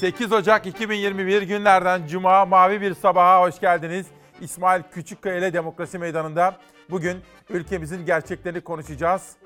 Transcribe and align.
8 0.00 0.32
Ocak 0.32 0.66
2021 0.66 1.42
günlerden 1.42 2.06
Cuma 2.06 2.44
Mavi 2.44 2.80
Bir 2.80 2.94
Sabaha 2.94 3.42
hoş 3.42 3.60
geldiniz. 3.60 4.06
İsmail 4.40 4.82
Küçükkaya 4.82 5.36
ile 5.36 5.52
Demokrasi 5.52 5.98
Meydanı'nda 5.98 6.56
bugün 6.90 7.18
ülkemizin 7.50 8.06
gerçeklerini 8.06 8.60
konuşacağız. 8.60 9.36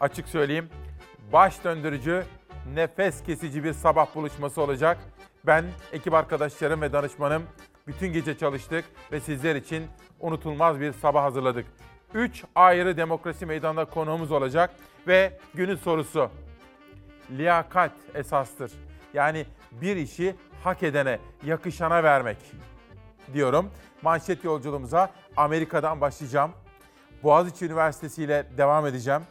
Açık 0.00 0.28
söyleyeyim, 0.28 0.68
baş 1.32 1.64
döndürücü, 1.64 2.24
nefes 2.74 3.22
kesici 3.22 3.64
bir 3.64 3.72
sabah 3.72 4.14
buluşması 4.14 4.62
olacak. 4.62 4.98
Ben, 5.46 5.64
ekip 5.92 6.14
arkadaşlarım 6.14 6.80
ve 6.80 6.92
danışmanım 6.92 7.42
bütün 7.86 8.12
gece 8.12 8.38
çalıştık 8.38 8.84
ve 9.12 9.20
sizler 9.20 9.56
için 9.56 9.86
unutulmaz 10.20 10.80
bir 10.80 10.92
sabah 10.92 11.22
hazırladık. 11.22 11.66
3 12.14 12.44
ayrı 12.54 12.96
Demokrasi 12.96 13.46
Meydanı'nda 13.46 13.84
konuğumuz 13.84 14.32
olacak 14.32 14.70
ve 15.06 15.38
günün 15.54 15.76
sorusu 15.76 16.30
liyakat 17.30 17.92
esastır. 18.14 18.85
Yani 19.14 19.46
bir 19.72 19.96
işi 19.96 20.34
hak 20.64 20.82
edene, 20.82 21.18
yakışana 21.44 22.02
vermek 22.02 22.36
diyorum. 23.34 23.70
Manşet 24.02 24.44
yolculuğumuza 24.44 25.10
Amerika'dan 25.36 26.00
başlayacağım. 26.00 26.50
Boğaziçi 27.22 27.66
Üniversitesi 27.66 28.22
ile 28.22 28.46
devam 28.58 28.86
edeceğim. 28.86 29.22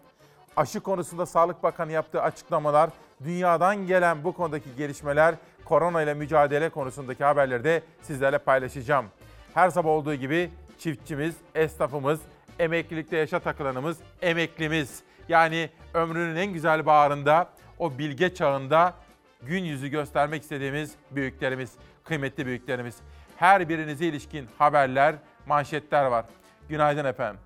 Aşı 0.58 0.80
konusunda 0.80 1.26
Sağlık 1.26 1.64
Bakanı 1.64 1.92
yaptığı 1.92 2.22
açıklamalar, 2.22 2.90
dünyadan 3.24 3.88
gelen 3.88 4.24
bu 4.24 4.34
konudaki 4.34 4.76
gelişmeler, 4.78 5.36
korona 5.66 6.02
ile 6.02 6.14
mücadele 6.14 6.70
konusundaki 6.70 7.24
haberleri 7.24 7.64
de 7.64 7.82
sizlerle 8.02 8.38
paylaşacağım. 8.38 9.06
Her 9.54 9.70
sabah 9.70 9.90
olduğu 9.90 10.16
gibi 10.16 10.52
çiftçimiz, 10.80 11.36
esnafımız, 11.56 12.20
emeklilikte 12.60 13.18
yaşa 13.18 13.40
takılanımız, 13.40 13.98
emeklimiz. 14.22 15.00
Yani 15.30 15.70
ömrünün 15.94 16.36
en 16.36 16.54
güzel 16.54 16.86
bağrında, 16.86 17.50
o 17.80 17.98
bilge 17.98 18.34
çağında 18.34 18.94
gün 19.42 19.64
yüzü 19.64 19.88
göstermek 19.88 20.44
istediğimiz 20.44 20.96
büyüklerimiz, 21.12 21.72
kıymetli 22.04 22.46
büyüklerimiz. 22.46 22.96
Her 23.38 23.70
birinize 23.70 24.06
ilişkin 24.06 24.48
haberler, 24.58 25.16
manşetler 25.46 26.06
var. 26.06 26.26
Günaydın 26.70 27.06
efendim. 27.06 27.40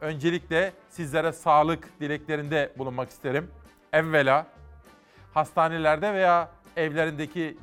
Öncelikle 0.00 0.72
sizlere 0.88 1.32
sağlık 1.32 2.00
dileklerinde 2.00 2.72
bulunmak 2.78 3.10
isterim. 3.10 3.50
Evvela 3.92 4.46
hastanelerde 5.34 6.14
veya 6.14 6.48
evlerindeki 6.76 7.56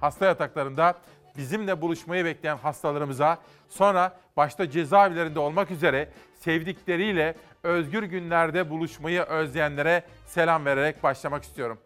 hasta 0.00 0.26
yataklarında 0.26 0.94
bizimle 1.36 1.80
buluşmayı 1.80 2.24
bekleyen 2.24 2.56
hastalarımıza, 2.56 3.38
sonra 3.68 4.16
başta 4.36 4.70
cezaevlerinde 4.70 5.38
olmak 5.38 5.70
üzere 5.70 6.08
sevdikleriyle 6.40 7.34
özgür 7.62 8.02
günlerde 8.02 8.70
buluşmayı 8.70 9.22
özleyenlere 9.22 10.02
selam 10.26 10.64
vererek 10.64 11.02
başlamak 11.02 11.42
istiyorum. 11.42 11.78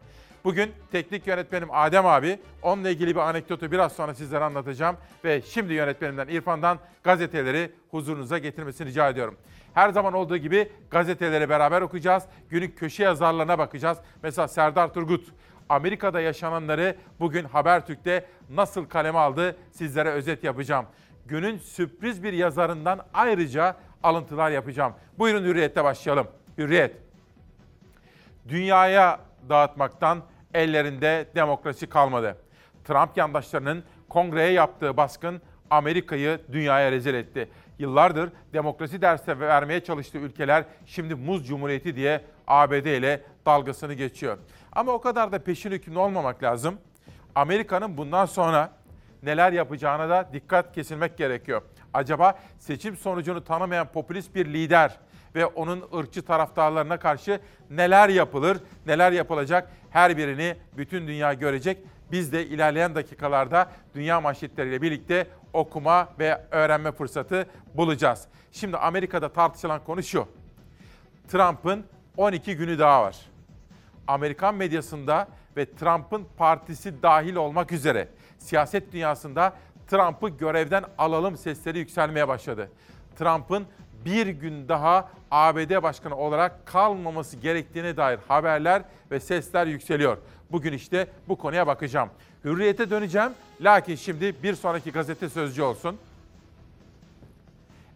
Bugün 0.47 0.73
teknik 0.91 1.27
yönetmenim 1.27 1.67
Adem 1.71 2.05
abi, 2.05 2.39
onunla 2.61 2.89
ilgili 2.89 3.15
bir 3.15 3.19
anekdotu 3.19 3.71
biraz 3.71 3.93
sonra 3.93 4.13
sizlere 4.13 4.43
anlatacağım. 4.43 4.97
Ve 5.23 5.41
şimdi 5.41 5.73
yönetmenimden 5.73 6.27
İrfan'dan 6.27 6.79
gazeteleri 7.03 7.71
huzurunuza 7.91 8.37
getirmesini 8.37 8.87
rica 8.87 9.09
ediyorum. 9.09 9.37
Her 9.73 9.89
zaman 9.89 10.13
olduğu 10.13 10.37
gibi 10.37 10.71
gazeteleri 10.91 11.49
beraber 11.49 11.81
okuyacağız. 11.81 12.23
Günün 12.49 12.71
köşe 12.71 13.03
yazarlarına 13.03 13.57
bakacağız. 13.57 13.97
Mesela 14.23 14.47
Serdar 14.47 14.93
Turgut, 14.93 15.27
Amerika'da 15.69 16.21
yaşananları 16.21 16.95
bugün 17.19 17.43
Habertürk'te 17.43 18.25
nasıl 18.49 18.85
kaleme 18.85 19.19
aldı 19.19 19.55
sizlere 19.71 20.09
özet 20.09 20.43
yapacağım. 20.43 20.85
Günün 21.25 21.57
sürpriz 21.57 22.23
bir 22.23 22.33
yazarından 22.33 23.05
ayrıca 23.13 23.75
alıntılar 24.03 24.51
yapacağım. 24.51 24.93
Buyurun 25.19 25.43
Hürriyet'te 25.43 25.83
başlayalım. 25.83 26.27
Hürriyet. 26.57 26.95
Dünyaya 28.49 29.19
dağıtmaktan 29.49 30.23
ellerinde 30.53 31.27
demokrasi 31.35 31.87
kalmadı. 31.87 32.37
Trump 32.83 33.17
yandaşlarının 33.17 33.83
kongreye 34.09 34.51
yaptığı 34.51 34.97
baskın 34.97 35.41
Amerika'yı 35.69 36.39
dünyaya 36.51 36.91
rezil 36.91 37.13
etti. 37.13 37.49
Yıllardır 37.79 38.29
demokrasi 38.53 39.01
dersi 39.01 39.39
vermeye 39.39 39.83
çalıştığı 39.83 40.17
ülkeler 40.17 40.63
şimdi 40.85 41.15
muz 41.15 41.47
cumhuriyeti 41.47 41.95
diye 41.95 42.21
ABD 42.47 42.85
ile 42.85 43.21
dalgasını 43.45 43.93
geçiyor. 43.93 44.37
Ama 44.73 44.91
o 44.91 45.01
kadar 45.01 45.31
da 45.31 45.39
peşin 45.39 45.71
hükümlü 45.71 45.99
olmamak 45.99 46.43
lazım. 46.43 46.77
Amerika'nın 47.35 47.97
bundan 47.97 48.25
sonra 48.25 48.71
neler 49.23 49.51
yapacağına 49.51 50.09
da 50.09 50.29
dikkat 50.33 50.75
kesilmek 50.75 51.17
gerekiyor. 51.17 51.61
Acaba 51.93 52.39
seçim 52.59 52.97
sonucunu 52.97 53.43
tanımayan 53.43 53.87
popülist 53.87 54.35
bir 54.35 54.45
lider 54.45 54.97
ve 55.35 55.45
onun 55.45 55.83
ırkçı 55.97 56.21
taraftarlarına 56.21 56.99
karşı 56.99 57.39
neler 57.69 58.09
yapılır, 58.09 58.57
neler 58.85 59.11
yapılacak 59.11 59.69
her 59.89 60.17
birini 60.17 60.55
bütün 60.77 61.07
dünya 61.07 61.33
görecek. 61.33 61.77
Biz 62.11 62.33
de 62.33 62.45
ilerleyen 62.45 62.95
dakikalarda 62.95 63.71
dünya 63.95 64.21
manşetleriyle 64.21 64.81
birlikte 64.81 65.27
okuma 65.53 66.09
ve 66.19 66.41
öğrenme 66.51 66.91
fırsatı 66.91 67.47
bulacağız. 67.73 68.27
Şimdi 68.51 68.77
Amerika'da 68.77 69.29
tartışılan 69.33 69.83
konu 69.83 70.03
şu. 70.03 70.27
Trump'ın 71.27 71.85
12 72.17 72.57
günü 72.57 72.79
daha 72.79 73.03
var. 73.03 73.17
Amerikan 74.07 74.55
medyasında 74.55 75.27
ve 75.57 75.75
Trump'ın 75.75 76.27
partisi 76.37 77.03
dahil 77.03 77.35
olmak 77.35 77.71
üzere 77.71 78.07
siyaset 78.37 78.93
dünyasında 78.93 79.53
Trump'ı 79.87 80.29
görevden 80.29 80.83
alalım 80.97 81.37
sesleri 81.37 81.79
yükselmeye 81.79 82.27
başladı. 82.27 82.71
Trump'ın 83.19 83.65
bir 84.05 84.27
gün 84.27 84.67
daha 84.69 85.09
ABD 85.31 85.83
Başkanı 85.83 86.15
olarak 86.15 86.65
kalmaması 86.65 87.37
gerektiğine 87.37 87.97
dair 87.97 88.19
haberler 88.27 88.81
ve 89.11 89.19
sesler 89.19 89.67
yükseliyor. 89.67 90.17
Bugün 90.51 90.73
işte 90.73 91.07
bu 91.27 91.37
konuya 91.37 91.67
bakacağım. 91.67 92.09
Hürriyete 92.43 92.89
döneceğim. 92.89 93.31
Lakin 93.61 93.95
şimdi 93.95 94.43
bir 94.43 94.55
sonraki 94.55 94.91
gazete 94.91 95.29
sözcü 95.29 95.61
olsun. 95.61 95.97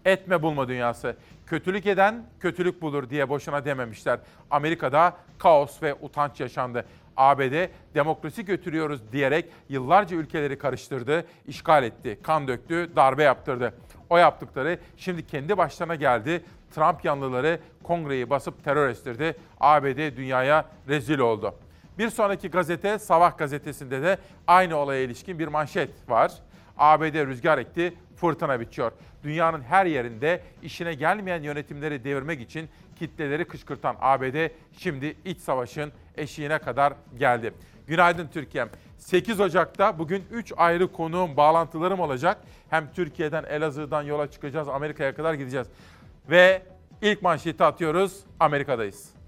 Etme 0.06 0.42
bulma 0.42 0.68
dünyası. 0.68 1.16
Kötülük 1.46 1.86
eden 1.86 2.24
kötülük 2.40 2.82
bulur 2.82 3.10
diye 3.10 3.30
boşuna 3.30 3.66
dememişler. 3.66 4.20
Amerika'da 4.52 5.18
kaos 5.38 5.84
ve 5.84 5.94
utanç 5.94 6.40
yaşandı. 6.40 6.86
ABD 7.18 7.70
demokrasi 7.96 8.46
götürüyoruz 8.46 9.02
diyerek 9.12 9.46
yıllarca 9.70 10.18
ülkeleri 10.18 10.58
karıştırdı, 10.58 11.26
işgal 11.48 11.84
etti, 11.84 12.20
kan 12.24 12.48
döktü, 12.48 12.92
darbe 12.96 13.24
yaptırdı. 13.24 13.74
O 14.12 14.18
yaptıkları 14.18 14.80
şimdi 14.98 15.28
kendi 15.28 15.58
başlarına 15.58 15.96
geldi. 15.96 16.44
Trump 16.76 17.06
yanlıları 17.06 17.60
kongreyi 17.84 18.30
basıp 18.30 18.64
terör 18.64 18.90
estirdi. 18.90 19.36
ABD 19.60 20.18
dünyaya 20.18 20.66
rezil 20.88 21.20
oldu. 21.20 21.56
Bir 21.98 22.10
sonraki 22.10 22.50
gazete 22.50 23.00
Sabah 23.00 23.38
gazetesinde 23.38 24.02
de 24.02 24.18
aynı 24.48 24.76
olaya 24.76 25.02
ilişkin 25.02 25.40
bir 25.40 25.48
manşet 25.48 26.10
var. 26.10 26.32
ABD 26.78 27.28
rüzgar 27.28 27.58
etti, 27.58 27.94
fırtına 28.16 28.60
biçiyor. 28.60 28.92
Dünyanın 29.24 29.62
her 29.62 29.86
yerinde 29.86 30.42
işine 30.64 30.94
gelmeyen 30.94 31.44
yönetimleri 31.44 32.04
devirmek 32.04 32.42
için 32.42 32.70
kitleleri 33.00 33.46
kışkırtan 33.46 33.96
ABD 34.02 34.50
şimdi 34.78 35.16
iç 35.26 35.40
savaşın 35.40 35.92
eşiğine 36.18 36.60
kadar 36.60 36.94
geldi. 37.20 37.54
Günaydın 37.92 38.28
Türkiye'm. 38.28 38.70
8 38.98 39.40
Ocak'ta 39.40 40.00
bugün 40.00 40.24
3 40.32 40.54
ayrı 40.58 40.92
konuğum, 40.92 41.38
bağlantılarım 41.38 42.00
olacak. 42.00 42.38
Hem 42.70 42.94
Türkiye'den, 42.94 43.44
Elazığ'dan 43.44 44.04
yola 44.04 44.32
çıkacağız, 44.32 44.68
Amerika'ya 44.68 45.16
kadar 45.16 45.34
gideceğiz. 45.34 45.68
Ve 46.30 46.62
ilk 47.02 47.22
manşeti 47.22 47.64
atıyoruz, 47.64 48.20
Amerika'dayız. 48.40 49.21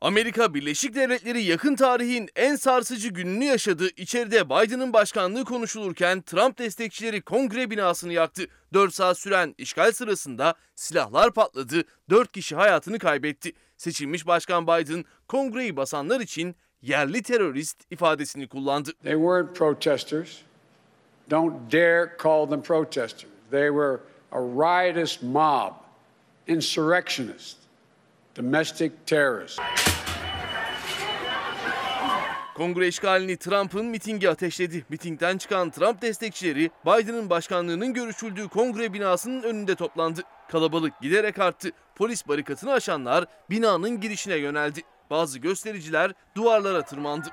Amerika 0.00 0.54
Birleşik 0.54 0.94
Devletleri 0.94 1.42
yakın 1.42 1.76
tarihin 1.76 2.28
en 2.36 2.56
sarsıcı 2.56 3.08
gününü 3.08 3.44
yaşadı. 3.44 3.88
İçeride 3.96 4.46
Biden'ın 4.46 4.92
başkanlığı 4.92 5.44
konuşulurken 5.44 6.22
Trump 6.22 6.58
destekçileri 6.58 7.22
kongre 7.22 7.70
binasını 7.70 8.12
yaktı. 8.12 8.42
4 8.72 8.94
saat 8.94 9.18
süren 9.18 9.54
işgal 9.58 9.92
sırasında 9.92 10.54
silahlar 10.74 11.32
patladı. 11.32 11.84
4 12.10 12.32
kişi 12.32 12.56
hayatını 12.56 12.98
kaybetti. 12.98 13.52
Seçilmiş 13.76 14.26
Başkan 14.26 14.66
Biden 14.66 15.04
kongreyi 15.28 15.76
basanlar 15.76 16.20
için 16.20 16.56
yerli 16.82 17.22
terörist 17.22 17.92
ifadesini 17.92 18.48
kullandı. 18.48 18.92
They 19.02 19.12
weren't 19.12 19.56
protesters. 19.56 20.38
Don't 21.30 21.72
dare 21.72 22.16
call 22.22 22.46
them 22.46 22.62
protesters. 22.62 23.26
They 23.50 23.68
were 23.68 24.00
a 24.32 24.40
riotous 24.40 25.22
mob, 25.22 25.72
insurrectionists, 26.46 27.56
domestic 28.36 28.92
terrorists. 29.06 29.60
Kongre 32.54 32.88
işgalini 32.88 33.36
Trump'ın 33.36 33.86
mitingi 33.86 34.30
ateşledi. 34.30 34.84
Mitingden 34.88 35.38
çıkan 35.38 35.70
Trump 35.70 36.02
destekçileri 36.02 36.70
Biden'ın 36.86 37.30
başkanlığının 37.30 37.94
görüşüldüğü 37.94 38.48
kongre 38.48 38.92
binasının 38.92 39.42
önünde 39.42 39.74
toplandı. 39.74 40.20
Kalabalık 40.50 41.00
giderek 41.00 41.38
arttı. 41.38 41.70
Polis 41.94 42.28
barikatını 42.28 42.72
aşanlar 42.72 43.24
binanın 43.50 44.00
girişine 44.00 44.36
yöneldi. 44.36 44.80
Bazı 45.10 45.38
göstericiler 45.38 46.12
duvarlara 46.36 46.82
tırmandı. 46.82 47.28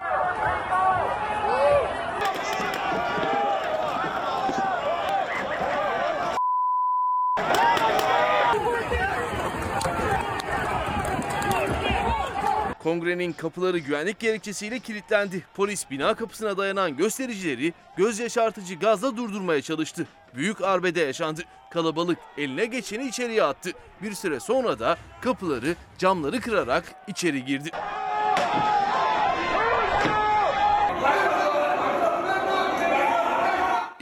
Kongrenin 12.83 13.33
kapıları 13.33 13.77
güvenlik 13.77 14.19
gerekçesiyle 14.19 14.79
kilitlendi. 14.79 15.43
Polis 15.53 15.89
bina 15.91 16.13
kapısına 16.13 16.57
dayanan 16.57 16.97
göstericileri 16.97 17.73
göz 17.97 18.19
yaşartıcı 18.19 18.75
gazla 18.75 19.17
durdurmaya 19.17 19.61
çalıştı. 19.61 20.07
Büyük 20.35 20.61
arbede 20.61 21.01
yaşandı. 21.01 21.41
Kalabalık 21.71 22.17
eline 22.37 22.65
geçeni 22.65 23.07
içeriye 23.07 23.43
attı. 23.43 23.71
Bir 24.01 24.13
süre 24.13 24.39
sonra 24.39 24.79
da 24.79 24.97
kapıları, 25.21 25.75
camları 25.97 26.41
kırarak 26.41 26.95
içeri 27.07 27.45
girdi. 27.45 27.69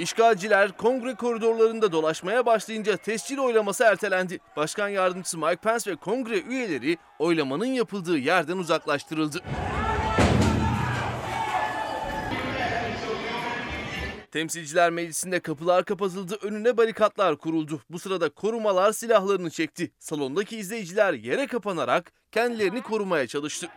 İşgalciler 0.01 0.71
kongre 0.71 1.15
koridorlarında 1.15 1.91
dolaşmaya 1.91 2.45
başlayınca 2.45 2.97
tescil 2.97 3.37
oylaması 3.37 3.83
ertelendi. 3.83 4.39
Başkan 4.55 4.89
yardımcısı 4.89 5.37
Mike 5.37 5.55
Pence 5.55 5.91
ve 5.91 5.95
kongre 5.95 6.39
üyeleri 6.39 6.97
oylamanın 7.19 7.65
yapıldığı 7.65 8.17
yerden 8.17 8.57
uzaklaştırıldı. 8.57 9.39
Temsilciler 14.31 14.89
Meclisi'nde 14.89 15.39
kapılar 15.39 15.85
kapatıldı, 15.85 16.37
önüne 16.41 16.77
barikatlar 16.77 17.37
kuruldu. 17.37 17.81
Bu 17.89 17.99
sırada 17.99 18.29
korumalar 18.29 18.91
silahlarını 18.91 19.49
çekti. 19.49 19.91
Salondaki 19.99 20.57
izleyiciler 20.57 21.13
yere 21.13 21.47
kapanarak 21.47 22.11
kendilerini 22.31 22.81
korumaya 22.81 23.27
çalıştı. 23.27 23.67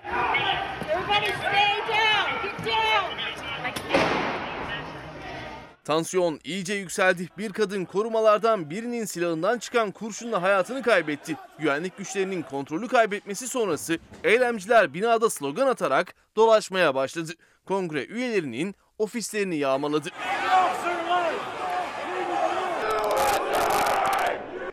Tansiyon 5.84 6.40
iyice 6.44 6.74
yükseldi. 6.74 7.28
Bir 7.38 7.52
kadın 7.52 7.84
korumalardan 7.84 8.70
birinin 8.70 9.04
silahından 9.04 9.58
çıkan 9.58 9.90
kurşunla 9.90 10.42
hayatını 10.42 10.82
kaybetti. 10.82 11.36
Güvenlik 11.58 11.98
güçlerinin 11.98 12.42
kontrolü 12.42 12.88
kaybetmesi 12.88 13.48
sonrası 13.48 13.98
eylemciler 14.24 14.94
binada 14.94 15.30
slogan 15.30 15.66
atarak 15.66 16.14
dolaşmaya 16.36 16.94
başladı. 16.94 17.32
Kongre 17.64 18.04
üyelerinin 18.04 18.74
ofislerini 18.98 19.56
yağmaladı. 19.56 20.08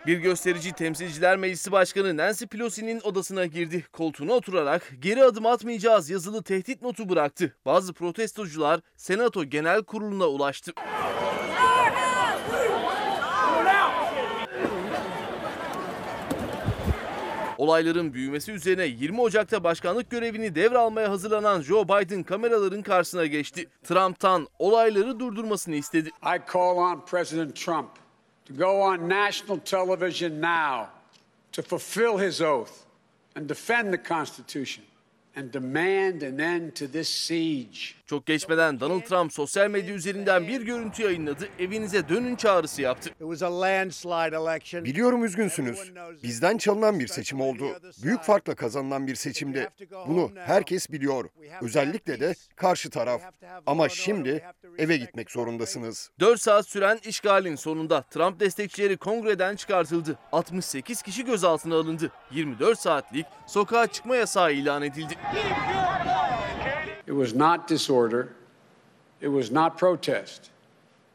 Bir 0.08 0.18
gösterici 0.18 0.72
Temsilciler 0.74 1.38
Meclisi 1.38 1.72
Başkanı 1.72 2.18
Nancy 2.18 2.46
Pelosi'nin 2.46 3.02
odasına 3.04 3.46
girdi. 3.46 3.86
Koltuğuna 3.94 4.34
oturarak 4.34 4.92
geri 5.00 5.24
adım 5.24 5.46
atmayacağız 5.46 6.10
yazılı 6.10 6.44
tehdit 6.44 6.82
notu 6.82 7.10
bıraktı. 7.10 7.56
Bazı 7.66 7.94
protestocular 7.94 8.80
Senato 8.96 9.44
Genel 9.44 9.84
Kurulu'na 9.84 10.26
ulaştı. 10.26 10.72
Olayların 17.58 18.14
büyümesi 18.14 18.52
üzerine 18.52 18.86
20 18.86 19.22
Ocak'ta 19.22 19.64
başkanlık 19.64 20.10
görevini 20.10 20.56
devralmaya 20.56 21.10
hazırlanan 21.10 21.62
Joe 21.62 21.84
Biden 21.84 22.24
kameraların 22.24 22.82
karşısına 22.82 23.26
geçti. 23.26 23.70
Trump'tan 23.84 24.48
olayları 24.60 25.20
durdurmasını 25.20 25.76
istedi. 25.76 26.10
I 26.10 26.54
call 26.54 26.78
on 26.78 27.06
President 27.06 27.56
Trump 27.56 27.90
to 28.46 28.54
go 28.54 28.82
on 28.82 29.08
national 29.08 29.58
television 29.60 30.40
now 30.40 30.90
to 31.52 31.62
fulfill 31.62 32.18
his 32.18 32.42
oath 32.42 32.86
and 33.36 33.48
defend 33.48 33.94
the 33.94 33.98
Constitution 33.98 34.84
and 35.36 35.52
demand 35.52 36.24
an 36.24 36.42
end 36.42 36.76
to 36.76 36.88
this 36.88 37.10
siege. 37.10 37.96
Çok 38.12 38.26
geçmeden 38.26 38.80
Donald 38.80 39.02
Trump 39.02 39.34
sosyal 39.34 39.70
medya 39.70 39.96
üzerinden 39.96 40.48
bir 40.48 40.62
görüntü 40.62 41.04
yayınladı. 41.04 41.50
Evinize 41.60 42.10
dönün 42.10 42.36
çağrısı 42.36 42.82
yaptı. 42.82 43.10
Biliyorum 44.86 45.26
üzgünsünüz. 45.26 45.92
Bizden 46.24 46.58
çalınan 46.58 47.00
bir 47.00 47.08
seçim 47.08 47.42
oldu. 47.42 47.66
Büyük 48.04 48.22
farkla 48.22 48.56
kazanılan 48.56 49.08
bir 49.08 49.16
seçimdi. 49.16 49.70
Bunu 50.08 50.32
herkes 50.36 50.92
biliyor. 50.92 51.30
Özellikle 51.62 52.20
de 52.20 52.36
karşı 52.56 52.90
taraf. 52.90 53.22
Ama 53.66 53.90
şimdi 53.90 54.44
eve 54.78 54.98
gitmek 54.98 55.32
zorundasınız. 55.32 56.10
4 56.20 56.42
saat 56.42 56.68
süren 56.68 57.00
işgalin 57.04 57.56
sonunda 57.56 58.02
Trump 58.02 58.40
destekçileri 58.40 58.98
kongreden 58.98 59.56
çıkartıldı. 59.56 60.20
68 60.32 61.02
kişi 61.02 61.26
gözaltına 61.26 61.76
alındı. 61.76 62.12
24 62.32 62.80
saatlik 62.80 63.26
sokağa 63.48 63.88
çıkma 63.88 64.16
yasağı 64.16 64.54
ilan 64.54 64.82
edildi. 64.82 65.18
It 67.12 67.18
was 67.18 67.36
not 67.36 67.70
disorder. 67.70 68.28
It 69.22 69.28
was 69.28 69.52
not 69.52 69.80
protest. 69.80 70.50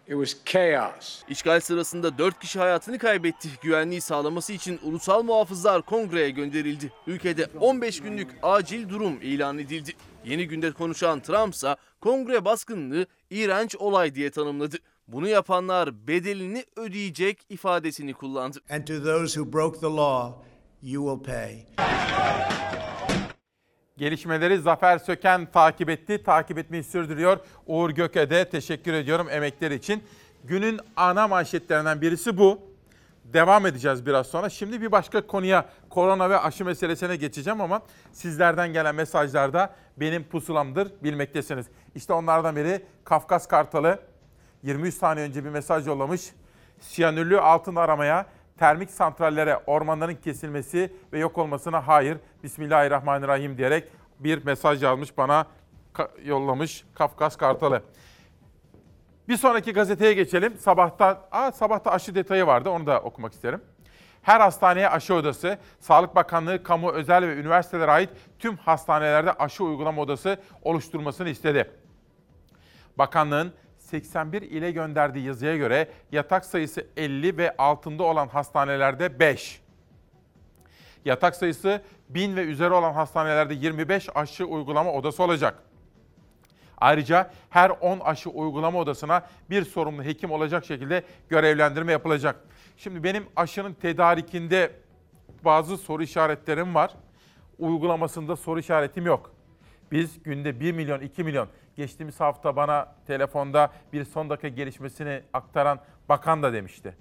It 0.07 0.15
was 0.15 0.35
chaos. 0.45 1.23
İşgal 1.29 1.61
sırasında 1.61 2.19
4 2.19 2.39
kişi 2.39 2.59
hayatını 2.59 2.99
kaybetti. 2.99 3.49
Güvenliği 3.63 4.01
sağlaması 4.01 4.53
için 4.53 4.81
ulusal 4.83 5.23
muhafızlar 5.23 5.83
kongreye 5.83 6.31
gönderildi. 6.31 6.93
Ülkede 7.07 7.47
15 7.61 8.01
günlük 8.01 8.29
acil 8.43 8.89
durum 8.89 9.19
ilan 9.23 9.59
edildi. 9.59 9.93
Yeni 10.25 10.49
günde 10.49 10.73
konuşan 10.73 11.21
Trump 11.21 11.55
ise 11.55 11.77
kongre 12.01 12.45
baskınını 12.45 13.07
iğrenç 13.31 13.77
olay 13.77 14.15
diye 14.15 14.31
tanımladı. 14.31 14.77
Bunu 15.09 15.29
yapanlar 15.29 16.07
bedelini 16.07 16.65
ödeyecek 16.77 17.47
ifadesini 17.49 18.15
kullandı. 18.15 18.59
And 18.71 18.87
to 18.87 19.05
those 19.05 19.41
who 19.41 19.53
broke 19.53 19.81
the 19.81 19.87
law, 19.87 20.47
you 20.83 21.19
will 21.19 21.35
pay. 21.35 21.67
Gelişmeleri 23.97 24.59
Zafer 24.59 24.99
Söken 24.99 25.47
takip 25.47 25.91
etti. 25.91 26.23
Takip 26.23 26.59
etmeyi 26.59 26.85
sürdürüyor. 26.85 27.39
Uğur 27.67 27.91
Gök'e 27.91 28.31
de 28.31 28.49
teşekkür 28.49 28.93
ediyorum 28.93 29.29
emekleri 29.31 29.75
için. 29.75 30.03
Günün 30.45 30.81
ana 30.97 31.29
manşetlerinden 31.29 32.01
birisi 32.01 32.39
bu. 32.39 32.61
Devam 33.25 33.67
edeceğiz 33.67 34.07
biraz 34.07 34.27
sonra. 34.27 34.49
Şimdi 34.49 34.83
bir 34.83 34.93
başka 34.93 35.27
konuya 35.27 35.67
korona 35.91 36.31
ve 36.31 36.39
aşı 36.39 36.65
meselesine 36.65 37.17
geçeceğim 37.17 37.61
ama 37.61 37.83
sizlerden 38.13 38.73
gelen 38.73 38.95
mesajlarda 38.95 39.75
benim 39.97 40.25
pusulamdır 40.25 40.93
bilmektesiniz. 41.03 41.67
İşte 41.95 42.13
onlardan 42.13 42.57
biri 42.57 42.83
Kafkas 43.05 43.49
Kartalı 43.49 43.99
23 44.63 44.95
saniye 44.95 45.27
önce 45.27 45.45
bir 45.45 45.51
mesaj 45.51 45.87
yollamış. 45.87 46.33
Siyanürlü 46.81 47.41
altın 47.41 47.77
aramaya, 47.77 48.27
termik 48.59 48.91
santrallere 48.91 49.57
ormanların 49.67 50.15
kesilmesi 50.15 50.93
ve 51.13 51.19
yok 51.19 51.39
olmasına 51.39 51.87
hayır, 51.87 52.19
Bismillahirrahmanirrahim 52.43 53.59
diyerek 53.59 53.89
bir 54.19 54.45
mesaj 54.45 54.83
yazmış 54.83 55.19
bana 55.19 55.47
yollamış 56.25 56.85
Kafkas 56.95 57.37
Kartalı. 57.37 57.83
Bir 59.29 59.37
sonraki 59.37 59.73
gazeteye 59.73 60.13
geçelim. 60.13 60.59
Sabahta, 60.59 61.29
aa, 61.33 61.53
sabahta 61.53 61.91
aşı 61.91 62.15
detayı 62.15 62.47
vardı 62.47 62.71
onu 62.71 62.87
da 62.87 63.01
okumak 63.01 63.33
isterim. 63.33 63.61
Her 64.23 64.41
hastaneye 64.41 64.89
aşı 64.89 65.15
odası, 65.15 65.59
Sağlık 65.81 66.15
Bakanlığı 66.15 66.63
kamu, 66.63 66.93
özel 66.93 67.29
ve 67.29 67.35
üniversitelere 67.35 67.91
ait 67.91 68.11
tüm 68.39 68.57
hastanelerde 68.57 69.33
aşı 69.33 69.65
uygulama 69.65 70.03
odası 70.03 70.41
oluşturmasını 70.63 71.29
istedi. 71.29 71.71
Bakanlığın 72.99 73.53
81 73.87 74.43
ile 74.43 74.71
gönderdiği 74.71 75.27
yazıya 75.27 75.57
göre 75.57 75.89
yatak 76.13 76.45
sayısı 76.45 76.87
50 76.97 77.39
ve 77.39 77.57
altında 77.57 78.03
olan 78.03 78.29
hastanelerde 78.29 79.19
5. 79.19 79.61
Yatak 81.05 81.37
sayısı 81.37 81.83
1000 82.09 82.37
ve 82.37 82.43
üzeri 82.43 82.73
olan 82.73 82.93
hastanelerde 82.93 83.55
25 83.55 84.09
aşı 84.15 84.45
uygulama 84.45 84.93
odası 84.93 85.23
olacak. 85.23 85.63
Ayrıca 86.79 87.31
her 87.51 87.71
10 87.71 88.01
aşı 88.01 88.31
uygulama 88.31 88.79
odasına 88.79 89.27
bir 89.51 89.65
sorumlu 89.65 90.05
hekim 90.05 90.31
olacak 90.31 90.65
şekilde 90.65 91.03
görevlendirme 91.29 91.93
yapılacak. 91.93 92.37
Şimdi 92.77 93.05
benim 93.05 93.27
aşının 93.37 93.73
tedarikinde 93.73 94.73
bazı 95.45 95.77
soru 95.77 96.03
işaretlerim 96.03 96.75
var. 96.75 96.91
Uygulamasında 97.59 98.37
soru 98.37 98.61
işaretim 98.61 99.07
yok. 99.07 99.31
Biz 99.93 100.23
günde 100.23 100.61
1 100.61 100.73
milyon, 100.73 101.01
2 101.01 101.25
milyon, 101.25 101.49
geçtiğimiz 101.77 102.21
hafta 102.21 102.57
bana 102.57 102.95
telefonda 103.07 103.73
bir 103.93 104.05
son 104.05 104.31
dakika 104.31 104.49
gelişmesini 104.49 105.23
aktaran 105.33 105.81
bakan 106.09 106.43
da 106.43 106.53
demişti. 106.53 106.97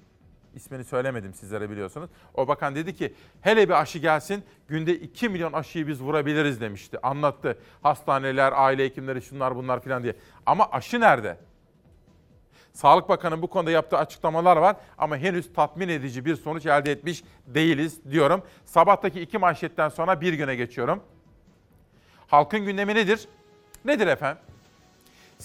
İsmini 0.56 0.84
söylemedim 0.84 1.34
sizlere 1.34 1.70
biliyorsunuz. 1.70 2.10
O 2.34 2.48
bakan 2.48 2.76
dedi 2.76 2.96
ki 2.96 3.14
hele 3.42 3.70
bir 3.70 3.82
aşı 3.82 4.00
gelsin 4.00 4.44
günde 4.68 4.96
2 4.96 5.30
milyon 5.30 5.54
aşıyı 5.54 5.88
biz 5.88 6.02
vurabiliriz 6.02 6.62
demişti. 6.62 7.00
Anlattı. 7.04 7.58
Hastaneler, 7.84 8.54
aile 8.56 8.86
hekimleri 8.86 9.22
şunlar 9.22 9.56
bunlar 9.56 9.84
filan 9.84 10.04
diye. 10.04 10.16
Ama 10.46 10.72
aşı 10.72 11.00
nerede? 11.00 11.38
Sağlık 12.74 13.10
Bakanı 13.10 13.42
bu 13.42 13.48
konuda 13.48 13.72
yaptığı 13.72 13.98
açıklamalar 13.98 14.58
var 14.58 14.76
ama 14.98 15.18
henüz 15.18 15.54
tatmin 15.54 15.90
edici 15.90 16.26
bir 16.26 16.36
sonuç 16.36 16.66
elde 16.66 16.92
etmiş 16.92 17.24
değiliz 17.48 18.12
diyorum. 18.12 18.44
Sabahtaki 18.66 19.22
iki 19.22 19.38
manşetten 19.38 19.90
sonra 19.90 20.22
bir 20.22 20.34
güne 20.34 20.56
geçiyorum. 20.56 21.04
Halkın 22.28 22.66
gündemi 22.66 22.96
nedir? 22.96 23.28
Nedir 23.86 24.08
efendim? 24.08 24.42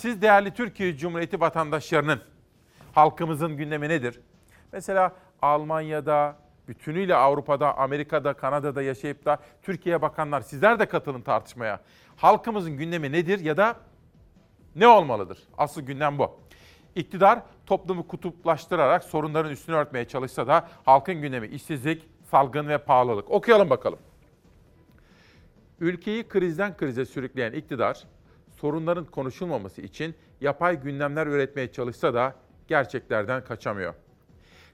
Siz 0.00 0.22
değerli 0.22 0.54
Türkiye 0.54 0.96
Cumhuriyeti 0.96 1.40
vatandaşlarının 1.40 2.20
halkımızın 2.92 3.56
gündemi 3.56 3.88
nedir? 3.88 4.20
Mesela 4.72 5.12
Almanya'da, 5.42 6.36
bütünüyle 6.68 7.14
Avrupa'da, 7.14 7.78
Amerika'da, 7.78 8.32
Kanada'da 8.32 8.82
yaşayıp 8.82 9.24
da 9.24 9.38
Türkiye'ye 9.62 10.02
bakanlar 10.02 10.40
sizler 10.40 10.78
de 10.78 10.86
katılın 10.86 11.20
tartışmaya. 11.20 11.80
Halkımızın 12.16 12.76
gündemi 12.76 13.12
nedir 13.12 13.40
ya 13.40 13.56
da 13.56 13.76
ne 14.76 14.88
olmalıdır? 14.88 15.38
Asıl 15.58 15.82
gündem 15.82 16.18
bu. 16.18 16.40
İktidar 16.94 17.42
toplumu 17.66 18.08
kutuplaştırarak 18.08 19.04
sorunların 19.04 19.52
üstünü 19.52 19.76
örtmeye 19.76 20.08
çalışsa 20.08 20.46
da 20.46 20.68
halkın 20.84 21.14
gündemi 21.14 21.46
işsizlik, 21.46 22.08
salgın 22.30 22.68
ve 22.68 22.78
pahalılık. 22.78 23.30
Okuyalım 23.30 23.70
bakalım. 23.70 23.98
Ülkeyi 25.80 26.28
krizden 26.28 26.76
krize 26.76 27.04
sürükleyen 27.04 27.52
iktidar, 27.52 28.04
sorunların 28.60 29.04
konuşulmaması 29.04 29.82
için 29.82 30.14
yapay 30.40 30.80
gündemler 30.80 31.26
üretmeye 31.26 31.72
çalışsa 31.72 32.14
da 32.14 32.34
gerçeklerden 32.68 33.44
kaçamıyor. 33.44 33.94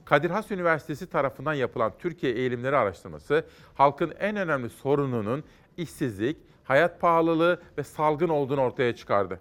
Kadir 0.05 0.31
Has 0.31 0.51
Üniversitesi 0.51 1.07
tarafından 1.07 1.55
yapılan 1.55 1.93
Türkiye 1.99 2.33
Eğilimleri 2.33 2.77
Araştırması, 2.77 3.45
halkın 3.75 4.13
en 4.19 4.37
önemli 4.37 4.71
sorununun 4.71 5.45
işsizlik, 5.77 6.37
hayat 6.65 7.01
pahalılığı 7.01 7.61
ve 7.79 7.83
salgın 7.83 8.29
olduğunu 8.29 8.61
ortaya 8.61 8.97
çıkardı. 8.97 9.41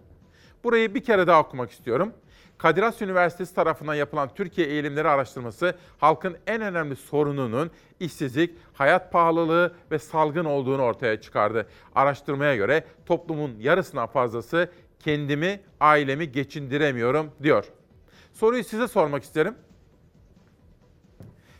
Burayı 0.63 0.95
bir 0.95 1.03
kere 1.03 1.27
daha 1.27 1.41
okumak 1.41 1.71
istiyorum. 1.71 2.13
Kadir 2.57 2.83
Has 2.83 3.01
Üniversitesi 3.01 3.55
tarafından 3.55 3.93
yapılan 3.93 4.29
Türkiye 4.35 4.67
Eğilimleri 4.67 5.07
Araştırması, 5.07 5.75
halkın 5.97 6.38
en 6.47 6.62
önemli 6.62 6.95
sorununun 6.95 7.71
işsizlik, 8.00 8.55
hayat 8.74 9.12
pahalılığı 9.12 9.75
ve 9.91 10.00
salgın 10.00 10.45
olduğunu 10.45 10.81
ortaya 10.81 11.21
çıkardı. 11.21 11.67
Araştırmaya 11.95 12.55
göre 12.55 12.85
toplumun 13.05 13.55
yarısından 13.59 14.07
fazlası 14.07 14.69
kendimi, 15.00 15.62
ailemi 15.79 16.31
geçindiremiyorum 16.31 17.31
diyor. 17.43 17.65
Soruyu 18.33 18.63
size 18.63 18.88
sormak 18.88 19.24
isterim. 19.24 19.55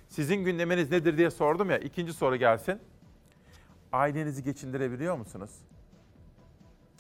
Sizin 0.08 0.36
gündeminiz 0.36 0.92
nedir 0.92 1.18
diye 1.18 1.32
sordum 1.32 1.70
ya. 1.70 1.78
İkinci 1.78 2.14
soru 2.14 2.36
gelsin. 2.36 2.80
Ailenizi 3.92 4.44
geçindirebiliyor 4.44 5.18
musunuz? 5.18 5.52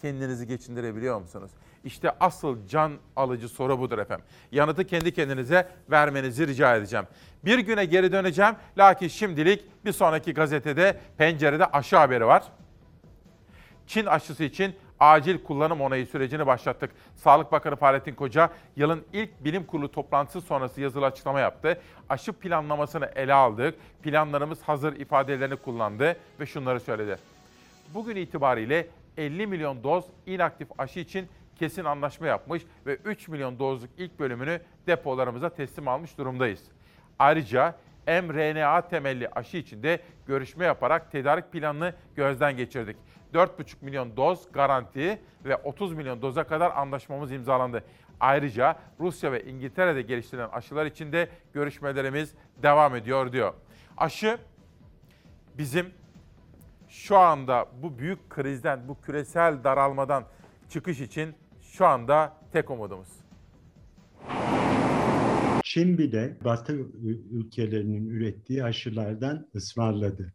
Kendinizi 0.01 0.47
geçindirebiliyor 0.47 1.21
musunuz? 1.21 1.51
İşte 1.85 2.11
asıl 2.19 2.67
can 2.67 2.91
alıcı 3.15 3.49
soru 3.49 3.79
budur 3.79 3.97
efendim. 3.97 4.25
Yanıtı 4.51 4.87
kendi 4.87 5.13
kendinize 5.13 5.69
vermenizi 5.91 6.47
rica 6.47 6.75
edeceğim. 6.75 7.05
Bir 7.45 7.59
güne 7.59 7.85
geri 7.85 8.11
döneceğim. 8.11 8.55
Lakin 8.77 9.07
şimdilik 9.07 9.85
bir 9.85 9.91
sonraki 9.91 10.33
gazetede 10.33 10.99
pencerede 11.17 11.65
aşı 11.65 11.97
haberi 11.97 12.25
var. 12.25 12.43
Çin 13.87 14.05
aşısı 14.05 14.43
için 14.43 14.75
acil 14.99 15.43
kullanım 15.43 15.81
onayı 15.81 16.07
sürecini 16.07 16.47
başlattık. 16.47 16.91
Sağlık 17.15 17.51
Bakanı 17.51 17.75
Fahrettin 17.75 18.15
Koca 18.15 18.49
yılın 18.75 19.03
ilk 19.13 19.43
bilim 19.45 19.63
kurulu 19.63 19.91
toplantısı 19.91 20.41
sonrası 20.41 20.81
yazılı 20.81 21.05
açıklama 21.05 21.39
yaptı. 21.39 21.81
Aşı 22.09 22.33
planlamasını 22.33 23.05
ele 23.15 23.33
aldık. 23.33 23.75
Planlarımız 24.03 24.61
hazır 24.61 24.95
ifadelerini 24.95 25.55
kullandı 25.55 26.17
ve 26.39 26.45
şunları 26.45 26.79
söyledi. 26.79 27.17
Bugün 27.93 28.15
itibariyle 28.15 28.87
50 29.17 29.47
milyon 29.47 29.83
doz 29.83 30.05
inaktif 30.25 30.67
aşı 30.77 30.99
için 30.99 31.27
kesin 31.55 31.85
anlaşma 31.85 32.27
yapmış 32.27 32.63
ve 32.85 32.95
3 32.95 33.27
milyon 33.27 33.59
dozluk 33.59 33.89
ilk 33.97 34.19
bölümünü 34.19 34.61
depolarımıza 34.87 35.49
teslim 35.49 35.87
almış 35.87 36.17
durumdayız. 36.17 36.63
Ayrıca 37.19 37.75
mRNA 38.07 38.87
temelli 38.87 39.29
aşı 39.29 39.57
için 39.57 39.83
de 39.83 39.99
görüşme 40.27 40.65
yaparak 40.65 41.11
tedarik 41.11 41.51
planını 41.51 41.93
gözden 42.15 42.57
geçirdik. 42.57 42.97
4,5 43.33 43.75
milyon 43.81 44.17
doz 44.17 44.51
garanti 44.51 45.21
ve 45.45 45.55
30 45.55 45.93
milyon 45.93 46.21
doza 46.21 46.43
kadar 46.43 46.71
anlaşmamız 46.71 47.31
imzalandı. 47.31 47.83
Ayrıca 48.19 48.79
Rusya 48.99 49.31
ve 49.31 49.43
İngiltere'de 49.43 50.01
geliştirilen 50.01 50.49
aşılar 50.49 50.85
için 50.85 51.11
de 51.11 51.29
görüşmelerimiz 51.53 52.33
devam 52.63 52.95
ediyor 52.95 53.31
diyor. 53.31 53.53
Aşı 53.97 54.37
bizim 55.57 55.93
şu 56.89 57.17
anda 57.17 57.65
bu 57.81 57.99
büyük 57.99 58.29
krizden, 58.29 58.87
bu 58.87 59.01
küresel 59.01 59.63
daralmadan 59.63 60.23
çıkış 60.69 61.01
için 61.01 61.35
şu 61.77 61.85
anda 61.85 62.33
tek 62.53 62.71
umudumuz. 62.71 63.07
Çin 65.63 65.97
bile 65.97 66.37
Batı 66.43 66.73
ülkelerinin 67.31 68.09
ürettiği 68.09 68.63
aşılardan 68.63 69.47
ısmarladı. 69.55 70.33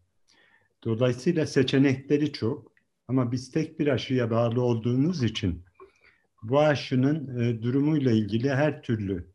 Dolayısıyla 0.85 1.47
seçenekleri 1.47 2.33
çok 2.33 2.73
ama 3.09 3.33
biz 3.33 3.51
tek 3.51 3.81
bir 3.81 3.87
aşıya 3.87 4.31
bağlı 4.31 4.63
olduğumuz 4.63 5.23
için 5.23 5.63
bu 6.43 6.61
aşının 6.61 7.41
e, 7.41 7.63
durumuyla 7.63 8.13
ilgili 8.13 8.51
her 8.51 8.83
türlü 8.83 9.27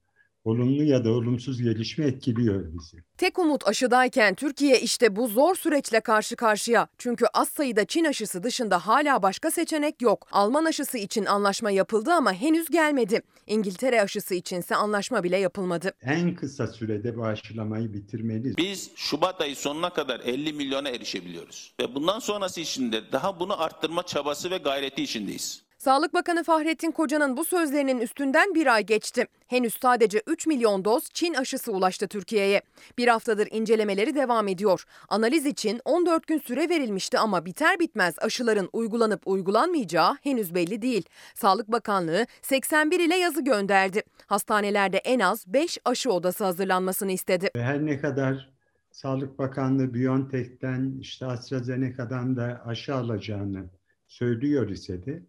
olumlu 0.46 0.84
ya 0.84 1.06
da 1.06 1.12
olumsuz 1.12 1.62
gelişme 1.62 2.06
etkiliyor 2.06 2.64
bizi. 2.74 2.98
Tek 3.18 3.40
umut 3.40 3.68
aşıdayken 3.68 4.36
Türkiye 4.36 4.82
işte 4.82 5.16
bu 5.16 5.28
zor 5.28 5.56
süreçle 5.56 6.00
karşı 6.00 6.36
karşıya. 6.36 6.88
Çünkü 6.98 7.26
az 7.34 7.50
sayıda 7.50 7.86
Çin 7.86 8.06
aşısı 8.06 8.44
dışında 8.44 8.88
hala 8.88 9.24
başka 9.24 9.52
seçenek 9.52 10.02
yok. 10.02 10.28
Alman 10.32 10.66
aşısı 10.66 10.98
için 10.98 11.26
anlaşma 11.26 11.72
yapıldı 11.72 12.12
ama 12.12 12.34
henüz 12.34 12.70
gelmedi. 12.70 13.22
İngiltere 13.48 14.02
aşısı 14.02 14.36
içinse 14.36 14.76
anlaşma 14.76 15.24
bile 15.24 15.38
yapılmadı. 15.38 15.92
En 16.02 16.36
kısa 16.36 16.68
sürede 16.68 17.18
bu 17.18 17.26
aşılamayı 17.26 17.94
bitirmeliyiz. 17.94 18.58
Biz 18.58 18.92
Şubat 18.96 19.42
ayı 19.42 19.56
sonuna 19.56 19.90
kadar 19.90 20.20
50 20.20 20.54
milyona 20.54 20.90
erişebiliyoruz. 20.90 21.74
Ve 21.82 21.96
bundan 21.96 22.20
sonrası 22.20 22.62
için 22.62 22.92
de 22.92 23.12
daha 23.12 23.40
bunu 23.40 23.62
arttırma 23.62 24.04
çabası 24.04 24.52
ve 24.52 24.58
gayreti 24.58 25.04
içindeyiz. 25.04 25.65
Sağlık 25.86 26.14
Bakanı 26.14 26.44
Fahrettin 26.44 26.92
Koca'nın 26.92 27.38
bu 27.38 27.46
sözlerinin 27.46 28.00
üstünden 28.00 28.56
bir 28.56 28.68
ay 28.68 28.86
geçti. 28.86 29.28
Henüz 29.48 29.74
sadece 29.82 30.22
3 30.28 30.48
milyon 30.48 30.86
doz 30.86 31.10
Çin 31.14 31.34
aşısı 31.34 31.72
ulaştı 31.72 32.08
Türkiye'ye. 32.08 32.62
Bir 32.98 33.08
haftadır 33.08 33.48
incelemeleri 33.52 34.16
devam 34.16 34.48
ediyor. 34.48 34.84
Analiz 35.10 35.46
için 35.46 35.82
14 35.86 36.28
gün 36.28 36.38
süre 36.40 36.70
verilmişti 36.70 37.20
ama 37.20 37.46
biter 37.46 37.80
bitmez 37.80 38.16
aşıların 38.20 38.70
uygulanıp 38.74 39.28
uygulanmayacağı 39.28 40.18
henüz 40.24 40.56
belli 40.56 40.82
değil. 40.82 41.06
Sağlık 41.36 41.72
Bakanlığı 41.72 42.26
81 42.42 43.00
ile 43.00 43.16
yazı 43.16 43.44
gönderdi. 43.44 44.04
Hastanelerde 44.28 44.98
en 44.98 45.20
az 45.20 45.54
5 45.54 45.78
aşı 45.86 46.12
odası 46.12 46.44
hazırlanmasını 46.44 47.12
istedi. 47.12 47.50
Her 47.56 47.86
ne 47.86 48.00
kadar 48.00 48.54
Sağlık 48.92 49.40
Bakanlığı 49.40 49.94
BioNTech'ten 49.94 50.98
işte 51.00 51.26
AstraZeneca'dan 51.26 52.38
da 52.38 52.62
aşı 52.66 52.96
alacağını 52.96 53.70
söylüyor 54.08 54.70
ise 54.70 55.06
de 55.06 55.24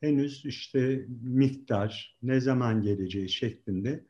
henüz 0.00 0.46
işte 0.46 1.06
miktar 1.22 2.18
ne 2.22 2.40
zaman 2.40 2.82
geleceği 2.82 3.28
şeklinde 3.28 4.04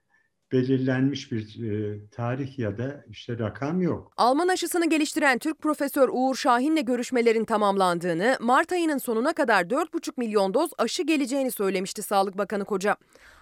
belirlenmiş 0.52 1.32
bir 1.32 1.70
e, 1.70 2.00
tarih 2.10 2.58
ya 2.58 2.78
da 2.78 3.04
işte 3.08 3.38
rakam 3.38 3.82
yok. 3.82 4.12
Alman 4.16 4.48
aşısını 4.48 4.90
geliştiren 4.90 5.38
Türk 5.38 5.58
Profesör 5.58 6.08
Uğur 6.12 6.34
Şahin'le 6.34 6.84
görüşmelerin 6.84 7.44
tamamlandığını, 7.44 8.36
Mart 8.40 8.72
ayının 8.72 8.98
sonuna 8.98 9.32
kadar 9.32 9.62
4,5 9.64 10.12
milyon 10.16 10.54
doz 10.54 10.70
aşı 10.78 11.02
geleceğini 11.02 11.50
söylemişti 11.50 12.02
Sağlık 12.02 12.38
Bakanı 12.38 12.64
Koca. 12.64 12.96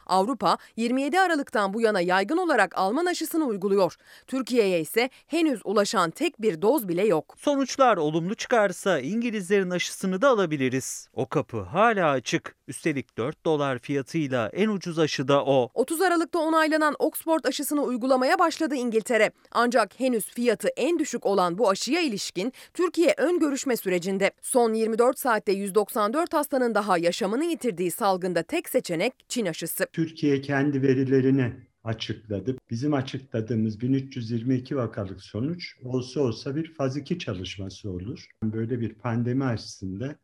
Avrupa 0.08 0.58
27 0.76 1.20
Aralık'tan 1.20 1.74
bu 1.74 1.80
yana 1.80 2.00
yaygın 2.00 2.36
olarak 2.36 2.78
Alman 2.78 3.06
aşısını 3.06 3.44
uyguluyor. 3.44 3.96
Türkiye'ye 4.26 4.80
ise 4.80 5.10
henüz 5.26 5.60
ulaşan 5.64 6.10
tek 6.10 6.42
bir 6.42 6.62
doz 6.62 6.88
bile 6.88 7.06
yok. 7.06 7.34
Sonuçlar 7.38 7.96
olumlu 7.96 8.34
çıkarsa 8.34 9.00
İngilizlerin 9.00 9.70
aşısını 9.70 10.22
da 10.22 10.28
alabiliriz. 10.28 11.08
O 11.12 11.26
kapı 11.26 11.60
hala 11.60 12.10
açık. 12.10 12.58
Üstelik 12.68 13.18
4 13.18 13.44
dolar 13.44 13.78
fiyatıyla 13.78 14.50
en 14.52 14.68
ucuz 14.68 14.98
aşı 14.98 15.28
da 15.28 15.44
o. 15.44 15.70
30 15.74 16.02
Aralık'ta 16.02 16.38
onaylanan 16.38 16.94
Oxford 16.98 17.44
aşısını 17.44 17.82
uygulamaya 17.82 18.38
başladı 18.38 18.74
İngiltere. 18.74 19.30
Ancak 19.52 20.00
henüz 20.00 20.24
fiyatı 20.26 20.68
en 20.68 20.98
düşük 20.98 21.26
olan 21.26 21.58
bu 21.58 21.70
aşıya 21.70 22.00
ilişkin 22.00 22.52
Türkiye 22.74 23.14
ön 23.18 23.38
görüşme 23.38 23.76
sürecinde. 23.76 24.30
Son 24.42 24.72
24 24.74 25.18
saatte 25.18 25.52
194 25.52 26.34
hastanın 26.34 26.74
daha 26.74 26.98
yaşamını 26.98 27.44
yitirdiği 27.44 27.90
salgında 27.90 28.42
tek 28.42 28.68
seçenek 28.68 29.14
Çin 29.28 29.46
aşısı. 29.46 29.86
Türkiye 29.98 30.40
kendi 30.40 30.82
verilerini 30.82 31.52
açıkladı. 31.84 32.56
Bizim 32.70 32.94
açıkladığımız 32.94 33.80
1322 33.80 34.76
vakalık 34.76 35.22
sonuç 35.22 35.76
olsa 35.84 36.20
olsa 36.20 36.56
bir 36.56 36.74
faz 36.74 36.96
2 36.96 37.18
çalışması 37.18 37.90
olur. 37.90 38.26
Böyle 38.42 38.80
bir 38.80 38.94
pandemi 38.94 39.44
aşısında 39.44 40.16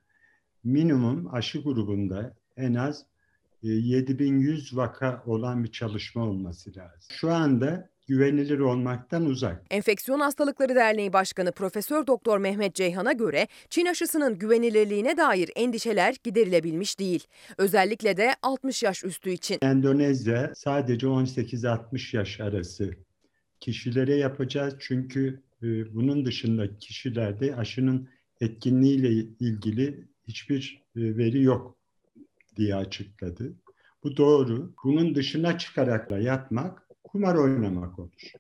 minimum 0.65 1.35
aşı 1.35 1.63
grubunda 1.63 2.37
en 2.57 2.75
az 2.75 3.07
7100 3.63 4.77
vaka 4.77 5.23
olan 5.27 5.65
bir 5.65 5.73
çalışma 5.73 6.25
olması 6.25 6.77
lazım. 6.77 7.09
Şu 7.11 7.33
anda 7.33 7.89
güvenilir 8.07 8.59
olmaktan 8.59 9.25
uzak. 9.25 9.63
Enfeksiyon 9.71 10.21
Hastalıkları 10.21 10.75
Derneği 10.75 11.13
Başkanı 11.13 11.53
Profesör 11.53 12.07
Doktor 12.07 12.39
Mehmet 12.39 12.75
Ceyhan'a 12.75 13.13
göre 13.13 13.49
Çin 13.71 13.87
aşısının 13.87 14.39
güvenilirliğine 14.39 15.17
dair 15.17 15.51
endişeler 15.57 16.17
giderilebilmiş 16.25 16.99
değil. 16.99 17.27
Özellikle 17.59 18.17
de 18.17 18.35
60 18.43 18.83
yaş 18.83 19.05
üstü 19.05 19.31
için. 19.31 19.59
Endonezya 19.63 20.53
sadece 20.55 21.07
18-60 21.07 22.17
yaş 22.17 22.41
arası 22.41 22.95
kişilere 23.61 24.15
yapacağız 24.15 24.75
çünkü 24.79 25.43
e, 25.63 25.95
bunun 25.95 26.25
dışında 26.25 26.79
kişilerde 26.79 27.57
aşının 27.57 28.09
etkinliğiyle 28.41 29.09
ilgili 29.41 30.09
hiçbir 30.29 30.83
e, 30.97 31.01
veri 31.17 31.43
yok 31.43 31.77
diye 32.57 32.75
açıkladı. 32.75 33.53
Bu 34.03 34.17
doğru. 34.17 34.75
Bunun 34.85 35.15
dışına 35.15 35.59
çıkarak 35.59 36.11
da 36.11 36.19
yapmak 36.19 36.84
kumar 37.15 37.35
oynamak 37.35 37.99
olur. 37.99 38.33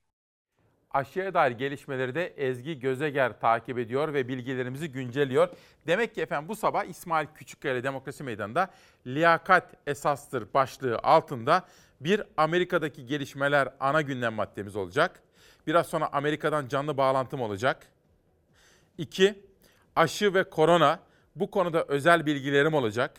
Aşıya 0.90 1.34
dair 1.34 1.50
gelişmeleri 1.50 2.14
de 2.14 2.26
Ezgi 2.26 2.78
Gözeger 2.78 3.40
takip 3.40 3.78
ediyor 3.78 4.14
ve 4.14 4.28
bilgilerimizi 4.28 4.92
güncelliyor. 4.92 5.48
Demek 5.86 6.14
ki 6.14 6.22
efendim 6.22 6.48
bu 6.48 6.56
sabah 6.56 6.84
İsmail 6.84 7.26
Küçükkaya 7.34 7.84
Demokrasi 7.84 8.24
Meydanı'nda 8.24 8.70
liyakat 9.06 9.74
esastır 9.86 10.54
başlığı 10.54 10.98
altında 10.98 11.64
bir 12.00 12.22
Amerika'daki 12.36 13.06
gelişmeler 13.06 13.68
ana 13.80 14.02
gündem 14.02 14.34
maddemiz 14.34 14.76
olacak. 14.76 15.22
Biraz 15.66 15.86
sonra 15.86 16.12
Amerika'dan 16.12 16.68
canlı 16.68 16.96
bağlantım 16.96 17.40
olacak. 17.40 17.86
İki, 18.98 19.42
aşı 19.96 20.34
ve 20.34 20.44
korona. 20.50 21.00
Bu 21.36 21.50
konuda 21.50 21.84
özel 21.84 22.26
bilgilerim 22.26 22.74
olacak. 22.74 23.16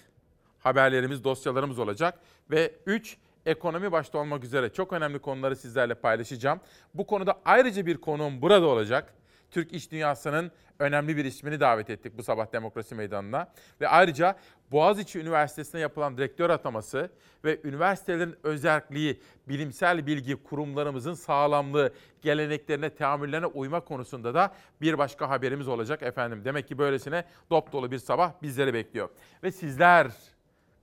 Haberlerimiz, 0.60 1.24
dosyalarımız 1.24 1.80
olacak. 1.80 2.20
Ve 2.52 2.76
üç, 2.86 3.18
ekonomi 3.46 3.92
başta 3.92 4.18
olmak 4.18 4.44
üzere 4.44 4.74
çok 4.74 4.94
önemli 4.94 5.20
konuları 5.20 5.56
sizlerle 5.56 5.94
paylaşacağım. 5.94 6.60
Bu 6.94 7.08
konuda 7.08 7.42
ayrıca 7.46 7.86
bir 7.86 7.98
konuğum 7.98 8.42
burada 8.42 8.66
olacak. 8.66 9.14
Türk 9.52 9.74
iş 9.74 9.92
dünyasının 9.92 10.52
önemli 10.80 11.18
bir 11.18 11.26
ismini 11.26 11.60
davet 11.60 11.90
ettik 11.90 12.18
bu 12.18 12.24
sabah 12.24 12.54
Demokrasi 12.54 12.96
Meydanı'na. 12.96 13.48
Ve 13.82 13.88
ayrıca 13.88 14.36
Boğaziçi 14.72 15.20
Üniversitesi'ne 15.20 15.82
yapılan 15.82 16.18
direktör 16.18 16.50
ataması 16.50 17.10
ve 17.44 17.60
üniversitelerin 17.64 18.36
özelliği, 18.44 19.22
bilimsel 19.48 20.08
bilgi 20.08 20.44
kurumlarımızın 20.44 21.14
sağlamlığı, 21.14 21.94
geleneklerine, 22.22 22.90
teamüllerine 22.90 23.46
uyma 23.46 23.80
konusunda 23.80 24.34
da 24.34 24.54
bir 24.82 24.98
başka 24.98 25.30
haberimiz 25.30 25.68
olacak 25.68 26.04
efendim. 26.04 26.42
Demek 26.46 26.68
ki 26.68 26.78
böylesine 26.78 27.26
dop 27.50 27.72
dolu 27.72 27.92
bir 27.92 28.00
sabah 28.00 28.32
bizleri 28.42 28.74
bekliyor. 28.74 29.10
Ve 29.44 29.52
sizler 29.52 30.12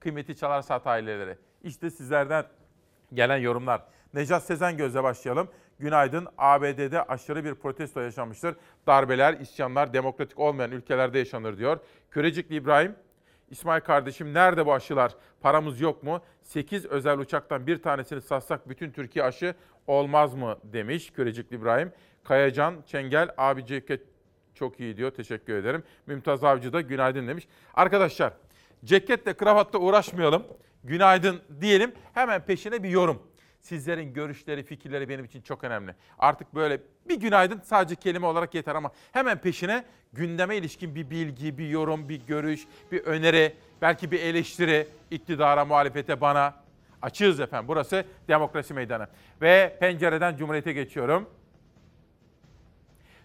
kıymeti 0.00 0.36
çalar 0.36 0.62
saat 0.62 0.86
aileleri. 0.86 1.36
İşte 1.62 1.90
sizlerden 1.90 2.44
gelen 3.14 3.38
yorumlar. 3.38 3.82
Necat 4.14 4.42
Sezen 4.42 4.76
Göz'le 4.76 5.02
başlayalım. 5.02 5.48
Günaydın. 5.78 6.28
ABD'de 6.38 7.02
aşırı 7.02 7.44
bir 7.44 7.54
protesto 7.54 8.00
yaşanmıştır. 8.00 8.56
Darbeler, 8.86 9.34
isyanlar 9.34 9.92
demokratik 9.92 10.38
olmayan 10.38 10.70
ülkelerde 10.70 11.18
yaşanır 11.18 11.58
diyor. 11.58 11.78
Kürecikli 12.10 12.54
İbrahim, 12.54 12.96
İsmail 13.50 13.80
kardeşim 13.80 14.34
nerede 14.34 14.66
bu 14.66 14.72
aşılar? 14.72 15.14
Paramız 15.40 15.80
yok 15.80 16.02
mu? 16.02 16.22
8 16.42 16.86
özel 16.86 17.18
uçaktan 17.18 17.66
bir 17.66 17.82
tanesini 17.82 18.20
satsak 18.20 18.68
bütün 18.68 18.90
Türkiye 18.90 19.24
aşı 19.24 19.54
olmaz 19.86 20.34
mı 20.34 20.58
demiş 20.64 21.10
Kürecikli 21.10 21.56
İbrahim. 21.56 21.92
Kayacan 22.24 22.74
Çengel 22.86 23.28
abi 23.36 23.66
ceket 23.66 24.00
çok 24.54 24.80
iyi 24.80 24.96
diyor. 24.96 25.10
Teşekkür 25.10 25.54
ederim. 25.54 25.82
Mümtaz 26.06 26.44
Avcı 26.44 26.72
da 26.72 26.80
günaydın 26.80 27.28
demiş. 27.28 27.48
Arkadaşlar 27.74 28.32
ceketle 28.84 29.34
kravatla 29.34 29.78
uğraşmayalım. 29.78 30.44
Günaydın 30.84 31.42
diyelim. 31.60 31.92
Hemen 32.14 32.40
peşine 32.40 32.82
bir 32.82 32.88
yorum. 32.88 33.22
Sizlerin 33.60 34.14
görüşleri, 34.14 34.62
fikirleri 34.62 35.08
benim 35.08 35.24
için 35.24 35.42
çok 35.42 35.64
önemli. 35.64 35.94
Artık 36.18 36.54
böyle 36.54 36.80
bir 37.08 37.20
günaydın 37.20 37.60
sadece 37.64 37.96
kelime 37.96 38.26
olarak 38.26 38.54
yeter 38.54 38.74
ama 38.74 38.90
hemen 39.12 39.40
peşine 39.40 39.84
gündeme 40.12 40.56
ilişkin 40.56 40.94
bir 40.94 41.10
bilgi, 41.10 41.58
bir 41.58 41.68
yorum, 41.68 42.08
bir 42.08 42.26
görüş, 42.26 42.66
bir 42.92 43.04
öneri, 43.04 43.56
belki 43.82 44.10
bir 44.10 44.20
eleştiri 44.20 44.88
iktidara, 45.10 45.64
muhalefete, 45.64 46.20
bana. 46.20 46.62
Açığız 47.02 47.40
efendim. 47.40 47.68
Burası 47.68 48.04
demokrasi 48.28 48.74
meydanı. 48.74 49.06
Ve 49.42 49.76
pencereden 49.80 50.36
Cumhuriyet'e 50.36 50.72
geçiyorum. 50.72 51.30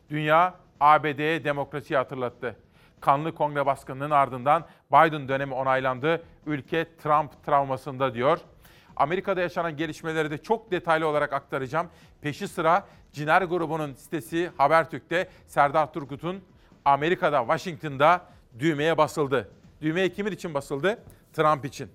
Dünya 0.09 0.55
ABD'ye 0.79 1.43
demokrasiyi 1.43 1.97
hatırlattı. 1.97 2.55
Kanlı 3.01 3.35
kongre 3.35 3.65
baskınının 3.65 4.11
ardından 4.11 4.65
Biden 4.91 5.29
dönemi 5.29 5.53
onaylandı. 5.53 6.23
Ülke 6.45 6.97
Trump 6.97 7.43
travmasında 7.45 8.13
diyor. 8.13 8.39
Amerika'da 8.95 9.41
yaşanan 9.41 9.77
gelişmeleri 9.77 10.31
de 10.31 10.37
çok 10.37 10.71
detaylı 10.71 11.07
olarak 11.07 11.33
aktaracağım. 11.33 11.87
Peşi 12.21 12.47
sıra 12.47 12.87
Ciner 13.13 13.41
grubunun 13.41 13.93
sitesi 13.93 14.51
Habertürk'te 14.57 15.29
Serdar 15.47 15.93
Turgut'un 15.93 16.43
Amerika'da, 16.85 17.39
Washington'da 17.39 18.21
düğmeye 18.59 18.97
basıldı. 18.97 19.51
Düğmeye 19.81 20.09
kimin 20.09 20.31
için 20.31 20.53
basıldı? 20.53 21.03
Trump 21.33 21.65
için. 21.65 21.89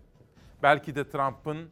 Belki 0.62 0.95
de 0.95 1.11
Trump'ın 1.11 1.71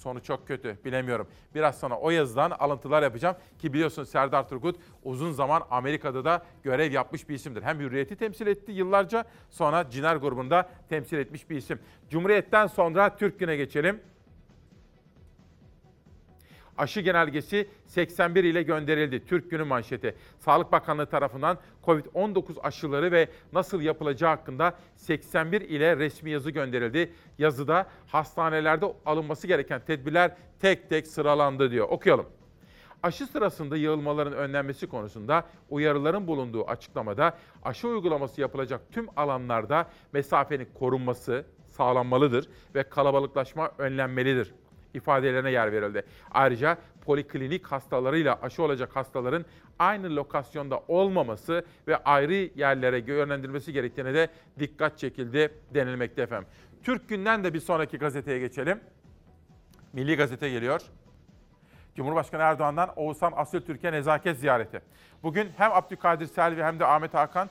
sonu 0.00 0.22
çok 0.22 0.46
kötü 0.46 0.76
bilemiyorum. 0.84 1.28
Biraz 1.54 1.78
sonra 1.78 1.98
o 1.98 2.10
yazıdan 2.10 2.50
alıntılar 2.50 3.02
yapacağım 3.02 3.36
ki 3.58 3.72
biliyorsun 3.72 4.04
Serdar 4.04 4.48
Turgut 4.48 4.76
uzun 5.04 5.32
zaman 5.32 5.62
Amerika'da 5.70 6.24
da 6.24 6.44
görev 6.62 6.92
yapmış 6.92 7.28
bir 7.28 7.34
isimdir. 7.34 7.62
Hem 7.62 7.80
Hürriyet'i 7.80 8.16
temsil 8.16 8.46
etti 8.46 8.72
yıllarca 8.72 9.24
sonra 9.50 9.90
Ciner 9.90 10.16
grubunda 10.16 10.68
temsil 10.88 11.18
etmiş 11.18 11.50
bir 11.50 11.56
isim. 11.56 11.78
Cumhuriyet'ten 12.10 12.66
sonra 12.66 13.16
Türk 13.16 13.38
Günü'ne 13.38 13.56
geçelim. 13.56 14.00
Aşı 16.80 17.00
genelgesi 17.00 17.68
81 17.86 18.44
ile 18.44 18.62
gönderildi. 18.62 19.26
Türk 19.26 19.50
Günü 19.50 19.64
manşeti. 19.64 20.14
Sağlık 20.38 20.72
Bakanlığı 20.72 21.06
tarafından 21.06 21.58
COVID-19 21.84 22.60
aşıları 22.60 23.12
ve 23.12 23.28
nasıl 23.52 23.80
yapılacağı 23.80 24.30
hakkında 24.30 24.74
81 24.96 25.60
ile 25.60 25.96
resmi 25.96 26.30
yazı 26.30 26.50
gönderildi. 26.50 27.12
Yazıda 27.38 27.86
hastanelerde 28.06 28.94
alınması 29.06 29.46
gereken 29.46 29.80
tedbirler 29.86 30.36
tek 30.60 30.88
tek 30.88 31.06
sıralandı 31.06 31.70
diyor. 31.70 31.88
Okuyalım. 31.88 32.26
Aşı 33.02 33.26
sırasında 33.26 33.76
yığılmaların 33.76 34.32
önlenmesi 34.32 34.86
konusunda 34.86 35.44
uyarıların 35.70 36.26
bulunduğu 36.26 36.66
açıklamada 36.66 37.38
aşı 37.62 37.88
uygulaması 37.88 38.40
yapılacak 38.40 38.80
tüm 38.92 39.06
alanlarda 39.16 39.88
mesafenin 40.12 40.68
korunması 40.74 41.44
sağlanmalıdır 41.70 42.48
ve 42.74 42.82
kalabalıklaşma 42.82 43.70
önlenmelidir 43.78 44.54
ifadelerine 44.94 45.50
yer 45.50 45.72
verildi. 45.72 46.02
Ayrıca 46.30 46.78
poliklinik 47.04 47.66
hastalarıyla 47.66 48.38
aşı 48.42 48.62
olacak 48.62 48.96
hastaların 48.96 49.44
aynı 49.78 50.16
lokasyonda 50.16 50.82
olmaması 50.88 51.64
ve 51.88 51.96
ayrı 51.96 52.34
yerlere 52.34 52.98
yönlendirilmesi 52.98 53.72
gerektiğine 53.72 54.14
de 54.14 54.28
dikkat 54.58 54.98
çekildi 54.98 55.54
denilmekte 55.74 56.22
efendim. 56.22 56.48
Türk 56.82 57.08
Günden 57.08 57.44
de 57.44 57.54
bir 57.54 57.60
sonraki 57.60 57.98
gazeteye 57.98 58.38
geçelim. 58.38 58.80
Milli 59.92 60.16
Gazete 60.16 60.50
geliyor. 60.50 60.80
Cumhurbaşkanı 61.96 62.42
Erdoğan'dan 62.42 62.90
Oğuzhan 62.96 63.32
Asıltürk'e 63.36 63.92
nezaket 63.92 64.38
ziyareti. 64.38 64.80
Bugün 65.22 65.50
hem 65.56 65.72
Abdülkadir 65.72 66.26
Selvi 66.26 66.62
hem 66.62 66.80
de 66.80 66.86
Ahmet 66.86 67.14
Hakan 67.14 67.50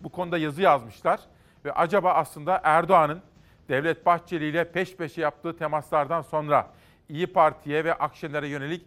bu 0.00 0.08
konuda 0.08 0.38
yazı 0.38 0.62
yazmışlar. 0.62 1.20
Ve 1.64 1.72
acaba 1.72 2.12
aslında 2.12 2.60
Erdoğan'ın 2.64 3.22
Devlet 3.68 4.06
Bahçeli 4.06 4.44
ile 4.44 4.72
peş 4.72 4.96
peşe 4.96 5.20
yaptığı 5.20 5.56
temaslardan 5.56 6.22
sonra 6.22 6.70
İyi 7.08 7.26
Parti'ye 7.26 7.84
ve 7.84 7.94
Akşener'e 7.94 8.48
yönelik 8.48 8.86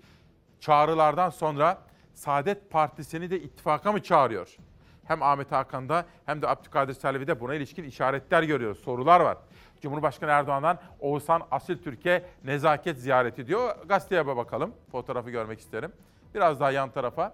çağrılardan 0.59 1.29
sonra 1.29 1.77
Saadet 2.13 2.71
Partisi'ni 2.71 3.29
de 3.29 3.39
ittifaka 3.39 3.91
mı 3.91 4.03
çağırıyor? 4.03 4.57
Hem 5.03 5.23
Ahmet 5.23 5.51
Hakan'da 5.51 6.05
hem 6.25 6.41
de 6.41 6.47
Abdülkadir 6.47 6.93
Selvi'de 6.93 7.39
buna 7.39 7.55
ilişkin 7.55 7.83
işaretler 7.83 8.43
görüyoruz, 8.43 8.79
sorular 8.79 9.19
var. 9.19 9.37
Cumhurbaşkanı 9.81 10.31
Erdoğan'dan 10.31 10.79
Oğuzhan 10.99 11.41
Asil 11.51 11.77
Türkiye 11.77 12.25
nezaket 12.43 12.97
ziyareti 12.97 13.47
diyor. 13.47 13.75
Gazeteye 13.85 14.27
bakalım. 14.27 14.73
Fotoğrafı 14.91 15.29
görmek 15.29 15.59
isterim. 15.59 15.91
Biraz 16.33 16.59
daha 16.59 16.71
yan 16.71 16.89
tarafa. 16.89 17.33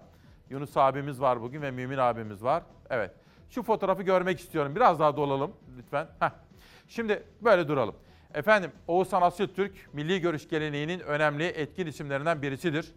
Yunus 0.50 0.76
abimiz 0.76 1.20
var 1.20 1.42
bugün 1.42 1.62
ve 1.62 1.70
Mümin 1.70 1.98
abimiz 1.98 2.44
var. 2.44 2.62
Evet. 2.90 3.10
Şu 3.50 3.62
fotoğrafı 3.62 4.02
görmek 4.02 4.40
istiyorum. 4.40 4.76
Biraz 4.76 5.00
daha 5.00 5.16
dolalım 5.16 5.52
lütfen. 5.78 6.06
Heh. 6.20 6.30
Şimdi 6.94 7.22
böyle 7.40 7.68
duralım. 7.68 7.94
Efendim 8.34 8.72
Oğuzhan 8.88 9.22
Asiltürk 9.22 9.72
milli 9.92 10.20
görüş 10.20 10.48
geleneğinin 10.48 11.00
önemli 11.00 11.44
etkin 11.44 11.86
isimlerinden 11.86 12.42
birisidir. 12.42 12.92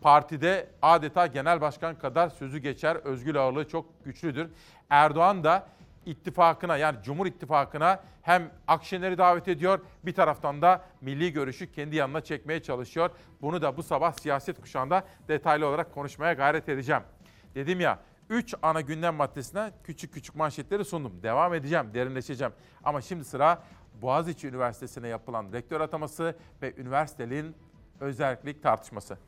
Partide 0.00 0.68
adeta 0.82 1.26
genel 1.26 1.60
başkan 1.60 1.98
kadar 1.98 2.28
sözü 2.28 2.58
geçer, 2.58 2.96
özgür 2.96 3.34
ağırlığı 3.34 3.68
çok 3.68 4.04
güçlüdür. 4.04 4.50
Erdoğan 4.90 5.44
da 5.44 5.66
ittifakına 6.06 6.76
yani 6.76 6.98
Cumhur 7.04 7.26
İttifakı'na 7.26 8.00
hem 8.22 8.50
Akşener'i 8.68 9.18
davet 9.18 9.48
ediyor 9.48 9.80
bir 10.04 10.14
taraftan 10.14 10.62
da 10.62 10.84
milli 11.00 11.32
görüşü 11.32 11.72
kendi 11.72 11.96
yanına 11.96 12.20
çekmeye 12.20 12.62
çalışıyor. 12.62 13.10
Bunu 13.42 13.62
da 13.62 13.76
bu 13.76 13.82
sabah 13.82 14.12
siyaset 14.12 14.60
kuşağında 14.60 15.04
detaylı 15.28 15.66
olarak 15.66 15.94
konuşmaya 15.94 16.32
gayret 16.32 16.68
edeceğim. 16.68 17.02
Dedim 17.54 17.80
ya 17.80 17.98
3 18.30 18.54
ana 18.62 18.80
gündem 18.80 19.14
maddesine 19.14 19.72
küçük 19.84 20.14
küçük 20.14 20.34
manşetleri 20.34 20.84
sundum. 20.84 21.22
Devam 21.22 21.54
edeceğim, 21.54 21.90
derinleşeceğim. 21.94 22.52
Ama 22.84 23.00
şimdi 23.00 23.24
sıra 23.24 23.62
Boğaziçi 24.02 24.48
Üniversitesi'ne 24.48 25.08
yapılan 25.08 25.52
rektör 25.52 25.80
ataması 25.80 26.36
ve 26.62 26.74
üniversitenin 26.76 27.56
özellik 28.00 28.62
tartışması. 28.62 29.18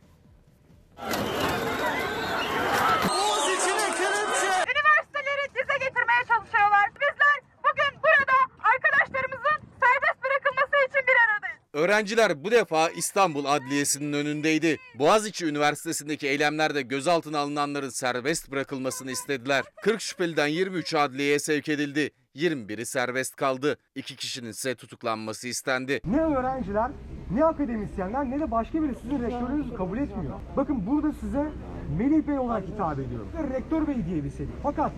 Üniversiteleri 4.73 5.45
dize 5.55 5.79
getirmeye 5.79 6.25
çalışıyorlar. 6.29 6.91
Bizler 6.95 7.39
bugün 7.59 8.03
burada 8.03 8.37
arkadaşlarımızın 8.73 9.59
serbest 9.81 10.23
bırakılması 10.25 10.77
için 10.89 11.07
bir 11.07 11.17
aradayız. 11.25 11.64
Öğrenciler 11.75 12.45
bu 12.45 12.51
defa 12.51 12.89
İstanbul 12.89 13.45
Adliyesi'nin 13.45 14.13
önündeydi. 14.13 14.77
Boğaziçi 14.99 15.47
Üniversitesi'ndeki 15.47 16.29
eylemlerde 16.29 16.83
gözaltına 16.83 17.39
alınanların 17.39 17.89
serbest 17.89 18.51
bırakılmasını 18.51 19.11
istediler. 19.11 19.65
40 19.83 20.01
şüpheliden 20.01 20.47
23 20.47 20.95
adliyeye 20.95 21.39
sevk 21.39 21.69
edildi. 21.69 22.11
21'i 22.37 22.87
serbest 22.87 23.37
kaldı. 23.37 23.77
İki 23.95 24.17
kişinin 24.17 24.51
ise 24.51 24.75
tutuklanması 24.75 25.49
istendi. 25.49 26.01
Ne 26.05 26.21
öğrenciler, 26.21 26.91
ne 27.31 27.45
akademisyenler 27.45 28.31
ne 28.31 28.41
de 28.41 28.51
başka 28.51 28.83
biri 28.83 28.95
sizin 29.03 29.23
rektörünüzü 29.23 29.75
kabul 29.75 29.99
etmiyor. 29.99 30.35
Bakın 30.57 30.87
burada 30.87 31.13
size 31.13 31.53
Melih 31.99 32.27
Bey 32.29 32.39
olarak 32.39 32.65
hitap 32.69 32.99
ediyorum. 32.99 33.29
Rektör 33.53 33.87
Bey 33.87 34.07
diyebilseydik. 34.07 34.55
Fakat 34.63 34.93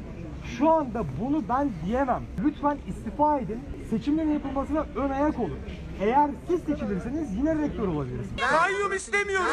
şu 0.58 0.70
anda 0.70 1.04
bunu 1.20 1.48
ben 1.48 1.70
diyemem. 1.86 2.22
Lütfen 2.44 2.78
istifa 2.88 3.38
edin. 3.38 3.60
Seçimlerin 3.90 4.32
yapılmasına 4.32 4.86
ön 4.96 5.10
ayak 5.10 5.38
olun. 5.40 5.58
Eğer 6.00 6.30
siz 6.48 6.60
seçilirseniz 6.60 7.36
yine 7.36 7.54
rektör 7.54 7.88
olabilirsiniz. 7.88 8.40
Kayyum 8.50 8.92
istemiyoruz. 8.92 9.46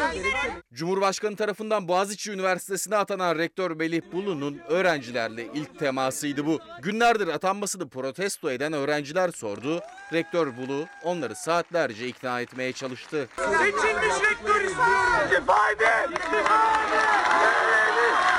Cumhurbaşkanı 0.74 1.36
tarafından 1.36 1.88
Boğaziçi 1.88 2.32
Üniversitesi'ne 2.32 2.96
atanan 2.96 3.38
rektör 3.38 3.70
Melih 3.70 4.02
Bulu'nun 4.12 4.58
öğrencilerle 4.68 5.46
ilk 5.54 5.78
temasıydı 5.78 6.46
bu. 6.46 6.58
Günlerdir 6.82 7.28
atanmasını 7.28 7.88
protesto 7.88 8.50
eden 8.50 8.72
öğrenciler 8.72 9.30
sordu. 9.30 9.80
Rektör 10.12 10.56
Bulu 10.56 10.86
onları 11.04 11.34
saatlerce 11.36 12.08
ikna 12.08 12.40
etmeye 12.40 12.72
çalıştı. 12.72 13.28
Seçilmiş 13.36 14.30
rektör 14.30 14.60
istiyoruz. 14.60 15.30
İstifa 15.30 15.70
edin. 15.70 16.16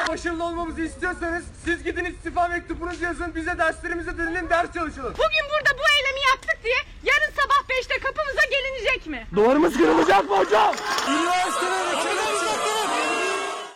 Başarılı 0.09 0.43
olmamızı 0.43 0.81
istiyorsanız 0.81 1.43
siz 1.65 1.83
gidin 1.83 2.05
istifa 2.05 2.47
mektubunuzu 2.47 3.03
yazın. 3.03 3.35
Bize 3.35 3.57
derslerimize 3.57 4.17
dönün 4.17 4.49
ders 4.49 4.73
çalışalım. 4.73 5.13
Bugün 5.13 5.45
burada 5.51 5.77
bu 5.79 5.83
eylemi 5.97 6.19
yaptık 6.29 6.57
diye 6.63 6.75
yarın 7.03 7.33
sabah 7.35 7.69
5'te 7.69 7.99
kapımıza 7.99 8.41
gelinecek 8.51 9.07
mi? 9.07 9.27
Duvarımız 9.35 9.77
kırılacak 9.77 10.29
mı 10.29 10.37
hocam? 10.37 10.75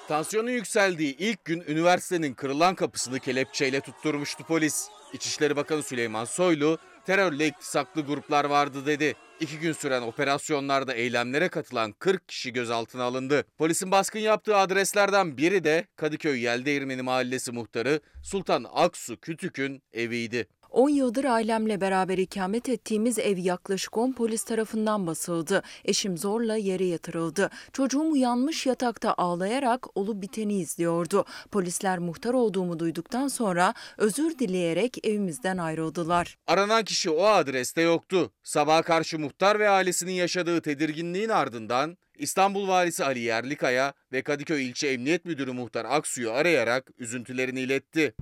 Tansiyonun 0.07 0.49
yükseldiği 0.51 1.15
ilk 1.17 1.45
gün 1.45 1.63
üniversitenin 1.67 2.33
kırılan 2.33 2.75
kapısını 2.75 3.19
kelepçeyle 3.19 3.81
tutturmuştu 3.81 4.43
polis. 4.43 4.87
İçişleri 5.13 5.55
Bakanı 5.55 5.83
Süleyman 5.83 6.25
Soylu 6.25 6.77
terörle 7.09 7.47
iktisaklı 7.47 8.01
gruplar 8.01 8.45
vardı 8.45 8.85
dedi. 8.85 9.15
İki 9.39 9.59
gün 9.59 9.73
süren 9.73 10.01
operasyonlarda 10.01 10.93
eylemlere 10.93 11.49
katılan 11.49 11.91
40 11.91 12.27
kişi 12.27 12.53
gözaltına 12.53 13.03
alındı. 13.03 13.45
Polisin 13.57 13.91
baskın 13.91 14.19
yaptığı 14.19 14.57
adreslerden 14.57 15.37
biri 15.37 15.63
de 15.63 15.87
Kadıköy 15.95 16.39
Yeldeğirmeni 16.39 17.01
Mahallesi 17.01 17.51
muhtarı 17.51 17.99
Sultan 18.23 18.65
Aksu 18.73 19.19
Kütük'ün 19.19 19.83
eviydi. 19.93 20.47
10 20.71 20.89
yıldır 20.89 21.25
ailemle 21.25 21.81
beraber 21.81 22.17
ikamet 22.17 22.69
ettiğimiz 22.69 23.19
ev 23.19 23.37
yaklaşık 23.37 23.97
10 23.97 24.11
polis 24.11 24.43
tarafından 24.43 25.07
basıldı. 25.07 25.63
Eşim 25.85 26.17
zorla 26.17 26.55
yere 26.55 26.85
yatırıldı. 26.85 27.49
Çocuğum 27.73 28.11
uyanmış 28.11 28.65
yatakta 28.65 29.13
ağlayarak 29.13 29.97
olup 29.97 30.21
biteni 30.21 30.53
izliyordu. 30.59 31.25
Polisler 31.51 31.99
muhtar 31.99 32.33
olduğumu 32.33 32.79
duyduktan 32.79 33.27
sonra 33.27 33.73
özür 33.97 34.39
dileyerek 34.39 35.07
evimizden 35.07 35.57
ayrıldılar. 35.57 36.37
Aranan 36.47 36.83
kişi 36.83 37.09
o 37.09 37.23
adreste 37.23 37.81
yoktu. 37.81 38.31
Sabaha 38.43 38.81
karşı 38.81 39.19
muhtar 39.19 39.59
ve 39.59 39.69
ailesinin 39.69 40.13
yaşadığı 40.13 40.61
tedirginliğin 40.61 41.29
ardından 41.29 41.97
İstanbul 42.17 42.67
Valisi 42.67 43.05
Ali 43.05 43.19
Yerlikaya 43.19 43.93
ve 44.11 44.21
Kadıköy 44.21 44.67
İlçe 44.67 44.87
Emniyet 44.87 45.25
Müdürü 45.25 45.51
Muhtar 45.51 45.85
Aksu'yu 45.85 46.31
arayarak 46.31 46.91
üzüntülerini 46.97 47.61
iletti. 47.61 48.13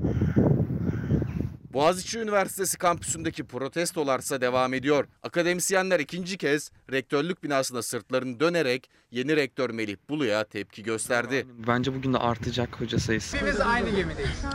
Boğaziçi 1.74 2.20
Üniversitesi 2.20 2.78
kampüsündeki 2.78 3.44
protestolarsa 3.44 4.42
devam 4.42 4.74
ediyor. 4.74 5.08
Akademisyenler 5.24 6.00
ikinci 6.00 6.38
kez 6.38 6.72
rektörlük 6.92 7.44
binasına 7.44 7.82
sırtlarını 7.82 8.40
dönerek 8.40 8.90
yeni 9.12 9.36
rektör 9.36 9.70
Melih 9.70 9.98
Bulu'ya 10.10 10.44
tepki 10.44 10.84
gösterdi. 10.84 11.48
Bence 11.68 11.96
bugün 11.96 12.14
de 12.14 12.18
artacak 12.18 12.82
hoca 12.82 13.00
sayısı. 13.00 13.38
Biz 13.46 13.60
aynı 13.60 13.90
gemideyiz. 13.90 14.46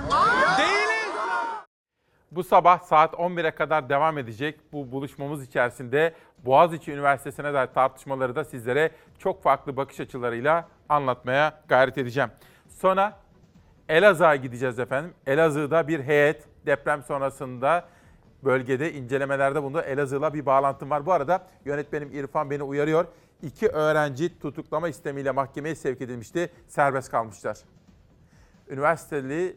Bu 2.31 2.45
sabah 2.45 2.81
saat 2.81 3.15
11'e 3.15 3.51
kadar 3.51 3.89
devam 3.89 4.19
edecek 4.19 4.61
bu 4.73 4.93
buluşmamız 4.93 5.43
içerisinde 5.47 6.15
Boğaziçi 6.39 6.93
Üniversitesi'ne 6.93 7.55
dair 7.55 7.67
tartışmaları 7.67 8.37
da 8.37 8.45
sizlere 8.45 8.91
çok 9.19 9.43
farklı 9.43 9.77
bakış 9.77 10.01
açılarıyla 10.01 10.69
anlatmaya 10.89 11.63
gayret 11.69 11.99
edeceğim. 11.99 12.31
Sonra 12.69 13.19
Elazığ'a 13.89 14.37
gideceğiz 14.37 14.79
efendim. 14.79 15.15
Elazığ'da 15.27 15.89
bir 15.89 16.01
heyet 16.01 16.52
deprem 16.67 17.03
sonrasında 17.03 17.89
bölgede 18.45 18.93
incelemelerde 18.93 19.63
bulundu. 19.63 19.81
Elazığ'la 19.81 20.35
bir 20.35 20.47
bağlantım 20.47 20.91
var. 20.91 21.07
Bu 21.07 21.13
arada 21.13 21.47
yönetmenim 21.65 22.13
İrfan 22.13 22.51
beni 22.51 22.63
uyarıyor. 22.63 23.07
İki 23.43 23.69
öğrenci 23.69 24.39
tutuklama 24.39 24.89
istemiyle 24.89 25.31
mahkemeye 25.31 25.75
sevk 25.75 26.01
edilmişti. 26.01 26.51
Serbest 26.69 27.11
kalmışlar. 27.11 27.59
Üniversiteli 28.69 29.57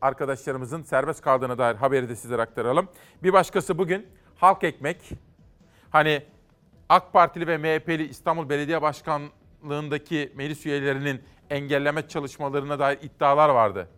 arkadaşlarımızın 0.00 0.82
serbest 0.82 1.22
kaldığına 1.22 1.58
dair 1.58 1.74
haberi 1.74 2.08
de 2.08 2.16
sizlere 2.16 2.42
aktaralım. 2.42 2.88
Bir 3.22 3.32
başkası 3.32 3.78
bugün 3.78 4.06
halk 4.36 4.64
ekmek. 4.64 5.10
Hani 5.90 6.22
AK 6.88 7.12
Partili 7.12 7.46
ve 7.46 7.58
MHP'li 7.58 8.08
İstanbul 8.08 8.48
Belediye 8.48 8.82
Başkanlığındaki 8.82 10.32
meclis 10.36 10.66
üyelerinin 10.66 11.22
engelleme 11.50 12.08
çalışmalarına 12.08 12.78
dair 12.78 12.98
iddialar 13.02 13.48
vardı. 13.48 13.88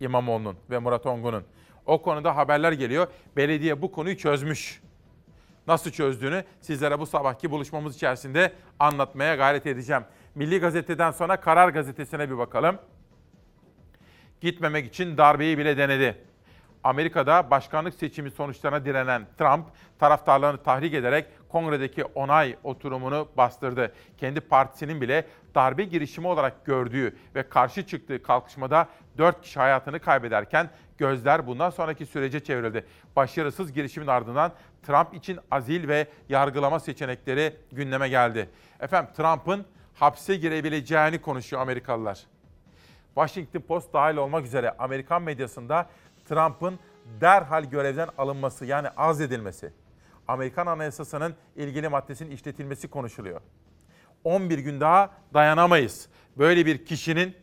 İmamoğlu'nun 0.00 0.56
ve 0.70 0.78
Murat 0.78 1.06
Ongun'un. 1.06 1.44
O 1.88 2.02
konuda 2.02 2.36
haberler 2.36 2.72
geliyor. 2.72 3.06
Belediye 3.36 3.82
bu 3.82 3.92
konuyu 3.92 4.16
çözmüş. 4.16 4.82
Nasıl 5.66 5.90
çözdüğünü 5.90 6.44
sizlere 6.60 6.98
bu 6.98 7.06
sabahki 7.06 7.50
buluşmamız 7.50 7.96
içerisinde 7.96 8.52
anlatmaya 8.78 9.36
gayret 9.36 9.66
edeceğim. 9.66 10.02
Milli 10.34 10.60
Gazete'den 10.60 11.10
sonra 11.10 11.40
Karar 11.40 11.68
Gazetesi'ne 11.68 12.30
bir 12.30 12.38
bakalım 12.38 12.78
gitmemek 14.40 14.86
için 14.86 15.16
darbeyi 15.16 15.58
bile 15.58 15.76
denedi. 15.76 16.24
Amerika'da 16.84 17.50
başkanlık 17.50 17.94
seçimi 17.94 18.30
sonuçlarına 18.30 18.84
direnen 18.84 19.26
Trump, 19.38 19.66
taraftarlarını 19.98 20.62
tahrik 20.62 20.94
ederek 20.94 21.26
kongredeki 21.48 22.04
onay 22.04 22.56
oturumunu 22.64 23.28
bastırdı. 23.36 23.92
Kendi 24.18 24.40
partisinin 24.40 25.00
bile 25.00 25.26
darbe 25.54 25.84
girişimi 25.84 26.26
olarak 26.26 26.66
gördüğü 26.66 27.16
ve 27.34 27.48
karşı 27.48 27.86
çıktığı 27.86 28.22
kalkışmada 28.22 28.88
4 29.18 29.42
kişi 29.42 29.60
hayatını 29.60 30.00
kaybederken 30.00 30.70
gözler 30.98 31.46
bundan 31.46 31.70
sonraki 31.70 32.06
sürece 32.06 32.40
çevrildi. 32.40 32.84
Başarısız 33.16 33.72
girişimin 33.72 34.06
ardından 34.06 34.52
Trump 34.82 35.14
için 35.14 35.38
azil 35.50 35.88
ve 35.88 36.06
yargılama 36.28 36.80
seçenekleri 36.80 37.56
gündeme 37.72 38.08
geldi. 38.08 38.48
Efendim 38.80 39.10
Trump'ın 39.16 39.66
hapse 39.94 40.36
girebileceğini 40.36 41.20
konuşuyor 41.20 41.62
Amerikalılar. 41.62 42.26
Washington 43.14 43.60
Post 43.60 43.92
dahil 43.92 44.16
olmak 44.16 44.44
üzere 44.44 44.74
Amerikan 44.78 45.22
medyasında 45.22 45.88
Trump'ın 46.28 46.78
derhal 47.20 47.64
görevden 47.64 48.08
alınması 48.18 48.66
yani 48.66 48.88
azledilmesi, 48.88 49.72
Amerikan 50.28 50.66
Anayasası'nın 50.66 51.34
ilgili 51.56 51.88
maddesinin 51.88 52.30
işletilmesi 52.30 52.88
konuşuluyor. 52.88 53.40
11 54.24 54.58
gün 54.58 54.80
daha 54.80 55.10
dayanamayız. 55.34 56.08
Böyle 56.38 56.66
bir 56.66 56.84
kişinin 56.84 57.34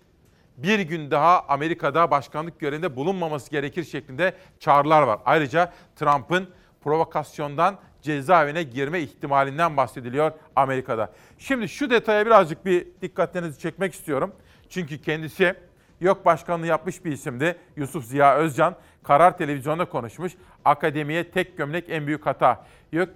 bir 0.57 0.79
gün 0.79 1.11
daha 1.11 1.45
Amerika'da 1.47 2.11
başkanlık 2.11 2.59
görevinde 2.59 2.95
bulunmaması 2.95 3.51
gerekir 3.51 3.83
şeklinde 3.83 4.33
çağrılar 4.59 5.01
var. 5.01 5.19
Ayrıca 5.25 5.73
Trump'ın 5.95 6.49
provokasyondan 6.81 7.77
cezaevine 8.01 8.63
girme 8.63 8.99
ihtimalinden 8.99 9.77
bahsediliyor 9.77 10.31
Amerika'da. 10.55 11.13
Şimdi 11.37 11.69
şu 11.69 11.89
detaya 11.89 12.25
birazcık 12.25 12.65
bir 12.65 12.87
dikkatlerinizi 13.01 13.59
çekmek 13.59 13.93
istiyorum. 13.93 14.31
Çünkü 14.69 15.01
kendisi 15.01 15.55
yok 16.01 16.25
başkanlığı 16.25 16.67
yapmış 16.67 17.05
bir 17.05 17.11
isimdi. 17.11 17.55
Yusuf 17.75 18.05
Ziya 18.05 18.35
Özcan 18.35 18.75
Karar 19.03 19.37
Televizyonu'nda 19.37 19.85
konuşmuş. 19.85 20.33
Akademiye 20.65 21.31
tek 21.31 21.57
gömlek 21.57 21.89
en 21.89 22.07
büyük 22.07 22.25
hata. 22.25 22.65
Yok 22.91 23.09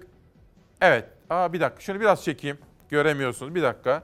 evet 0.80 1.04
Aa, 1.30 1.52
bir 1.52 1.60
dakika 1.60 1.80
şunu 1.80 2.00
biraz 2.00 2.24
çekeyim. 2.24 2.58
Göremiyorsunuz 2.88 3.54
bir 3.54 3.62
dakika. 3.62 4.02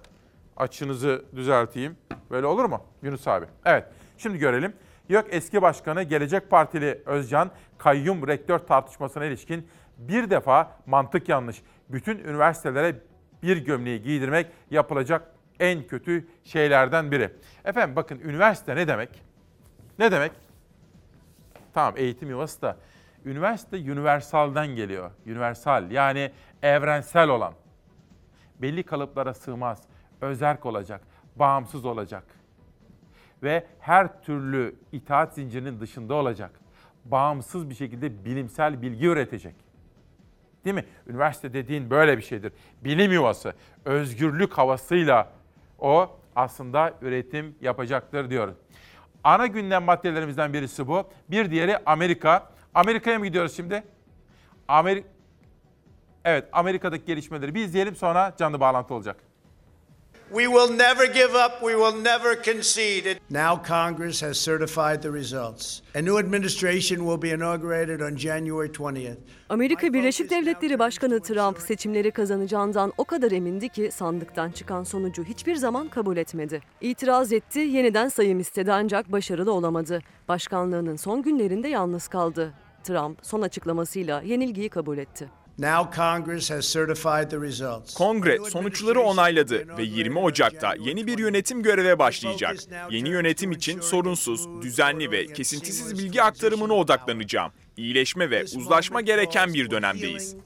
Açınızı 0.56 1.24
düzelteyim. 1.36 1.96
Böyle 2.30 2.46
olur 2.46 2.64
mu 2.64 2.84
Yunus 3.02 3.28
abi? 3.28 3.46
Evet 3.64 3.84
şimdi 4.18 4.38
görelim. 4.38 4.72
Yok 5.08 5.26
eski 5.30 5.62
başkanı 5.62 6.02
Gelecek 6.02 6.50
Partili 6.50 7.02
Özcan 7.06 7.50
kayyum 7.78 8.28
rektör 8.28 8.58
tartışmasına 8.58 9.24
ilişkin 9.24 9.68
bir 9.98 10.30
defa 10.30 10.72
mantık 10.86 11.28
yanlış. 11.28 11.62
Bütün 11.88 12.18
üniversitelere 12.18 12.96
bir 13.42 13.56
gömleği 13.56 14.02
giydirmek 14.02 14.46
yapılacak 14.70 15.22
en 15.60 15.86
kötü 15.86 16.28
şeylerden 16.44 17.10
biri. 17.10 17.30
Efendim 17.64 17.96
bakın 17.96 18.18
üniversite 18.18 18.76
ne 18.76 18.88
demek? 18.88 19.22
Ne 19.98 20.12
demek? 20.12 20.32
Tamam 21.74 21.94
eğitim 21.96 22.30
yuvası 22.30 22.62
da 22.62 22.76
üniversite 23.24 23.76
universalden 23.76 24.66
geliyor. 24.66 25.10
Universal 25.26 25.90
yani 25.90 26.32
evrensel 26.62 27.28
olan. 27.28 27.52
Belli 28.62 28.82
kalıplara 28.82 29.34
sığmaz. 29.34 29.82
Özerk 30.20 30.66
olacak, 30.66 31.00
bağımsız 31.36 31.84
olacak. 31.84 32.24
Ve 33.42 33.66
her 33.80 34.22
türlü 34.22 34.74
itaat 34.92 35.34
zincirinin 35.34 35.80
dışında 35.80 36.14
olacak. 36.14 36.50
Bağımsız 37.04 37.70
bir 37.70 37.74
şekilde 37.74 38.24
bilimsel 38.24 38.82
bilgi 38.82 39.06
üretecek. 39.06 39.54
Değil 40.64 40.74
mi? 40.74 40.84
Üniversite 41.06 41.52
dediğin 41.52 41.90
böyle 41.90 42.18
bir 42.18 42.22
şeydir. 42.22 42.52
Bilim 42.84 43.12
yuvası, 43.12 43.54
özgürlük 43.84 44.52
havasıyla 44.52 45.32
o 45.78 46.18
aslında 46.36 46.94
üretim 47.02 47.54
yapacaktır 47.60 48.30
diyoruz. 48.30 48.54
Ana 49.24 49.46
gündem 49.46 49.82
maddelerimizden 49.82 50.52
birisi 50.52 50.88
bu. 50.88 51.08
Bir 51.30 51.50
diğeri 51.50 51.78
Amerika. 51.86 52.50
Amerika'ya 52.74 53.18
mı 53.18 53.26
gidiyoruz 53.26 53.56
şimdi? 53.56 53.82
Amerika 54.68 55.08
Evet, 56.28 56.48
Amerika'daki 56.52 57.04
gelişmeleri 57.04 57.54
bir 57.54 57.64
izleyelim 57.64 57.96
sonra 57.96 58.34
canlı 58.38 58.60
bağlantı 58.60 58.94
olacak. 58.94 59.16
We 60.30 60.46
will 60.46 60.76
never 60.76 61.06
give 61.06 61.34
up. 61.34 61.60
We 61.60 61.74
will 61.74 62.02
never 62.02 62.42
concede. 62.42 63.20
Now 63.30 63.62
Congress 63.68 64.22
has 64.22 64.44
certified 64.44 65.02
the 65.02 65.12
results. 65.12 65.80
A 65.94 66.02
new 66.02 66.18
administration 66.18 66.98
will 66.98 67.22
be 67.22 67.30
inaugurated 67.30 68.00
on 68.00 68.16
January 68.16 68.68
20th. 68.68 69.16
Amerika 69.48 69.92
Birleşik 69.92 70.30
Devletleri 70.30 70.78
Başkanı 70.78 71.20
Trump 71.20 71.58
seçimleri 71.58 72.10
kazanacağından 72.10 72.92
o 72.98 73.04
kadar 73.04 73.30
emindi 73.30 73.68
ki 73.68 73.90
sandıktan 73.92 74.50
çıkan 74.50 74.84
sonucu 74.84 75.24
hiçbir 75.24 75.56
zaman 75.56 75.88
kabul 75.88 76.16
etmedi. 76.16 76.60
İtiraz 76.80 77.32
etti, 77.32 77.58
yeniden 77.58 78.08
sayım 78.08 78.40
istedi 78.40 78.72
ancak 78.72 79.12
başarılı 79.12 79.52
olamadı. 79.52 80.00
Başkanlığının 80.28 80.96
son 80.96 81.22
günlerinde 81.22 81.68
yalnız 81.68 82.08
kaldı. 82.08 82.52
Trump 82.84 83.18
son 83.22 83.42
açıklamasıyla 83.42 84.22
yenilgiyi 84.22 84.68
kabul 84.68 84.98
etti. 84.98 85.28
Now 85.58 85.96
Congress 85.96 86.50
has 86.50 86.72
certified 86.72 87.30
the 87.30 87.40
results. 87.40 87.94
Kongre 87.94 88.38
sonuçları 88.50 89.00
onayladı 89.00 89.78
ve 89.78 89.82
20 89.82 90.18
Ocak'ta 90.18 90.74
yeni 90.74 91.06
bir 91.06 91.18
yönetim 91.18 91.62
göreve 91.62 91.98
başlayacak. 91.98 92.56
Yeni 92.90 93.08
yönetim 93.08 93.52
için 93.52 93.80
sorunsuz, 93.80 94.62
düzenli 94.62 95.10
ve 95.10 95.26
kesintisiz 95.26 95.98
bilgi 95.98 96.22
aktarımına 96.22 96.72
odaklanacağım. 96.74 97.52
İyileşme 97.76 98.30
ve 98.30 98.44
uzlaşma 98.44 99.00
gereken 99.00 99.54
bir 99.54 99.70
dönemdeyiz. 99.70 100.36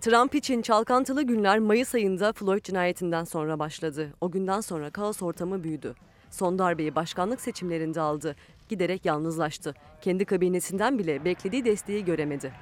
Trump 0.00 0.34
için 0.34 0.62
çalkantılı 0.62 1.22
günler 1.22 1.58
Mayıs 1.58 1.94
ayında 1.94 2.32
Floyd 2.32 2.64
cinayetinden 2.64 3.24
sonra 3.24 3.58
başladı. 3.58 4.08
O 4.20 4.30
günden 4.30 4.60
sonra 4.60 4.90
kaos 4.90 5.22
ortamı 5.22 5.64
büyüdü. 5.64 5.94
Son 6.30 6.58
darbeyi 6.58 6.94
başkanlık 6.94 7.40
seçimlerinde 7.40 8.00
aldı. 8.00 8.36
Giderek 8.70 9.04
yalnızlaştı. 9.04 9.74
Kendi 10.00 10.24
kabinesinden 10.24 10.98
bile 10.98 11.24
beklediği 11.24 11.64
desteği 11.64 12.04
göremedi. 12.04 12.52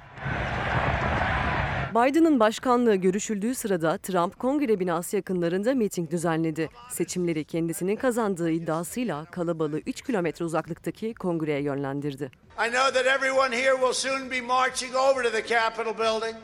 Biden'ın 1.91 2.41
başkanlığı 2.41 2.95
görüşüldüğü 2.95 3.55
sırada 3.55 3.99
Trump 3.99 4.39
kongre 4.39 4.81
binası 4.81 5.17
yakınlarında 5.17 5.75
miting 5.75 6.11
düzenledi. 6.11 6.69
Seçimleri 6.91 7.45
kendisinin 7.45 7.97
kazandığı 7.97 8.51
iddiasıyla 8.51 9.25
kalabalığı 9.25 9.79
3 9.79 10.03
kilometre 10.03 10.45
uzaklıktaki 10.45 11.15
kongreye 11.15 11.63
yönlendirdi. 11.63 12.31
I 12.67 12.71
know 12.71 12.93
that 12.93 13.07
everyone 13.07 13.57
here 13.57 13.73
will 13.73 13.93
soon 13.93 14.31
be 14.31 14.41
marching 14.41 14.95
over 14.95 15.25
to 15.25 15.31
the 15.31 15.47
Capitol 15.47 15.99
building 15.99 16.37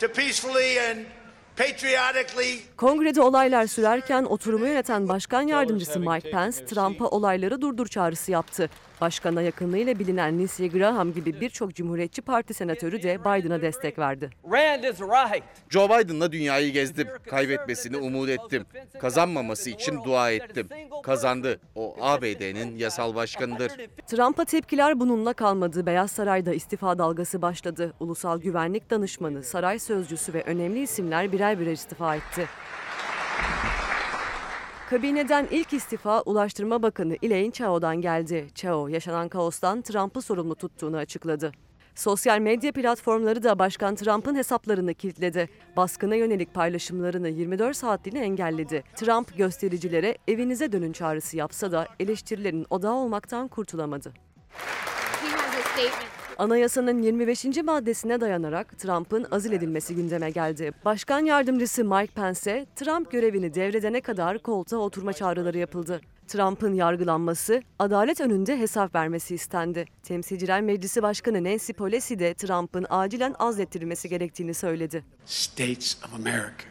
to 0.00 0.08
peacefully 0.08 0.80
and 0.90 0.98
Kongrede 2.76 3.20
olaylar 3.20 3.66
sürerken 3.66 4.24
oturumu 4.24 4.66
yöneten 4.66 5.08
Başkan 5.08 5.42
Yardımcısı 5.42 6.00
Mike 6.00 6.30
Pence, 6.30 6.64
Trump'a 6.66 7.06
olayları 7.06 7.60
durdur 7.60 7.86
çağrısı 7.86 8.32
yaptı. 8.32 8.70
Başkana 9.00 9.42
yakınlığıyla 9.42 9.98
bilinen 9.98 10.38
Lindsey 10.38 10.70
Graham 10.70 11.12
gibi 11.12 11.40
birçok 11.40 11.74
Cumhuriyetçi 11.74 12.22
Parti 12.22 12.54
senatörü 12.54 13.02
de 13.02 13.20
Biden'a 13.20 13.62
destek 13.62 13.98
verdi. 13.98 14.30
Rand 14.52 14.84
is 14.84 15.00
right. 15.00 15.42
Joe 15.70 15.88
Biden'la 15.88 16.32
dünyayı 16.32 16.72
gezdim. 16.72 17.08
Kaybetmesini 17.30 17.96
umut 17.96 18.28
ettim. 18.28 18.66
Kazanmaması 19.00 19.70
için 19.70 20.04
dua 20.04 20.30
ettim. 20.30 20.68
Kazandı. 21.02 21.60
O 21.74 21.96
ABD'nin 22.00 22.76
yasal 22.76 23.14
başkanıdır. 23.14 23.72
Trump'a 24.06 24.44
tepkiler 24.44 25.00
bununla 25.00 25.32
kalmadı. 25.32 25.86
Beyaz 25.86 26.10
Saray'da 26.10 26.54
istifa 26.54 26.98
dalgası 26.98 27.42
başladı. 27.42 27.92
Ulusal 28.00 28.40
Güvenlik 28.40 28.90
Danışmanı, 28.90 29.42
saray 29.42 29.78
sözcüsü 29.78 30.34
ve 30.34 30.42
önemli 30.42 30.82
isimler 30.82 31.32
birer 31.32 31.60
birer 31.60 31.72
istifa 31.72 32.16
etti. 32.16 32.46
Kabineden 34.90 35.48
ilk 35.50 35.72
istifa 35.72 36.20
Ulaştırma 36.22 36.82
Bakanı 36.82 37.16
Elaine 37.22 37.52
Chao'dan 37.52 38.00
geldi. 38.00 38.46
Chao, 38.54 38.88
yaşanan 38.88 39.28
kaostan 39.28 39.82
Trump'ı 39.82 40.22
sorumlu 40.22 40.54
tuttuğunu 40.54 40.96
açıkladı. 40.96 41.52
Sosyal 41.94 42.38
medya 42.38 42.72
platformları 42.72 43.42
da 43.42 43.58
Başkan 43.58 43.94
Trump'ın 43.94 44.34
hesaplarını 44.34 44.94
kilitledi. 44.94 45.48
Baskına 45.76 46.14
yönelik 46.14 46.54
paylaşımlarını 46.54 47.28
24 47.28 47.76
saatliğine 47.76 48.20
engelledi. 48.20 48.84
Trump 48.94 49.36
göstericilere 49.36 50.18
evinize 50.28 50.72
dönün 50.72 50.92
çağrısı 50.92 51.36
yapsa 51.36 51.72
da 51.72 51.86
eleştirilerin 52.00 52.66
odağı 52.70 52.94
olmaktan 52.94 53.48
kurtulamadı. 53.48 54.12
Anayasanın 56.38 57.02
25. 57.02 57.44
maddesine 57.64 58.20
dayanarak 58.20 58.78
Trump'ın 58.78 59.26
azil 59.30 59.52
edilmesi 59.52 59.94
gündeme 59.94 60.30
geldi. 60.30 60.72
Başkan 60.84 61.24
yardımcısı 61.24 61.84
Mike 61.84 62.12
Pence, 62.14 62.66
Trump 62.76 63.10
görevini 63.10 63.54
devredene 63.54 64.00
kadar 64.00 64.38
koltuğa 64.38 64.80
oturma 64.80 65.12
çağrıları 65.12 65.58
yapıldı. 65.58 66.00
Trump'ın 66.28 66.74
yargılanması, 66.74 67.62
adalet 67.78 68.20
önünde 68.20 68.58
hesap 68.58 68.94
vermesi 68.94 69.34
istendi. 69.34 69.84
Temsilciler 70.02 70.60
Meclisi 70.60 71.02
Başkanı 71.02 71.44
Nancy 71.44 71.72
Pelosi 71.72 72.18
de 72.18 72.34
Trump'ın 72.34 72.86
acilen 72.90 73.34
azlettirilmesi 73.38 74.08
gerektiğini 74.08 74.54
söyledi. 74.54 75.04
States 75.26 75.98
of 76.04 76.14
America. 76.14 76.64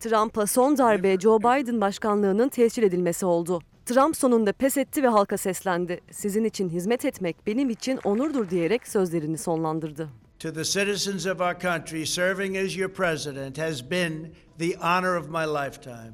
Trump'a 0.00 0.46
son 0.46 0.78
darbe 0.78 1.20
Joe 1.20 1.38
Biden 1.38 1.80
başkanlığının 1.80 2.48
tescil 2.48 2.82
edilmesi 2.82 3.26
oldu. 3.26 3.60
Trump 3.88 4.16
sonunda 4.16 4.52
pes 4.52 4.76
etti 4.76 5.02
ve 5.02 5.08
halka 5.08 5.36
seslendi. 5.36 6.00
Sizin 6.10 6.44
için 6.44 6.68
hizmet 6.68 7.04
etmek 7.04 7.46
benim 7.46 7.70
için 7.70 8.00
onurdur 8.04 8.50
diyerek 8.50 8.88
sözlerini 8.88 9.38
sonlandırdı. 9.38 10.08
to 10.38 10.52
the 10.52 10.64
citizens 10.64 11.26
of 11.26 11.40
our 11.40 11.54
country, 11.54 12.06
serving 12.06 12.56
as 12.56 12.76
your 12.76 12.88
president 12.94 13.58
has 13.58 13.90
been 13.90 14.34
the 14.58 14.76
honor 14.80 15.16
of 15.16 15.28
my 15.28 15.46
lifetime. 15.46 16.12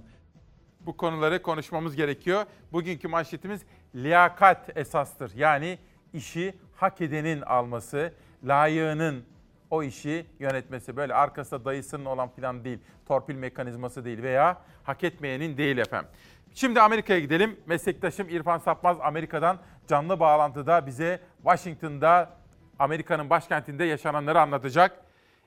Bu 0.81 0.97
konuları 0.97 1.43
konuşmamız 1.43 1.97
gerekiyor. 1.97 2.45
Bugünkü 2.73 3.09
manşetimiz 3.09 3.61
liyakat 3.95 4.77
esastır. 4.77 5.33
Yani 5.37 5.79
işi 6.13 6.55
hak 6.77 7.01
edenin 7.01 7.41
alması, 7.41 8.13
layığının 8.45 9.25
o 9.71 9.83
işi 9.83 10.27
yönetmesi. 10.39 10.97
Böyle 10.97 11.15
arkasında 11.15 11.65
dayısının 11.65 12.05
olan 12.05 12.35
plan 12.35 12.65
değil, 12.65 12.79
torpil 13.07 13.35
mekanizması 13.35 14.05
değil 14.05 14.23
veya 14.23 14.63
hak 14.83 15.05
etmeyenin 15.05 15.57
değil 15.57 15.79
efendim. 15.79 16.11
Şimdi 16.55 16.81
Amerika'ya 16.81 17.21
gidelim. 17.21 17.57
Meslektaşım 17.67 18.29
İrfan 18.29 18.59
Sapmaz 18.59 18.97
Amerika'dan 19.01 19.59
canlı 19.89 20.21
bağlantıda 20.21 20.87
bize 20.87 21.21
Washington'da 21.43 22.37
Amerika'nın 22.79 23.31
başkentinde 23.31 23.85
yaşananları 23.85 24.41
anlatacak. 24.41 25.05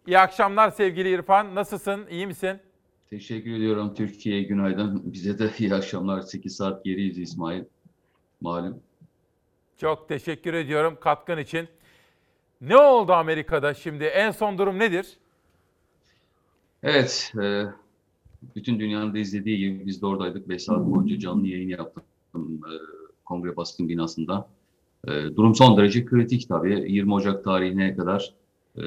İyi 0.07 0.19
akşamlar 0.19 0.69
sevgili 0.69 1.09
İrfan. 1.09 1.55
Nasılsın? 1.55 2.07
İyi 2.09 2.27
misin? 2.27 2.59
Teşekkür 3.09 3.51
ediyorum 3.51 3.93
Türkiye'ye 3.93 4.43
günaydın. 4.43 5.13
Bize 5.13 5.39
de 5.39 5.51
iyi 5.57 5.75
akşamlar. 5.75 6.21
8 6.21 6.55
saat 6.55 6.85
geriyiz 6.85 7.17
İsmail. 7.17 7.63
Malum. 8.41 8.81
Çok 9.77 10.09
teşekkür 10.09 10.53
ediyorum 10.53 10.97
katkın 11.01 11.37
için. 11.37 11.67
Ne 12.61 12.77
oldu 12.77 13.13
Amerika'da 13.13 13.73
şimdi? 13.73 14.03
En 14.03 14.31
son 14.31 14.57
durum 14.57 14.79
nedir? 14.79 15.17
Evet, 16.83 17.33
e, 17.43 17.63
bütün 18.55 18.79
dünyanın 18.79 19.13
da 19.13 19.17
izlediği 19.17 19.57
gibi 19.57 19.85
biz 19.85 20.01
de 20.01 20.05
oradaydık. 20.05 20.49
5 20.49 20.63
saat 20.63 20.85
boyunca 20.85 21.19
canlı 21.19 21.47
yayın 21.47 21.69
yaptım 21.69 22.03
e, 22.43 22.73
Kongre 23.25 23.55
Baskın 23.55 23.89
binasında. 23.89 24.47
E, 25.07 25.11
durum 25.11 25.55
son 25.55 25.77
derece 25.77 26.05
kritik 26.05 26.49
tabii. 26.49 26.85
20 26.87 27.13
Ocak 27.13 27.43
tarihine 27.43 27.95
kadar 27.95 28.33
e, 28.77 28.83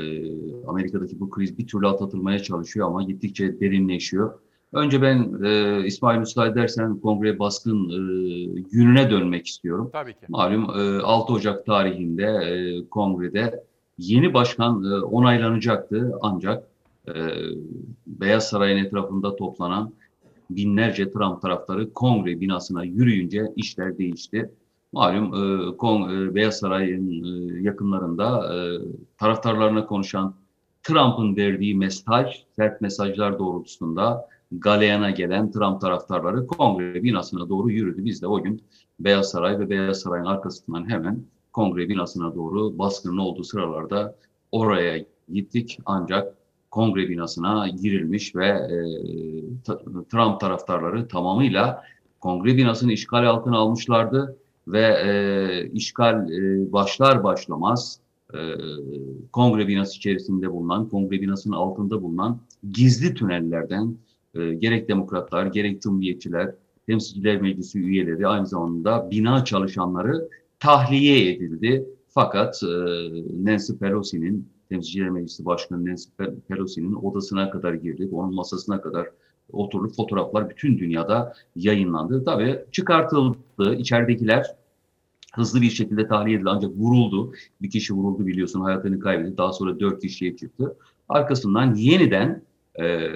Amerika'daki 0.67 1.21
bu 1.21 1.31
kriz 1.31 1.59
bir 1.59 1.67
türlü 1.67 1.87
atlatılmaya 1.87 2.39
çalışıyor 2.39 2.87
ama 2.87 3.03
gittikçe 3.03 3.61
derinleşiyor. 3.61 4.39
Önce 4.73 5.03
ben 5.03 5.45
e, 5.45 5.83
İsmail 5.87 6.19
müsaade 6.19 6.51
edersen 6.51 7.01
Kongre 7.01 7.39
Baskın 7.39 7.89
e, 7.89 8.61
gününe 8.73 9.11
dönmek 9.11 9.47
istiyorum. 9.47 9.91
Tabii 9.93 10.13
ki. 10.13 10.27
Malum 10.29 10.65
e, 10.65 11.01
6 11.03 11.33
Ocak 11.33 11.67
tarihinde 11.67 12.25
e, 12.25 12.85
kongrede 12.89 13.65
yeni 13.99 14.35
başkan 14.35 14.85
e, 14.85 14.95
onaylanacaktı 14.95 16.13
ancak 16.21 16.70
e, 17.09 17.13
Beyaz 18.07 18.49
Saray'ın 18.49 18.85
etrafında 18.85 19.37
toplanan 19.37 19.93
binlerce 20.51 21.11
Trump 21.11 21.43
taraftarı 21.43 21.93
kongre 21.93 22.41
binasına 22.41 22.85
yürüyünce 22.85 23.53
işler 23.57 23.99
değişti. 23.99 24.51
Malum 24.93 25.35
e, 25.35 25.69
e, 26.13 26.35
Beyaz 26.35 26.59
Saray'ın 26.59 27.25
e, 27.25 27.63
yakınlarında 27.63 28.53
taraftarlarına 29.19 29.87
konuşan 29.87 30.35
Trump'ın 30.83 31.37
verdiği 31.37 31.77
mesaj, 31.77 32.45
sert 32.57 32.81
mesajlar 32.81 33.39
doğrultusunda 33.39 34.29
galeyana 34.53 35.11
gelen 35.11 35.51
Trump 35.51 35.81
taraftarları 35.81 36.47
kongre 36.47 37.03
binasına 37.03 37.49
doğru 37.49 37.71
yürüdü. 37.71 38.05
Biz 38.05 38.23
de 38.23 38.27
o 38.27 38.43
gün 38.43 38.63
Beyaz 39.01 39.31
Saray 39.31 39.59
ve 39.59 39.71
Beyaz 39.71 40.01
Saray'ın 40.01 40.25
arkasından 40.25 40.91
hemen 40.91 41.25
kongre 41.53 41.89
binasına 41.89 42.35
doğru 42.35 42.79
baskının 42.79 43.19
olduğu 43.19 43.45
sıralarda 43.45 44.17
oraya 44.53 45.05
gittik. 45.33 45.79
Ancak 45.87 46.35
kongre 46.71 47.09
binasına 47.09 47.69
girilmiş 47.69 48.37
ve 48.37 48.47
e, 48.47 48.77
Trump 50.11 50.41
taraftarları 50.41 51.09
tamamıyla 51.09 51.83
kongre 52.21 52.57
binasını 52.57 52.93
işgal 52.93 53.31
altına 53.31 53.59
almışlardı 53.59 54.37
ve 54.69 54.81
e, 54.81 55.71
işgal 55.73 56.31
e, 56.31 56.73
başlar 56.73 57.25
başlamaz 57.25 58.01
e, 58.35 58.39
kongre 59.33 59.69
binası 59.69 59.97
içerisinde 59.97 60.53
bulunan, 60.53 60.89
kongre 60.89 61.21
binasının 61.21 61.57
altında 61.57 62.03
bulunan 62.03 62.41
gizli 62.73 63.15
tünellerden 63.15 63.97
e, 64.35 64.55
gerek 64.55 64.89
demokratlar, 64.89 65.47
gerek 65.47 65.83
cumhuriyetçiler, 65.83 66.55
temsilciler 66.87 67.41
meclisi 67.41 67.79
üyeleri 67.79 68.27
aynı 68.27 68.47
zamanda 68.47 69.11
bina 69.11 69.45
çalışanları 69.45 70.29
tahliye 70.61 71.33
edildi. 71.33 71.87
Fakat 72.09 72.63
e, 72.63 72.67
Nancy 73.45 73.73
Pelosi'nin, 73.73 74.49
temsilciler 74.71 75.11
meclisi 75.11 75.45
başkanı 75.45 75.87
Nancy 75.87 76.09
Pe- 76.19 76.41
Pelosi'nin 76.49 76.95
odasına 76.95 77.51
kadar 77.51 77.75
girdik, 77.75 78.13
onun 78.13 78.35
masasına 78.35 78.81
kadar 78.81 79.09
oturdu. 79.53 79.93
Fotoğraflar 79.97 80.51
bütün 80.51 80.79
dünyada 80.79 81.35
yayınlandı. 81.57 82.25
Tabii 82.25 82.59
çıkartıldı. 82.73 83.75
İçeridekiler 83.79 84.47
hızlı 85.35 85.63
bir 85.63 85.71
şekilde 85.71 86.09
tahliye 86.09 86.37
edildi 86.37 86.51
ancak 86.51 86.71
vuruldu. 86.71 87.33
Bir 87.63 87.71
kişi 87.71 87.95
vuruldu 87.95 88.27
biliyorsun 88.27 88.61
hayatını 88.61 89.01
kaybetti. 89.01 89.37
Daha 89.37 89.53
sonra 89.53 89.81
dört 89.81 90.03
kişiye 90.03 90.37
çıktı. 90.37 90.77
Arkasından 91.09 91.75
yeniden 91.75 92.43
e, 92.81 93.09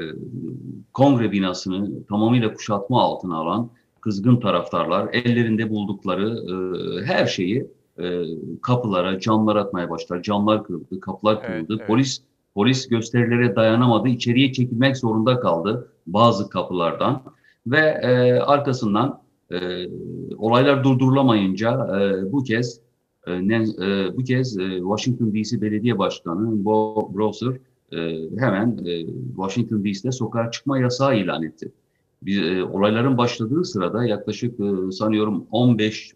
kongre 0.93 1.33
binasını 1.33 2.05
tamamıyla 2.05 2.55
kuşatma 2.55 3.03
altına 3.03 3.37
alan 3.37 3.71
kızgın 4.01 4.37
taraftarlar 4.37 5.09
ellerinde 5.13 5.71
buldukları 5.71 6.29
e, 6.29 7.05
her 7.05 7.27
şeyi 7.27 7.67
e, 7.99 8.23
kapılara, 8.63 9.21
camlar 9.21 9.57
atmaya 9.57 9.91
başlar. 9.91 10.23
Camlar 10.23 10.65
kırıldı, 10.65 11.01
kapılar 11.01 11.37
Evet, 11.37 11.47
kırıldı. 11.47 11.77
evet. 11.79 11.87
Polis 11.87 12.23
polis 12.55 12.89
gösterilere 12.89 13.57
dayanamadı. 13.57 14.09
içeriye 14.09 14.53
çekilmek 14.53 14.97
zorunda 14.97 15.41
kaldı 15.41 15.89
bazı 16.07 16.49
kapılardan 16.49 17.23
ve 17.67 17.79
e, 17.79 18.33
arkasından 18.33 19.21
e, 19.53 19.87
olaylar 20.39 20.85
durdurulamayınca 20.85 21.71
e, 22.01 22.33
bu 22.33 22.45
kez 22.45 22.81
e, 23.27 23.49
ne, 23.49 23.57
e, 23.57 24.17
bu 24.17 24.25
kez 24.25 24.59
e, 24.59 24.79
Washington 24.79 25.35
DC 25.35 25.61
Belediye 25.63 25.99
Başkanı 25.99 26.65
Bob 26.65 27.15
Browser 27.17 27.53
e, 27.93 28.29
hemen 28.39 28.79
e, 28.87 29.07
Washington 29.37 29.85
DC'de 29.85 30.13
sokağa 30.13 30.51
çıkma 30.51 30.79
yasağı 30.79 31.17
ilan 31.19 31.43
etti. 31.43 31.73
Bir, 32.23 32.57
e, 32.57 32.65
olayların 32.65 33.19
başladığı 33.19 33.65
sırada 33.65 34.05
yaklaşık 34.05 34.61
e, 34.61 34.93
sanıyorum 34.93 35.47
15 35.51 36.13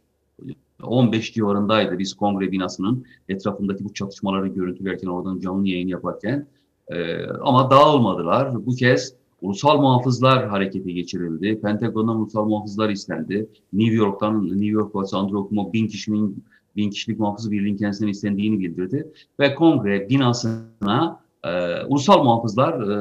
15 0.83 1.33
civarındaydı 1.33 1.99
biz 1.99 2.15
kongre 2.15 2.53
binasının 2.53 3.05
etrafındaki 3.29 3.85
bu 3.85 3.95
çatışmaları 3.95 4.49
görüntülerken 4.49 5.09
oradan 5.09 5.41
canlı 5.41 5.69
yayın 5.69 5.89
yaparken 5.89 6.47
E, 6.89 7.27
ama 7.27 7.71
dağılmadılar. 7.71 8.67
Bu 8.67 8.75
kez 8.75 9.15
ulusal 9.43 9.81
muhafızlar 9.81 10.49
harekete 10.49 10.93
geçirildi. 10.93 11.61
Pentagon'dan 11.61 12.17
ulusal 12.17 12.45
muhafızlar 12.45 12.91
istendi. 12.91 13.49
New 13.73 13.95
York'tan 13.95 14.49
New 14.49 14.67
York 14.67 14.95
Valisi 14.95 15.17
Andrew 15.17 15.49
Cuomo 15.49 15.73
bin 15.73 15.89
kişinin 15.89 16.45
bin 16.77 16.91
kişilik 16.91 17.19
muhafız 17.19 17.51
birliğin 17.51 17.77
kendisinden 17.77 18.11
istendiğini 18.11 18.59
bildirdi 18.59 19.13
ve 19.41 19.55
kongre 19.55 20.09
binasına 20.09 21.21
e, 21.45 21.83
ulusal 21.85 22.25
muhafızlar 22.25 22.75
e, 22.75 23.01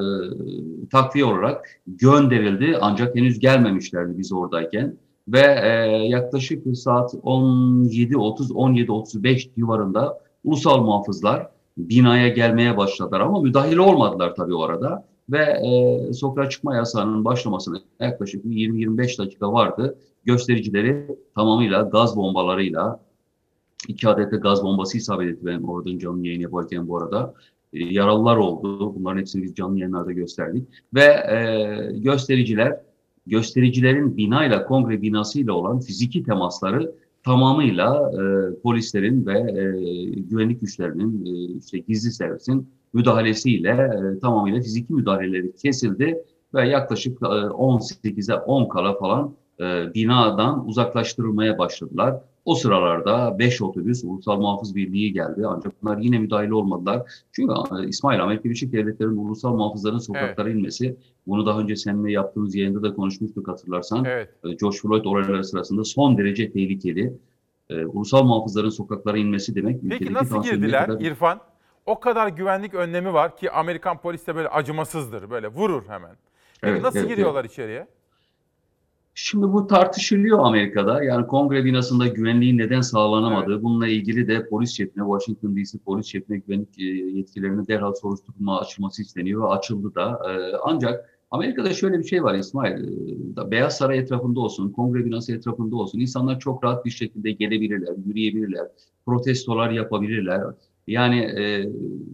takviye 0.92 1.26
olarak 1.26 1.82
gönderildi 1.88 2.78
ancak 2.82 3.16
henüz 3.16 3.40
gelmemişlerdi 3.40 4.18
biz 4.18 4.34
oradayken 4.34 4.98
ve 5.28 5.60
e, 5.64 5.68
yaklaşık 6.08 6.78
saat 6.78 7.14
17.30-17.35 7.14 9.56
civarında 9.56 10.20
ulusal 10.44 10.82
muhafızlar 10.82 11.50
binaya 11.78 12.28
gelmeye 12.28 12.78
başladılar 12.78 13.20
ama 13.20 13.42
müdahil 13.42 13.78
olmadılar 13.78 14.36
tabii 14.36 14.56
orada 14.56 15.06
ve 15.30 15.44
e, 15.44 16.14
sokağa 16.14 16.50
çıkma 16.50 16.76
yasağının 16.76 17.26
başlamasına 17.26 17.78
yaklaşık 18.00 18.46
20-25 18.46 19.18
dakika 19.18 19.54
vardı. 19.54 19.98
Göstericileri 20.26 21.18
tamamıyla 21.36 21.82
gaz 21.82 22.18
bombalarıyla 22.18 23.00
iki 23.88 24.10
adet 24.10 24.32
de 24.32 24.38
gaz 24.38 24.64
bombası 24.64 24.98
isabet 24.98 25.30
etti 25.30 25.46
ben 25.46 25.62
oradan 25.62 25.98
canlı 25.98 26.28
yayın 26.28 26.42
yaparken 26.42 26.88
bu 26.88 26.98
arada. 26.98 27.34
E, 27.74 27.84
yaralılar 27.84 28.38
oldu. 28.38 28.96
Bunların 28.96 29.20
hepsini 29.20 29.44
biz 29.44 29.56
canlı 29.56 29.80
yayınlarda 29.80 30.12
gösterdik. 30.12 30.68
Ve 30.94 31.04
e, 31.04 32.00
göstericiler, 32.00 32.82
göstericilerin 33.30 34.18
binayla, 34.18 34.66
kongre 34.66 35.02
binasıyla 35.02 35.54
olan 35.54 35.80
fiziki 35.80 36.24
temasları 36.24 36.92
tamamıyla 37.24 38.12
e, 38.14 38.56
polislerin 38.62 39.26
ve 39.26 39.40
e, 39.40 39.64
güvenlik 40.20 40.62
güçlerinin, 40.62 41.26
e, 41.26 41.60
işte 41.60 41.78
gizli 41.78 42.12
servisin 42.12 42.70
müdahalesiyle 42.94 43.70
e, 43.70 44.20
tamamıyla 44.20 44.62
fiziki 44.62 44.94
müdahaleleri 44.94 45.56
kesildi 45.56 46.18
ve 46.54 46.68
yaklaşık 46.68 47.22
e, 47.22 47.26
18'e 47.26 48.36
10 48.36 48.70
kala 48.70 48.98
falan 48.98 49.36
e, 49.60 49.94
binadan 49.94 50.68
uzaklaştırılmaya 50.68 51.58
başladılar. 51.58 52.16
O 52.48 52.56
sıralarda 52.56 53.40
5 53.40 53.62
otobüs 53.62 54.04
Ulusal 54.04 54.40
Muhafız 54.40 54.76
Birliği 54.76 55.14
geldi 55.14 55.42
ancak 55.48 55.84
bunlar 55.84 55.98
yine 55.98 56.20
müdahale 56.20 56.54
olmadılar. 56.54 57.12
Çünkü 57.32 57.54
İsmail 57.88 58.24
Amerika 58.24 58.44
Birleşik 58.44 58.74
Devletleri'nin 58.74 59.18
ulusal 59.18 59.54
muhafızların 59.54 59.98
sokaklara 59.98 60.50
inmesi, 60.50 60.98
bunu 61.28 61.46
daha 61.46 61.60
önce 61.60 61.76
seninle 61.76 62.12
yaptığımız 62.12 62.56
yayında 62.56 62.84
da 62.84 62.94
konuşmuştuk 62.94 63.48
hatırlarsan. 63.48 64.06
Evet. 64.06 64.30
E, 64.44 64.54
George 64.54 64.78
Floyd 64.78 65.06
olayları 65.06 65.44
sırasında 65.44 65.84
son 65.84 66.18
derece 66.18 66.52
tehlikeli. 66.52 67.14
E, 67.70 67.86
ulusal 67.86 68.24
muhafızların 68.24 68.70
sokaklara 68.70 69.18
inmesi 69.18 69.56
demek 69.56 69.82
Peki 69.90 70.14
nasıl 70.14 70.44
girdiler 70.44 70.86
kadar- 70.86 71.02
İrfan? 71.02 71.40
O 71.86 72.00
kadar 72.00 72.28
güvenlik 72.28 72.74
önlemi 72.74 73.14
var 73.14 73.38
ki 73.38 73.52
Amerikan 73.52 73.98
polisi 73.98 74.28
de 74.28 74.36
böyle 74.36 74.50
acımasızdır. 74.50 75.30
Böyle 75.30 75.48
vurur 75.48 75.84
hemen. 75.88 76.16
Peki 76.62 76.72
Evet, 76.72 76.84
nasıl 76.84 77.00
evet, 77.00 77.10
giriyorlar 77.10 77.46
içeriye? 77.46 77.88
Şimdi 79.20 79.44
bu 79.54 79.68
tartışılıyor 79.68 80.40
Amerika'da. 80.40 81.04
Yani 81.04 81.28
kongre 81.28 81.66
binasında 81.66 82.08
güvenliğin 82.08 82.58
neden 82.58 82.82
sağlanamadığı, 82.82 83.64
bununla 83.64 83.88
ilgili 83.88 84.28
de 84.28 84.48
polis 84.50 84.72
şefine, 84.72 85.04
Washington 85.04 85.56
DC 85.56 85.78
polis 85.86 86.06
şefine 86.06 86.38
güvenlik 86.38 86.80
e, 86.80 86.84
yetkilerine 86.84 87.68
derhal 87.68 87.94
soruşturma 87.94 88.60
açılması 88.60 89.02
isteniyor 89.02 89.42
ve 89.42 89.48
açıldı 89.48 89.96
da. 89.96 90.12
E, 90.12 90.58
Ancak 90.64 91.10
Amerika'da 91.32 91.74
şöyle 91.74 92.00
bir 92.00 92.04
şey 92.04 92.24
var 92.24 92.36
İsmail, 92.36 92.84
e, 93.38 93.52
Beyaz 93.52 93.78
Saray 93.78 94.00
etrafında 94.00 94.40
olsun, 94.40 94.72
kongre 94.72 95.06
binası 95.06 95.34
etrafında 95.34 95.76
olsun, 95.76 96.00
insanlar 96.00 96.40
çok 96.40 96.64
rahat 96.64 96.86
bir 96.86 96.92
şekilde 96.92 97.32
gelebilirler, 97.32 97.96
yürüyebilirler, 98.06 98.68
protestolar 99.06 99.72
yapabilirler. 99.72 100.42
Yani 100.88 101.20
e, 101.20 101.70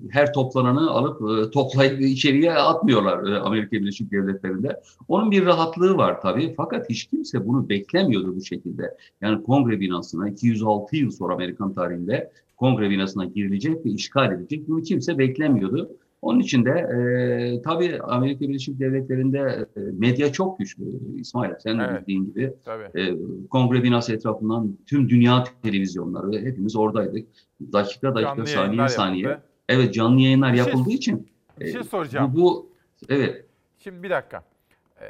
her 0.10 0.34
toplananı 0.34 0.92
alıp 0.92 1.22
e, 1.22 1.52
toplayıp 1.52 2.02
içeriye 2.02 2.54
atmıyorlar 2.54 3.32
e, 3.32 3.40
Amerika 3.40 3.72
Birleşik 3.72 4.12
Devletleri'nde. 4.12 4.82
Onun 5.08 5.32
bir 5.32 5.46
rahatlığı 5.46 5.98
var 5.98 6.22
tabii. 6.22 6.54
Fakat 6.58 6.90
hiç 6.90 7.06
kimse 7.06 7.48
bunu 7.48 7.70
beklemiyordu 7.70 8.36
bu 8.36 8.42
şekilde. 8.42 8.98
Yani 9.22 9.44
kongre 9.44 9.80
binasına 9.80 10.30
206 10.30 10.96
yıl 10.96 11.12
sonra 11.12 11.34
Amerikan 11.34 11.74
tarihinde 11.74 12.32
kongre 12.58 12.90
binasına 12.90 13.26
girilecek 13.26 13.86
ve 13.86 13.90
işgal 13.90 14.32
edilecek. 14.32 14.68
Bunu 14.68 14.82
kimse 14.82 15.18
beklemiyordu. 15.18 15.90
Onun 16.24 16.40
için 16.40 16.66
de 16.66 16.70
e, 16.72 17.62
tabii 17.62 18.00
Amerika 18.02 18.40
Birleşik 18.40 18.80
Devletleri'nde 18.80 19.40
e, 19.78 19.80
medya 19.80 20.32
çok 20.32 20.60
güçlü 20.60 20.84
İsmail. 21.20 21.52
Sen 21.60 21.80
Evet. 21.80 22.02
bildiğin 22.02 22.26
gibi 22.26 22.54
Tabii. 22.66 23.00
e, 23.02 23.14
kongre 23.50 23.84
binası 23.84 24.14
etrafından 24.14 24.78
tüm 24.88 25.10
dünya 25.10 25.44
televizyonları 25.64 26.32
hepimiz 26.46 26.76
oradaydık. 26.76 27.28
Dakika 27.74 28.16
dakika 28.16 28.36
Canlı 28.36 28.48
saniye 28.48 28.88
saniye. 28.88 29.24
yapıldı. 29.28 29.48
Evet 29.70 29.94
canlı 29.94 30.22
yayınlar 30.22 30.54
Bir 30.54 30.58
şey- 30.58 30.66
yapıldığı 30.68 30.90
için. 30.90 31.28
bir 31.60 31.72
şey 31.72 31.82
e, 31.82 31.84
soracağım. 31.84 32.32
Bu, 32.36 32.42
bu 32.42 32.70
evet. 33.10 33.46
Şimdi 33.78 34.04
bir 34.04 34.10
dakika. 34.10 34.44
Ee, 35.02 35.06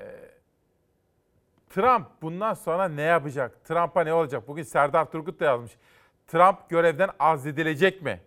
Trump 1.70 2.06
bundan 2.22 2.54
sonra 2.54 2.88
ne 2.90 3.02
yapacak? 3.02 3.66
Trump'a 3.66 4.04
ne 4.04 4.14
olacak? 4.14 4.48
Bugün 4.48 4.64
Serdar 4.64 5.12
Turgut 5.12 5.40
da 5.40 5.46
yazmış. 5.46 5.72
Trump 6.28 6.70
görevden 6.70 7.10
azledilecek 7.20 8.02
mi? 8.02 8.20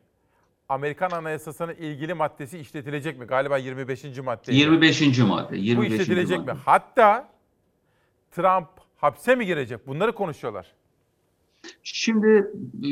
Amerikan 0.68 1.11
Anayasası'nın 1.11 1.74
ilgili 1.74 2.14
maddesi 2.14 2.59
işletilecek 2.59 3.18
mi? 3.18 3.24
Galiba 3.24 3.59
25. 3.59 4.05
madde. 4.24 4.55
25. 4.55 5.18
madde. 5.18 5.57
25. 5.57 5.76
Bu 5.76 5.94
işletilecek 5.94 6.38
madde. 6.38 6.52
mi? 6.52 6.59
Hatta 6.64 7.29
Trump 8.31 8.68
hapse 8.96 9.35
mi 9.35 9.46
girecek? 9.46 9.87
Bunları 9.87 10.12
konuşuyorlar. 10.12 10.72
Şimdi 11.83 12.29
e, 12.83 12.88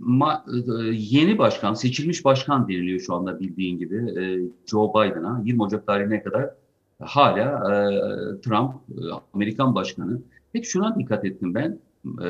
ma- 0.00 0.42
e, 0.88 0.94
yeni 0.96 1.38
başkan, 1.38 1.74
seçilmiş 1.74 2.24
başkan 2.24 2.68
deniliyor 2.68 3.00
şu 3.00 3.14
anda 3.14 3.40
bildiğin 3.40 3.78
gibi 3.78 3.96
e, 3.96 4.22
Joe 4.66 4.90
Biden'a 4.90 5.42
20 5.44 5.62
Ocak 5.62 5.86
tarihine 5.86 6.22
kadar 6.22 6.50
hala 7.02 7.42
e, 7.42 8.40
Trump, 8.40 8.74
e, 8.74 9.00
Amerikan 9.34 9.74
başkanı. 9.74 10.22
Hep 10.52 10.64
şuna 10.64 10.98
dikkat 10.98 11.24
ettim 11.24 11.54
ben. 11.54 11.78
E, 12.24 12.28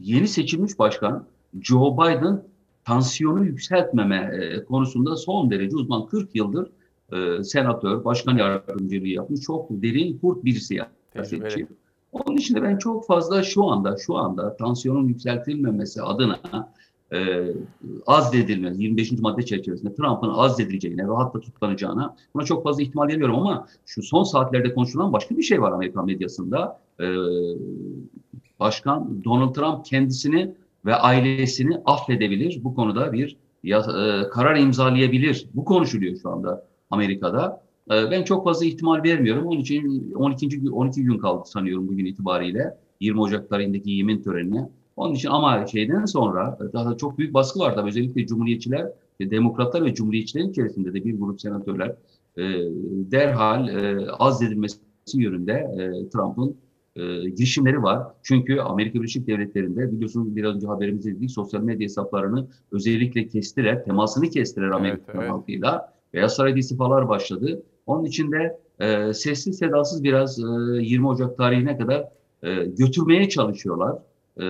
yeni 0.00 0.28
seçilmiş 0.28 0.78
başkan 0.78 1.26
Joe 1.60 1.96
Biden 1.96 2.42
tansiyonu 2.88 3.44
yükseltmeme 3.44 4.16
e, 4.16 4.64
konusunda 4.64 5.16
son 5.16 5.50
derece 5.50 5.76
uzman. 5.76 6.06
40 6.06 6.34
yıldır 6.34 6.70
e, 7.12 7.42
senatör, 7.42 8.04
başkan 8.04 8.36
yardımcılığı 8.36 9.08
yapmış. 9.08 9.40
Çok 9.40 9.70
derin, 9.70 10.18
kurt 10.18 10.44
birisi 10.44 10.78
siyasetçi. 11.14 11.66
Onun 12.12 12.36
için 12.36 12.54
de 12.54 12.62
ben 12.62 12.78
çok 12.78 13.06
fazla 13.06 13.42
şu 13.42 13.64
anda 13.64 13.96
şu 13.96 14.16
anda 14.16 14.56
tansiyonun 14.56 15.08
yükseltilmemesi 15.08 16.02
adına 16.02 16.38
e, 17.12 17.48
azledilmesi 18.06 18.82
25. 18.82 19.12
madde 19.12 19.42
çerçevesinde 19.42 19.94
Trump'ın 19.94 20.30
azledileceğine 20.30 21.08
ve 21.08 21.12
hatta 21.14 21.40
tutuklanacağına 21.40 22.16
buna 22.34 22.44
çok 22.44 22.64
fazla 22.64 22.82
ihtimal 22.82 23.08
veriyorum 23.08 23.36
ama 23.36 23.66
şu 23.86 24.02
son 24.02 24.24
saatlerde 24.24 24.74
konuşulan 24.74 25.12
başka 25.12 25.36
bir 25.36 25.42
şey 25.42 25.62
var 25.62 25.72
Amerikan 25.72 26.06
medyasında. 26.06 26.80
E, 27.00 27.06
Başkan 28.60 29.24
Donald 29.24 29.54
Trump 29.54 29.84
kendisini 29.84 30.54
ve 30.86 30.94
ailesini 30.94 31.76
affedebilir. 31.84 32.60
Bu 32.64 32.74
konuda 32.74 33.12
bir 33.12 33.36
ya, 33.64 33.78
e, 33.78 34.28
karar 34.28 34.56
imzalayabilir. 34.56 35.46
Bu 35.54 35.64
konuşuluyor 35.64 36.16
şu 36.22 36.30
anda 36.30 36.66
Amerika'da. 36.90 37.62
E, 37.90 38.10
ben 38.10 38.22
çok 38.24 38.44
fazla 38.44 38.66
ihtimal 38.66 39.02
vermiyorum. 39.02 39.46
Onun 39.46 39.60
için 39.60 40.12
12. 40.12 40.60
gün- 40.60 40.70
12 40.70 41.02
gün 41.02 41.18
kaldı 41.18 41.42
sanıyorum 41.48 41.88
bugün 41.88 42.04
itibariyle 42.04 42.76
20 43.00 43.20
Ocak 43.20 43.48
tarihindeki 43.50 43.90
yemin 43.90 44.22
törenine. 44.22 44.68
Onun 44.96 45.14
için 45.14 45.28
ama 45.28 45.66
şeyden 45.66 46.04
sonra 46.04 46.58
e, 46.60 46.72
daha 46.72 46.96
çok 46.96 47.18
büyük 47.18 47.34
baskı 47.34 47.58
var 47.60 47.74
tabii. 47.74 47.88
Özellikle 47.88 48.26
Cumhuriyetçiler 48.26 48.86
demokratlar 49.20 49.84
ve 49.84 49.94
cumhuriyetçilerin 49.94 50.50
içerisinde 50.50 50.94
de 50.94 51.04
bir 51.04 51.18
grup 51.18 51.40
senatörler 51.40 51.88
e, 52.36 52.42
derhal 53.10 53.68
e, 53.68 54.10
azledilmesi 54.10 54.78
yönünde 55.14 55.52
e, 55.52 56.08
Trump'ın 56.08 56.56
e, 56.98 57.28
girişimleri 57.28 57.82
var. 57.82 58.02
Çünkü 58.22 58.60
Amerika 58.60 58.98
Birleşik 58.98 59.26
Devletleri'nde 59.26 59.92
biliyorsunuz 59.92 60.36
biraz 60.36 60.54
önce 60.54 60.66
haberimizde 60.66 61.16
dedik 61.16 61.30
sosyal 61.30 61.60
medya 61.60 61.84
hesaplarını 61.84 62.46
özellikle 62.72 63.28
kestiler, 63.28 63.84
temasını 63.84 64.30
kestiler 64.30 64.68
Amerikan 64.68 65.20
evet. 65.20 65.30
halkıyla. 65.30 65.92
Beyaz 66.14 66.34
Saray'da 66.34 66.58
istifalar 66.58 67.08
başladı. 67.08 67.62
Onun 67.86 68.04
için 68.04 68.32
de 68.32 68.58
e, 68.80 69.14
sessiz 69.14 69.58
sedasız 69.58 70.04
biraz 70.04 70.38
e, 70.38 70.42
20 70.80 71.08
Ocak 71.08 71.36
tarihine 71.36 71.78
kadar 71.78 72.04
e, 72.42 72.64
götürmeye 72.64 73.28
çalışıyorlar. 73.28 73.98
E, 74.40 74.44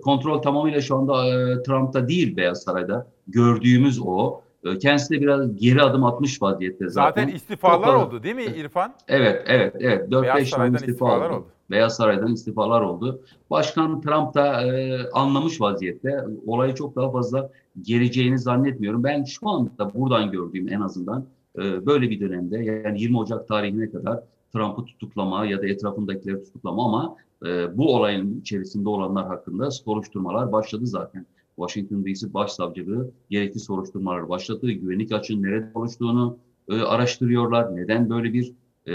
kontrol 0.00 0.42
tamamıyla 0.42 0.80
şu 0.80 0.96
anda 0.96 1.26
e, 1.26 1.62
Trump'ta 1.62 2.08
değil 2.08 2.36
Beyaz 2.36 2.62
Saray'da. 2.62 3.06
Gördüğümüz 3.28 4.00
o. 4.04 4.41
E, 4.64 4.78
kendisi 4.78 5.14
de 5.14 5.20
biraz 5.20 5.56
geri 5.56 5.82
adım 5.82 6.04
atmış 6.04 6.42
vaziyette 6.42 6.88
zaten. 6.88 7.22
Zaten 7.22 7.36
istifalar 7.36 7.86
Çok 7.86 8.06
oldu 8.06 8.22
değil 8.22 8.34
mi 8.34 8.44
İrfan? 8.44 8.94
Evet, 9.08 9.42
evet, 9.46 9.74
evet. 9.80 10.10
Beyaz 10.10 10.24
4-5 10.24 10.50
tane 10.50 10.76
istifa 10.76 10.92
istifalar 10.92 11.30
oldu. 11.30 11.36
oldu. 11.36 11.46
Beyaz 11.70 11.96
Saray'dan 11.96 12.32
istifalar 12.32 12.80
oldu. 12.80 13.22
Başkan 13.50 14.00
Trump 14.00 14.34
da 14.34 14.62
e, 14.62 14.98
anlamış 15.12 15.60
vaziyette. 15.60 16.24
Olayı 16.46 16.74
çok 16.74 16.96
daha 16.96 17.10
fazla 17.10 17.50
geleceğini 17.82 18.38
zannetmiyorum. 18.38 19.04
Ben 19.04 19.24
şu 19.24 19.48
anda 19.48 19.94
buradan 19.94 20.30
gördüğüm 20.30 20.68
en 20.68 20.80
azından 20.80 21.26
e, 21.58 21.86
böyle 21.86 22.10
bir 22.10 22.20
dönemde 22.20 22.58
yani 22.58 23.00
20 23.00 23.18
Ocak 23.18 23.48
tarihine 23.48 23.90
kadar 23.90 24.20
Trump'ı 24.52 24.84
tutuklama 24.84 25.46
ya 25.46 25.62
da 25.62 25.66
etrafındakileri 25.66 26.44
tutuklama 26.44 26.84
ama 26.84 27.16
e, 27.46 27.78
bu 27.78 27.94
olayın 27.94 28.40
içerisinde 28.40 28.88
olanlar 28.88 29.26
hakkında 29.26 29.70
soruşturmalar 29.70 30.52
başladı 30.52 30.86
zaten. 30.86 31.26
Washington 31.68 32.04
DC 32.04 32.34
Başsavcılığı 32.34 33.10
gerekli 33.30 33.60
soruşturmalar 33.60 34.28
başlattı. 34.28 34.70
Güvenlik 34.72 35.12
açığının 35.12 35.42
nerede 35.42 35.70
oluştuğunu 35.74 36.38
e, 36.68 36.80
araştırıyorlar. 36.80 37.76
Neden 37.76 38.10
böyle 38.10 38.32
bir 38.32 38.52
e, 38.86 38.92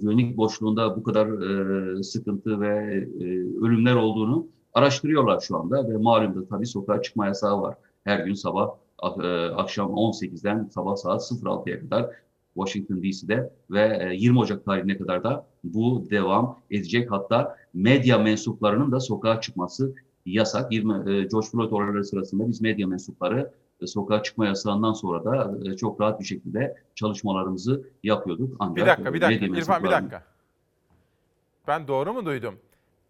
güvenlik 0.00 0.36
boşluğunda 0.36 0.96
bu 0.96 1.02
kadar 1.02 1.26
e, 1.98 2.02
sıkıntı 2.02 2.60
ve 2.60 2.68
e, 3.20 3.24
ölümler 3.64 3.94
olduğunu 3.94 4.46
araştırıyorlar 4.74 5.40
şu 5.40 5.56
anda 5.56 5.88
ve 5.88 5.96
malum 5.96 6.34
da 6.34 6.46
tabii 6.48 6.66
sokağa 6.66 7.02
çıkma 7.02 7.26
yasağı 7.26 7.60
var. 7.60 7.74
Her 8.04 8.18
gün 8.26 8.34
sabah 8.34 8.70
a- 8.98 9.26
e, 9.26 9.46
akşam 9.50 9.90
18'den 9.90 10.68
sabah 10.74 10.96
saat 10.96 11.22
06'ya 11.22 11.80
kadar 11.80 12.10
Washington 12.54 13.02
DC'de 13.02 13.50
ve 13.70 14.08
e, 14.10 14.14
20 14.16 14.38
Ocak 14.38 14.64
tarihine 14.64 14.98
kadar 14.98 15.24
da 15.24 15.46
bu 15.64 16.06
devam 16.10 16.58
edecek. 16.70 17.10
Hatta 17.10 17.56
medya 17.74 18.18
mensuplarının 18.18 18.92
da 18.92 19.00
sokağa 19.00 19.40
çıkması 19.40 19.94
yasak. 20.26 20.72
20 20.72 20.92
e, 20.92 21.24
George 21.24 21.46
Floyd 21.52 21.70
olayları 21.70 22.04
sırasında 22.04 22.48
biz 22.48 22.60
medya 22.60 22.86
mensupları 22.86 23.52
e, 23.80 23.86
sokağa 23.86 24.22
çıkma 24.22 24.46
yasağından 24.46 24.92
sonra 24.92 25.24
da 25.24 25.54
e, 25.68 25.76
çok 25.76 26.00
rahat 26.00 26.20
bir 26.20 26.24
şekilde 26.24 26.76
çalışmalarımızı 26.94 27.82
yapıyorduk. 28.02 28.56
Ancak 28.58 28.76
Bir 28.76 28.86
dakika, 28.86 29.14
bir 29.14 29.20
dakika. 29.20 29.46
İrfan 29.46 29.84
bir 29.84 29.90
dakika. 29.90 30.24
Ben 31.68 31.88
doğru 31.88 32.12
mu 32.14 32.26
duydum? 32.26 32.54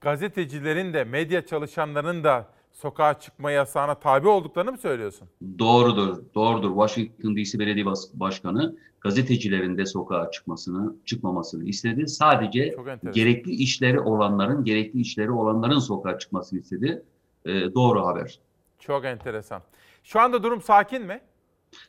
Gazetecilerin 0.01 0.93
de, 0.95 1.05
medya 1.05 1.47
çalışanlarının 1.47 2.25
da 2.25 2.47
sokağa 2.75 3.21
çıkma 3.21 3.51
yasağına 3.51 3.95
tabi 3.95 4.29
olduklarını 4.29 4.73
mı 4.73 4.79
söylüyorsun? 4.79 5.29
Doğrudur, 5.59 6.23
doğrudur. 6.35 6.71
Washington 6.71 7.37
DC 7.37 7.59
Belediye 7.59 7.87
Başkanı 8.15 8.77
gazetecilerin 9.01 9.79
de 9.79 9.87
sokağa 9.87 10.31
çıkmasını, 10.31 10.97
çıkmamasını 11.05 11.65
istedi. 11.65 12.09
Sadece 12.09 12.77
gerekli 13.13 13.53
işleri 13.53 14.01
olanların, 14.01 14.65
gerekli 14.65 15.01
işleri 15.01 15.31
olanların 15.31 15.79
sokağa 15.79 16.19
çıkmasını 16.19 16.59
istedi. 16.59 17.03
Ee, 17.47 17.75
doğru 17.75 18.07
haber. 18.07 18.39
Çok 18.79 19.05
enteresan. 19.05 19.63
Şu 20.05 20.21
anda 20.21 20.43
durum 20.43 20.63
sakin 20.63 21.03
mi? 21.03 21.21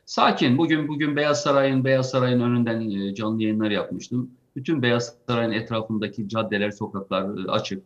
Sakin. 0.04 0.58
Bugün 0.58 0.88
bugün 0.88 1.16
Beyaz 1.16 1.42
Saray'ın 1.42 1.84
Beyaz 1.84 2.10
Saray'ın 2.10 2.40
önünden 2.40 2.80
e, 2.80 3.14
canlı 3.14 3.42
yayınlar 3.42 3.70
yapmıştım. 3.70 4.30
Bütün 4.56 4.82
Beyaz 4.82 5.14
Saray'ın 5.26 5.52
etrafındaki 5.52 6.28
caddeler, 6.28 6.70
sokaklar 6.70 7.22
e, 7.22 7.50
açık. 7.50 7.82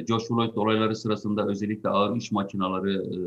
George 0.00 0.24
Floyd 0.24 0.56
olayları 0.56 0.96
sırasında 0.96 1.46
özellikle 1.46 1.88
ağır 1.88 2.16
iş 2.16 2.32
makineleri, 2.32 2.96
e, 2.96 3.18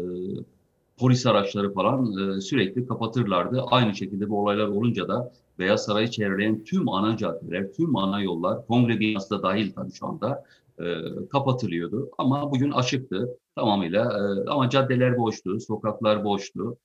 polis 0.98 1.26
araçları 1.26 1.74
falan 1.74 2.12
e, 2.18 2.42
sürekli 2.42 2.88
kapatırlardı. 2.88 3.64
Aynı 3.72 3.96
şekilde 3.96 4.30
bu 4.30 4.42
olaylar 4.42 4.68
olunca 4.68 5.08
da 5.08 5.32
Beyaz 5.60 5.86
Saray'ı 5.86 6.12
çevreleyen 6.12 6.64
tüm 6.64 6.90
ana 6.90 7.18
caddeler, 7.18 7.74
tüm 7.74 7.96
ana 7.96 8.22
yollar, 8.22 8.68
kongre 8.68 9.00
binası 9.00 9.30
da 9.30 9.44
dahil 9.44 9.72
tabii 9.72 9.92
şu 9.92 10.08
anda 10.08 10.44
e, 10.80 10.86
kapatılıyordu. 11.32 12.10
Ama 12.18 12.52
bugün 12.52 12.72
açıktı 12.72 13.38
tamamıyla. 13.56 14.04
E, 14.04 14.50
ama 14.50 14.70
caddeler 14.70 15.18
boştu, 15.18 15.60
sokaklar 15.60 16.24
boştu. 16.24 16.78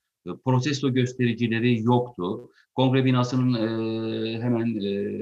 Protesto 0.44 0.92
göstericileri 0.92 1.82
yoktu. 1.82 2.50
Kongre 2.74 3.04
binasının 3.04 3.54
hemen 4.40 4.68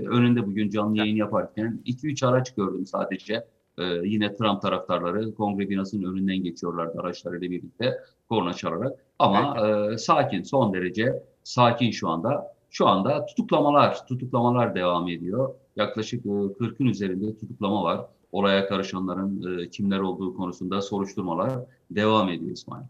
önünde 0.06 0.46
bugün 0.46 0.70
canlı 0.70 0.98
yayın 0.98 1.16
yaparken 1.16 1.82
2-3 1.86 2.26
araç 2.26 2.54
gördüm 2.54 2.86
sadece. 2.86 3.44
E, 3.78 3.84
yine 4.04 4.36
Trump 4.36 4.62
taraftarları 4.62 5.34
kongre 5.34 5.68
binasının 5.68 6.12
önünden 6.12 6.36
geçiyorlardı 6.36 7.00
araçlarıyla 7.00 7.50
birlikte 7.50 7.98
korna 8.28 8.54
çalarak. 8.54 8.98
Ama 9.18 9.68
e, 9.68 9.98
sakin, 9.98 10.42
son 10.42 10.74
derece 10.74 11.22
sakin 11.44 11.90
şu 11.90 12.08
anda. 12.08 12.58
Şu 12.70 12.86
anda 12.86 13.26
tutuklamalar, 13.26 14.06
tutuklamalar 14.06 14.74
devam 14.74 15.08
ediyor. 15.08 15.54
Yaklaşık 15.76 16.26
e, 16.26 16.28
40'ın 16.28 16.86
üzerinde 16.86 17.38
tutuklama 17.38 17.82
var. 17.82 18.00
Olaya 18.32 18.68
karışanların 18.68 19.58
e, 19.58 19.70
kimler 19.70 19.98
olduğu 19.98 20.36
konusunda 20.36 20.82
soruşturmalar 20.82 21.52
devam 21.90 22.28
ediyor 22.28 22.50
İsmail. 22.50 22.84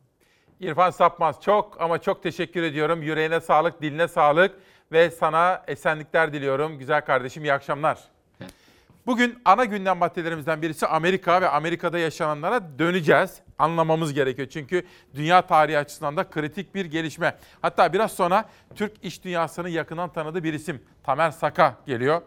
İrfan 0.60 0.90
Sapmaz 0.90 1.40
çok 1.40 1.80
ama 1.80 1.98
çok 1.98 2.22
teşekkür 2.22 2.62
ediyorum. 2.62 3.02
Yüreğine 3.02 3.40
sağlık, 3.40 3.82
diline 3.82 4.08
sağlık 4.08 4.58
ve 4.92 5.10
sana 5.10 5.62
esenlikler 5.68 6.32
diliyorum. 6.32 6.78
Güzel 6.78 7.04
kardeşim 7.04 7.44
iyi 7.44 7.52
akşamlar. 7.52 7.98
Bugün 9.08 9.38
ana 9.44 9.64
gündem 9.64 9.98
maddelerimizden 9.98 10.62
birisi 10.62 10.86
Amerika 10.86 11.40
ve 11.40 11.48
Amerika'da 11.48 11.98
yaşananlara 11.98 12.78
döneceğiz. 12.78 13.40
Anlamamız 13.58 14.12
gerekiyor 14.12 14.48
çünkü 14.48 14.82
dünya 15.14 15.42
tarihi 15.42 15.78
açısından 15.78 16.16
da 16.16 16.30
kritik 16.30 16.74
bir 16.74 16.84
gelişme. 16.84 17.36
Hatta 17.62 17.92
biraz 17.92 18.12
sonra 18.12 18.48
Türk 18.74 18.92
iş 19.04 19.24
dünyasını 19.24 19.68
yakından 19.68 20.12
tanıdığı 20.12 20.44
bir 20.44 20.52
isim 20.52 20.82
Tamer 21.02 21.30
Saka 21.30 21.76
geliyor. 21.86 22.22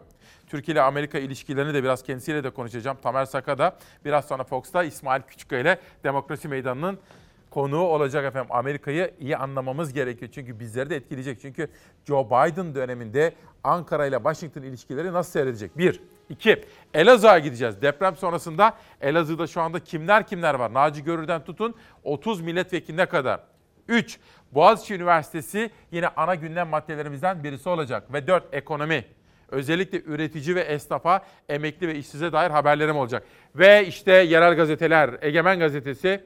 Türkiye 0.46 0.72
ile 0.72 0.82
Amerika 0.82 1.18
ilişkilerini 1.18 1.74
de 1.74 1.82
biraz 1.82 2.02
kendisiyle 2.02 2.44
de 2.44 2.50
konuşacağım. 2.50 2.98
Tamer 3.02 3.24
Saka 3.24 3.58
da 3.58 3.76
biraz 4.04 4.24
sonra 4.24 4.44
Fox'ta 4.44 4.84
İsmail 4.84 5.22
Küçükkaya 5.22 5.62
ile 5.62 5.80
Demokrasi 6.04 6.48
Meydanı'nın 6.48 6.98
konuğu 7.50 7.82
olacak 7.82 8.24
efendim. 8.24 8.52
Amerika'yı 8.52 9.14
iyi 9.20 9.36
anlamamız 9.36 9.92
gerekiyor 9.92 10.30
çünkü 10.34 10.60
bizleri 10.60 10.90
de 10.90 10.96
etkileyecek. 10.96 11.40
Çünkü 11.40 11.68
Joe 12.04 12.26
Biden 12.26 12.74
döneminde 12.74 13.34
Ankara 13.64 14.06
ile 14.06 14.16
Washington 14.16 14.62
ilişkileri 14.62 15.12
nasıl 15.12 15.32
seyredecek? 15.32 15.78
Bir. 15.78 16.00
İki, 16.32 16.64
Elazığ'a 16.94 17.38
gideceğiz. 17.38 17.82
Deprem 17.82 18.16
sonrasında 18.16 18.76
Elazığ'da 19.00 19.46
şu 19.46 19.60
anda 19.60 19.80
kimler 19.80 20.26
kimler 20.26 20.54
var? 20.54 20.74
Naci 20.74 21.04
Görür'den 21.04 21.44
tutun 21.44 21.74
30 22.02 22.40
milletvekiline 22.40 23.06
kadar. 23.06 23.40
3. 23.88 24.18
Boğaziçi 24.52 24.94
Üniversitesi 24.94 25.70
yine 25.90 26.08
ana 26.08 26.34
gündem 26.34 26.68
maddelerimizden 26.68 27.44
birisi 27.44 27.68
olacak. 27.68 28.12
Ve 28.12 28.26
4. 28.26 28.44
Ekonomi. 28.52 29.04
Özellikle 29.48 30.02
üretici 30.02 30.56
ve 30.56 30.60
esnafa, 30.60 31.24
emekli 31.48 31.88
ve 31.88 31.94
işsize 31.94 32.32
dair 32.32 32.50
haberlerim 32.50 32.96
olacak. 32.96 33.22
Ve 33.54 33.86
işte 33.86 34.12
yerel 34.12 34.56
gazeteler, 34.56 35.10
Egemen 35.22 35.58
Gazetesi 35.58 36.24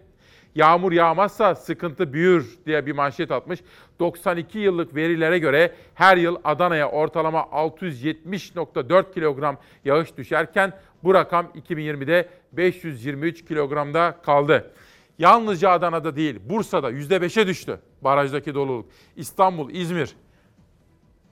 Yağmur 0.56 0.92
yağmazsa 0.92 1.54
sıkıntı 1.54 2.12
büyür 2.12 2.58
diye 2.66 2.86
bir 2.86 2.92
manşet 2.92 3.30
atmış. 3.30 3.60
92 4.00 4.58
yıllık 4.58 4.94
verilere 4.94 5.38
göre 5.38 5.74
her 5.94 6.16
yıl 6.16 6.36
Adana'ya 6.44 6.90
ortalama 6.90 7.40
670.4 7.40 9.14
kilogram 9.14 9.58
yağış 9.84 10.16
düşerken 10.16 10.72
bu 11.04 11.14
rakam 11.14 11.46
2020'de 11.46 12.28
523 12.52 13.44
kilogramda 13.44 14.16
kaldı. 14.22 14.72
Yalnızca 15.18 15.70
Adana'da 15.70 16.16
değil, 16.16 16.40
Bursa'da 16.44 16.90
%5'e 16.90 17.46
düştü 17.46 17.80
barajdaki 18.02 18.54
doluluk. 18.54 18.86
İstanbul, 19.16 19.70
İzmir. 19.70 20.16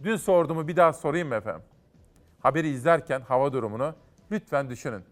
Dün 0.02 0.16
sorduğumu 0.16 0.68
bir 0.68 0.76
daha 0.76 0.92
sorayım 0.92 1.28
mı 1.28 1.34
efendim? 1.34 1.62
Haberi 2.40 2.68
izlerken 2.68 3.20
hava 3.20 3.52
durumunu 3.52 3.94
lütfen 4.30 4.70
düşünün. 4.70 5.02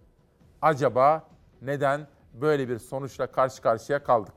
Acaba 0.62 1.28
neden 1.62 2.06
böyle 2.34 2.68
bir 2.68 2.78
sonuçla 2.78 3.26
karşı 3.26 3.62
karşıya 3.62 4.04
kaldık? 4.04 4.34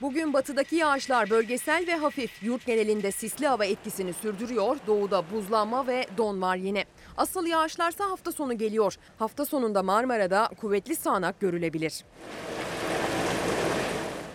Bugün 0.00 0.32
batıdaki 0.32 0.76
yağışlar 0.76 1.30
bölgesel 1.30 1.86
ve 1.86 1.94
hafif. 1.96 2.42
Yurt 2.42 2.66
genelinde 2.66 3.10
sisli 3.10 3.46
hava 3.46 3.64
etkisini 3.64 4.12
sürdürüyor. 4.12 4.76
Doğuda 4.86 5.30
buzlanma 5.32 5.86
ve 5.86 6.06
don 6.18 6.42
var 6.42 6.56
yine. 6.56 6.84
Asıl 7.16 7.46
yağışlarsa 7.46 8.10
hafta 8.10 8.32
sonu 8.32 8.58
geliyor. 8.58 8.94
Hafta 9.18 9.44
sonunda 9.44 9.82
Marmara'da 9.82 10.50
kuvvetli 10.60 10.96
sağanak 10.96 11.40
görülebilir. 11.40 12.04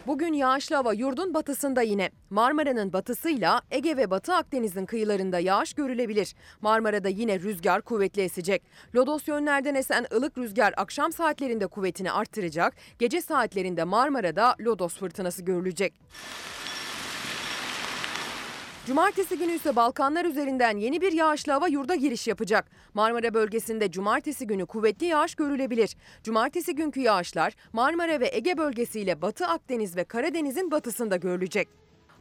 Bugün 0.07 0.33
yağışlı 0.33 0.75
hava 0.75 0.93
yurdun 0.93 1.33
batısında 1.33 1.81
yine. 1.81 2.09
Marmara'nın 2.29 2.93
batısıyla 2.93 3.61
Ege 3.71 3.97
ve 3.97 4.09
Batı 4.09 4.33
Akdeniz'in 4.33 4.85
kıyılarında 4.85 5.39
yağış 5.39 5.73
görülebilir. 5.73 6.35
Marmara'da 6.61 7.09
yine 7.09 7.39
rüzgar 7.39 7.81
kuvvetli 7.81 8.21
esecek. 8.21 8.63
Lodos 8.95 9.27
yönlerden 9.27 9.75
esen 9.75 10.05
ılık 10.13 10.37
rüzgar 10.37 10.73
akşam 10.77 11.11
saatlerinde 11.11 11.67
kuvvetini 11.67 12.11
arttıracak. 12.11 12.75
Gece 12.99 13.21
saatlerinde 13.21 13.83
Marmara'da 13.83 14.55
lodos 14.59 14.97
fırtınası 14.97 15.41
görülecek. 15.41 15.93
Cumartesi 18.87 19.37
günü 19.37 19.51
ise 19.51 19.75
Balkanlar 19.75 20.25
üzerinden 20.25 20.77
yeni 20.77 21.01
bir 21.01 21.11
yağışlı 21.11 21.51
hava 21.51 21.67
yurda 21.67 21.95
giriş 21.95 22.27
yapacak. 22.27 22.71
Marmara 22.93 23.33
bölgesinde 23.33 23.91
cumartesi 23.91 24.47
günü 24.47 24.65
kuvvetli 24.65 25.05
yağış 25.05 25.35
görülebilir. 25.35 25.95
Cumartesi 26.23 26.75
günkü 26.75 26.99
yağışlar 26.99 27.53
Marmara 27.73 28.19
ve 28.19 28.29
Ege 28.33 28.57
bölgesiyle 28.57 29.21
Batı 29.21 29.45
Akdeniz 29.47 29.95
ve 29.95 30.03
Karadeniz'in 30.03 30.71
batısında 30.71 31.15
görülecek. 31.15 31.67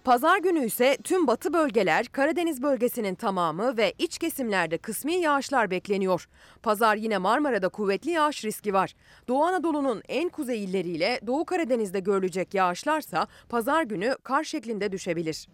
Pazar 0.04 0.38
günü 0.38 0.66
ise 0.66 0.96
tüm 1.04 1.26
batı 1.26 1.52
bölgeler, 1.52 2.06
Karadeniz 2.06 2.62
bölgesinin 2.62 3.14
tamamı 3.14 3.76
ve 3.76 3.92
iç 3.98 4.18
kesimlerde 4.18 4.78
kısmi 4.78 5.14
yağışlar 5.14 5.70
bekleniyor. 5.70 6.28
Pazar 6.62 6.96
yine 6.96 7.18
Marmara'da 7.18 7.68
kuvvetli 7.68 8.10
yağış 8.10 8.44
riski 8.44 8.74
var. 8.74 8.94
Doğu 9.28 9.44
Anadolu'nun 9.44 10.02
en 10.08 10.28
kuzey 10.28 10.64
illeriyle 10.64 11.20
Doğu 11.26 11.44
Karadeniz'de 11.44 12.00
görülecek 12.00 12.54
yağışlarsa 12.54 13.26
pazar 13.48 13.82
günü 13.82 14.16
kar 14.22 14.44
şeklinde 14.44 14.92
düşebilir. 14.92 15.46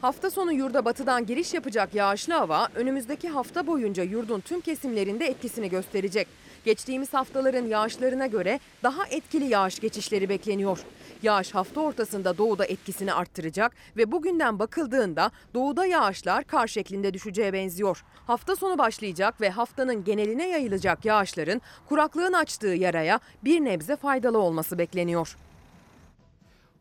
Hafta 0.00 0.30
sonu 0.30 0.52
yurda 0.52 0.84
batıdan 0.84 1.26
giriş 1.26 1.54
yapacak 1.54 1.94
yağışlı 1.94 2.34
hava 2.34 2.68
önümüzdeki 2.74 3.28
hafta 3.28 3.66
boyunca 3.66 4.02
yurdun 4.02 4.40
tüm 4.40 4.60
kesimlerinde 4.60 5.26
etkisini 5.26 5.68
gösterecek. 5.68 6.28
Geçtiğimiz 6.64 7.14
haftaların 7.14 7.66
yağışlarına 7.66 8.26
göre 8.26 8.60
daha 8.82 9.06
etkili 9.06 9.44
yağış 9.44 9.80
geçişleri 9.80 10.28
bekleniyor. 10.28 10.78
Yağış 11.22 11.54
hafta 11.54 11.80
ortasında 11.80 12.38
doğuda 12.38 12.64
etkisini 12.64 13.12
arttıracak 13.12 13.72
ve 13.96 14.12
bugünden 14.12 14.58
bakıldığında 14.58 15.30
doğuda 15.54 15.86
yağışlar 15.86 16.44
kar 16.44 16.66
şeklinde 16.66 17.14
düşeceğe 17.14 17.52
benziyor. 17.52 18.04
Hafta 18.26 18.56
sonu 18.56 18.78
başlayacak 18.78 19.40
ve 19.40 19.50
haftanın 19.50 20.04
geneline 20.04 20.48
yayılacak 20.48 21.04
yağışların 21.04 21.62
kuraklığın 21.88 22.32
açtığı 22.32 22.66
yaraya 22.66 23.20
bir 23.44 23.60
nebze 23.64 23.96
faydalı 23.96 24.38
olması 24.38 24.78
bekleniyor. 24.78 25.36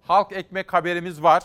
Halk 0.08 0.32
ekmek 0.32 0.74
haberimiz 0.74 1.24
var. 1.24 1.44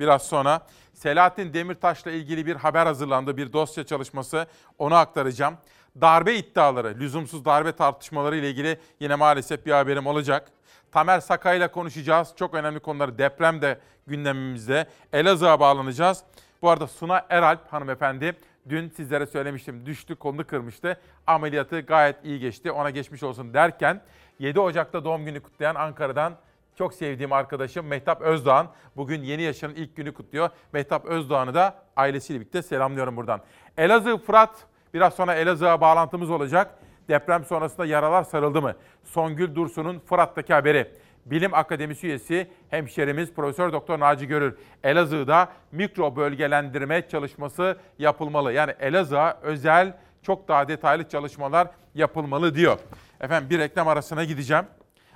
Biraz 0.00 0.22
sonra 0.22 0.66
Selahattin 0.94 1.54
Demirtaş'la 1.54 2.10
ilgili 2.10 2.46
bir 2.46 2.56
haber 2.56 2.86
hazırlandı. 2.86 3.36
Bir 3.36 3.52
dosya 3.52 3.84
çalışması 3.84 4.46
onu 4.78 4.94
aktaracağım. 4.94 5.54
Darbe 6.00 6.34
iddiaları, 6.34 6.94
lüzumsuz 6.98 7.44
darbe 7.44 7.72
tartışmaları 7.72 8.36
ile 8.36 8.50
ilgili 8.50 8.78
yine 9.00 9.14
maalesef 9.14 9.66
bir 9.66 9.72
haberim 9.72 10.06
olacak. 10.06 10.48
Tamer 10.92 11.20
Sakay 11.20 11.58
ile 11.58 11.68
konuşacağız. 11.68 12.32
Çok 12.36 12.54
önemli 12.54 12.80
konuları 12.80 13.18
deprem 13.18 13.62
de 13.62 13.78
gündemimizde. 14.06 14.86
Elazığ'a 15.12 15.60
bağlanacağız. 15.60 16.22
Bu 16.62 16.70
arada 16.70 16.86
Suna 16.86 17.26
Eralp 17.28 17.72
hanımefendi 17.72 18.36
dün 18.68 18.88
sizlere 18.88 19.26
söylemiştim 19.26 19.86
düştü 19.86 20.16
kolunu 20.16 20.46
kırmıştı. 20.46 21.00
Ameliyatı 21.26 21.80
gayet 21.80 22.16
iyi 22.24 22.40
geçti 22.40 22.70
ona 22.72 22.90
geçmiş 22.90 23.22
olsun 23.22 23.54
derken 23.54 24.00
7 24.38 24.60
Ocak'ta 24.60 25.04
doğum 25.04 25.24
günü 25.24 25.40
kutlayan 25.40 25.74
Ankara'dan 25.74 26.36
çok 26.78 26.94
sevdiğim 26.94 27.32
arkadaşım 27.32 27.86
Mehtap 27.86 28.22
Özdağ'ın 28.22 28.66
bugün 28.96 29.22
yeni 29.22 29.42
yaşının 29.42 29.74
ilk 29.74 29.96
günü 29.96 30.14
kutluyor. 30.14 30.50
Mehtap 30.72 31.04
Özdağ'ını 31.04 31.54
da 31.54 31.74
ailesiyle 31.96 32.40
birlikte 32.40 32.62
selamlıyorum 32.62 33.16
buradan. 33.16 33.40
Elazığ 33.76 34.18
Fırat 34.18 34.66
biraz 34.94 35.14
sonra 35.14 35.34
Elazığ'a 35.34 35.80
bağlantımız 35.80 36.30
olacak. 36.30 36.78
Deprem 37.08 37.44
sonrasında 37.44 37.86
yaralar 37.86 38.22
sarıldı 38.22 38.62
mı? 38.62 38.74
Songül 39.04 39.54
Dursun'un 39.54 39.98
Fırat'taki 39.98 40.54
haberi. 40.54 40.92
Bilim 41.26 41.54
Akademisi 41.54 42.06
üyesi 42.06 42.50
hemşerimiz 42.68 43.34
Profesör 43.34 43.72
Doktor 43.72 44.00
Naci 44.00 44.26
Görür. 44.26 44.58
Elazığ'da 44.84 45.48
mikro 45.72 46.16
bölgelendirme 46.16 47.08
çalışması 47.08 47.76
yapılmalı. 47.98 48.52
Yani 48.52 48.74
Elazığ'a 48.80 49.38
özel 49.42 49.96
çok 50.22 50.48
daha 50.48 50.68
detaylı 50.68 51.08
çalışmalar 51.08 51.68
yapılmalı 51.94 52.54
diyor. 52.54 52.78
Efendim 53.20 53.50
bir 53.50 53.58
reklam 53.58 53.88
arasına 53.88 54.24
gideceğim. 54.24 54.64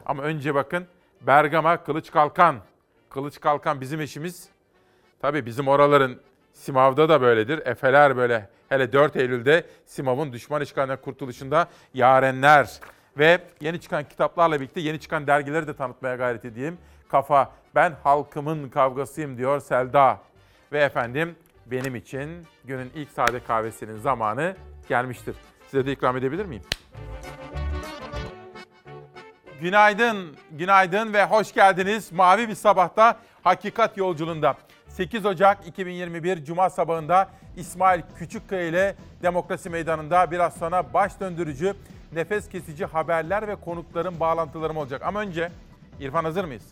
Ama 0.06 0.22
önce 0.22 0.54
bakın 0.54 0.86
Bergama 1.20 1.84
Kılıç 1.84 2.10
Kalkan. 2.10 2.56
Kılıç 3.10 3.40
Kalkan 3.40 3.80
bizim 3.80 4.00
işimiz. 4.00 4.48
Tabii 5.20 5.46
bizim 5.46 5.68
oraların 5.68 6.20
Simav'da 6.52 7.08
da 7.08 7.20
böyledir. 7.20 7.66
Efeler 7.66 8.16
böyle. 8.16 8.48
Hele 8.68 8.92
4 8.92 9.16
Eylül'de 9.16 9.66
Simav'ın 9.86 10.32
düşman 10.32 10.62
işgalinden 10.62 11.00
kurtuluşunda 11.00 11.68
yarenler 11.94 12.80
ve 13.18 13.38
yeni 13.60 13.80
çıkan 13.80 14.04
kitaplarla 14.04 14.60
birlikte 14.60 14.80
yeni 14.80 15.00
çıkan 15.00 15.26
dergileri 15.26 15.66
de 15.66 15.76
tanıtmaya 15.76 16.16
gayret 16.16 16.44
edeyim. 16.44 16.78
Kafa, 17.08 17.52
ben 17.74 17.96
halkımın 18.02 18.68
kavgasıyım 18.68 19.36
diyor 19.38 19.60
Selda. 19.60 20.20
Ve 20.72 20.78
efendim 20.78 21.36
benim 21.66 21.96
için 21.96 22.46
günün 22.64 22.90
ilk 22.94 23.10
sade 23.10 23.40
kahvesinin 23.40 23.98
zamanı 23.98 24.56
gelmiştir. 24.88 25.36
Size 25.66 25.86
de 25.86 25.92
ikram 25.92 26.16
edebilir 26.16 26.44
miyim? 26.46 26.62
Günaydın, 29.60 30.36
günaydın 30.50 31.12
ve 31.12 31.24
hoş 31.24 31.52
geldiniz. 31.54 32.12
Mavi 32.12 32.48
bir 32.48 32.54
sabahta 32.54 33.16
Hakikat 33.42 33.96
Yolculuğunda. 33.96 34.54
8 34.88 35.26
Ocak 35.26 35.66
2021 35.66 36.44
Cuma 36.44 36.70
sabahında 36.70 37.28
İsmail 37.56 38.02
Küçükkaya 38.18 38.62
ile 38.62 38.94
Demokrasi 39.22 39.70
Meydanı'nda 39.70 40.30
biraz 40.30 40.54
sonra 40.54 40.92
baş 40.94 41.20
döndürücü, 41.20 41.74
nefes 42.12 42.48
kesici 42.48 42.84
haberler 42.84 43.48
ve 43.48 43.56
konukların 43.56 44.20
bağlantılarım 44.20 44.76
olacak. 44.76 45.02
Ama 45.04 45.20
önce 45.20 45.50
İrfan 46.00 46.24
hazır 46.24 46.44
mıyız? 46.44 46.64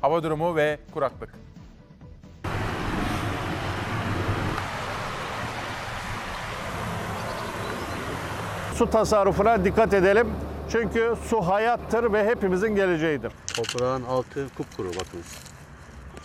Hava 0.00 0.22
durumu 0.22 0.56
ve 0.56 0.78
kuraklık. 0.94 1.30
Su 8.74 8.90
tasarrufuna 8.90 9.64
dikkat 9.64 9.94
edelim. 9.94 10.47
Çünkü 10.72 11.14
su 11.28 11.40
hayattır 11.40 12.12
ve 12.12 12.24
hepimizin 12.24 12.74
geleceğidir. 12.74 13.32
Toprağın 13.56 14.02
altı 14.02 14.46
kupkuru 14.56 14.88
bakınız. 14.88 15.38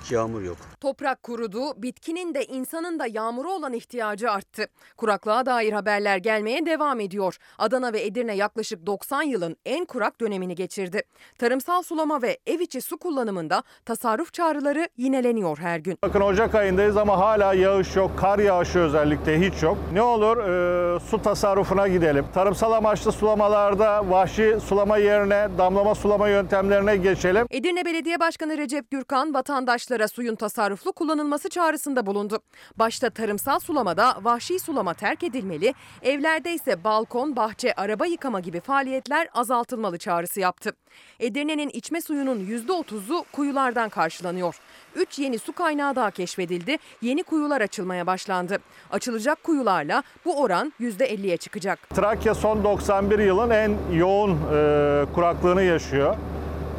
Hiç 0.04 0.12
yağmur 0.12 0.42
yok. 0.42 0.58
Toprak 0.84 1.24
kurudu, 1.24 1.82
bitkinin 1.82 2.34
de 2.34 2.46
insanın 2.46 3.00
da 3.00 3.08
yağmura 3.08 3.50
olan 3.50 3.74
ihtiyacı 3.74 4.32
arttı. 4.32 4.68
Kuraklığa 4.98 5.46
dair 5.46 5.74
haberler 5.74 6.18
gelmeye 6.18 6.66
devam 6.66 7.00
ediyor. 7.00 7.38
Adana 7.58 7.94
ve 7.94 8.06
Edirne 8.06 8.36
yaklaşık 8.36 8.86
90 8.86 9.22
yılın 9.22 9.58
en 9.66 9.86
kurak 9.86 10.22
dönemini 10.22 10.56
geçirdi. 10.56 11.02
Tarımsal 11.38 11.84
sulama 11.84 12.22
ve 12.22 12.38
ev 12.48 12.60
içi 12.60 12.82
su 12.82 12.98
kullanımında 12.98 13.64
tasarruf 13.86 14.34
çağrıları 14.34 14.88
yineleniyor 14.98 15.58
her 15.58 15.80
gün. 15.80 15.98
Bakın 16.04 16.22
Ocak 16.22 16.56
ayındayız 16.56 16.98
ama 16.98 17.18
hala 17.18 17.54
yağış 17.54 17.96
yok. 17.96 18.12
Kar 18.18 18.40
yağışı 18.40 18.80
özellikle 18.80 19.40
hiç 19.40 19.64
yok. 19.64 19.78
Ne 19.94 20.02
olur 20.02 20.38
e, 20.38 21.00
su 21.00 21.22
tasarrufuna 21.22 21.88
gidelim. 21.88 22.26
Tarımsal 22.34 22.72
amaçlı 22.72 23.12
sulamalarda 23.12 24.10
vahşi 24.10 24.58
sulama 24.66 24.98
yerine 24.98 25.48
damlama 25.58 25.96
sulama 25.96 26.30
yöntemlerine 26.30 26.98
geçelim. 26.98 27.48
Edirne 27.52 27.86
Belediye 27.86 28.20
Başkanı 28.20 28.58
Recep 28.58 28.92
Gürkan 28.92 29.34
vatandaşlara 29.34 30.08
suyun 30.08 30.36
tasarruflu 30.74 30.94
kullanılması 30.94 31.50
çağrısında 31.50 32.06
bulundu. 32.06 32.40
Başta 32.78 33.10
tarımsal 33.10 33.60
sulamada 33.60 34.18
vahşi 34.22 34.60
sulama 34.60 34.94
terk 34.94 35.24
edilmeli, 35.24 35.74
evlerde 36.02 36.54
ise 36.54 36.84
balkon, 36.84 37.36
bahçe, 37.36 37.74
araba 37.74 38.06
yıkama 38.06 38.40
gibi 38.40 38.60
faaliyetler 38.60 39.28
azaltılmalı 39.34 39.98
çağrısı 39.98 40.40
yaptı. 40.40 40.72
Edirne'nin 41.20 41.70
içme 41.70 42.02
suyunun 42.02 42.40
%30'u 42.40 43.24
kuyulardan 43.32 43.90
karşılanıyor. 43.90 44.56
3 44.96 45.20
yeni 45.20 45.40
su 45.40 45.54
kaynağı 45.54 45.96
daha 45.96 46.12
keşfedildi, 46.12 46.78
yeni 47.02 47.24
kuyular 47.24 47.62
açılmaya 47.62 48.08
başlandı. 48.08 48.58
Açılacak 48.92 49.44
kuyularla 49.44 50.04
bu 50.26 50.42
oran 50.42 50.74
%50'ye 50.80 51.38
çıkacak. 51.38 51.90
Trakya 51.90 52.36
son 52.36 52.64
91 52.64 53.20
yılın 53.20 53.50
en 53.50 53.78
yoğun 53.92 54.32
e, 54.32 55.06
kuraklığını 55.16 55.64
yaşıyor. 55.64 56.16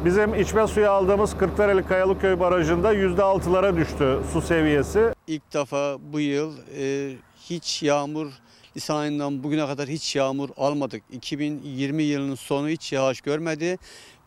Bizim 0.05 0.35
içme 0.35 0.67
suyu 0.67 0.89
aldığımız 0.89 1.37
Kırklareli 1.37 1.87
Kayalıköy 1.87 2.39
Barajı'nda 2.39 2.93
%6'lara 2.93 3.77
düştü 3.77 4.19
su 4.33 4.41
seviyesi. 4.41 5.13
İlk 5.27 5.53
defa 5.53 5.97
bu 5.99 6.19
yıl 6.19 6.53
e, 6.77 7.13
hiç 7.49 7.83
yağmur 7.83 8.27
Nisan 8.75 8.95
ayından 8.95 9.43
bugüne 9.43 9.65
kadar 9.65 9.87
hiç 9.87 10.15
yağmur 10.15 10.49
almadık. 10.57 11.03
2020 11.11 12.03
yılının 12.03 12.35
sonu 12.35 12.69
hiç 12.69 12.93
yağış 12.93 13.21
görmedi 13.21 13.77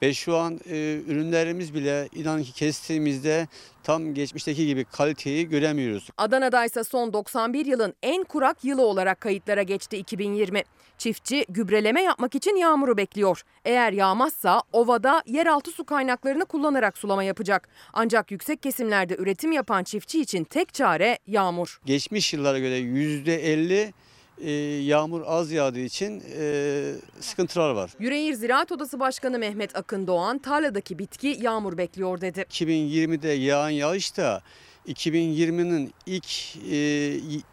ve 0.03 0.15
şu 0.15 0.37
an 0.37 0.61
e, 0.71 1.01
ürünlerimiz 1.07 1.75
bile 1.75 2.09
inan 2.15 2.43
ki 2.43 2.53
kestiğimizde 2.53 3.49
tam 3.83 4.15
geçmişteki 4.15 4.67
gibi 4.67 4.85
kaliteyi 4.85 5.49
göremiyoruz. 5.49 6.09
Adana'da 6.19 6.65
ise 6.65 6.85
son 6.85 7.13
91 7.13 7.67
yılın 7.67 7.95
en 8.03 8.25
kurak 8.25 8.65
yılı 8.65 8.83
olarak 8.83 9.21
kayıtlara 9.21 9.63
geçti 9.63 9.97
2020. 9.97 10.63
Çiftçi 10.99 11.45
gübreleme 11.49 12.03
yapmak 12.03 12.35
için 12.35 12.57
yağmuru 12.57 12.97
bekliyor. 12.97 13.43
Eğer 13.65 13.93
yağmazsa 13.93 14.63
ovada 14.73 15.23
yeraltı 15.27 15.71
su 15.71 15.85
kaynaklarını 15.85 16.45
kullanarak 16.45 16.99
sulama 16.99 17.23
yapacak. 17.23 17.69
Ancak 17.93 18.31
yüksek 18.31 18.63
kesimlerde 18.63 19.17
üretim 19.19 19.53
yapan 19.53 19.85
çiftçi 19.85 20.21
için 20.21 20.45
tek 20.45 20.75
çare 20.75 21.19
yağmur. 21.27 21.81
Geçmiş 21.85 22.33
yıllara 22.33 22.59
göre 22.59 22.79
%50 22.79 23.93
e, 24.41 24.51
yağmur 24.83 25.23
az 25.27 25.53
yağdığı 25.53 25.81
için 25.81 26.23
e, 26.39 26.93
sıkıntılar 27.21 27.71
var. 27.71 27.91
Yüreğir 27.99 28.35
Ziraat 28.35 28.73
Odası 28.73 29.01
Başkanı 29.01 29.39
Mehmet 29.39 29.77
Akın 29.77 30.07
Doğan 30.07 30.39
tarladaki 30.39 30.99
bitki 30.99 31.37
yağmur 31.41 31.79
bekliyor 31.79 32.21
dedi. 32.21 32.47
2020'de 32.51 33.29
yağan 33.29 33.71
yağış 33.71 34.17
da 34.17 34.43
2020'nin 34.89 35.95
ilk 36.07 36.57
e, 36.57 36.79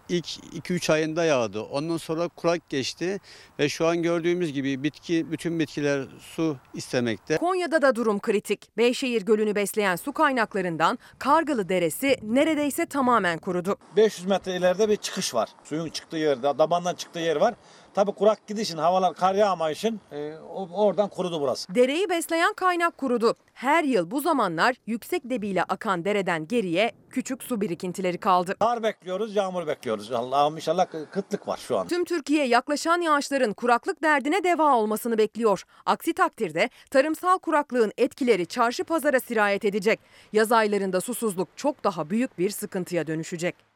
ilk 0.10 0.26
2-3 0.26 0.94
ayında 0.94 1.24
yağdı. 1.24 1.62
Ondan 1.62 1.98
sonra 1.98 2.28
kurak 2.28 2.70
geçti 2.70 3.20
ve 3.60 3.70
şu 3.70 3.88
an 3.88 4.02
gördüğümüz 4.02 4.54
gibi 4.54 4.84
bitki 4.84 5.32
bütün 5.32 5.60
bitkiler 5.60 6.06
su 6.20 6.58
istemekte. 6.74 7.38
Konya'da 7.38 7.82
da 7.82 7.96
durum 7.96 8.20
kritik. 8.20 8.78
Beyşehir 8.78 9.22
Gölü'nü 9.22 9.56
besleyen 9.56 9.96
su 9.96 10.14
kaynaklarından 10.14 11.00
Kargalı 11.20 11.70
Deresi 11.70 12.18
neredeyse 12.24 12.86
tamamen 12.86 13.40
kurudu. 13.40 13.78
500 13.96 14.28
metre 14.28 14.56
ileride 14.56 14.90
bir 14.90 14.96
çıkış 14.96 15.34
var. 15.34 15.50
Suyun 15.64 15.90
çıktığı 15.90 16.18
yerde, 16.18 16.44
dabandan 16.44 16.96
çıktığı 16.96 17.20
yer 17.20 17.36
var. 17.36 17.54
Tabii 17.96 18.12
kurak 18.12 18.48
gidişin, 18.48 18.78
havalar 18.78 19.14
kar 19.14 19.36
yağmayışın 19.36 20.02
e, 20.12 20.34
oradan 20.74 21.10
kurudu 21.10 21.42
burası. 21.42 21.76
Dereyi 21.76 22.10
besleyen 22.10 22.54
kaynak 22.54 22.98
kurudu. 22.98 23.36
Her 23.54 23.84
yıl 23.84 24.12
bu 24.12 24.22
zamanlar 24.22 24.76
yüksek 24.88 25.30
debiyle 25.30 25.64
akan 25.64 26.06
dereden 26.06 26.48
geriye 26.48 26.92
küçük 27.10 27.44
su 27.44 27.62
birikintileri 27.62 28.18
kaldı. 28.18 28.56
Kar 28.60 28.84
bekliyoruz, 28.84 29.36
yağmur 29.36 29.68
bekliyoruz. 29.68 30.12
Allah'ım 30.12 30.56
inşallah 30.56 30.86
kıtlık 31.12 31.48
var 31.48 31.58
şu 31.58 31.78
an. 31.78 31.88
Tüm 31.88 32.06
Türkiye 32.06 32.48
yaklaşan 32.48 33.02
yağışların 33.02 33.54
kuraklık 33.54 34.04
derdine 34.04 34.44
deva 34.44 34.76
olmasını 34.76 35.18
bekliyor. 35.18 35.64
Aksi 35.86 36.14
takdirde 36.14 36.70
tarımsal 36.92 37.38
kuraklığın 37.40 37.92
etkileri 37.98 38.46
çarşı 38.46 38.84
pazara 38.84 39.20
sirayet 39.20 39.66
edecek. 39.66 40.00
Yaz 40.34 40.52
aylarında 40.52 41.02
susuzluk 41.02 41.48
çok 41.56 41.84
daha 41.84 42.10
büyük 42.10 42.40
bir 42.40 42.50
sıkıntıya 42.50 43.08
dönüşecek. 43.08 43.75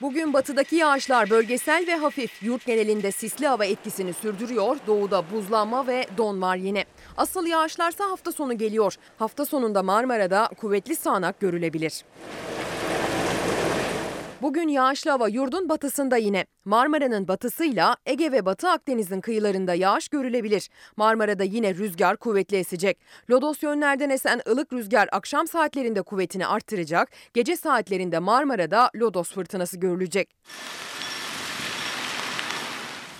Bugün 0.00 0.32
batıdaki 0.32 0.76
yağışlar 0.76 1.30
bölgesel 1.30 1.84
ve 1.86 1.96
hafif. 1.96 2.42
Yurt 2.42 2.66
genelinde 2.66 3.12
sisli 3.12 3.46
hava 3.46 3.64
etkisini 3.64 4.12
sürdürüyor. 4.12 4.76
Doğuda 4.86 5.30
buzlanma 5.30 5.86
ve 5.86 6.06
don 6.18 6.42
var 6.42 6.56
yine. 6.56 6.84
Asıl 7.16 7.46
yağışlarsa 7.46 8.10
hafta 8.10 8.32
sonu 8.32 8.58
geliyor. 8.58 8.94
Hafta 9.18 9.46
sonunda 9.46 9.82
Marmara'da 9.82 10.50
kuvvetli 10.60 10.96
sağanak 10.96 11.40
görülebilir. 11.40 12.04
Bugün 14.42 14.68
yağışlı 14.68 15.10
hava 15.10 15.28
yurdun 15.28 15.68
batısında 15.68 16.16
yine. 16.16 16.46
Marmara'nın 16.64 17.28
batısıyla 17.28 17.96
Ege 18.06 18.32
ve 18.32 18.46
Batı 18.46 18.68
Akdeniz'in 18.68 19.20
kıyılarında 19.20 19.74
yağış 19.74 20.08
görülebilir. 20.08 20.68
Marmara'da 20.96 21.44
yine 21.44 21.74
rüzgar 21.74 22.16
kuvvetli 22.16 22.56
esecek. 22.56 22.98
Lodos 23.30 23.62
yönlerden 23.62 24.10
esen 24.10 24.40
ılık 24.48 24.72
rüzgar 24.72 25.08
akşam 25.12 25.46
saatlerinde 25.46 26.02
kuvvetini 26.02 26.46
arttıracak. 26.46 27.10
Gece 27.34 27.56
saatlerinde 27.56 28.18
Marmara'da 28.18 28.90
lodos 28.96 29.32
fırtınası 29.32 29.76
görülecek. 29.76 30.30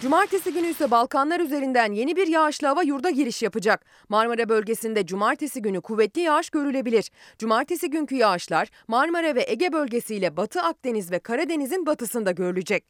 Cumartesi 0.01 0.53
günü 0.53 0.67
ise 0.67 0.91
Balkanlar 0.91 1.41
üzerinden 1.41 1.93
yeni 1.93 2.17
bir 2.17 2.27
yağışlı 2.27 2.67
hava 2.67 2.83
yurda 2.83 3.11
giriş 3.11 3.43
yapacak. 3.43 3.85
Marmara 4.09 4.49
bölgesinde 4.49 5.07
cumartesi 5.07 5.63
günü 5.63 5.81
kuvvetli 5.81 6.21
yağış 6.21 6.51
görülebilir. 6.51 7.11
Cumartesi 7.39 7.91
günkü 7.91 8.15
yağışlar 8.15 8.69
Marmara 8.89 9.35
ve 9.35 9.45
Ege 9.49 9.73
bölgesiyle 9.73 10.37
Batı 10.37 10.63
Akdeniz 10.63 11.11
ve 11.11 11.19
Karadeniz'in 11.19 11.87
batısında 11.87 12.31
görülecek. 12.31 12.85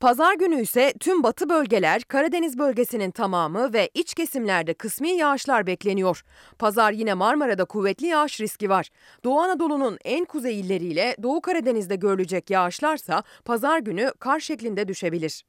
Pazar 0.00 0.34
günü 0.34 0.60
ise 0.62 0.92
tüm 1.00 1.22
batı 1.22 1.48
bölgeler, 1.48 2.02
Karadeniz 2.02 2.58
bölgesinin 2.58 3.10
tamamı 3.10 3.72
ve 3.72 3.90
iç 3.94 4.14
kesimlerde 4.14 4.74
kısmi 4.74 5.10
yağışlar 5.10 5.66
bekleniyor. 5.66 6.22
Pazar 6.58 6.92
yine 6.92 7.14
Marmara'da 7.14 7.64
kuvvetli 7.64 8.06
yağış 8.06 8.40
riski 8.40 8.70
var. 8.70 8.88
Doğu 9.24 9.40
Anadolu'nun 9.40 9.98
en 10.04 10.24
kuzey 10.24 10.60
illeriyle 10.60 11.16
Doğu 11.22 11.40
Karadeniz'de 11.40 11.96
görülecek 11.96 12.50
yağışlarsa 12.50 13.22
pazar 13.44 13.78
günü 13.78 14.12
kar 14.18 14.40
şeklinde 14.40 14.88
düşebilir. 14.88 15.44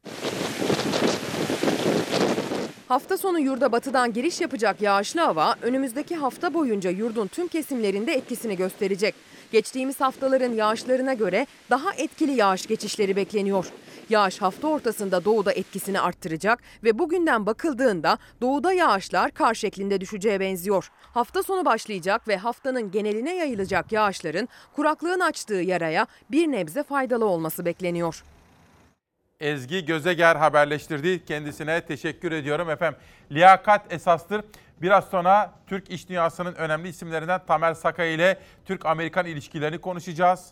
Hafta 2.88 3.17
sonu 3.17 3.39
yurda 3.39 3.71
batıdan 3.71 4.13
giriş 4.13 4.41
yapacak 4.41 4.81
yağışlı 4.81 5.21
hava 5.21 5.55
önümüzdeki 5.61 6.15
hafta 6.15 6.53
boyunca 6.53 6.89
yurdun 6.89 7.27
tüm 7.27 7.47
kesimlerinde 7.47 8.13
etkisini 8.13 8.55
gösterecek. 8.55 9.15
Geçtiğimiz 9.51 10.01
haftaların 10.01 10.53
yağışlarına 10.53 11.13
göre 11.13 11.47
daha 11.69 11.93
etkili 11.93 12.31
yağış 12.31 12.67
geçişleri 12.67 13.15
bekleniyor. 13.15 13.65
Yağış 14.09 14.41
hafta 14.41 14.67
ortasında 14.67 15.25
doğuda 15.25 15.51
etkisini 15.51 15.99
arttıracak 15.99 16.59
ve 16.83 16.99
bugünden 16.99 17.45
bakıldığında 17.45 18.17
doğuda 18.41 18.73
yağışlar 18.73 19.31
kar 19.31 19.53
şeklinde 19.53 20.01
düşeceğe 20.01 20.39
benziyor. 20.39 20.91
Hafta 21.13 21.43
sonu 21.43 21.65
başlayacak 21.65 22.27
ve 22.27 22.38
haftanın 22.38 22.91
geneline 22.91 23.35
yayılacak 23.35 23.91
yağışların 23.91 24.49
kuraklığın 24.75 25.19
açtığı 25.19 25.53
yaraya 25.53 26.07
bir 26.31 26.47
nebze 26.47 26.83
faydalı 26.83 27.25
olması 27.25 27.65
bekleniyor. 27.65 28.23
Ezgi 29.39 29.85
Gözeger 29.85 30.35
haberleştirdi. 30.35 31.25
Kendisine 31.25 31.81
teşekkür 31.81 32.31
ediyorum 32.31 32.69
efendim. 32.69 32.99
Liyakat 33.31 33.93
esastır. 33.93 34.41
Biraz 34.81 35.09
sonra 35.09 35.53
Türk 35.67 35.89
iş 35.89 36.09
dünyasının 36.09 36.55
önemli 36.55 36.89
isimlerinden 36.89 37.41
Tamer 37.47 37.73
Sakay 37.73 38.15
ile 38.15 38.38
Türk-Amerikan 38.65 39.25
ilişkilerini 39.25 39.77
konuşacağız. 39.77 40.47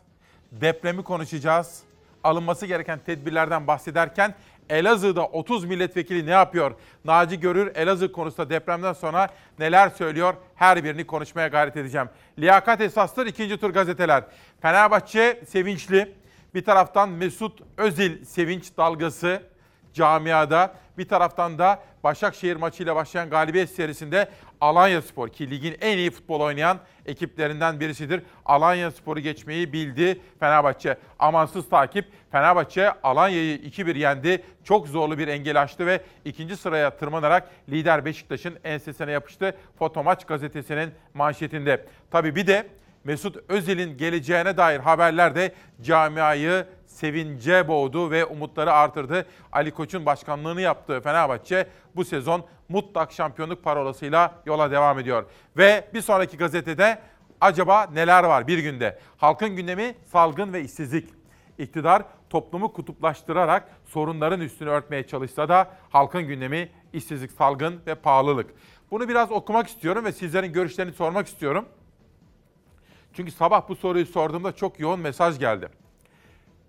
Depremi 0.52 1.04
konuşacağız. 1.04 1.84
Alınması 2.24 2.66
gereken 2.66 3.00
tedbirlerden 3.00 3.68
bahsederken 3.68 4.36
Elazığ'da 4.70 5.26
30 5.26 5.66
milletvekili 5.66 6.26
ne 6.26 6.32
yapıyor? 6.32 6.72
Naci 7.06 7.40
Görür 7.40 7.76
Elazığ 7.76 8.12
konusunda 8.12 8.50
depremden 8.50 8.94
sonra 8.94 9.30
neler 9.60 9.90
söylüyor? 9.90 10.34
Her 10.56 10.84
birini 10.84 11.08
konuşmaya 11.08 11.48
gayret 11.48 11.78
edeceğim. 11.78 12.10
Liyakat 12.40 12.82
esastır 12.82 13.26
ikinci 13.26 13.58
tur 13.58 13.70
gazeteler. 13.70 14.24
Fenerbahçe 14.62 15.44
sevinçli. 15.48 16.25
Bir 16.56 16.64
taraftan 16.64 17.10
Mesut 17.10 17.62
Özil 17.78 18.26
sevinç 18.26 18.78
dalgası 18.78 19.44
camiada. 19.94 20.76
Bir 20.98 21.08
taraftan 21.08 21.60
da 21.60 21.80
Başakşehir 22.04 22.56
maçıyla 22.56 22.96
başlayan 22.96 23.30
galibiyet 23.30 23.70
serisinde 23.70 24.30
Alanya 24.62 25.02
Spor 25.02 25.30
ki 25.30 25.50
ligin 25.50 25.76
en 25.82 25.98
iyi 25.98 26.12
futbol 26.12 26.42
oynayan 26.42 26.80
ekiplerinden 27.06 27.80
birisidir. 27.80 28.24
Alanya 28.46 28.92
Spor'u 28.92 29.20
geçmeyi 29.20 29.74
bildi 29.74 30.22
Fenerbahçe. 30.40 30.98
Amansız 31.20 31.70
takip. 31.70 32.06
Fenerbahçe 32.32 32.92
Alanya'yı 33.04 33.58
2-1 33.58 33.98
yendi. 33.98 34.44
Çok 34.64 34.88
zorlu 34.88 35.18
bir 35.18 35.28
engel 35.28 35.62
aştı 35.62 35.86
ve 35.86 36.02
ikinci 36.26 36.58
sıraya 36.58 36.98
tırmanarak 36.98 37.50
lider 37.70 38.06
Beşiktaş'ın 38.06 38.56
ensesine 38.64 39.12
yapıştı. 39.12 39.56
Fotomaç 39.80 40.26
gazetesinin 40.26 40.92
manşetinde. 41.14 41.86
Tabii 42.12 42.36
bir 42.36 42.48
de 42.48 42.68
Mesut 43.06 43.38
Özil'in 43.50 43.98
geleceğine 43.98 44.58
dair 44.58 44.80
haberler 44.80 45.36
de 45.36 45.52
camiayı 45.82 46.66
sevince 46.86 47.68
boğdu 47.68 48.12
ve 48.12 48.26
umutları 48.26 48.74
artırdı. 48.74 49.26
Ali 49.52 49.72
Koç'un 49.72 50.06
başkanlığını 50.06 50.62
yaptığı 50.62 51.02
Fenerbahçe 51.02 51.68
bu 51.96 52.06
sezon 52.06 52.46
mutlak 52.70 53.12
şampiyonluk 53.12 53.64
parolasıyla 53.64 54.36
yola 54.46 54.72
devam 54.72 55.00
ediyor. 55.00 55.26
Ve 55.58 55.88
bir 55.94 56.02
sonraki 56.02 56.38
gazetede 56.38 57.00
acaba 57.42 57.90
neler 57.94 58.24
var 58.24 58.48
bir 58.48 58.60
günde? 58.60 59.00
Halkın 59.18 59.56
gündemi 59.56 59.96
salgın 60.06 60.54
ve 60.54 60.62
işsizlik. 60.62 61.10
İktidar 61.58 62.04
toplumu 62.30 62.74
kutuplaştırarak 62.74 63.70
sorunların 63.86 64.42
üstünü 64.42 64.70
örtmeye 64.70 65.08
çalışsa 65.08 65.50
da 65.50 65.72
halkın 65.90 66.24
gündemi 66.24 66.70
işsizlik, 66.94 67.32
salgın 67.32 67.82
ve 67.88 67.96
pahalılık. 67.96 68.52
Bunu 68.92 69.10
biraz 69.10 69.32
okumak 69.32 69.68
istiyorum 69.68 70.06
ve 70.06 70.12
sizlerin 70.12 70.54
görüşlerini 70.54 70.94
sormak 70.94 71.28
istiyorum. 71.28 71.66
Çünkü 73.16 73.32
sabah 73.32 73.70
bu 73.70 73.76
soruyu 73.76 74.06
sorduğumda 74.06 74.52
çok 74.56 74.80
yoğun 74.80 75.00
mesaj 75.00 75.40
geldi. 75.40 75.70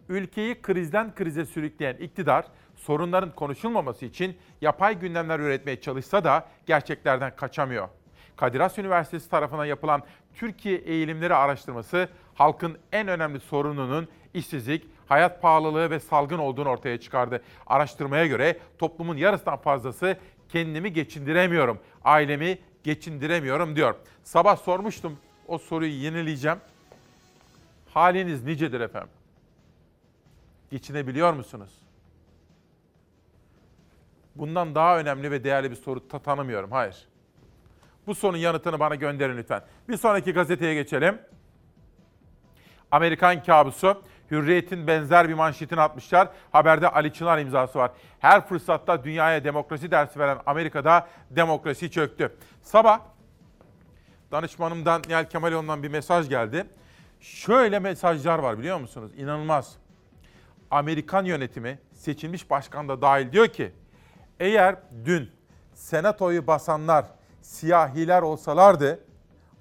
Ülkeyi 0.09 0.63
krizden 0.63 1.15
krize 1.15 1.47
sürükleyen 1.47 1.97
iktidar 1.97 2.45
sorunların 2.77 3.35
konuşulmaması 3.35 4.07
için 4.07 4.37
yapay 4.61 4.99
gündemler 4.99 5.41
üretmeye 5.41 5.81
çalışsa 5.81 6.25
da 6.25 6.49
gerçeklerden 6.67 7.37
kaçamıyor. 7.37 7.89
Kadir 8.37 8.61
Has 8.61 8.79
Üniversitesi 8.79 9.31
tarafından 9.31 9.65
yapılan 9.65 10.03
Türkiye 10.35 10.77
Eğilimleri 10.77 11.35
Araştırması 11.35 12.09
halkın 12.35 12.79
en 12.93 13.09
önemli 13.09 13.41
sorununun 13.41 14.09
işsizlik, 14.35 14.87
hayat 15.07 15.43
pahalılığı 15.43 15.91
ve 15.91 16.01
salgın 16.01 16.39
olduğunu 16.39 16.69
ortaya 16.69 17.01
çıkardı. 17.01 17.43
Araştırmaya 17.67 18.27
göre 18.27 18.59
toplumun 18.79 19.17
yarısından 19.17 19.57
fazlası 19.57 20.17
kendimi 20.49 20.93
geçindiremiyorum, 20.93 21.79
ailemi 22.05 22.59
geçindiremiyorum 22.85 23.77
diyor. 23.77 23.95
Sabah 24.25 24.57
sormuştum 24.57 25.19
o 25.49 25.59
soruyu 25.59 25.93
yenileyeceğim. 25.93 26.59
Haliniz 27.95 28.45
nicedir 28.45 28.81
efendim? 28.81 29.11
Geçinebiliyor 30.71 31.33
musunuz? 31.33 31.71
Bundan 34.35 34.75
daha 34.75 34.99
önemli 34.99 35.31
ve 35.31 35.45
değerli 35.45 35.71
bir 35.71 35.77
soru 35.77 36.09
ta- 36.09 36.19
tanımıyorum. 36.19 36.73
Hayır. 36.73 37.09
Bu 38.07 38.15
sorunun 38.15 38.39
yanıtını 38.39 38.81
bana 38.81 38.95
gönderin 38.95 39.37
lütfen. 39.37 39.63
Bir 39.89 39.97
sonraki 39.97 40.33
gazeteye 40.33 40.75
geçelim. 40.75 41.19
Amerikan 42.91 43.43
kabusu. 43.43 44.03
Hürriyet'in 44.31 44.87
benzer 44.87 45.29
bir 45.29 45.35
manşetini 45.35 45.81
atmışlar. 45.81 46.29
Haberde 46.53 46.89
Ali 46.89 47.13
Çınar 47.13 47.39
imzası 47.39 47.79
var. 47.79 47.91
Her 48.19 48.47
fırsatta 48.49 49.05
dünyaya 49.05 49.45
demokrasi 49.45 49.91
dersi 49.91 50.19
veren 50.19 50.39
Amerika'da 50.47 51.09
demokrasi 51.31 51.91
çöktü. 51.91 52.37
Sabah 52.63 53.01
danışmanımdan 54.33 55.03
Nihal 55.09 55.25
Kemaloğlu'ndan 55.25 55.83
bir 55.83 55.89
mesaj 55.89 56.29
geldi. 56.29 56.67
Şöyle 57.21 57.79
mesajlar 57.79 58.39
var 58.39 58.59
biliyor 58.59 58.81
musunuz? 58.81 59.11
İnanılmaz. 59.17 59.77
Amerikan 60.71 61.25
yönetimi 61.25 61.79
seçilmiş 61.93 62.51
başkan 62.51 62.89
da 62.89 63.03
dahil 63.03 63.33
diyor 63.33 63.49
ki 63.49 63.73
eğer 64.41 64.77
dün 65.05 65.31
senatoyu 65.75 66.47
basanlar 66.47 67.07
siyahiler 67.43 68.23
olsalardı 68.23 69.01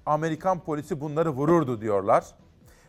Amerikan 0.06 0.60
polisi 0.60 1.00
bunları 1.00 1.30
vururdu 1.30 1.80
diyorlar. 1.80 2.24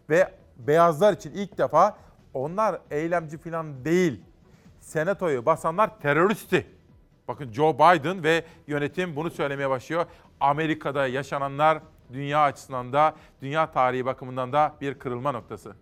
Ve 0.10 0.34
beyazlar 0.58 1.14
için 1.14 1.32
ilk 1.32 1.58
defa 1.58 1.98
onlar 2.34 2.80
eylemci 2.92 3.38
falan 3.38 3.86
değil. 3.86 4.22
Senatoyu 4.80 5.46
basanlar 5.46 6.00
teröristti. 6.00 6.68
Bakın 7.28 7.52
Joe 7.52 7.74
Biden 7.74 8.24
ve 8.24 8.46
yönetim 8.68 9.16
bunu 9.16 9.30
söylemeye 9.30 9.70
başlıyor. 9.70 10.06
Amerika'da 10.40 11.08
yaşananlar 11.08 11.80
dünya 12.14 12.44
açısından 12.44 12.94
da, 12.94 13.16
dünya 13.42 13.72
tarihi 13.72 14.06
bakımından 14.06 14.54
da 14.54 14.76
bir 14.82 14.94
kırılma 14.94 15.32
noktası. 15.32 15.76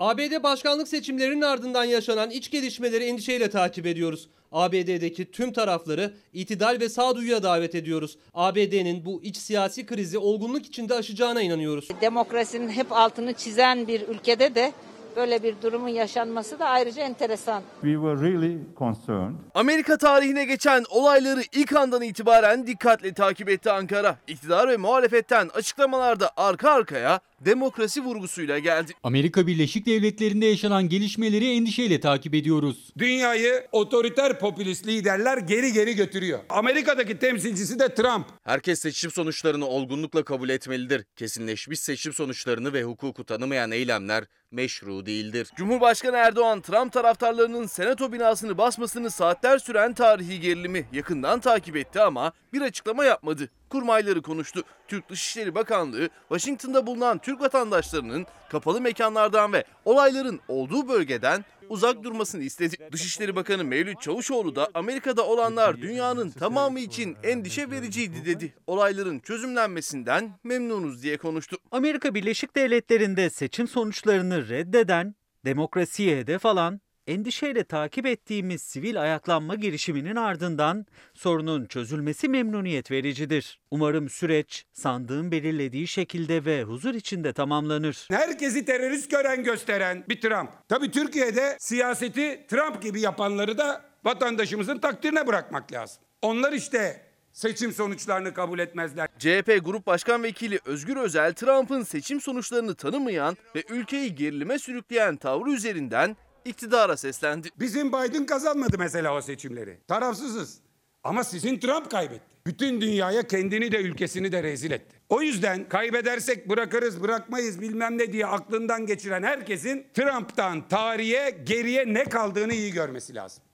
ABD 0.00 0.42
başkanlık 0.42 0.88
seçimlerinin 0.88 1.42
ardından 1.42 1.84
yaşanan 1.84 2.30
iç 2.30 2.50
gelişmeleri 2.50 3.04
endişeyle 3.04 3.50
takip 3.50 3.86
ediyoruz. 3.86 4.28
ABD'deki 4.52 5.30
tüm 5.30 5.52
tarafları 5.52 6.14
itidal 6.32 6.76
ve 6.80 6.88
sağduyuya 6.88 7.42
davet 7.42 7.74
ediyoruz. 7.74 8.18
ABD'nin 8.34 9.04
bu 9.04 9.22
iç 9.22 9.36
siyasi 9.36 9.86
krizi 9.86 10.18
olgunluk 10.18 10.66
içinde 10.66 10.94
aşacağına 10.94 11.42
inanıyoruz. 11.42 11.88
Demokrasinin 12.00 12.68
hep 12.68 12.92
altını 12.92 13.34
çizen 13.34 13.88
bir 13.88 14.08
ülkede 14.08 14.54
de 14.54 14.72
böyle 15.16 15.42
bir 15.42 15.54
durumun 15.62 15.88
yaşanması 15.88 16.58
da 16.58 16.66
ayrıca 16.66 17.02
enteresan. 17.02 17.62
We 17.80 17.92
were 17.92 18.30
really 18.30 18.58
concerned. 18.78 19.34
Amerika 19.54 19.96
tarihine 19.96 20.44
geçen 20.44 20.84
olayları 20.90 21.40
ilk 21.52 21.76
andan 21.76 22.02
itibaren 22.02 22.66
dikkatle 22.66 23.14
takip 23.14 23.48
etti 23.48 23.70
Ankara. 23.70 24.16
İktidar 24.26 24.68
ve 24.68 24.76
muhalefetten 24.76 25.48
açıklamalarda 25.54 26.30
arka 26.36 26.70
arkaya 26.70 27.20
demokrasi 27.44 28.04
vurgusuyla 28.04 28.58
geldi. 28.58 28.92
Amerika 29.02 29.46
Birleşik 29.46 29.86
Devletleri'nde 29.86 30.46
yaşanan 30.46 30.88
gelişmeleri 30.88 31.56
endişeyle 31.56 32.00
takip 32.00 32.34
ediyoruz. 32.34 32.92
Dünyayı 32.98 33.66
otoriter 33.72 34.38
popülist 34.38 34.86
liderler 34.86 35.38
geri 35.38 35.72
geri 35.72 35.96
götürüyor. 35.96 36.38
Amerika'daki 36.48 37.18
temsilcisi 37.18 37.78
de 37.78 37.94
Trump. 37.94 38.26
Herkes 38.44 38.80
seçim 38.80 39.10
sonuçlarını 39.10 39.66
olgunlukla 39.66 40.24
kabul 40.24 40.48
etmelidir. 40.48 41.04
Kesinleşmiş 41.16 41.80
seçim 41.80 42.12
sonuçlarını 42.12 42.72
ve 42.72 42.82
hukuku 42.82 43.24
tanımayan 43.24 43.70
eylemler 43.70 44.24
meşru 44.50 45.06
değildir. 45.06 45.48
Cumhurbaşkanı 45.56 46.16
Erdoğan, 46.16 46.60
Trump 46.60 46.92
taraftarlarının 46.92 47.66
senato 47.66 48.12
binasını 48.12 48.58
basmasını 48.58 49.10
saatler 49.10 49.58
süren 49.58 49.94
tarihi 49.94 50.40
gerilimi 50.40 50.86
yakından 50.92 51.40
takip 51.40 51.76
etti 51.76 52.00
ama 52.00 52.32
bir 52.52 52.60
açıklama 52.60 53.04
yapmadı. 53.04 53.48
Kurmayları 53.72 54.22
konuştu. 54.22 54.62
Türk 54.88 55.08
Dışişleri 55.08 55.54
Bakanlığı, 55.54 56.08
Washington'da 56.28 56.86
bulunan 56.86 57.18
Türk 57.18 57.40
vatandaşlarının 57.40 58.26
kapalı 58.50 58.80
mekanlardan 58.80 59.52
ve 59.52 59.64
olayların 59.84 60.40
olduğu 60.48 60.88
bölgeden 60.88 61.44
uzak 61.68 62.04
durmasını 62.04 62.42
istedi. 62.42 62.76
Dışişleri 62.92 63.36
Bakanı 63.36 63.64
Mevlüt 63.64 64.00
Çavuşoğlu 64.00 64.56
da 64.56 64.68
Amerika'da 64.74 65.26
olanlar 65.26 65.82
dünyanın 65.82 66.30
tamamı 66.30 66.80
için 66.80 67.16
endişe 67.22 67.70
vericiydi 67.70 68.24
dedi. 68.24 68.54
Olayların 68.66 69.18
çözümlenmesinden 69.18 70.30
memnunuz 70.44 71.02
diye 71.02 71.16
konuştu. 71.16 71.56
Amerika 71.70 72.14
Birleşik 72.14 72.56
Devletleri'nde 72.56 73.30
seçim 73.30 73.68
sonuçlarını 73.68 74.48
reddeden, 74.48 75.14
demokrasiye 75.44 76.18
hedef 76.18 76.46
alan, 76.46 76.80
endişeyle 77.06 77.64
takip 77.64 78.06
ettiğimiz 78.06 78.62
sivil 78.62 79.02
ayaklanma 79.02 79.54
girişiminin 79.54 80.16
ardından 80.16 80.86
sorunun 81.14 81.66
çözülmesi 81.66 82.28
memnuniyet 82.28 82.90
vericidir. 82.90 83.60
Umarım 83.70 84.08
süreç 84.08 84.64
sandığın 84.72 85.30
belirlediği 85.30 85.88
şekilde 85.88 86.44
ve 86.44 86.62
huzur 86.62 86.94
içinde 86.94 87.32
tamamlanır. 87.32 88.06
Herkesi 88.10 88.64
terörist 88.64 89.10
gören 89.10 89.44
gösteren 89.44 90.04
bir 90.08 90.20
Trump. 90.20 90.50
Tabii 90.68 90.90
Türkiye'de 90.90 91.56
siyaseti 91.58 92.46
Trump 92.48 92.82
gibi 92.82 93.00
yapanları 93.00 93.58
da 93.58 93.84
vatandaşımızın 94.04 94.78
takdirine 94.78 95.26
bırakmak 95.26 95.72
lazım. 95.72 96.02
Onlar 96.22 96.52
işte 96.52 97.12
seçim 97.32 97.72
sonuçlarını 97.72 98.34
kabul 98.34 98.58
etmezler. 98.58 99.08
CHP 99.18 99.64
Grup 99.64 99.86
Başkan 99.86 100.22
Vekili 100.22 100.60
Özgür 100.64 100.96
Özel, 100.96 101.34
Trump'ın 101.34 101.82
seçim 101.82 102.20
sonuçlarını 102.20 102.74
tanımayan 102.74 103.36
ve 103.54 103.64
ülkeyi 103.68 104.14
gerilime 104.14 104.58
sürükleyen 104.58 105.16
tavrı 105.16 105.50
üzerinden 105.50 106.16
iktidara 106.44 106.96
seslendi. 106.96 107.48
Bizim 107.60 107.92
Biden 107.92 108.26
kazanmadı 108.26 108.76
mesela 108.78 109.16
o 109.16 109.20
seçimleri. 109.22 109.78
Tarafsızız. 109.88 110.58
Ama 111.04 111.24
sizin 111.24 111.58
Trump 111.58 111.90
kaybetti. 111.90 112.36
Bütün 112.46 112.80
dünyaya 112.80 113.22
kendini 113.22 113.72
de 113.72 113.76
ülkesini 113.76 114.32
de 114.32 114.42
rezil 114.42 114.70
etti. 114.70 114.96
O 115.08 115.22
yüzden 115.22 115.68
kaybedersek 115.68 116.48
bırakırız 116.48 117.02
bırakmayız 117.02 117.60
bilmem 117.60 117.98
ne 117.98 118.12
diye 118.12 118.26
aklından 118.26 118.86
geçiren 118.86 119.22
herkesin 119.22 119.86
Trump'tan 119.94 120.68
tarihe 120.68 121.30
geriye 121.30 121.94
ne 121.94 122.04
kaldığını 122.04 122.52
iyi 122.52 122.72
görmesi 122.72 123.14
lazım. 123.14 123.44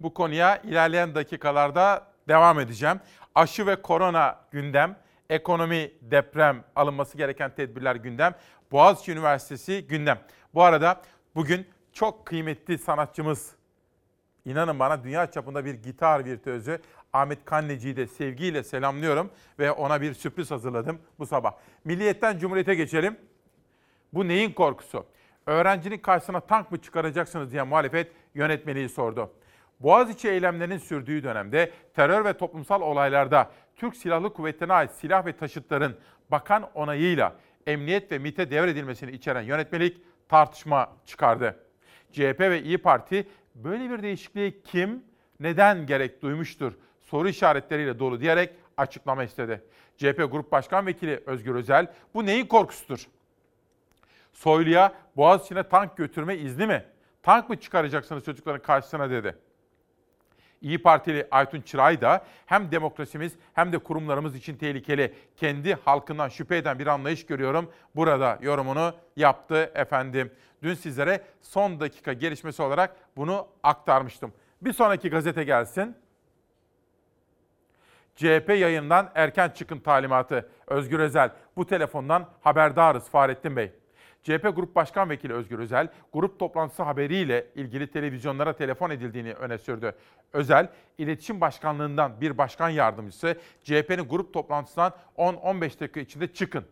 Bu 0.00 0.14
konuya 0.14 0.56
ilerleyen 0.56 1.14
dakikalarda 1.14 2.06
devam 2.28 2.60
edeceğim. 2.60 3.00
Aşı 3.34 3.66
ve 3.66 3.82
korona 3.82 4.40
gündem, 4.50 4.96
ekonomi, 5.30 5.92
deprem, 6.02 6.64
alınması 6.76 7.16
gereken 7.16 7.54
tedbirler 7.54 7.96
gündem, 7.96 8.34
Boğaziçi 8.72 9.12
Üniversitesi 9.12 9.86
gündem. 9.88 10.18
Bu 10.54 10.62
arada 10.62 11.02
bugün 11.34 11.66
çok 11.98 12.26
kıymetli 12.26 12.78
sanatçımız, 12.78 13.56
inanın 14.44 14.78
bana 14.78 15.04
dünya 15.04 15.30
çapında 15.30 15.64
bir 15.64 15.74
gitar 15.74 16.24
virtüözü 16.24 16.80
Ahmet 17.12 17.44
Kanneci'yi 17.44 17.96
de 17.96 18.06
sevgiyle 18.06 18.62
selamlıyorum 18.62 19.30
ve 19.58 19.72
ona 19.72 20.00
bir 20.00 20.14
sürpriz 20.14 20.50
hazırladım 20.50 20.98
bu 21.18 21.26
sabah. 21.26 21.52
Milliyetten 21.84 22.38
Cumhuriyet'e 22.38 22.74
geçelim. 22.74 23.16
Bu 24.12 24.28
neyin 24.28 24.52
korkusu? 24.52 25.06
Öğrencinin 25.46 25.98
karşısına 25.98 26.40
tank 26.40 26.70
mı 26.70 26.82
çıkaracaksınız 26.82 27.52
diye 27.52 27.62
muhalefet 27.62 28.12
yönetmeliği 28.34 28.88
sordu. 28.88 29.32
Boğaziçi 29.80 30.28
eylemlerinin 30.28 30.78
sürdüğü 30.78 31.22
dönemde 31.22 31.72
terör 31.94 32.24
ve 32.24 32.32
toplumsal 32.32 32.80
olaylarda 32.80 33.50
Türk 33.76 33.96
Silahlı 33.96 34.32
Kuvvetleri'ne 34.32 34.74
ait 34.74 34.90
silah 34.90 35.26
ve 35.26 35.36
taşıtların 35.36 35.96
bakan 36.30 36.70
onayıyla 36.74 37.36
emniyet 37.66 38.12
ve 38.12 38.18
MİT'e 38.18 38.50
devredilmesini 38.50 39.10
içeren 39.10 39.42
yönetmelik 39.42 40.02
tartışma 40.28 40.92
çıkardı. 41.06 41.67
CHP 42.12 42.40
ve 42.40 42.62
İyi 42.62 42.78
Parti 42.78 43.28
böyle 43.54 43.90
bir 43.90 44.02
değişikliği 44.02 44.62
kim, 44.62 45.02
neden 45.40 45.86
gerek 45.86 46.22
duymuştur 46.22 46.72
soru 47.10 47.28
işaretleriyle 47.28 47.98
dolu 47.98 48.20
diyerek 48.20 48.50
açıklama 48.76 49.24
istedi. 49.24 49.62
CHP 49.96 50.16
Grup 50.16 50.52
Başkan 50.52 50.86
Vekili 50.86 51.22
Özgür 51.26 51.54
Özel 51.54 51.86
bu 52.14 52.26
neyin 52.26 52.46
korkusudur? 52.46 53.08
Soylu'ya 54.32 54.94
Boğaziçi'ne 55.16 55.62
tank 55.62 55.96
götürme 55.96 56.36
izni 56.36 56.66
mi? 56.66 56.84
Tank 57.22 57.48
mı 57.48 57.60
çıkaracaksınız 57.60 58.24
çocukların 58.24 58.62
karşısına 58.62 59.10
dedi. 59.10 59.36
İyi 60.62 60.82
Partili 60.82 61.28
Aytun 61.30 61.60
Çıray 61.60 62.00
da 62.00 62.24
hem 62.46 62.70
demokrasimiz 62.70 63.32
hem 63.54 63.72
de 63.72 63.78
kurumlarımız 63.78 64.36
için 64.36 64.56
tehlikeli. 64.56 65.14
Kendi 65.36 65.74
halkından 65.74 66.28
şüphe 66.28 66.56
eden 66.56 66.78
bir 66.78 66.86
anlayış 66.86 67.26
görüyorum. 67.26 67.72
Burada 67.96 68.38
yorumunu 68.42 68.94
yaptı 69.16 69.72
efendim. 69.74 70.32
Dün 70.62 70.74
sizlere 70.74 71.24
son 71.40 71.80
dakika 71.80 72.12
gelişmesi 72.12 72.62
olarak 72.62 72.96
bunu 73.16 73.46
aktarmıştım. 73.62 74.32
Bir 74.62 74.72
sonraki 74.72 75.10
gazete 75.10 75.44
gelsin. 75.44 75.96
CHP 78.16 78.48
yayından 78.48 79.10
erken 79.14 79.48
çıkın 79.48 79.78
talimatı. 79.78 80.48
Özgür 80.66 80.98
Özel. 80.98 81.30
Bu 81.56 81.66
telefondan 81.66 82.26
haberdarız 82.40 83.08
Fahrettin 83.08 83.56
Bey. 83.56 83.72
CHP 84.28 84.56
Grup 84.56 84.74
Başkan 84.74 85.10
Vekili 85.10 85.32
Özgür 85.32 85.58
Özel, 85.58 85.88
grup 86.12 86.38
toplantısı 86.38 86.82
haberiyle 86.82 87.46
ilgili 87.54 87.90
televizyonlara 87.90 88.52
telefon 88.52 88.90
edildiğini 88.90 89.32
öne 89.32 89.58
sürdü. 89.58 89.94
Özel, 90.32 90.68
İletişim 90.98 91.40
Başkanlığından 91.40 92.20
bir 92.20 92.38
başkan 92.38 92.68
yardımcısı 92.68 93.38
CHP'nin 93.64 94.08
grup 94.08 94.34
toplantısından 94.34 94.92
10-15 95.18 95.80
dakika 95.80 96.00
içinde 96.00 96.32
çıkın. 96.32 96.64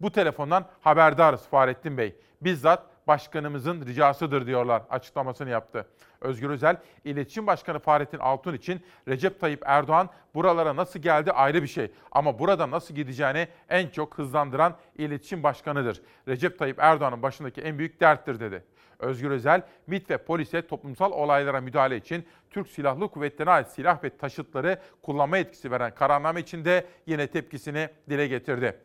Bu 0.00 0.12
telefondan 0.12 0.64
haberdarız 0.80 1.46
Fahrettin 1.48 1.98
Bey. 1.98 2.16
Bizzat 2.40 2.82
başkanımızın 3.06 3.86
ricasıdır 3.86 4.46
diyorlar 4.46 4.82
açıklamasını 4.90 5.50
yaptı. 5.50 5.86
Özgür 6.20 6.50
Özel, 6.50 6.76
İletişim 7.04 7.46
Başkanı 7.46 7.78
Fahrettin 7.78 8.18
Altun 8.18 8.54
için 8.54 8.80
Recep 9.08 9.40
Tayyip 9.40 9.62
Erdoğan 9.66 10.08
buralara 10.34 10.76
nasıl 10.76 11.00
geldi 11.00 11.32
ayrı 11.32 11.62
bir 11.62 11.68
şey. 11.68 11.90
Ama 12.12 12.38
burada 12.38 12.70
nasıl 12.70 12.94
gideceğini 12.94 13.48
en 13.68 13.88
çok 13.88 14.18
hızlandıran 14.18 14.76
İletişim 14.96 15.42
Başkanı'dır. 15.42 16.02
Recep 16.28 16.58
Tayyip 16.58 16.78
Erdoğan'ın 16.78 17.22
başındaki 17.22 17.60
en 17.60 17.78
büyük 17.78 18.00
derttir 18.00 18.40
dedi. 18.40 18.64
Özgür 18.98 19.30
Özel, 19.30 19.62
MİT 19.86 20.10
ve 20.10 20.18
polise 20.18 20.66
toplumsal 20.66 21.12
olaylara 21.12 21.60
müdahale 21.60 21.96
için 21.96 22.26
Türk 22.50 22.68
Silahlı 22.68 23.08
Kuvvetleri'ne 23.08 23.50
ait 23.50 23.68
silah 23.68 24.04
ve 24.04 24.16
taşıtları 24.16 24.78
kullanma 25.02 25.38
etkisi 25.38 25.70
veren 25.70 25.94
kararname 25.94 26.40
için 26.40 26.64
de 26.64 26.86
yine 27.06 27.26
tepkisini 27.26 27.88
dile 28.10 28.26
getirdi. 28.26 28.78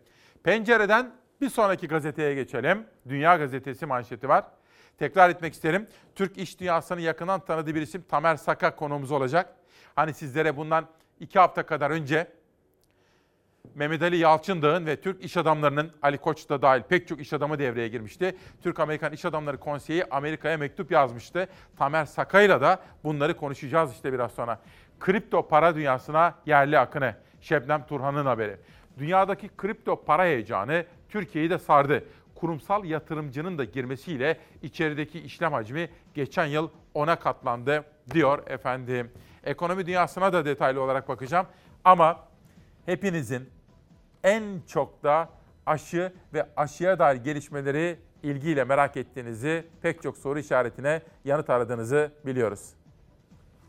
Pencereden 0.43 1.11
bir 1.41 1.49
sonraki 1.49 1.88
gazeteye 1.88 2.36
geçelim. 2.36 2.86
Dünya 3.09 3.36
Gazetesi 3.36 3.86
manşeti 3.86 4.29
var. 4.29 4.45
Tekrar 4.99 5.29
etmek 5.29 5.53
isterim. 5.53 5.87
Türk 6.15 6.37
iş 6.37 6.59
dünyasını 6.59 7.01
yakından 7.01 7.39
tanıdığı 7.45 7.75
bir 7.75 7.81
isim 7.81 8.01
Tamer 8.09 8.35
Saka 8.35 8.75
konuğumuz 8.75 9.11
olacak. 9.11 9.55
Hani 9.95 10.13
sizlere 10.13 10.57
bundan 10.57 10.87
iki 11.19 11.39
hafta 11.39 11.65
kadar 11.65 11.91
önce 11.91 12.27
Mehmet 13.75 14.01
Ali 14.01 14.17
Yalçındağ'ın 14.17 14.85
ve 14.85 15.01
Türk 15.01 15.23
iş 15.23 15.37
adamlarının 15.37 15.91
Ali 16.01 16.17
Koç 16.17 16.49
da 16.49 16.61
dahil 16.61 16.81
pek 16.81 17.07
çok 17.07 17.21
iş 17.21 17.33
adamı 17.33 17.59
devreye 17.59 17.87
girmişti. 17.87 18.37
Türk-Amerikan 18.63 19.13
İş 19.13 19.25
Adamları 19.25 19.57
Konseyi 19.57 20.05
Amerika'ya 20.05 20.57
mektup 20.57 20.91
yazmıştı. 20.91 21.47
Tamer 21.77 22.05
Sakay'la 22.05 22.61
da 22.61 22.79
bunları 23.03 23.37
konuşacağız 23.37 23.93
işte 23.93 24.13
biraz 24.13 24.31
sonra. 24.31 24.59
Kripto 24.99 25.47
para 25.47 25.75
dünyasına 25.75 26.35
yerli 26.45 26.79
akını. 26.79 27.15
Şebnem 27.41 27.85
Turhan'ın 27.87 28.25
haberi. 28.25 28.57
Dünyadaki 28.97 29.49
kripto 29.57 30.03
para 30.03 30.23
heyecanı 30.23 30.85
Türkiye'yi 31.09 31.49
de 31.49 31.57
sardı. 31.57 32.03
Kurumsal 32.36 32.86
yatırımcının 32.86 33.57
da 33.57 33.63
girmesiyle 33.63 34.39
içerideki 34.61 35.19
işlem 35.19 35.53
hacmi 35.53 35.89
geçen 36.13 36.45
yıl 36.45 36.69
10'a 36.95 37.15
katlandı 37.15 37.86
diyor 38.11 38.47
efendim. 38.47 39.11
Ekonomi 39.43 39.86
dünyasına 39.86 40.33
da 40.33 40.45
detaylı 40.45 40.81
olarak 40.81 41.09
bakacağım. 41.09 41.47
Ama 41.83 42.19
hepinizin 42.86 43.49
en 44.23 44.61
çok 44.67 45.03
da 45.03 45.29
aşı 45.65 46.13
ve 46.33 46.49
aşıya 46.57 46.99
dair 46.99 47.15
gelişmeleri 47.15 47.99
ilgiyle 48.23 48.63
merak 48.63 48.97
ettiğinizi, 48.97 49.67
pek 49.81 50.01
çok 50.01 50.17
soru 50.17 50.39
işaretine 50.39 51.01
yanıt 51.25 51.49
aradığınızı 51.49 52.11
biliyoruz. 52.25 52.69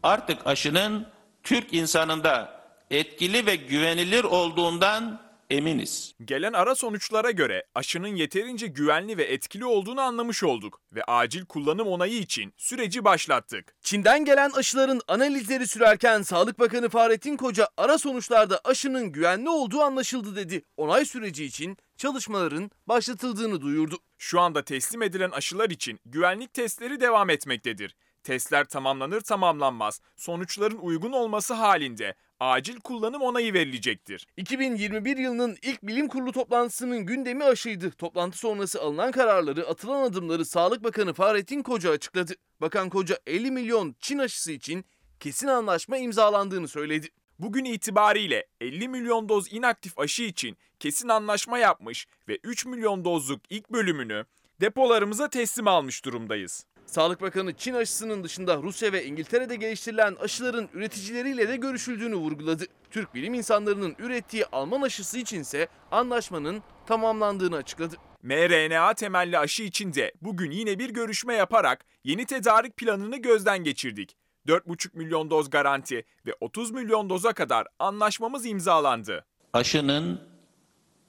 Artık 0.02 0.46
aşının 0.46 1.06
Türk 1.42 1.74
insanında 1.74 2.60
etkili 2.90 3.46
ve 3.46 3.56
güvenilir 3.56 4.24
olduğundan 4.24 5.25
eminiz. 5.51 6.14
Gelen 6.24 6.53
ara 6.53 6.74
sonuçlara 6.74 7.30
göre 7.30 7.64
aşının 7.74 8.16
yeterince 8.16 8.66
güvenli 8.66 9.18
ve 9.18 9.24
etkili 9.24 9.64
olduğunu 9.64 10.01
anlamış 10.01 10.42
olduk 10.42 10.80
ve 10.92 11.05
acil 11.05 11.44
kullanım 11.44 11.86
onayı 11.86 12.18
için 12.18 12.55
süreci 12.57 13.05
başlattık. 13.05 13.74
Çin'den 13.80 14.24
gelen 14.24 14.51
aşıların 14.51 15.01
analizleri 15.09 15.66
sürerken 15.66 16.22
Sağlık 16.22 16.59
Bakanı 16.59 16.88
Fahrettin 16.88 17.36
Koca 17.36 17.68
ara 17.76 17.99
sonuçlarda 17.99 18.61
aşının 18.64 19.12
güvenli 19.12 19.49
olduğu 19.49 19.80
anlaşıldı 19.80 20.36
dedi. 20.36 20.62
Onay 20.76 21.05
süreci 21.05 21.44
için 21.44 21.76
çalışmaların 21.97 22.70
başlatıldığını 22.86 23.61
duyurdu. 23.61 23.99
Şu 24.18 24.40
anda 24.40 24.62
teslim 24.64 25.03
edilen 25.03 25.30
aşılar 25.30 25.70
için 25.70 26.01
güvenlik 26.07 26.55
testleri 26.55 27.01
devam 27.01 27.30
etmektedir. 27.30 27.97
Testler 28.26 28.64
tamamlanır 28.64 29.20
tamamlanmaz 29.20 30.00
sonuçların 30.16 30.78
uygun 30.78 31.12
olması 31.12 31.54
halinde 31.54 32.14
acil 32.40 32.80
kullanım 32.80 33.22
onayı 33.22 33.54
verilecektir. 33.54 34.26
2021 34.36 35.16
yılının 35.16 35.56
ilk 35.62 35.82
bilim 35.82 36.08
kurulu 36.08 36.32
toplantısının 36.32 37.06
gündemi 37.06 37.44
aşıydı. 37.44 37.90
Toplantı 37.90 38.38
sonrası 38.38 38.82
alınan 38.82 39.10
kararları, 39.12 39.68
atılan 39.68 40.02
adımları 40.02 40.44
Sağlık 40.44 40.84
Bakanı 40.84 41.12
Fahrettin 41.14 41.62
Koca 41.62 41.90
açıkladı. 41.90 42.32
Bakan 42.60 42.90
Koca 42.90 43.18
50 43.26 43.50
milyon 43.50 43.96
Çin 44.00 44.18
aşısı 44.18 44.52
için 44.52 44.84
kesin 45.20 45.48
anlaşma 45.48 45.96
imzalandığını 45.96 46.68
söyledi. 46.68 47.08
Bugün 47.38 47.64
itibariyle 47.64 48.46
50 48.60 48.88
milyon 48.88 49.28
doz 49.28 49.52
inaktif 49.52 49.98
aşı 49.98 50.22
için 50.22 50.56
kesin 50.78 51.08
anlaşma 51.08 51.58
yapmış 51.58 52.06
ve 52.28 52.38
3 52.44 52.66
milyon 52.66 53.04
dozluk 53.04 53.40
ilk 53.50 53.72
bölümünü 53.72 54.24
depolarımıza 54.60 55.30
teslim 55.30 55.68
almış 55.68 56.04
durumdayız. 56.04 56.66
Sağlık 56.87 57.20
Bakanı 57.20 57.55
Çin 57.55 57.74
aşısının 57.74 58.24
dışında 58.24 58.57
Rusya 58.57 58.93
ve 58.93 59.05
İngiltere'de 59.05 59.57
geliştirilen 59.57 60.14
aşıların 60.20 60.68
üreticileriyle 60.74 61.49
de 61.49 61.57
görüşüldüğünü 61.57 62.14
vurguladı. 62.14 62.64
Türk 62.91 63.14
bilim 63.14 63.34
insanlarının 63.34 63.97
ürettiği 63.99 64.47
Alman 64.53 64.82
aşısı 64.82 65.18
içinse 65.18 65.68
anlaşmanın 65.91 66.62
tamamlandığını 66.87 67.57
açıkladı. 67.57 67.97
mRNA 68.22 68.95
temelli 68.95 69.39
aşı 69.39 69.62
için 69.62 69.95
de 69.95 70.12
bugün 70.22 70.51
yine 70.51 70.78
bir 70.78 70.91
görüşme 70.91 71.34
yaparak 71.34 71.84
yeni 72.05 72.26
tedarik 72.26 72.76
planını 72.76 73.16
gözden 73.16 73.64
geçirdik. 73.64 74.16
4,5 74.49 74.97
milyon 74.97 75.30
doz 75.30 75.51
garanti 75.51 76.05
ve 76.26 76.34
30 76.41 76.70
milyon 76.70 77.11
doza 77.11 77.32
kadar 77.32 77.66
anlaşmamız 77.78 78.47
imzalandı. 78.47 79.24
Aşının 79.53 80.20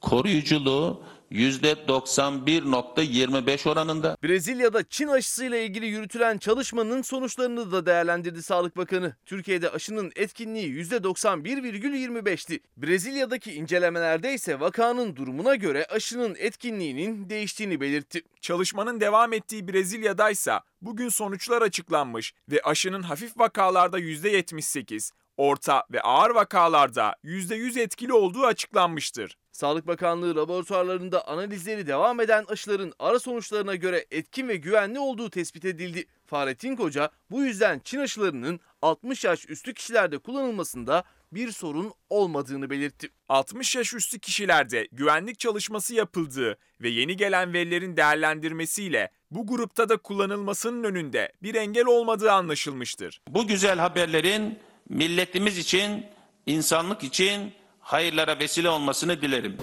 koruyuculuğu 0.02 1.04
%91.25 1.32 3.70
oranında. 3.70 4.18
Brezilya'da 4.24 4.84
Çin 4.90 5.08
aşısıyla 5.08 5.58
ilgili 5.58 5.86
yürütülen 5.86 6.38
çalışmanın 6.38 7.02
sonuçlarını 7.02 7.72
da 7.72 7.86
değerlendirdi 7.86 8.44
Sağlık 8.44 8.78
Bakanı. 8.78 9.16
Türkiye'de 9.26 9.70
aşının 9.70 10.12
etkinliği 10.16 10.84
%91,25'ti. 10.84 12.60
Brezilya'daki 12.78 13.54
incelemelerde 13.54 14.34
ise 14.34 14.60
vakanın 14.60 15.16
durumuna 15.16 15.56
göre 15.56 15.86
aşının 15.86 16.36
etkinliğinin 16.40 17.30
değiştiğini 17.30 17.82
belirtti. 17.82 18.22
Çalışmanın 18.42 19.00
devam 19.00 19.34
ettiği 19.34 19.68
Brezilya'daysa 19.68 20.62
bugün 20.82 21.10
sonuçlar 21.10 21.62
açıklanmış 21.62 22.34
ve 22.52 22.62
aşının 22.64 23.02
hafif 23.02 23.38
vakalarda 23.38 24.00
%78, 24.00 25.12
orta 25.38 25.84
ve 25.92 26.02
ağır 26.02 26.30
vakalarda 26.30 27.16
%100 27.24 27.80
etkili 27.80 28.14
olduğu 28.14 28.46
açıklanmıştır. 28.46 29.38
Sağlık 29.52 29.88
Bakanlığı 29.88 30.36
laboratuvarlarında 30.36 31.28
analizleri 31.28 31.88
devam 31.88 32.20
eden 32.20 32.46
aşıların 32.48 32.94
ara 33.00 33.20
sonuçlarına 33.20 33.76
göre 33.76 34.06
etkin 34.12 34.48
ve 34.48 34.56
güvenli 34.56 35.00
olduğu 35.00 35.30
tespit 35.30 35.66
edildi. 35.66 36.06
Fahrettin 36.26 36.76
Koca 36.76 37.10
bu 37.32 37.44
yüzden 37.44 37.82
Çin 37.84 38.00
aşılarının 38.00 38.60
60 38.82 39.24
yaş 39.24 39.50
üstü 39.50 39.74
kişilerde 39.74 40.18
kullanılmasında 40.18 41.04
bir 41.32 41.52
sorun 41.52 41.94
olmadığını 42.10 42.70
belirtti. 42.70 43.10
60 43.30 43.76
yaş 43.76 43.94
üstü 43.94 44.20
kişilerde 44.20 44.88
güvenlik 44.92 45.40
çalışması 45.40 45.96
yapıldığı 45.96 46.58
ve 46.82 46.90
yeni 46.90 47.18
gelen 47.18 47.54
verilerin 47.54 47.98
değerlendirmesiyle 47.98 49.12
bu 49.32 49.48
grupta 49.48 49.90
da 49.90 49.98
kullanılmasının 49.98 50.84
önünde 50.84 51.34
bir 51.44 51.56
engel 51.56 51.86
olmadığı 51.86 52.32
anlaşılmıştır. 52.32 53.22
Bu 53.30 53.48
güzel 53.48 53.80
haberlerin 53.80 54.60
milletimiz 54.90 55.58
için, 55.58 56.06
insanlık 56.46 57.04
için 57.04 57.54
hayırlara 57.80 58.40
vesile 58.40 58.70
olmasını 58.70 59.22
dilerim. 59.22 59.58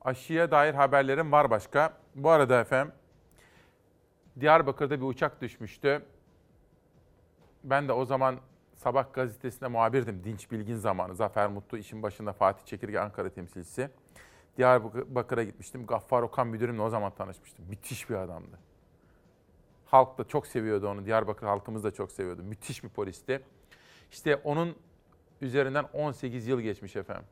Aşıya 0.00 0.50
dair 0.50 0.74
haberlerim 0.74 1.32
var 1.32 1.50
başka. 1.50 1.96
Bu 2.14 2.30
arada 2.30 2.60
efendim 2.60 2.92
Diyarbakır'da 4.40 5.00
bir 5.00 5.06
uçak 5.06 5.42
düşmüştü. 5.42 6.02
Ben 7.64 7.88
de 7.88 7.92
o 7.92 8.04
zaman 8.04 8.36
Sabah 8.74 9.12
gazetesinde 9.12 9.68
muhabirdim. 9.68 10.24
Dinç 10.24 10.50
Bilgin 10.50 10.76
zamanı. 10.76 11.14
Zafer 11.14 11.48
Mutlu 11.48 11.78
işin 11.78 12.02
başında 12.02 12.32
Fatih 12.32 12.66
Çekirge 12.66 12.98
Ankara 12.98 13.30
temsilcisi. 13.30 13.90
Diyarbakır'a 14.56 15.42
gitmiştim. 15.42 15.86
Gaffar 15.86 16.22
Okan 16.22 16.46
müdürümle 16.46 16.82
o 16.82 16.88
zaman 16.90 17.14
tanışmıştım. 17.14 17.64
Müthiş 17.68 18.10
bir 18.10 18.14
adamdı. 18.14 18.58
Halk 19.90 20.18
da 20.18 20.24
çok 20.24 20.46
seviyordu 20.46 20.88
onu. 20.88 21.06
Diyarbakır 21.06 21.46
halkımız 21.46 21.84
da 21.84 21.90
çok 21.90 22.12
seviyordu. 22.12 22.42
Müthiş 22.42 22.84
bir 22.84 22.88
polisti. 22.88 23.40
İşte 24.10 24.36
onun 24.36 24.76
üzerinden 25.40 25.84
18 25.92 26.46
yıl 26.46 26.60
geçmiş 26.60 26.96
efendim. 26.96 27.24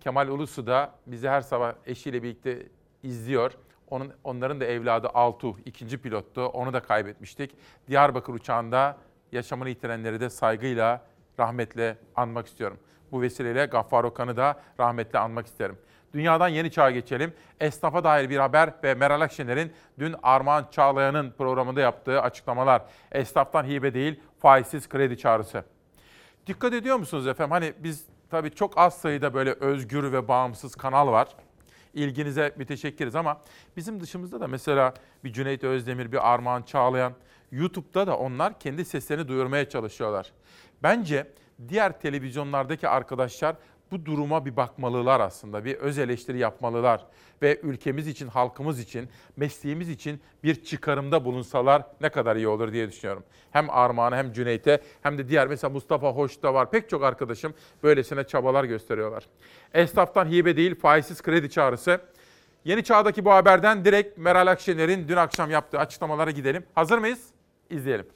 Kemal 0.00 0.28
Ulusu 0.28 0.66
da 0.66 0.94
bizi 1.06 1.28
her 1.28 1.40
sabah 1.40 1.74
eşiyle 1.86 2.22
birlikte 2.22 2.66
izliyor. 3.02 3.52
Onun, 3.90 4.12
onların 4.24 4.60
da 4.60 4.64
evladı 4.64 5.08
Altuğ, 5.08 5.56
ikinci 5.64 5.98
pilottu. 5.98 6.46
Onu 6.46 6.72
da 6.72 6.82
kaybetmiştik. 6.82 7.56
Diyarbakır 7.88 8.34
uçağında 8.34 8.98
yaşamını 9.32 9.68
yitirenleri 9.68 10.20
de 10.20 10.30
saygıyla, 10.30 11.04
rahmetle 11.38 11.98
anmak 12.16 12.46
istiyorum. 12.46 12.78
Bu 13.12 13.22
vesileyle 13.22 13.66
Gaffar 13.66 14.04
Okan'ı 14.04 14.36
da 14.36 14.60
rahmetle 14.80 15.18
anmak 15.18 15.46
isterim. 15.46 15.78
Dünyadan 16.14 16.48
yeni 16.48 16.70
çağa 16.70 16.90
geçelim. 16.90 17.32
Esnafa 17.60 18.04
dair 18.04 18.30
bir 18.30 18.36
haber 18.36 18.74
ve 18.84 18.94
Meral 18.94 19.20
Akşener'in 19.20 19.72
dün 19.98 20.14
Armağan 20.22 20.66
Çağlayan'ın 20.70 21.30
programında 21.30 21.80
yaptığı 21.80 22.22
açıklamalar. 22.22 22.82
Esnaftan 23.12 23.64
hibe 23.64 23.94
değil, 23.94 24.20
faizsiz 24.38 24.88
kredi 24.88 25.18
çağrısı. 25.18 25.64
Dikkat 26.46 26.72
ediyor 26.72 26.96
musunuz 26.96 27.26
efendim? 27.26 27.50
Hani 27.50 27.72
biz 27.78 28.04
tabii 28.30 28.50
çok 28.54 28.78
az 28.78 28.94
sayıda 28.94 29.34
böyle 29.34 29.52
özgür 29.52 30.12
ve 30.12 30.28
bağımsız 30.28 30.74
kanal 30.74 31.08
var. 31.08 31.28
İlginize 31.94 32.52
müteşekkiriz 32.56 33.16
ama 33.16 33.40
bizim 33.76 34.00
dışımızda 34.00 34.40
da 34.40 34.46
mesela 34.46 34.94
bir 35.24 35.32
Cüneyt 35.32 35.64
Özdemir, 35.64 36.12
bir 36.12 36.32
Armağan 36.32 36.62
Çağlayan, 36.62 37.12
YouTube'da 37.52 38.06
da 38.06 38.16
onlar 38.16 38.58
kendi 38.58 38.84
seslerini 38.84 39.28
duyurmaya 39.28 39.68
çalışıyorlar. 39.68 40.32
Bence 40.82 41.26
diğer 41.68 42.00
televizyonlardaki 42.00 42.88
arkadaşlar 42.88 43.56
bu 43.90 44.06
duruma 44.06 44.46
bir 44.46 44.56
bakmalılar 44.56 45.20
aslında. 45.20 45.64
Bir 45.64 45.74
öz 45.74 45.98
eleştiri 45.98 46.38
yapmalılar 46.38 47.06
ve 47.42 47.60
ülkemiz 47.62 48.08
için, 48.08 48.28
halkımız 48.28 48.80
için, 48.80 49.08
mesleğimiz 49.36 49.88
için 49.88 50.20
bir 50.44 50.64
çıkarımda 50.64 51.24
bulunsalar 51.24 51.82
ne 52.00 52.08
kadar 52.08 52.36
iyi 52.36 52.48
olur 52.48 52.72
diye 52.72 52.88
düşünüyorum. 52.88 53.24
Hem 53.50 53.70
Armağan'a 53.70 54.16
hem 54.16 54.32
Cüneyt'e 54.32 54.80
hem 55.02 55.18
de 55.18 55.28
diğer 55.28 55.46
mesela 55.46 55.70
Mustafa 55.70 56.12
Hoş 56.12 56.42
da 56.42 56.54
var. 56.54 56.70
Pek 56.70 56.88
çok 56.88 57.04
arkadaşım 57.04 57.54
böylesine 57.82 58.24
çabalar 58.24 58.64
gösteriyorlar. 58.64 59.26
Esnaftan 59.74 60.30
hibe 60.30 60.56
değil 60.56 60.74
faizsiz 60.74 61.22
kredi 61.22 61.50
çağrısı. 61.50 62.00
Yeni 62.64 62.84
Çağ'daki 62.84 63.24
bu 63.24 63.30
haberden 63.30 63.84
direkt 63.84 64.18
Meral 64.18 64.46
Akşener'in 64.46 65.08
dün 65.08 65.16
akşam 65.16 65.50
yaptığı 65.50 65.78
açıklamalara 65.78 66.30
gidelim. 66.30 66.64
Hazır 66.74 66.98
mıyız? 66.98 67.26
İzleyelim. 67.70 68.06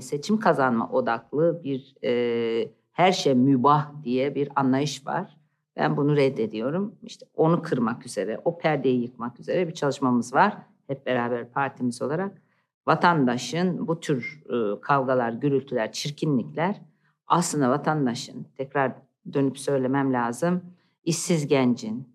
Seçim 0.00 0.40
kazanma 0.40 0.88
odaklı 0.90 1.64
bir 1.64 1.94
e, 2.04 2.68
her 2.94 3.12
şey 3.12 3.34
mübah 3.34 4.02
diye 4.02 4.34
bir 4.34 4.48
anlayış 4.56 5.06
var. 5.06 5.36
Ben 5.76 5.96
bunu 5.96 6.16
reddediyorum. 6.16 6.94
İşte 7.02 7.26
onu 7.34 7.62
kırmak 7.62 8.06
üzere, 8.06 8.40
o 8.44 8.58
perdeyi 8.58 9.02
yıkmak 9.02 9.40
üzere 9.40 9.68
bir 9.68 9.74
çalışmamız 9.74 10.34
var. 10.34 10.56
Hep 10.86 11.06
beraber 11.06 11.50
partimiz 11.50 12.02
olarak. 12.02 12.42
Vatandaşın 12.86 13.88
bu 13.88 14.00
tür 14.00 14.44
e, 14.46 14.80
kavgalar, 14.80 15.32
gürültüler, 15.32 15.92
çirkinlikler 15.92 16.80
aslında 17.26 17.70
vatandaşın 17.70 18.46
tekrar 18.56 18.92
dönüp 19.32 19.58
söylemem 19.58 20.12
lazım. 20.12 20.62
işsiz 21.04 21.46
gencin, 21.46 22.08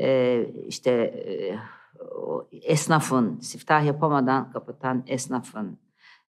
e, 0.00 0.44
işte 0.66 0.90
e, 0.90 1.58
esnafın, 2.52 3.40
siftah 3.40 3.84
yapamadan 3.84 4.52
kapatan 4.52 5.04
esnafın, 5.06 5.78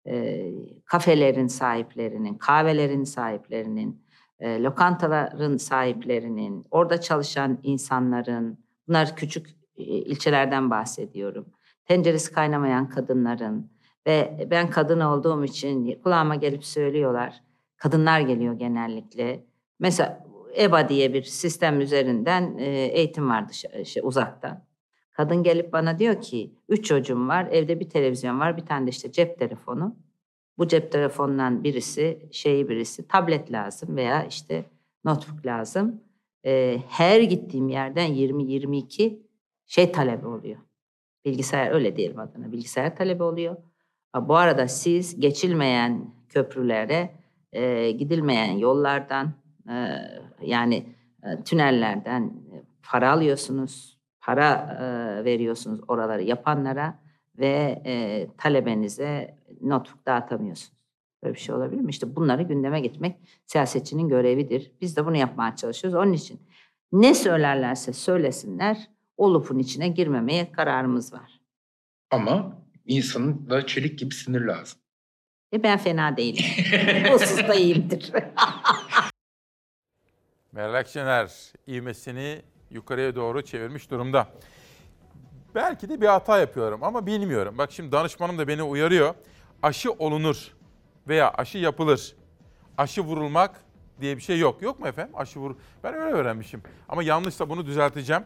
e, 0.06 0.50
kafelerin 0.84 1.46
sahiplerinin, 1.46 2.34
kahvelerin 2.34 3.04
sahiplerinin, 3.04 4.04
e, 4.40 4.62
lokantaların 4.62 5.56
sahiplerinin, 5.56 6.66
orada 6.70 7.00
çalışan 7.00 7.58
insanların, 7.62 8.58
bunlar 8.88 9.16
küçük 9.16 9.46
e, 9.76 9.82
ilçelerden 9.82 10.70
bahsediyorum. 10.70 11.46
Tenceresi 11.84 12.32
kaynamayan 12.32 12.88
kadınların 12.88 13.70
ve 14.06 14.46
ben 14.50 14.70
kadın 14.70 15.00
olduğum 15.00 15.44
için 15.44 16.02
kulağıma 16.02 16.34
gelip 16.34 16.64
söylüyorlar. 16.64 17.42
Kadınlar 17.76 18.20
geliyor 18.20 18.54
genellikle. 18.54 19.44
Mesela 19.78 20.24
EBA 20.58 20.88
diye 20.88 21.14
bir 21.14 21.22
sistem 21.22 21.80
üzerinden 21.80 22.58
eğitim 22.58 23.30
vardı 23.30 23.52
şey, 23.84 24.02
uzakta. 24.02 24.66
Kadın 25.14 25.42
gelip 25.42 25.72
bana 25.72 25.98
diyor 25.98 26.20
ki, 26.20 26.54
üç 26.68 26.84
çocuğum 26.84 27.28
var, 27.28 27.48
evde 27.50 27.80
bir 27.80 27.88
televizyon 27.88 28.40
var, 28.40 28.56
bir 28.56 28.66
tane 28.66 28.86
de 28.86 28.90
işte 28.90 29.12
cep 29.12 29.38
telefonu. 29.38 29.96
Bu 30.58 30.68
cep 30.68 30.92
telefonundan 30.92 31.64
birisi, 31.64 32.28
şeyi 32.32 32.68
birisi, 32.68 33.08
tablet 33.08 33.52
lazım 33.52 33.96
veya 33.96 34.24
işte 34.24 34.64
notebook 35.04 35.46
lazım. 35.46 36.00
Ee, 36.46 36.78
her 36.88 37.20
gittiğim 37.20 37.68
yerden 37.68 38.10
20-22 38.10 39.18
şey 39.66 39.92
talebi 39.92 40.26
oluyor. 40.26 40.60
Bilgisayar, 41.24 41.70
öyle 41.70 41.96
diyelim 41.96 42.18
adına, 42.18 42.52
bilgisayar 42.52 42.96
talebi 42.96 43.22
oluyor. 43.22 43.56
Bu 44.20 44.36
arada 44.36 44.68
siz 44.68 45.20
geçilmeyen 45.20 46.14
köprülere, 46.28 47.14
e, 47.52 47.90
gidilmeyen 47.90 48.52
yollardan, 48.52 49.32
e, 49.70 49.74
yani 50.42 50.86
e, 51.22 51.42
tünellerden 51.44 52.32
para 52.82 53.12
alıyorsunuz, 53.12 53.93
para 54.24 54.78
e, 54.80 55.24
veriyorsunuz 55.24 55.80
oraları 55.88 56.22
yapanlara 56.22 56.98
ve 57.38 57.82
e, 57.86 58.26
talebenize 58.38 59.38
notebook 59.60 60.06
dağıtamıyorsunuz. 60.06 60.74
Böyle 61.22 61.34
bir 61.34 61.40
şey 61.40 61.54
olabilir 61.54 61.80
mi? 61.80 61.90
İşte 61.90 62.16
bunları 62.16 62.42
gündeme 62.42 62.80
getirmek 62.80 63.16
siyasetçinin 63.46 64.08
görevidir. 64.08 64.72
Biz 64.80 64.96
de 64.96 65.06
bunu 65.06 65.16
yapmaya 65.16 65.56
çalışıyoruz. 65.56 65.98
Onun 65.98 66.12
için 66.12 66.40
ne 66.92 67.14
söylerlerse 67.14 67.92
söylesinler 67.92 68.90
o 69.16 69.34
lupun 69.34 69.58
içine 69.58 69.88
girmemeye 69.88 70.52
kararımız 70.52 71.12
var. 71.12 71.40
Ama 72.10 72.58
insanın 72.86 73.50
da 73.50 73.66
çelik 73.66 73.98
gibi 73.98 74.14
sinir 74.14 74.40
lazım. 74.40 74.78
E 75.52 75.62
ben 75.62 75.78
fena 75.78 76.16
değilim. 76.16 76.44
o 77.14 77.18
da 77.48 77.54
iyiyimdir. 77.54 78.12
Meral 80.52 80.74
Akşener 80.74 81.52
ivmesini 81.68 82.42
yukarıya 82.70 83.14
doğru 83.14 83.42
çevirmiş 83.42 83.90
durumda. 83.90 84.28
Belki 85.54 85.88
de 85.88 86.00
bir 86.00 86.06
hata 86.06 86.38
yapıyorum 86.38 86.82
ama 86.82 87.06
bilmiyorum. 87.06 87.58
Bak 87.58 87.72
şimdi 87.72 87.92
danışmanım 87.92 88.38
da 88.38 88.48
beni 88.48 88.62
uyarıyor. 88.62 89.14
Aşı 89.62 89.92
olunur 89.92 90.52
veya 91.08 91.30
aşı 91.30 91.58
yapılır. 91.58 92.16
Aşı 92.78 93.02
vurulmak 93.02 93.60
diye 94.00 94.16
bir 94.16 94.22
şey 94.22 94.38
yok. 94.38 94.62
Yok 94.62 94.80
mu 94.80 94.88
efendim? 94.88 95.14
Aşı 95.16 95.40
vur. 95.40 95.56
Ben 95.84 95.94
öyle 95.94 96.14
öğrenmişim. 96.14 96.62
Ama 96.88 97.02
yanlışsa 97.02 97.48
bunu 97.48 97.66
düzelteceğim. 97.66 98.24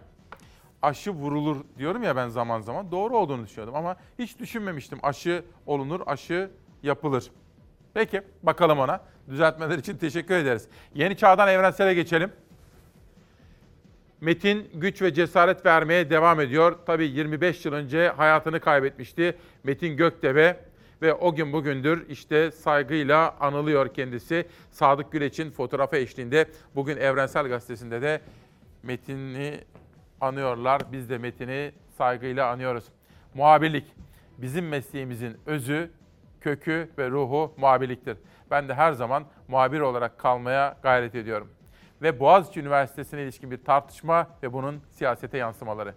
Aşı 0.82 1.10
vurulur 1.10 1.56
diyorum 1.78 2.02
ya 2.02 2.16
ben 2.16 2.28
zaman 2.28 2.60
zaman. 2.60 2.90
Doğru 2.90 3.18
olduğunu 3.18 3.44
düşünüyordum 3.44 3.74
ama 3.74 3.96
hiç 4.18 4.38
düşünmemiştim. 4.38 4.98
Aşı 5.02 5.44
olunur, 5.66 6.00
aşı 6.06 6.50
yapılır. 6.82 7.30
Peki 7.94 8.22
bakalım 8.42 8.78
ona. 8.78 9.00
Düzeltmeler 9.28 9.78
için 9.78 9.96
teşekkür 9.96 10.34
ederiz. 10.34 10.68
Yeni 10.94 11.16
çağdan 11.16 11.48
evrensele 11.48 11.94
geçelim. 11.94 12.32
Metin 14.20 14.70
güç 14.74 15.02
ve 15.02 15.14
cesaret 15.14 15.66
vermeye 15.66 16.10
devam 16.10 16.40
ediyor. 16.40 16.78
Tabii 16.86 17.06
25 17.06 17.64
yıl 17.64 17.72
önce 17.72 18.08
hayatını 18.08 18.60
kaybetmişti 18.60 19.36
Metin 19.64 19.96
Gökdeve 19.96 20.56
ve 21.02 21.14
o 21.14 21.34
gün 21.34 21.52
bugündür 21.52 22.08
işte 22.08 22.50
saygıyla 22.50 23.36
anılıyor 23.40 23.94
kendisi. 23.94 24.46
Sadık 24.70 25.12
Güleç'in 25.12 25.50
fotoğrafı 25.50 25.96
eşliğinde 25.96 26.46
bugün 26.74 26.96
Evrensel 26.96 27.48
Gazetesi'nde 27.48 28.02
de 28.02 28.20
Metin'i 28.82 29.60
anıyorlar. 30.20 30.82
Biz 30.92 31.10
de 31.10 31.18
Metin'i 31.18 31.72
saygıyla 31.98 32.50
anıyoruz. 32.50 32.84
Muhabirlik 33.34 33.84
bizim 34.38 34.68
mesleğimizin 34.68 35.36
özü, 35.46 35.90
kökü 36.40 36.88
ve 36.98 37.10
ruhu 37.10 37.54
muhabirliktir. 37.56 38.16
Ben 38.50 38.68
de 38.68 38.74
her 38.74 38.92
zaman 38.92 39.24
muhabir 39.48 39.80
olarak 39.80 40.18
kalmaya 40.18 40.76
gayret 40.82 41.14
ediyorum. 41.14 41.48
Ve 42.02 42.20
Boğaziçi 42.20 42.60
Üniversitesi'ne 42.60 43.22
ilişkin 43.22 43.50
bir 43.50 43.64
tartışma 43.64 44.26
ve 44.42 44.52
bunun 44.52 44.82
siyasete 44.90 45.38
yansımaları. 45.38 45.94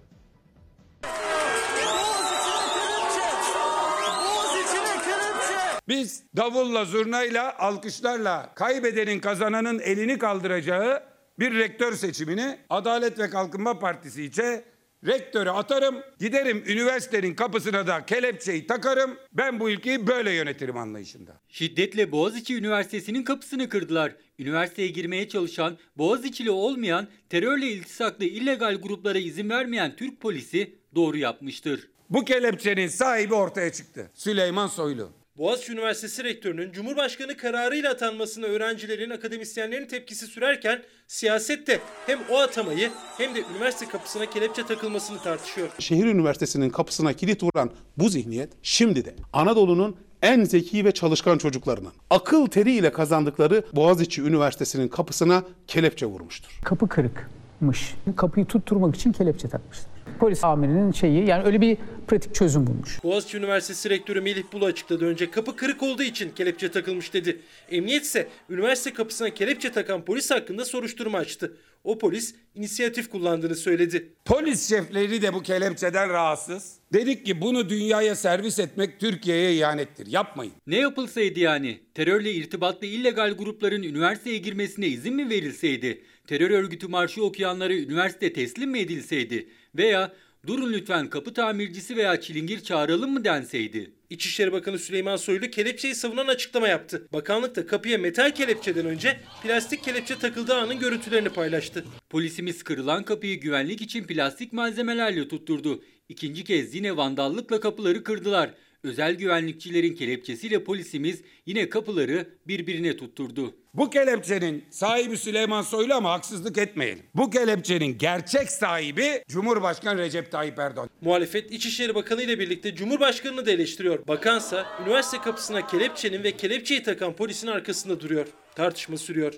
Biz 5.88 6.24
davulla, 6.38 6.86
zurnayla, 6.86 7.58
alkışlarla 7.60 8.50
kaybedenin 8.56 9.20
kazananın 9.20 9.80
elini 9.80 10.18
kaldıracağı 10.18 11.04
bir 11.40 11.60
rektör 11.60 11.94
seçimini 11.94 12.60
Adalet 12.70 13.20
ve 13.20 13.30
Kalkınma 13.30 13.80
Partisi 13.80 14.24
içe 14.24 14.71
rektörü 15.06 15.50
atarım, 15.50 15.96
giderim 16.20 16.64
üniversitenin 16.68 17.36
kapısına 17.36 17.88
da 17.88 18.06
kelepçeyi 18.06 18.68
takarım. 18.68 19.18
Ben 19.34 19.60
bu 19.60 19.70
ülkeyi 19.70 20.08
böyle 20.08 20.32
yönetirim 20.32 20.78
anlayışında. 20.78 21.42
Şiddetle 21.50 22.12
Boğaziçi 22.12 22.58
Üniversitesi'nin 22.58 23.24
kapısını 23.24 23.70
kırdılar. 23.70 24.16
Üniversiteye 24.40 24.88
girmeye 24.88 25.30
çalışan, 25.30 25.78
Boğaziçi'li 25.98 26.52
olmayan, 26.52 27.08
terörle 27.30 27.68
iltisaklı 27.68 28.26
illegal 28.26 28.76
gruplara 28.76 29.18
izin 29.18 29.50
vermeyen 29.50 29.96
Türk 29.96 30.22
polisi 30.22 30.76
doğru 30.96 31.18
yapmıştır. 31.18 31.90
Bu 32.10 32.26
kelepçenin 32.26 32.88
sahibi 32.88 33.34
ortaya 33.34 33.72
çıktı. 33.72 34.12
Süleyman 34.14 34.68
Soylu. 34.68 35.21
Boğaziçi 35.38 35.72
Üniversitesi 35.72 36.24
Rektörü'nün 36.24 36.72
Cumhurbaşkanı 36.72 37.38
kararıyla 37.38 37.92
atanmasına 37.92 38.46
öğrencilerin, 38.46 39.10
akademisyenlerin 39.10 39.86
tepkisi 39.88 40.28
sürerken 40.28 40.82
siyasette 41.08 41.80
hem 42.06 42.20
o 42.30 42.38
atamayı 42.38 42.90
hem 43.18 43.36
de 43.36 43.44
üniversite 43.56 43.88
kapısına 43.88 44.26
kelepçe 44.26 44.66
takılmasını 44.66 45.20
tartışıyor. 45.20 45.70
Şehir 45.80 46.06
Üniversitesi'nin 46.06 46.70
kapısına 46.70 47.14
kilit 47.14 47.44
vuran 47.44 47.72
bu 47.98 48.10
zihniyet 48.10 48.50
şimdi 48.64 49.06
de 49.06 49.16
Anadolu'nun 49.34 49.96
en 50.22 50.44
zeki 50.44 50.86
ve 50.86 50.92
çalışkan 50.92 51.38
çocuklarının 51.38 51.92
akıl 52.10 52.48
teriyle 52.48 52.92
kazandıkları 52.92 53.64
Boğaziçi 53.74 54.22
Üniversitesi'nin 54.22 54.88
kapısına 54.88 55.44
kelepçe 55.68 56.06
vurmuştur. 56.06 56.60
Kapı 56.64 56.88
kırıkmış. 56.90 57.96
Kapıyı 58.16 58.46
tutturmak 58.46 58.96
için 58.96 59.12
kelepçe 59.12 59.50
takmışlar 59.50 59.91
polis 60.20 60.44
amirinin 60.44 60.92
şeyi 60.92 61.28
yani 61.28 61.44
öyle 61.44 61.62
bir 61.62 61.78
pratik 62.08 62.36
çözüm 62.36 62.68
bulmuş. 62.68 63.04
Boğaziçi 63.04 63.38
Üniversitesi 63.38 63.90
Rektörü 63.90 64.22
Melih 64.22 64.44
Bulu 64.54 64.66
açıkladı 64.66 65.06
önce 65.06 65.32
kapı 65.32 65.56
kırık 65.56 65.84
olduğu 65.84 66.04
için 66.04 66.30
kelepçe 66.30 66.72
takılmış 66.72 67.14
dedi. 67.14 67.40
Emniyet 67.72 68.04
ise 68.04 68.28
üniversite 68.50 68.94
kapısına 68.94 69.30
kelepçe 69.30 69.72
takan 69.72 70.06
polis 70.06 70.32
hakkında 70.32 70.66
soruşturma 70.66 71.18
açtı. 71.18 71.58
O 71.84 71.98
polis 71.98 72.36
inisiyatif 72.56 73.10
kullandığını 73.10 73.56
söyledi. 73.56 74.14
Polis 74.26 74.70
şefleri 74.70 75.22
de 75.22 75.34
bu 75.34 75.42
kelepçeden 75.42 76.10
rahatsız. 76.10 76.76
Dedik 76.94 77.26
ki 77.26 77.42
bunu 77.42 77.70
dünyaya 77.70 78.16
servis 78.16 78.60
etmek 78.60 79.00
Türkiye'ye 79.00 79.56
ihanettir. 79.56 80.08
Yapmayın. 80.08 80.54
Ne 80.68 80.78
yapılsaydı 80.78 81.40
yani? 81.40 81.80
Terörle 81.94 82.32
irtibatlı 82.32 82.88
illegal 82.88 83.32
grupların 83.32 83.84
üniversiteye 83.84 84.38
girmesine 84.38 84.88
izin 84.88 85.16
mi 85.16 85.30
verilseydi? 85.30 86.02
Terör 86.28 86.50
örgütü 86.50 86.88
marşı 86.88 87.24
okuyanlara 87.24 87.74
üniversite 87.74 88.34
teslim 88.34 88.72
mi 88.72 88.80
edilseydi? 88.80 89.48
Veya 89.76 90.14
durun 90.48 90.74
lütfen 90.74 91.10
kapı 91.10 91.34
tamircisi 91.34 91.98
veya 91.98 92.22
çilingir 92.22 92.60
çağıralım 92.60 93.12
mı 93.14 93.24
denseydi? 93.24 93.92
İçişleri 94.10 94.52
Bakanı 94.52 94.80
Süleyman 94.80 95.16
Soylu 95.16 95.50
kelepçeyi 95.50 95.96
savunan 95.96 96.28
açıklama 96.28 96.68
yaptı. 96.68 97.08
Bakanlık 97.14 97.56
da 97.56 97.68
kapıya 97.68 97.98
metal 97.98 98.32
kelepçeden 98.32 98.86
önce 98.86 99.20
plastik 99.44 99.84
kelepçe 99.84 100.20
takıldığı 100.20 100.56
anın 100.56 100.80
görüntülerini 100.80 101.30
paylaştı. 101.30 101.86
Polisimiz 102.10 102.64
kırılan 102.64 103.04
kapıyı 103.04 103.40
güvenlik 103.40 103.82
için 103.82 104.04
plastik 104.04 104.54
malzemelerle 104.54 105.28
tutturdu. 105.28 105.84
İkinci 106.10 106.44
kez 106.44 106.76
yine 106.76 106.98
vandallıkla 106.98 107.60
kapıları 107.60 108.04
kırdılar. 108.04 108.54
Özel 108.84 109.14
güvenlikçilerin 109.14 109.96
kelepçesiyle 109.96 110.64
polisimiz 110.64 111.22
yine 111.46 111.70
kapıları 111.70 112.30
birbirine 112.48 112.98
tutturdu. 112.98 113.56
Bu 113.74 113.90
kelepçenin 113.90 114.66
sahibi 114.70 115.18
Süleyman 115.18 115.62
Soylu 115.62 115.94
ama 115.94 116.12
haksızlık 116.12 116.58
etmeyelim. 116.58 117.04
Bu 117.16 117.30
kelepçenin 117.30 117.98
gerçek 117.98 118.52
sahibi 118.52 119.24
Cumhurbaşkanı 119.28 119.98
Recep 119.98 120.32
Tayyip 120.32 120.60
Erdoğan. 120.60 120.90
Muhalefet 121.02 121.52
İçişleri 121.52 121.96
Bakanı 121.96 122.24
ile 122.24 122.40
birlikte 122.40 122.76
Cumhurbaşkanı'nı 122.76 123.46
da 123.46 123.52
eleştiriyor. 123.52 124.08
Bakansa 124.08 124.66
üniversite 124.84 125.18
kapısına 125.18 125.68
kelepçenin 125.68 126.24
ve 126.24 126.32
kelepçeyi 126.32 126.84
takan 126.84 127.16
polisin 127.16 127.48
arkasında 127.48 128.00
duruyor. 128.00 128.28
Tartışma 128.56 128.98
sürüyor. 128.98 129.34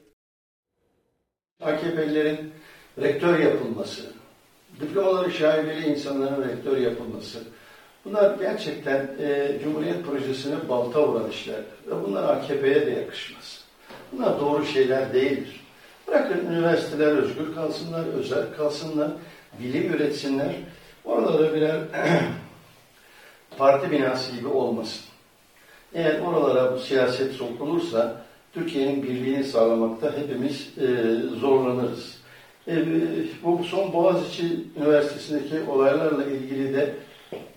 AKP'lilerin 1.62 2.52
rektör 3.02 3.39
yapılması, 3.39 4.14
diplomaları 4.82 5.32
şaibeli 5.32 5.88
insanların 5.88 6.50
rektör 6.50 6.78
yapılması, 6.78 7.44
Bunlar 8.06 8.38
gerçekten 8.39 9.10
e, 9.20 9.60
Cumhuriyet 9.64 10.06
projesine 10.06 10.56
balta 10.70 11.08
vuran 11.08 11.30
işler 11.30 11.60
ve 11.88 12.04
bunlar 12.08 12.24
AKP'ye 12.24 12.86
de 12.86 12.91
yakışmaz. 12.91 13.64
Bunlar 14.12 14.39
doğru 14.39 14.66
şeyler 14.66 15.14
değildir. 15.14 15.62
Bırakın 16.08 16.45
üniversiteler 16.51 17.08
özgür 17.08 17.56
kalsınlar, 17.56 18.06
özel 18.06 18.54
kalsınlar, 18.58 19.12
bilim 19.60 19.93
üretsinler. 19.93 20.56
Oralara 21.06 21.54
birer 21.54 21.82
parti 23.58 23.91
binası 23.91 24.36
gibi 24.36 24.47
olmasın. 24.47 25.06
Eğer 25.93 26.20
oralara 26.20 26.74
bu 26.74 26.80
siyaset 26.80 27.34
sokulursa 27.34 28.22
Türkiye'nin 28.54 29.04
birliğini 29.04 29.43
sağlamakta 29.43 30.18
hepimiz 30.18 30.70
e, 30.78 30.88
zorlanırız. 31.39 32.18
E, 32.68 32.86
bu 33.43 33.64
son 33.64 33.93
Boğaziçi 33.93 34.43
Üniversitesi'ndeki 34.78 35.70
olaylarla 35.70 36.26
ilgili 36.26 36.74
de 36.74 36.93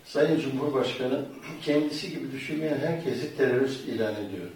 Sayın 0.07 0.40
Cumhurbaşkanı 0.40 1.20
kendisi 1.62 2.11
gibi 2.11 2.32
düşünmeyen 2.32 2.78
herkesi 2.78 3.36
terörist 3.36 3.88
ilan 3.88 4.12
ediyor. 4.12 4.46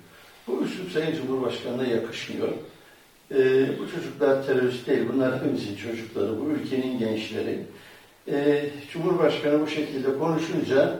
Bu 0.46 0.62
üslup 0.64 0.92
Sayın 0.92 1.16
Cumhurbaşkanı'na 1.16 1.86
yakışmıyor. 1.86 2.48
E, 3.34 3.38
bu 3.78 3.90
çocuklar 3.90 4.46
terörist 4.46 4.86
değil, 4.86 5.01
bunlar 5.12 5.36
hepimizin 5.36 5.76
çocukları, 5.76 6.40
bu 6.40 6.51
ülkenin 6.51 6.98
gençleri. 6.98 7.59
E, 8.32 8.64
Cumhurbaşkanı 8.92 9.61
bu 9.61 9.66
şekilde 9.66 10.18
konuşunca 10.18 10.98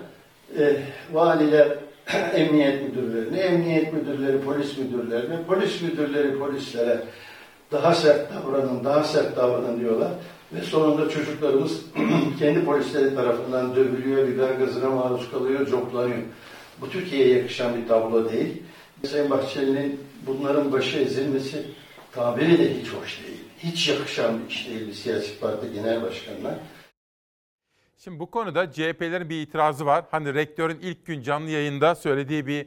e, 0.59 0.77
valiler 1.13 1.69
emniyet 2.35 2.83
müdürlerini, 2.83 3.39
emniyet 3.39 3.93
müdürleri 3.93 4.41
polis 4.41 4.79
müdürlerini, 4.79 5.45
polis 5.47 5.83
müdürleri 5.83 6.39
polislere 6.39 7.01
daha 7.73 7.95
sert 7.95 8.35
davranın, 8.35 8.85
daha 8.85 9.05
sert 9.05 9.37
davranın 9.37 9.81
diyorlar. 9.81 10.11
Ve 10.53 10.63
sonunda 10.63 11.09
çocuklarımız 11.09 11.85
kendi 12.39 12.65
polisleri 12.65 13.15
tarafından 13.15 13.77
dövülüyor, 13.77 14.29
biber 14.29 14.51
gazına 14.51 14.91
maruz 14.91 15.31
kalıyor, 15.31 15.67
coplanıyor. 15.67 16.23
Bu 16.81 16.91
Türkiye'ye 16.91 17.39
yakışan 17.39 17.77
bir 17.77 17.89
tablo 17.89 18.33
değil. 18.33 18.63
Sayın 19.07 19.31
Bahçeli'nin 19.31 20.01
bunların 20.27 20.73
başı 20.73 20.99
ezilmesi 20.99 21.67
tabiri 22.13 22.59
de 22.59 22.81
hiç 22.81 22.89
hoş 22.89 23.23
değil. 23.27 23.41
Hiç 23.59 23.89
yakışan 23.89 24.41
bir 24.41 24.51
iş 24.51 24.69
değil 24.69 24.89
bir 24.89 24.93
siyasi 24.93 25.41
parti 25.41 25.73
genel 25.73 26.03
başkanına. 26.03 26.59
Şimdi 27.99 28.19
bu 28.19 28.31
konuda 28.31 28.73
CHP'lerin 28.73 29.29
bir 29.29 29.43
itirazı 29.43 29.87
var. 29.87 30.05
Hani 30.11 30.35
rektörün 30.35 30.79
ilk 30.83 31.07
gün 31.07 31.23
canlı 31.23 31.51
yayında 31.51 31.95
söylediği 31.95 32.47
bir 32.47 32.67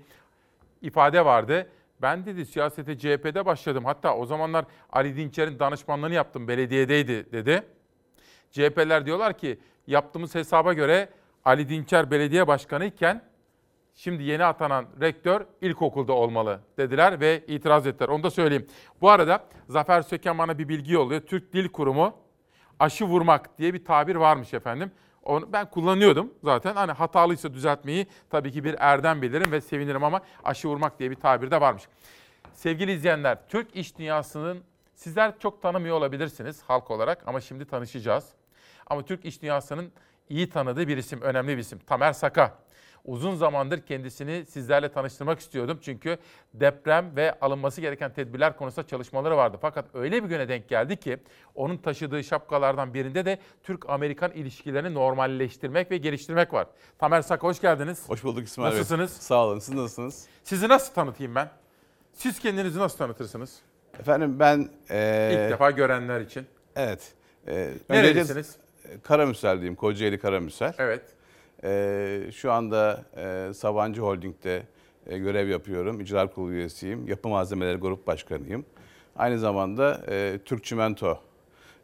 ifade 0.82 1.26
vardı. 1.26 1.68
Ben 2.04 2.26
dedi 2.26 2.46
siyasete 2.46 2.98
CHP'de 2.98 3.46
başladım. 3.46 3.86
Hatta 3.86 4.18
o 4.18 4.26
zamanlar 4.26 4.66
Ali 4.92 5.18
Dinçer'in 5.18 5.60
danışmanlığını 5.60 6.14
yaptım. 6.14 6.48
Belediyedeydi 6.48 7.32
dedi. 7.32 7.64
CHP'ler 8.52 9.06
diyorlar 9.06 9.38
ki 9.38 9.60
yaptığımız 9.88 10.36
hesaba 10.36 10.74
göre 10.74 11.10
Ali 11.46 11.70
Dinçer 11.70 12.12
belediye 12.12 12.48
başkanı 12.48 12.86
iken 12.86 13.24
şimdi 13.96 14.24
yeni 14.24 14.46
atanan 14.46 14.86
rektör 15.02 15.46
ilkokulda 15.62 16.14
olmalı 16.14 16.60
dediler 16.78 17.20
ve 17.20 17.44
itiraz 17.48 17.88
ettiler. 17.88 18.10
Onu 18.10 18.24
da 18.24 18.30
söyleyeyim. 18.30 18.68
Bu 19.02 19.10
arada 19.10 19.44
Zafer 19.70 20.02
Söken 20.02 20.38
bana 20.38 20.58
bir 20.58 20.70
bilgi 20.70 20.94
yolluyor. 20.94 21.22
Türk 21.22 21.54
Dil 21.54 21.70
Kurumu 21.70 22.18
aşı 22.80 23.06
vurmak 23.06 23.58
diye 23.58 23.74
bir 23.74 23.86
tabir 23.86 24.16
varmış 24.16 24.54
efendim. 24.54 24.92
Onu 25.24 25.54
ben 25.54 25.70
kullanıyordum 25.70 26.34
zaten. 26.44 26.76
Hani 26.76 26.92
hatalıysa 26.92 27.54
düzeltmeyi 27.54 28.08
tabii 28.30 28.52
ki 28.52 28.64
bir 28.64 28.76
erdem 28.80 29.22
bilirim 29.22 29.52
ve 29.52 29.62
sevinirim 29.62 30.04
ama 30.04 30.22
aşı 30.44 30.68
vurmak 30.68 31.00
diye 31.00 31.12
bir 31.12 31.16
tabir 31.16 31.52
de 31.52 31.62
varmış. 31.62 31.84
Sevgili 32.54 32.92
izleyenler, 32.92 33.38
Türk 33.48 33.76
iş 33.76 33.98
dünyasının 33.98 34.64
sizler 34.96 35.40
çok 35.40 35.62
tanımıyor 35.62 35.98
olabilirsiniz 35.98 36.64
halk 36.64 36.92
olarak 36.92 37.28
ama 37.28 37.42
şimdi 37.42 37.66
tanışacağız. 37.66 38.30
Ama 38.88 39.04
Türk 39.06 39.26
iş 39.26 39.42
dünyasının 39.42 39.92
iyi 40.30 40.50
tanıdığı 40.50 40.88
bir 40.88 40.98
isim, 40.98 41.22
önemli 41.22 41.54
bir 41.54 41.62
isim. 41.62 41.80
Tamer 41.80 42.14
Saka. 42.14 42.54
Uzun 43.06 43.36
zamandır 43.36 43.82
kendisini 43.82 44.46
sizlerle 44.46 44.92
tanıştırmak 44.92 45.40
istiyordum. 45.40 45.80
Çünkü 45.82 46.18
deprem 46.54 47.16
ve 47.16 47.40
alınması 47.40 47.82
gereken 47.82 48.14
tedbirler 48.14 48.58
konusunda 48.58 48.88
çalışmaları 48.88 49.38
vardı. 49.38 49.58
Fakat 49.62 49.86
öyle 49.94 50.24
bir 50.24 50.30
güne 50.30 50.50
denk 50.50 50.70
geldi 50.70 50.98
ki 50.98 51.18
onun 51.56 51.78
taşıdığı 51.78 52.24
şapkalardan 52.24 52.94
birinde 52.94 53.26
de 53.26 53.38
Türk-Amerikan 53.64 54.32
ilişkilerini 54.32 54.94
normalleştirmek 54.94 55.92
ve 55.92 55.98
geliştirmek 55.98 56.54
var. 56.54 56.68
Tamer 57.00 57.22
Saka 57.22 57.48
hoş 57.48 57.62
geldiniz. 57.62 58.10
Hoş 58.10 58.24
bulduk 58.24 58.48
İsmail 58.48 58.72
Bey. 58.72 58.80
Nasılsınız? 58.80 59.12
Sağ 59.12 59.46
olun. 59.46 59.60
Siz 59.60 59.76
nasılsınız? 59.76 60.28
Sizi 60.44 60.68
nasıl 60.70 60.94
tanıtayım 60.94 61.36
ben? 61.36 61.50
Siz 62.14 62.40
kendinizi 62.40 62.80
nasıl 62.80 62.98
tanıtırsınız? 62.98 63.60
Efendim 64.00 64.40
ben... 64.40 64.70
E, 64.90 65.30
İlk 65.34 65.52
defa 65.52 65.72
görenler 65.72 66.22
için. 66.22 66.46
Evet. 66.76 67.14
E, 67.48 67.74
Nerelisiniz? 67.90 68.56
Karamüsel 69.04 69.56
diyeyim. 69.56 69.76
Kocaeli 69.76 70.20
Karamüsel. 70.20 70.74
Evet. 70.78 71.02
E, 71.64 72.32
şu 72.34 72.52
anda 72.52 73.06
e, 73.18 73.54
Sabancı 73.54 74.02
Holding'de 74.02 74.64
e, 75.08 75.18
görev 75.18 75.48
yapıyorum. 75.48 76.02
İcra 76.02 76.28
Kurulu 76.28 76.52
üyesiyim. 76.52 77.08
Yapı 77.08 77.30
Malzemeleri 77.30 77.78
Grup 77.78 78.08
Başkanıyım. 78.08 78.66
Aynı 79.16 79.40
zamanda 79.40 80.02
e, 80.10 80.40
Türk 80.46 80.64
Çimento 80.64 81.20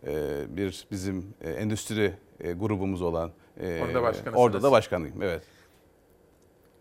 e, 0.07 0.41
bir 0.49 0.87
bizim 0.91 1.33
e, 1.41 1.49
endüstri 1.51 2.13
e, 2.39 2.51
grubumuz 2.51 3.01
olan 3.01 3.31
e, 3.59 3.81
Orada 3.83 4.31
orada 4.35 4.63
da 4.63 4.71
başkanıyım. 4.71 5.21
Evet. 5.21 5.43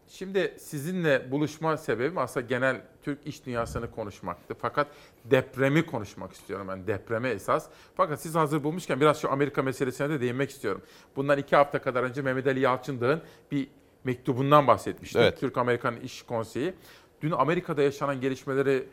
Şimdi 0.09 0.55
sizinle 0.59 1.31
buluşma 1.31 1.77
sebebim 1.77 2.19
aslında 2.19 2.47
genel 2.47 2.81
Türk 3.09 3.27
iş 3.27 3.47
dünyasını 3.47 3.91
konuşmaktı. 3.91 4.55
Fakat 4.61 4.87
depremi 5.25 5.87
konuşmak 5.87 6.33
istiyorum 6.33 6.67
ben, 6.69 6.87
depreme 6.87 7.29
esas. 7.29 7.67
Fakat 7.97 8.21
siz 8.21 8.35
hazır 8.35 8.65
bulmuşken 8.65 9.01
biraz 9.01 9.21
şu 9.21 9.33
Amerika 9.33 9.63
meselesine 9.63 10.11
de 10.11 10.21
değinmek 10.21 10.51
istiyorum. 10.51 10.83
Bundan 11.17 11.39
iki 11.39 11.57
hafta 11.57 11.83
kadar 11.83 12.03
önce 12.03 12.23
Mehmet 12.23 12.47
Ali 12.47 12.61
Yalçındağ'ın 12.61 13.23
bir 13.53 13.69
mektubundan 14.05 14.67
bahsetmiştim. 14.67 15.21
Evet. 15.21 15.41
Türk-Amerikan 15.41 15.97
İş 15.97 16.23
Konseyi. 16.23 16.75
Dün 17.23 17.31
Amerika'da 17.31 17.83
yaşanan 17.83 18.21
gelişmeleri 18.21 18.87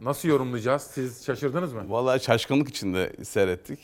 nasıl 0.00 0.28
yorumlayacağız? 0.28 0.82
Siz 0.82 1.26
şaşırdınız 1.26 1.72
mı? 1.72 1.84
Vallahi 1.88 2.22
şaşkınlık 2.22 2.68
içinde 2.68 3.12
seyrettik. 3.24 3.78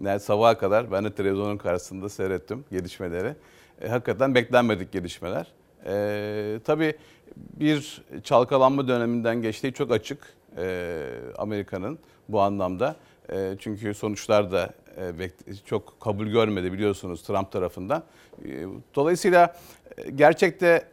Yani 0.00 0.20
sabaha 0.20 0.58
kadar 0.58 0.92
ben 0.92 1.04
de 1.04 1.14
televizyonun 1.14 1.56
karşısında 1.56 2.08
seyrettim 2.08 2.64
gelişmeleri. 2.70 3.34
E, 3.80 3.88
hakikaten 3.88 4.34
beklenmedik 4.34 4.92
gelişmeler. 4.92 5.52
E, 5.86 6.60
tabii 6.64 6.96
bir 7.36 8.02
çalkalanma 8.24 8.88
döneminden 8.88 9.42
geçtiği 9.42 9.72
çok 9.72 9.92
açık 9.92 10.34
e, 10.56 11.02
Amerika'nın 11.38 11.98
bu 12.28 12.40
anlamda. 12.40 12.96
E, 13.32 13.56
çünkü 13.58 13.94
sonuçlar 13.94 14.52
da 14.52 14.74
e, 14.96 15.30
çok 15.64 16.00
kabul 16.00 16.26
görmedi 16.26 16.72
biliyorsunuz 16.72 17.22
Trump 17.22 17.52
tarafından. 17.52 18.02
E, 18.44 18.64
dolayısıyla 18.94 19.56
e, 19.96 20.10
gerçekte 20.10 20.88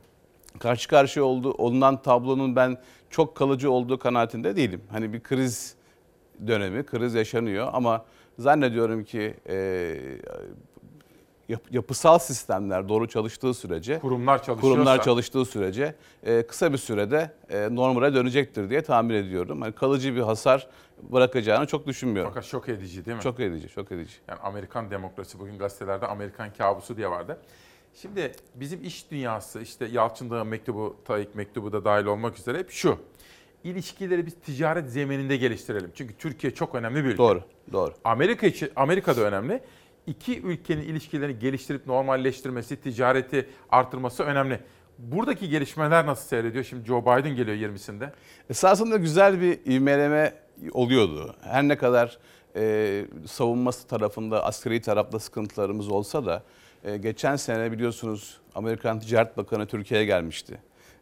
karşı 0.58 0.88
karşıya 0.88 1.24
oldu, 1.24 1.52
olunan 1.52 2.02
tablonun 2.02 2.56
ben 2.56 2.78
çok 3.10 3.36
kalıcı 3.36 3.70
olduğu 3.70 3.98
kanaatinde 3.98 4.56
değilim. 4.56 4.80
Hani 4.90 5.12
bir 5.12 5.20
kriz 5.20 5.74
dönemi, 6.46 6.86
kriz 6.86 7.14
yaşanıyor 7.14 7.68
ama 7.72 8.04
zannediyorum 8.38 9.04
ki 9.04 9.34
e, 9.48 9.96
yap, 11.48 11.62
yapısal 11.70 12.18
sistemler 12.18 12.88
doğru 12.88 13.08
çalıştığı 13.08 13.54
sürece, 13.54 13.98
kurumlar 13.98 14.42
çalışıyorsa, 14.42 14.74
kurumlar 14.74 15.02
çalıştığı 15.02 15.44
sürece 15.44 15.94
e, 16.22 16.46
kısa 16.46 16.72
bir 16.72 16.78
sürede 16.78 17.30
e, 17.50 17.68
normale 17.74 18.14
dönecektir 18.14 18.70
diye 18.70 18.82
tahmin 18.82 19.14
ediyorum. 19.14 19.62
Hani 19.62 19.72
kalıcı 19.72 20.16
bir 20.16 20.20
hasar 20.20 20.68
bırakacağını 21.02 21.66
çok 21.66 21.86
düşünmüyorum. 21.86 22.30
Fakat 22.30 22.44
şok 22.44 22.68
edici 22.68 23.06
değil 23.06 23.16
mi? 23.16 23.22
Çok 23.22 23.40
edici, 23.40 23.68
çok 23.68 23.92
edici. 23.92 24.14
Yani 24.28 24.40
Amerikan 24.40 24.90
demokrasi 24.90 25.38
bugün 25.38 25.58
gazetelerde 25.58 26.06
Amerikan 26.06 26.52
kabusu 26.52 26.96
diye 26.96 27.10
vardı. 27.10 27.38
Şimdi 27.94 28.32
bizim 28.54 28.84
iş 28.84 29.10
dünyası 29.10 29.60
işte 29.60 29.86
Yalçın 29.86 30.30
Dağ'ın 30.30 30.46
mektubu, 30.46 30.96
Tayyip 31.04 31.34
mektubu 31.34 31.72
da 31.72 31.84
dahil 31.84 32.04
olmak 32.04 32.38
üzere 32.38 32.58
hep 32.58 32.70
şu. 32.70 32.98
İlişkileri 33.64 34.26
biz 34.26 34.34
ticaret 34.34 34.90
zemininde 34.90 35.36
geliştirelim. 35.36 35.90
Çünkü 35.94 36.14
Türkiye 36.14 36.54
çok 36.54 36.74
önemli 36.74 37.04
bir 37.04 37.08
ülke. 37.08 37.18
Doğru, 37.18 37.42
doğru. 37.72 37.94
Amerika 38.04 38.46
için 38.46 38.70
Amerika 38.76 39.16
da 39.16 39.20
önemli. 39.20 39.60
İki 40.06 40.42
ülkenin 40.42 40.82
ilişkilerini 40.82 41.38
geliştirip 41.38 41.86
normalleştirmesi, 41.86 42.76
ticareti 42.76 43.48
artırması 43.70 44.22
önemli. 44.22 44.60
Buradaki 44.98 45.48
gelişmeler 45.48 46.06
nasıl 46.06 46.28
seyrediyor? 46.28 46.64
Şimdi 46.64 46.86
Joe 46.86 47.02
Biden 47.02 47.36
geliyor 47.36 47.72
20'sinde. 47.72 48.10
Esasında 48.50 48.96
güzel 48.96 49.40
bir 49.40 49.72
ivmeleme 49.72 50.34
oluyordu. 50.72 51.34
Her 51.42 51.62
ne 51.62 51.76
kadar 51.76 52.18
e, 52.56 53.04
savunması 53.26 53.86
tarafında, 53.86 54.44
askeri 54.44 54.80
tarafta 54.80 55.18
sıkıntılarımız 55.18 55.88
olsa 55.88 56.26
da 56.26 56.42
e, 56.84 56.96
geçen 56.96 57.36
sene 57.36 57.72
biliyorsunuz 57.72 58.40
Amerikan 58.54 59.00
Ticaret 59.00 59.36
Bakanı 59.36 59.66
Türkiye'ye 59.66 60.06
gelmişti. 60.06 60.58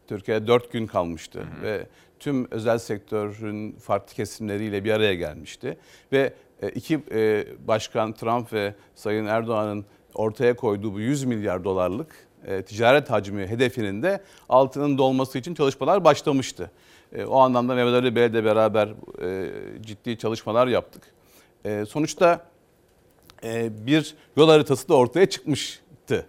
Türkiye'de 0.09 0.47
dört 0.47 0.73
gün 0.73 0.87
kalmıştı 0.87 1.39
hı 1.39 1.61
hı. 1.61 1.63
ve 1.63 1.87
tüm 2.21 2.51
özel 2.51 2.79
sektörün 2.79 3.73
farklı 3.73 4.15
kesimleriyle 4.15 4.85
bir 4.85 4.93
araya 4.93 5.15
gelmişti. 5.15 5.79
Ve 6.13 6.33
e, 6.63 6.69
iki 6.69 7.01
e, 7.13 7.47
başkan 7.69 8.13
Trump 8.13 8.53
ve 8.53 8.75
Sayın 8.95 9.27
Erdoğan'ın 9.27 9.85
ortaya 10.15 10.57
koyduğu 10.57 10.95
bu 10.95 11.01
100 11.01 11.25
milyar 11.25 11.65
dolarlık 11.65 12.27
e, 12.47 12.63
ticaret 12.63 13.11
hacmi 13.11 13.47
hedefinin 13.47 14.03
de 14.03 14.21
altının 14.49 14.99
dolması 14.99 15.39
için 15.39 15.55
çalışmalar 15.55 16.05
başlamıştı. 16.05 16.71
O 17.27 17.39
anlamda 17.39 17.75
Mehmet 17.75 17.95
Ali 17.95 18.17
Bey'le 18.17 18.33
de 18.33 18.45
beraber 18.45 18.89
ciddi 19.81 20.19
çalışmalar 20.19 20.67
yaptık. 20.67 21.03
Sonuçta 21.89 22.47
bir 23.69 24.15
yol 24.37 24.49
haritası 24.49 24.89
da 24.89 24.95
ortaya 24.95 25.27
çıkmıştı. 25.27 26.27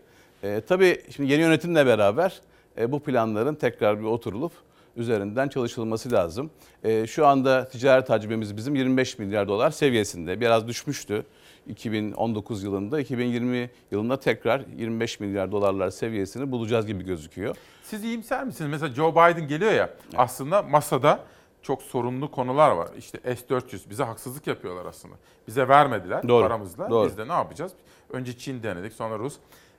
Tabii 0.68 1.02
şimdi 1.16 1.32
yeni 1.32 1.42
yönetimle 1.42 1.86
beraber 1.86 2.42
bu 2.88 3.00
planların 3.00 3.56
tekrar 3.56 4.00
bir 4.00 4.06
oturulup 4.06 4.52
üzerinden 4.96 5.48
çalışılması 5.48 6.12
lazım. 6.12 6.50
E, 6.84 7.08
şu 7.08 7.28
anda 7.28 7.68
ticaret 7.68 8.10
hacmimiz 8.10 8.58
bizim 8.58 8.76
25 8.76 9.20
milyar 9.20 9.48
dolar 9.48 9.72
seviyesinde. 9.72 10.42
Biraz 10.42 10.68
düşmüştü 10.68 11.26
2019 11.68 12.64
yılında. 12.64 13.00
2020 13.00 13.70
yılında 13.92 14.20
tekrar 14.20 14.62
25 14.78 15.20
milyar 15.20 15.52
dolarlar 15.52 15.90
seviyesini 15.90 16.52
bulacağız 16.52 16.88
gibi 16.88 17.04
gözüküyor. 17.06 17.56
Siz 17.84 18.04
iyimser 18.04 18.44
misiniz? 18.44 18.72
Mesela 18.72 18.94
Joe 18.94 19.12
Biden 19.12 19.48
geliyor 19.48 19.72
ya 19.72 19.90
aslında 20.18 20.62
masada 20.62 21.20
çok 21.62 21.82
sorunlu 21.82 22.32
konular 22.32 22.72
var. 22.72 22.90
İşte 22.98 23.20
S-400 23.36 23.90
bize 23.90 24.04
haksızlık 24.04 24.48
yapıyorlar 24.48 24.86
aslında. 24.86 25.16
Bize 25.48 25.68
vermediler 25.68 26.28
Doğru, 26.28 26.44
paramızla. 26.44 26.90
doğru. 26.90 27.10
Biz 27.10 27.18
de 27.18 27.28
ne 27.28 27.32
yapacağız? 27.34 27.72
Önce 28.10 28.38
Çin 28.38 28.64
denedik 28.64 28.94
sonra 28.94 29.20
Rus. 29.20 29.34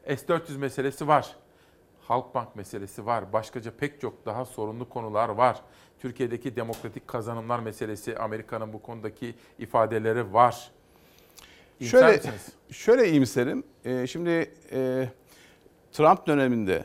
S-400 0.06 0.58
meselesi 0.58 1.08
var. 1.08 1.36
Halkbank 2.08 2.56
meselesi 2.56 3.06
var. 3.06 3.32
Başkaca 3.32 3.70
pek 3.70 4.00
çok 4.00 4.26
daha 4.26 4.44
sorunlu 4.44 4.88
konular 4.88 5.28
var. 5.28 5.60
Türkiye'deki 5.98 6.56
demokratik 6.56 7.08
kazanımlar 7.08 7.58
meselesi, 7.58 8.18
Amerika'nın 8.18 8.72
bu 8.72 8.82
konudaki 8.82 9.34
ifadeleri 9.58 10.32
var. 10.32 10.70
İyimser 11.80 11.98
Şöyle, 12.00 12.16
misiniz? 12.16 12.48
şöyle 12.70 13.10
iyimserim. 13.10 13.64
Ee, 13.84 14.06
şimdi 14.06 14.50
e, 14.72 15.08
Trump 15.92 16.26
döneminde, 16.26 16.84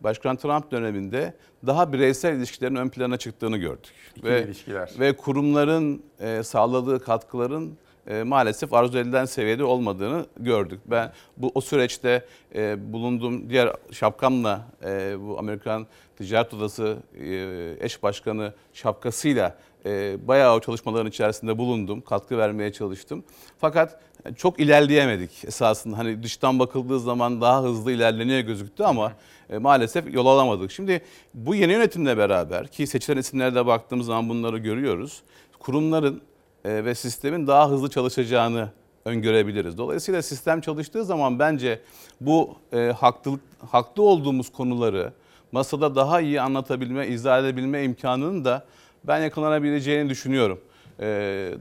Başkan 0.00 0.36
Trump 0.36 0.70
döneminde 0.70 1.34
daha 1.66 1.92
bireysel 1.92 2.36
ilişkilerin 2.36 2.74
ön 2.74 2.88
plana 2.88 3.16
çıktığını 3.16 3.56
gördük. 3.56 3.92
İkili 4.16 4.40
ilişkiler. 4.40 4.92
Ve 4.98 5.16
kurumların 5.16 6.02
e, 6.20 6.42
sağladığı 6.42 7.04
katkıların 7.04 7.78
e, 8.08 8.22
maalesef 8.22 8.72
arzu 8.74 8.98
edilen 8.98 9.24
seviyede 9.24 9.64
olmadığını 9.64 10.26
gördük. 10.36 10.80
Ben 10.86 11.12
bu 11.36 11.52
o 11.54 11.60
süreçte 11.60 12.24
e, 12.54 12.92
bulunduğum 12.92 13.50
diğer 13.50 13.72
şapkamla 13.92 14.68
e, 14.84 15.16
bu 15.20 15.38
Amerikan 15.38 15.86
Ticaret 16.18 16.54
Odası 16.54 16.96
e, 17.20 17.76
eş 17.80 18.02
başkanı 18.02 18.52
şapkasıyla 18.72 19.56
e, 19.86 20.16
bayağı 20.28 20.54
o 20.54 20.60
çalışmaların 20.60 21.08
içerisinde 21.08 21.58
bulundum. 21.58 22.00
Katkı 22.00 22.38
vermeye 22.38 22.72
çalıştım. 22.72 23.24
Fakat 23.58 24.00
çok 24.36 24.60
ilerleyemedik 24.60 25.44
esasında. 25.44 25.98
Hani 25.98 26.22
dıştan 26.22 26.58
bakıldığı 26.58 27.00
zaman 27.00 27.40
daha 27.40 27.62
hızlı 27.62 27.92
ilerleniyor 27.92 28.40
gözüktü 28.40 28.82
ama 28.82 29.12
e, 29.50 29.58
maalesef 29.58 30.14
yol 30.14 30.26
alamadık. 30.26 30.70
Şimdi 30.70 31.02
bu 31.34 31.54
yeni 31.54 31.72
yönetimle 31.72 32.18
beraber 32.18 32.68
ki 32.68 32.86
seçilen 32.86 33.16
isimlere 33.16 33.54
de 33.54 33.66
baktığımız 33.66 34.06
zaman 34.06 34.28
bunları 34.28 34.58
görüyoruz. 34.58 35.22
Kurumların 35.58 36.22
ve 36.68 36.94
sistemin 36.94 37.46
daha 37.46 37.70
hızlı 37.70 37.90
çalışacağını 37.90 38.70
öngörebiliriz. 39.04 39.78
Dolayısıyla 39.78 40.22
sistem 40.22 40.60
çalıştığı 40.60 41.04
zaman 41.04 41.38
bence 41.38 41.80
bu 42.20 42.56
e, 42.72 42.78
haklılık 42.78 43.40
haklı 43.70 44.02
olduğumuz 44.02 44.52
konuları 44.52 45.12
masada 45.52 45.94
daha 45.94 46.20
iyi 46.20 46.40
anlatabilme, 46.40 47.06
izah 47.06 47.40
edebilme 47.40 47.84
imkanının 47.84 48.44
da 48.44 48.66
ben 49.04 49.18
yakalanabileceğini 49.18 50.10
düşünüyorum. 50.10 50.60
E, 51.00 51.06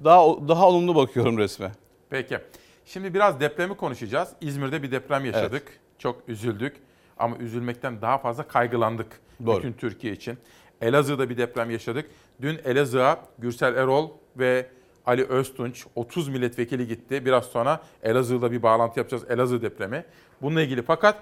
daha 0.04 0.48
daha 0.48 0.68
olumlu 0.68 0.96
bakıyorum 0.96 1.38
resme. 1.38 1.72
Peki. 2.10 2.38
Şimdi 2.86 3.14
biraz 3.14 3.40
depremi 3.40 3.78
konuşacağız. 3.78 4.30
İzmir'de 4.42 4.84
bir 4.84 4.92
deprem 4.92 5.26
yaşadık. 5.26 5.80
Çok 6.00 6.30
üzüldük 6.30 6.78
ama 7.18 7.38
üzülmekten 7.38 8.02
daha 8.02 8.18
fazla 8.18 8.48
kaygılandık 8.48 9.08
Doğru. 9.46 9.58
bütün 9.58 9.74
Türkiye 9.74 10.14
için. 10.14 10.38
Elazığ'da 10.82 11.30
bir 11.30 11.38
deprem 11.38 11.72
yaşadık. 11.72 12.10
Dün 12.42 12.60
Elazığ'a 12.66 13.20
Gürsel 13.40 13.76
Erol 13.76 14.10
ve 14.38 14.70
Ali 15.08 15.26
Öztunç 15.26 15.86
30 15.96 16.28
milletvekili 16.28 16.88
gitti. 16.88 17.26
Biraz 17.26 17.46
sonra 17.46 17.82
Elazığ'da 18.04 18.52
bir 18.52 18.64
bağlantı 18.64 19.00
yapacağız. 19.00 19.24
Elazığ 19.30 19.62
depremi. 19.62 20.06
Bununla 20.42 20.62
ilgili 20.62 20.84
fakat 20.84 21.18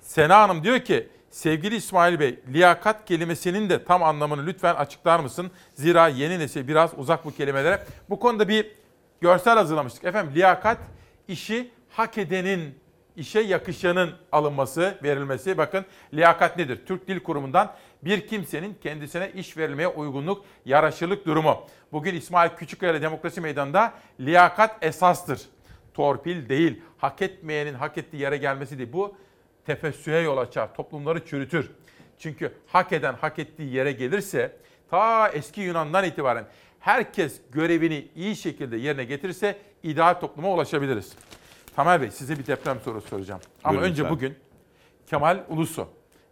Sena 0.00 0.40
Hanım 0.40 0.64
diyor 0.64 0.78
ki 0.78 1.08
sevgili 1.30 1.76
İsmail 1.76 2.20
Bey 2.20 2.38
liyakat 2.52 3.04
kelimesinin 3.04 3.70
de 3.70 3.84
tam 3.84 4.02
anlamını 4.02 4.46
lütfen 4.46 4.74
açıklar 4.74 5.20
mısın? 5.20 5.50
Zira 5.74 6.08
yeni 6.08 6.38
nesil 6.38 6.68
biraz 6.68 6.90
uzak 6.96 7.24
bu 7.24 7.34
kelimelere. 7.34 7.84
Bu 8.10 8.20
konuda 8.20 8.48
bir 8.48 8.66
görsel 9.20 9.54
hazırlamıştık. 9.54 10.04
Efendim 10.04 10.32
liyakat 10.34 10.78
işi 11.28 11.70
hak 11.90 12.18
edenin, 12.18 12.74
işe 13.16 13.40
yakışanın 13.40 14.10
alınması, 14.32 14.98
verilmesi. 15.02 15.58
Bakın 15.58 15.84
liyakat 16.14 16.56
nedir? 16.56 16.80
Türk 16.86 17.08
Dil 17.08 17.20
Kurumu'ndan 17.20 17.72
bir 18.02 18.26
kimsenin 18.26 18.76
kendisine 18.82 19.30
iş 19.34 19.56
verilmeye 19.56 19.88
uygunluk, 19.88 20.44
yaraşırlık 20.64 21.26
durumu. 21.26 21.66
Bugün 21.92 22.14
İsmail 22.14 22.50
Küçükkaya 22.50 23.02
Demokrasi 23.02 23.40
Meydanı'nda 23.40 23.92
liyakat 24.20 24.84
esastır. 24.84 25.40
Torpil 25.94 26.48
değil, 26.48 26.82
hak 26.98 27.22
etmeyenin 27.22 27.74
hak 27.74 27.98
ettiği 27.98 28.16
yere 28.16 28.36
gelmesi 28.36 28.78
değil. 28.78 28.92
Bu 28.92 29.14
tefessühe 29.66 30.18
yol 30.18 30.36
açar, 30.38 30.74
toplumları 30.74 31.26
çürütür. 31.26 31.70
Çünkü 32.18 32.52
hak 32.66 32.92
eden 32.92 33.14
hak 33.14 33.38
ettiği 33.38 33.74
yere 33.74 33.92
gelirse 33.92 34.56
ta 34.90 35.28
eski 35.28 35.60
Yunan'dan 35.60 36.04
itibaren 36.04 36.44
herkes 36.80 37.40
görevini 37.52 38.08
iyi 38.16 38.36
şekilde 38.36 38.76
yerine 38.76 39.04
getirirse 39.04 39.58
ideal 39.82 40.14
topluma 40.14 40.48
ulaşabiliriz. 40.48 41.12
Tamer 41.76 42.02
Bey 42.02 42.10
size 42.10 42.38
bir 42.38 42.46
deprem 42.46 42.80
sorusu 42.80 43.08
soracağım. 43.08 43.40
Ama 43.64 43.72
Buyurun 43.72 43.90
önce 43.90 44.02
lütfen. 44.02 44.16
bugün 44.16 44.34
Kemal 45.06 45.44
Ulusu. 45.48 45.88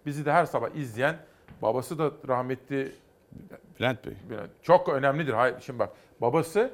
Bizi 0.07 0.25
de 0.25 0.33
her 0.33 0.47
sabah 0.47 0.71
izleyen 0.75 1.17
babası 1.63 1.99
da 1.99 2.11
rahmetli 2.29 2.93
Bülent 3.79 4.07
Bey. 4.07 4.15
çok 4.63 4.89
önemlidir. 4.89 5.33
Hayır, 5.33 5.57
şimdi 5.61 5.79
bak 5.79 5.91
babası 6.21 6.71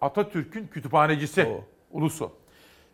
Atatürk'ün 0.00 0.66
kütüphanecisi 0.66 1.48
Ulusu. 1.90 2.32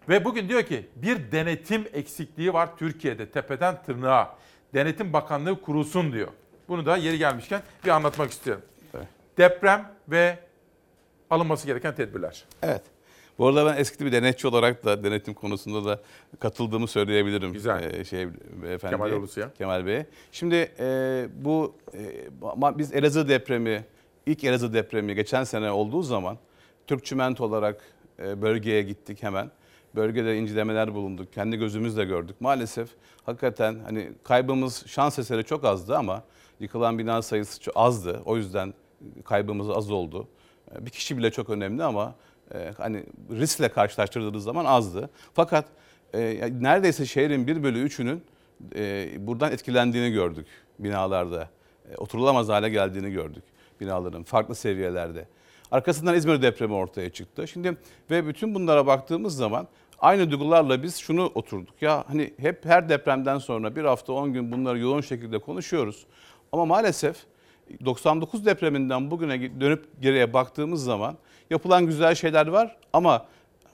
Ve 0.08 0.24
bugün 0.24 0.48
diyor 0.48 0.62
ki 0.62 0.86
bir 0.96 1.32
denetim 1.32 1.84
eksikliği 1.92 2.52
var 2.52 2.76
Türkiye'de 2.76 3.30
tepeden 3.30 3.82
tırnağa. 3.82 4.36
Denetim 4.74 5.12
Bakanlığı 5.12 5.60
kurulsun 5.60 6.12
diyor. 6.12 6.28
Bunu 6.68 6.86
da 6.86 6.96
yeri 6.96 7.18
gelmişken 7.18 7.62
bir 7.84 7.90
anlatmak 7.90 8.30
istiyorum. 8.30 8.62
Deprem 9.38 9.92
ve 10.08 10.38
alınması 11.30 11.66
gereken 11.66 11.94
tedbirler. 11.94 12.44
Evet. 12.62 12.82
Bu 13.38 13.46
arada 13.46 13.66
ben 13.66 13.76
eski 13.76 14.06
bir 14.06 14.12
denetçi 14.12 14.48
olarak 14.48 14.84
da 14.84 15.04
denetim 15.04 15.34
konusunda 15.34 15.84
da 15.84 16.00
katıldığımı 16.38 16.88
söyleyebilirim. 16.88 17.52
Güzel. 17.52 18.04
şey, 18.04 18.28
beyefendi, 18.62 18.96
Kemal 18.96 19.12
Ulusu'ya. 19.12 19.52
Kemal 19.58 19.86
Bey'e. 19.86 20.06
Şimdi 20.32 20.72
e, 20.78 21.28
bu 21.34 21.74
e, 21.94 22.78
biz 22.78 22.94
Elazığ 22.94 23.28
depremi, 23.28 23.84
ilk 24.26 24.44
Elazığ 24.44 24.72
depremi 24.72 25.14
geçen 25.14 25.44
sene 25.44 25.70
olduğu 25.70 26.02
zaman 26.02 26.38
Türk 26.86 27.04
Çimento 27.04 27.44
olarak 27.44 27.80
e, 28.18 28.42
bölgeye 28.42 28.82
gittik 28.82 29.22
hemen. 29.22 29.50
Bölgede 29.94 30.38
incelemeler 30.38 30.94
bulunduk. 30.94 31.32
Kendi 31.32 31.56
gözümüzle 31.56 32.04
gördük. 32.04 32.36
Maalesef 32.40 32.88
hakikaten 33.24 33.76
hani 33.84 34.12
kaybımız 34.24 34.86
şans 34.86 35.18
eseri 35.18 35.44
çok 35.44 35.64
azdı 35.64 35.96
ama 35.96 36.22
yıkılan 36.60 36.98
bina 36.98 37.22
sayısı 37.22 37.60
çok 37.60 37.76
azdı. 37.76 38.22
O 38.24 38.36
yüzden 38.36 38.74
kaybımız 39.24 39.70
az 39.70 39.90
oldu. 39.90 40.28
Bir 40.80 40.90
kişi 40.90 41.18
bile 41.18 41.30
çok 41.30 41.50
önemli 41.50 41.84
ama 41.84 42.14
e, 42.54 42.72
hani 42.78 43.04
riskle 43.30 43.68
karşılaştırdığınız 43.68 44.44
zaman 44.44 44.64
azdı. 44.64 45.10
Fakat 45.34 45.64
e, 46.14 46.50
neredeyse 46.60 47.06
şehrin 47.06 47.46
1 47.46 47.62
bölü 47.62 47.86
3'ünün 47.86 48.24
e, 48.74 49.08
buradan 49.26 49.52
etkilendiğini 49.52 50.12
gördük 50.12 50.46
binalarda. 50.78 51.48
E, 51.92 51.96
oturulamaz 51.96 52.48
hale 52.48 52.68
geldiğini 52.68 53.10
gördük 53.10 53.42
binaların 53.80 54.22
farklı 54.22 54.54
seviyelerde. 54.54 55.26
Arkasından 55.70 56.14
İzmir 56.14 56.42
depremi 56.42 56.74
ortaya 56.74 57.10
çıktı. 57.10 57.48
Şimdi 57.48 57.76
ve 58.10 58.26
bütün 58.26 58.54
bunlara 58.54 58.86
baktığımız 58.86 59.36
zaman 59.36 59.68
aynı 59.98 60.30
duygularla 60.30 60.82
biz 60.82 60.96
şunu 60.96 61.30
oturduk. 61.34 61.82
Ya 61.82 62.04
hani 62.08 62.34
hep 62.36 62.64
her 62.64 62.88
depremden 62.88 63.38
sonra 63.38 63.76
bir 63.76 63.84
hafta 63.84 64.12
10 64.12 64.32
gün 64.32 64.52
bunları 64.52 64.78
yoğun 64.78 65.00
şekilde 65.00 65.38
konuşuyoruz. 65.38 66.06
Ama 66.52 66.64
maalesef 66.64 67.16
99 67.84 68.46
depreminden 68.46 69.10
bugüne 69.10 69.60
dönüp 69.60 70.02
geriye 70.02 70.32
baktığımız 70.32 70.84
zaman 70.84 71.16
yapılan 71.50 71.86
güzel 71.86 72.14
şeyler 72.14 72.46
var 72.46 72.76
ama 72.92 73.26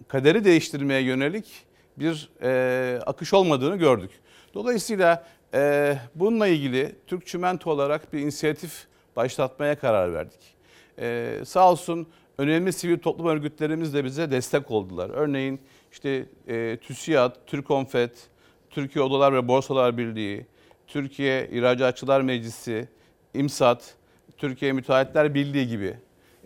kaderi 0.09 0.45
değiştirmeye 0.45 1.01
yönelik 1.03 1.47
bir 1.97 2.31
e, 2.43 3.01
akış 3.07 3.35
olmadığını 3.35 3.77
gördük. 3.77 4.11
Dolayısıyla 4.55 5.27
e, 5.55 5.97
bununla 6.15 6.47
ilgili 6.47 6.97
Türk 7.07 7.27
Çimento 7.27 7.71
olarak 7.71 8.13
bir 8.13 8.19
inisiyatif 8.19 8.87
başlatmaya 9.17 9.79
karar 9.79 10.15
verdik. 10.15 10.41
E, 10.99 11.39
sağ 11.45 11.71
olsun 11.71 12.07
önemli 12.39 12.73
sivil 12.73 12.99
toplum 12.99 13.27
örgütlerimiz 13.27 13.95
de 13.95 14.05
bize 14.05 14.31
destek 14.31 14.71
oldular. 14.71 15.11
Örneğin 15.11 15.61
işte 15.93 16.27
e, 16.49 16.77
TÜSİAD, 16.77 17.37
TÜRKONFET, 17.47 18.29
Türkiye 18.71 19.05
Odalar 19.05 19.35
ve 19.35 19.49
Borsalar 19.49 19.99
Birliği, 19.99 20.47
Türkiye 20.87 21.49
İhracatçılar 21.49 22.21
Meclisi, 22.21 22.89
İMSAT, 23.35 23.95
Türkiye 24.37 24.73
Müteahhitler 24.73 25.35
Birliği 25.35 25.69
gibi 25.69 25.97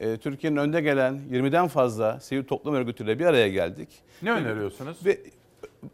e, 0.01 0.17
Türkiye'nin 0.17 0.57
önde 0.57 0.81
gelen 0.81 1.21
20'den 1.33 1.69
fazla 1.69 2.21
sivil 2.21 2.45
toplum 2.45 2.75
örgütüyle 2.75 3.19
bir 3.19 3.27
araya 3.27 3.49
geldik. 3.49 3.89
Ne 4.23 4.31
öneriyorsunuz? 4.33 4.97
Ve 5.05 5.19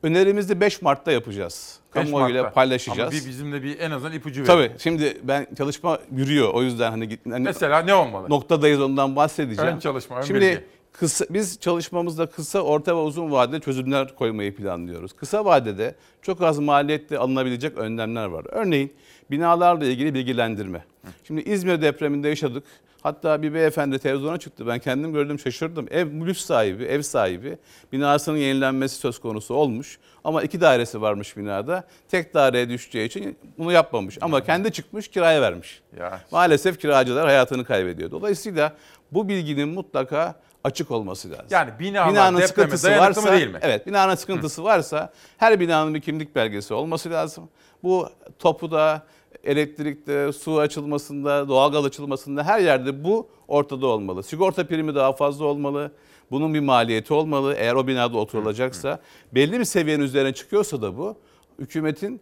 önerimizi 0.02 0.60
5 0.60 0.82
Mart'ta 0.82 1.12
yapacağız. 1.12 1.80
5 1.96 2.04
Kamuoyuyla 2.04 2.50
paylaşacağız. 2.50 3.14
Ama 3.14 3.22
bir 3.22 3.28
bizimle 3.28 3.62
bir 3.62 3.78
en 3.78 3.90
azından 3.90 4.12
ipucu 4.12 4.40
verin. 4.40 4.46
Tabii 4.46 4.72
şimdi 4.78 5.18
ben 5.22 5.46
çalışma 5.58 5.98
yürüyor 6.12 6.54
o 6.54 6.62
yüzden 6.62 6.90
hani, 6.90 7.18
hani 7.30 7.44
Mesela 7.44 7.82
ne 7.82 7.94
olmalı? 7.94 8.28
Noktadayız 8.30 8.80
ondan 8.80 9.16
bahsedeceğim. 9.16 9.74
Ön 9.74 9.78
çalışma, 9.78 10.18
ön 10.18 10.22
Şimdi 10.22 10.40
bilgi. 10.40 10.64
kısa, 10.92 11.24
biz 11.30 11.60
çalışmamızda 11.60 12.26
kısa, 12.26 12.60
orta 12.60 12.96
ve 12.96 13.00
uzun 13.00 13.32
vadede 13.32 13.60
çözümler 13.60 14.14
koymayı 14.14 14.56
planlıyoruz. 14.56 15.12
Kısa 15.12 15.44
vadede 15.44 15.94
çok 16.22 16.42
az 16.42 16.58
maliyette 16.58 17.18
alınabilecek 17.18 17.78
önlemler 17.78 18.26
var. 18.26 18.46
Örneğin 18.48 18.92
binalarla 19.30 19.84
ilgili 19.84 20.14
bilgilendirme. 20.14 20.84
Şimdi 21.24 21.40
İzmir 21.40 21.82
depreminde 21.82 22.28
yaşadık. 22.28 22.64
Hatta 23.02 23.42
bir 23.42 23.54
beyefendi 23.54 23.98
televizyona 23.98 24.38
çıktı. 24.38 24.66
Ben 24.66 24.78
kendim 24.78 25.12
gördüm 25.12 25.38
şaşırdım. 25.38 25.86
Ev 25.90 26.06
mülk 26.06 26.36
sahibi, 26.36 26.84
ev 26.84 27.02
sahibi 27.02 27.58
binasının 27.92 28.36
yenilenmesi 28.36 28.96
söz 28.96 29.18
konusu 29.18 29.54
olmuş. 29.54 29.98
Ama 30.24 30.42
iki 30.42 30.60
dairesi 30.60 31.00
varmış 31.00 31.36
binada. 31.36 31.84
Tek 32.08 32.34
daireye 32.34 32.68
düşeceği 32.68 33.06
için 33.06 33.38
bunu 33.58 33.72
yapmamış. 33.72 34.18
Ama 34.20 34.44
kendi 34.44 34.72
çıkmış 34.72 35.08
kiraya 35.08 35.42
vermiş. 35.42 35.82
Ya. 35.98 36.20
Maalesef 36.30 36.80
kiracılar 36.80 37.26
hayatını 37.26 37.64
kaybediyor. 37.64 38.10
Dolayısıyla 38.10 38.72
bu 39.12 39.28
bilginin 39.28 39.68
mutlaka 39.68 40.34
açık 40.64 40.90
olması 40.90 41.30
lazım. 41.30 41.46
Yani 41.50 41.70
binalar 41.78 42.42
depreme 42.42 42.82
dayanıklı 42.82 43.22
mı 43.22 43.32
değil 43.32 43.48
mi? 43.48 43.58
Evet, 43.62 43.86
binanın 43.86 44.14
sıkıntısı 44.14 44.64
varsa 44.64 45.12
her 45.36 45.60
binanın 45.60 45.94
bir 45.94 46.00
kimlik 46.00 46.34
belgesi 46.34 46.74
olması 46.74 47.10
lazım. 47.10 47.48
Bu 47.82 48.08
topuda, 48.38 49.02
elektrikte, 49.44 50.32
su 50.32 50.58
açılmasında, 50.58 51.48
doğalgaz 51.48 51.84
açılmasında 51.84 52.44
her 52.44 52.60
yerde 52.60 53.04
bu 53.04 53.28
ortada 53.48 53.86
olmalı. 53.86 54.22
Sigorta 54.22 54.66
primi 54.66 54.94
daha 54.94 55.12
fazla 55.12 55.44
olmalı. 55.44 55.92
Bunun 56.30 56.54
bir 56.54 56.60
maliyeti 56.60 57.14
olmalı. 57.14 57.54
Eğer 57.58 57.74
o 57.74 57.86
binada 57.86 58.18
oturulacaksa 58.18 59.00
belli 59.34 59.58
bir 59.58 59.64
seviyenin 59.64 60.04
üzerine 60.04 60.34
çıkıyorsa 60.34 60.82
da 60.82 60.98
bu 60.98 61.16
hükümetin 61.58 62.20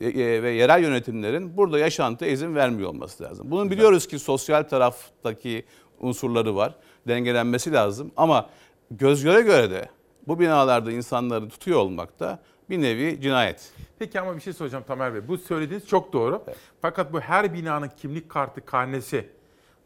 e, 0.00 0.08
e, 0.08 0.42
ve 0.42 0.50
yerel 0.50 0.82
yönetimlerin 0.82 1.56
burada 1.56 1.78
yaşantı 1.78 2.26
izin 2.26 2.54
vermiyor 2.54 2.88
olması 2.88 3.22
lazım. 3.22 3.50
Bunun 3.50 3.70
biliyoruz 3.70 4.08
ki 4.08 4.18
sosyal 4.18 4.62
taraftaki 4.62 5.64
unsurları 6.00 6.56
var. 6.56 6.74
Dengelenmesi 7.08 7.72
lazım 7.72 8.12
ama 8.16 8.50
göz 8.90 9.24
göre 9.24 9.40
göre 9.40 9.70
de 9.70 9.88
bu 10.26 10.40
binalarda 10.40 10.92
insanları 10.92 11.48
tutuyor 11.48 11.78
olmak 11.78 12.20
da 12.20 12.38
bir 12.70 12.82
nevi 12.82 13.20
cinayet. 13.20 13.72
Peki 13.98 14.20
ama 14.20 14.36
bir 14.36 14.40
şey 14.40 14.52
soracağım 14.52 14.84
Tamer 14.86 15.14
Bey. 15.14 15.28
Bu 15.28 15.38
söylediğiniz 15.38 15.88
çok 15.88 16.12
doğru. 16.12 16.44
Fakat 16.82 17.12
bu 17.12 17.20
her 17.20 17.54
binanın 17.54 17.90
kimlik 17.96 18.28
kartı, 18.28 18.66
karnesi 18.66 19.28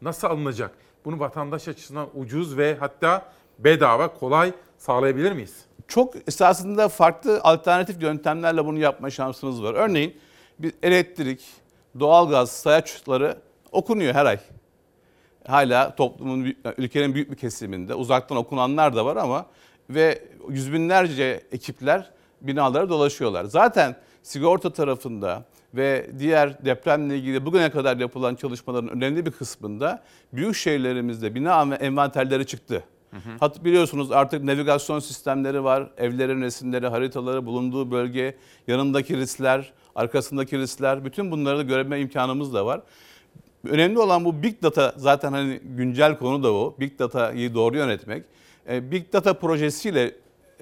nasıl 0.01 0.27
alınacak? 0.27 0.71
Bunu 1.05 1.19
vatandaş 1.19 1.67
açısından 1.67 2.07
ucuz 2.15 2.57
ve 2.57 2.75
hatta 2.79 3.31
bedava, 3.59 4.13
kolay 4.13 4.53
sağlayabilir 4.77 5.31
miyiz? 5.31 5.65
Çok 5.87 6.13
esasında 6.27 6.89
farklı 6.89 7.39
alternatif 7.43 8.01
yöntemlerle 8.01 8.65
bunu 8.65 8.79
yapma 8.79 9.09
şansınız 9.09 9.63
var. 9.63 9.73
Örneğin 9.73 10.17
bir 10.59 10.73
elektrik, 10.83 11.45
doğalgaz 11.99 12.51
sayaçları 12.51 13.37
okunuyor 13.71 14.13
her 14.13 14.25
ay. 14.25 14.39
Hala 15.47 15.95
toplumun, 15.95 16.55
ülkenin 16.77 17.13
büyük 17.13 17.31
bir 17.31 17.35
kesiminde 17.35 17.95
uzaktan 17.95 18.37
okunanlar 18.37 18.95
da 18.95 19.05
var 19.05 19.15
ama 19.15 19.45
ve 19.89 20.23
yüz 20.49 20.73
binlerce 20.73 21.41
ekipler 21.51 22.11
binalara 22.41 22.89
dolaşıyorlar. 22.89 23.45
Zaten 23.45 23.95
sigorta 24.23 24.69
tarafında 24.69 25.43
ve 25.73 26.09
diğer 26.19 26.65
depremle 26.65 27.17
ilgili 27.17 27.45
bugüne 27.45 27.71
kadar 27.71 27.97
yapılan 27.97 28.35
çalışmaların 28.35 28.89
önemli 28.89 29.25
bir 29.25 29.31
kısmında 29.31 30.03
büyük 30.33 30.55
şehirlerimizde 30.55 31.35
bina 31.35 31.75
envanterleri 31.75 32.45
çıktı. 32.45 32.83
Hat 33.39 33.63
biliyorsunuz 33.63 34.11
artık 34.11 34.43
navigasyon 34.43 34.99
sistemleri 34.99 35.63
var. 35.63 35.89
Evlerin 35.97 36.41
resimleri, 36.41 36.87
haritaları, 36.87 37.45
bulunduğu 37.45 37.91
bölge, 37.91 38.35
yanındaki 38.67 39.17
riskler, 39.17 39.73
arkasındaki 39.95 40.57
riskler 40.57 41.05
bütün 41.05 41.31
bunları 41.31 41.57
da 41.57 41.63
görme 41.63 41.99
imkanımız 41.99 42.53
da 42.53 42.65
var. 42.65 42.81
Önemli 43.69 43.99
olan 43.99 44.25
bu 44.25 44.43
big 44.43 44.63
data 44.63 44.93
zaten 44.97 45.31
hani 45.31 45.59
güncel 45.63 46.17
konu 46.17 46.43
da 46.43 46.53
o. 46.53 46.75
Big 46.79 46.99
data'yı 46.99 47.53
doğru 47.53 47.77
yönetmek. 47.77 48.25
E, 48.69 48.91
big 48.91 49.13
data 49.13 49.33
projesiyle 49.33 50.15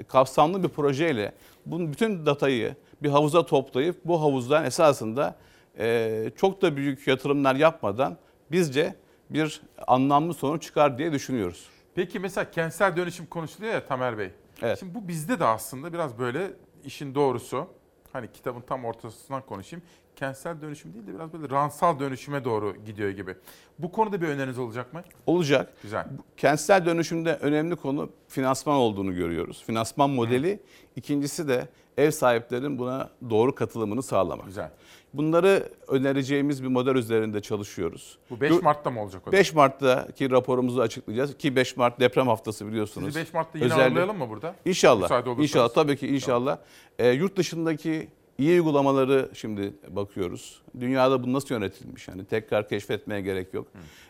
kapsamlı 0.07 0.63
bir 0.63 0.69
projeyle 0.69 1.33
bunun 1.65 1.91
bütün 1.91 2.25
datayı 2.25 2.75
bir 3.03 3.09
havuza 3.09 3.45
toplayıp 3.45 4.05
bu 4.05 4.21
havuzdan 4.21 4.65
esasında 4.65 5.35
e, 5.79 6.31
çok 6.35 6.61
da 6.61 6.75
büyük 6.75 7.07
yatırımlar 7.07 7.55
yapmadan 7.55 8.17
bizce 8.51 8.95
bir 9.29 9.61
anlamlı 9.87 10.33
sonuç 10.33 10.63
çıkar 10.63 10.97
diye 10.97 11.11
düşünüyoruz. 11.11 11.69
Peki 11.95 12.19
mesela 12.19 12.51
kentsel 12.51 12.97
dönüşüm 12.97 13.25
konuşuluyor 13.25 13.73
ya 13.73 13.85
Tamer 13.85 14.17
Bey. 14.17 14.31
Evet. 14.61 14.79
Şimdi 14.79 14.95
bu 14.95 15.07
bizde 15.07 15.39
de 15.39 15.45
aslında 15.45 15.93
biraz 15.93 16.19
böyle 16.19 16.51
işin 16.85 17.15
doğrusu. 17.15 17.67
Hani 18.13 18.31
kitabın 18.31 18.61
tam 18.61 18.85
ortasından 18.85 19.41
konuşayım. 19.41 19.85
Kentsel 20.15 20.61
dönüşüm 20.61 20.93
değil 20.93 21.07
de 21.07 21.13
biraz 21.15 21.33
böyle 21.33 21.49
ransal 21.49 21.99
dönüşüme 21.99 22.45
doğru 22.45 22.75
gidiyor 22.85 23.09
gibi. 23.09 23.35
Bu 23.79 23.91
konuda 23.91 24.21
bir 24.21 24.27
öneriniz 24.27 24.59
olacak 24.59 24.93
mı? 24.93 25.03
Olacak. 25.25 25.73
Güzel. 25.83 26.07
Kentsel 26.37 26.85
dönüşümde 26.85 27.35
önemli 27.41 27.75
konu 27.75 28.09
finansman 28.27 28.75
olduğunu 28.75 29.15
görüyoruz. 29.15 29.63
Finansman 29.67 30.09
modeli. 30.09 30.59
İkincisi 30.95 31.47
de 31.47 31.67
ev 31.97 32.11
sahiplerinin 32.11 32.79
buna 32.79 33.09
doğru 33.29 33.55
katılımını 33.55 34.03
sağlamak. 34.03 34.45
Güzel. 34.45 34.71
Bunları 35.13 35.69
önereceğimiz 35.87 36.63
bir 36.63 36.67
model 36.67 36.95
üzerinde 36.95 37.41
çalışıyoruz. 37.41 38.17
Bu 38.29 38.41
5 38.41 38.61
Mart'ta 38.61 38.89
mı 38.91 39.01
olacak 39.01 39.21
o? 39.27 39.31
da? 39.31 39.31
5 39.31 39.53
Mart'taki 39.53 40.31
raporumuzu 40.31 40.81
açıklayacağız 40.81 41.37
ki 41.37 41.55
5 41.55 41.77
Mart 41.77 41.99
deprem 41.99 42.27
haftası 42.27 42.67
biliyorsunuz. 42.67 43.07
Sizi 43.07 43.19
5 43.19 43.33
Mart'ta 43.33 43.57
yine 43.57 43.65
Özellikle- 43.65 43.83
ağırlayalım 43.83 44.17
mı 44.17 44.29
burada? 44.29 44.55
İnşallah. 44.65 45.39
İnşallah 45.39 45.69
tabii 45.69 45.97
ki 45.97 46.07
inşallah. 46.07 46.57
Ee, 46.99 47.09
yurt 47.09 47.37
dışındaki 47.37 48.07
iyi 48.37 48.51
uygulamaları 48.51 49.29
şimdi 49.33 49.73
bakıyoruz. 49.89 50.61
Dünyada 50.79 51.23
bu 51.23 51.33
nasıl 51.33 51.55
yönetilmiş? 51.55 52.07
Yani 52.07 52.25
tekrar 52.25 52.69
keşfetmeye 52.69 53.21
gerek 53.21 53.53
yok. 53.53 53.67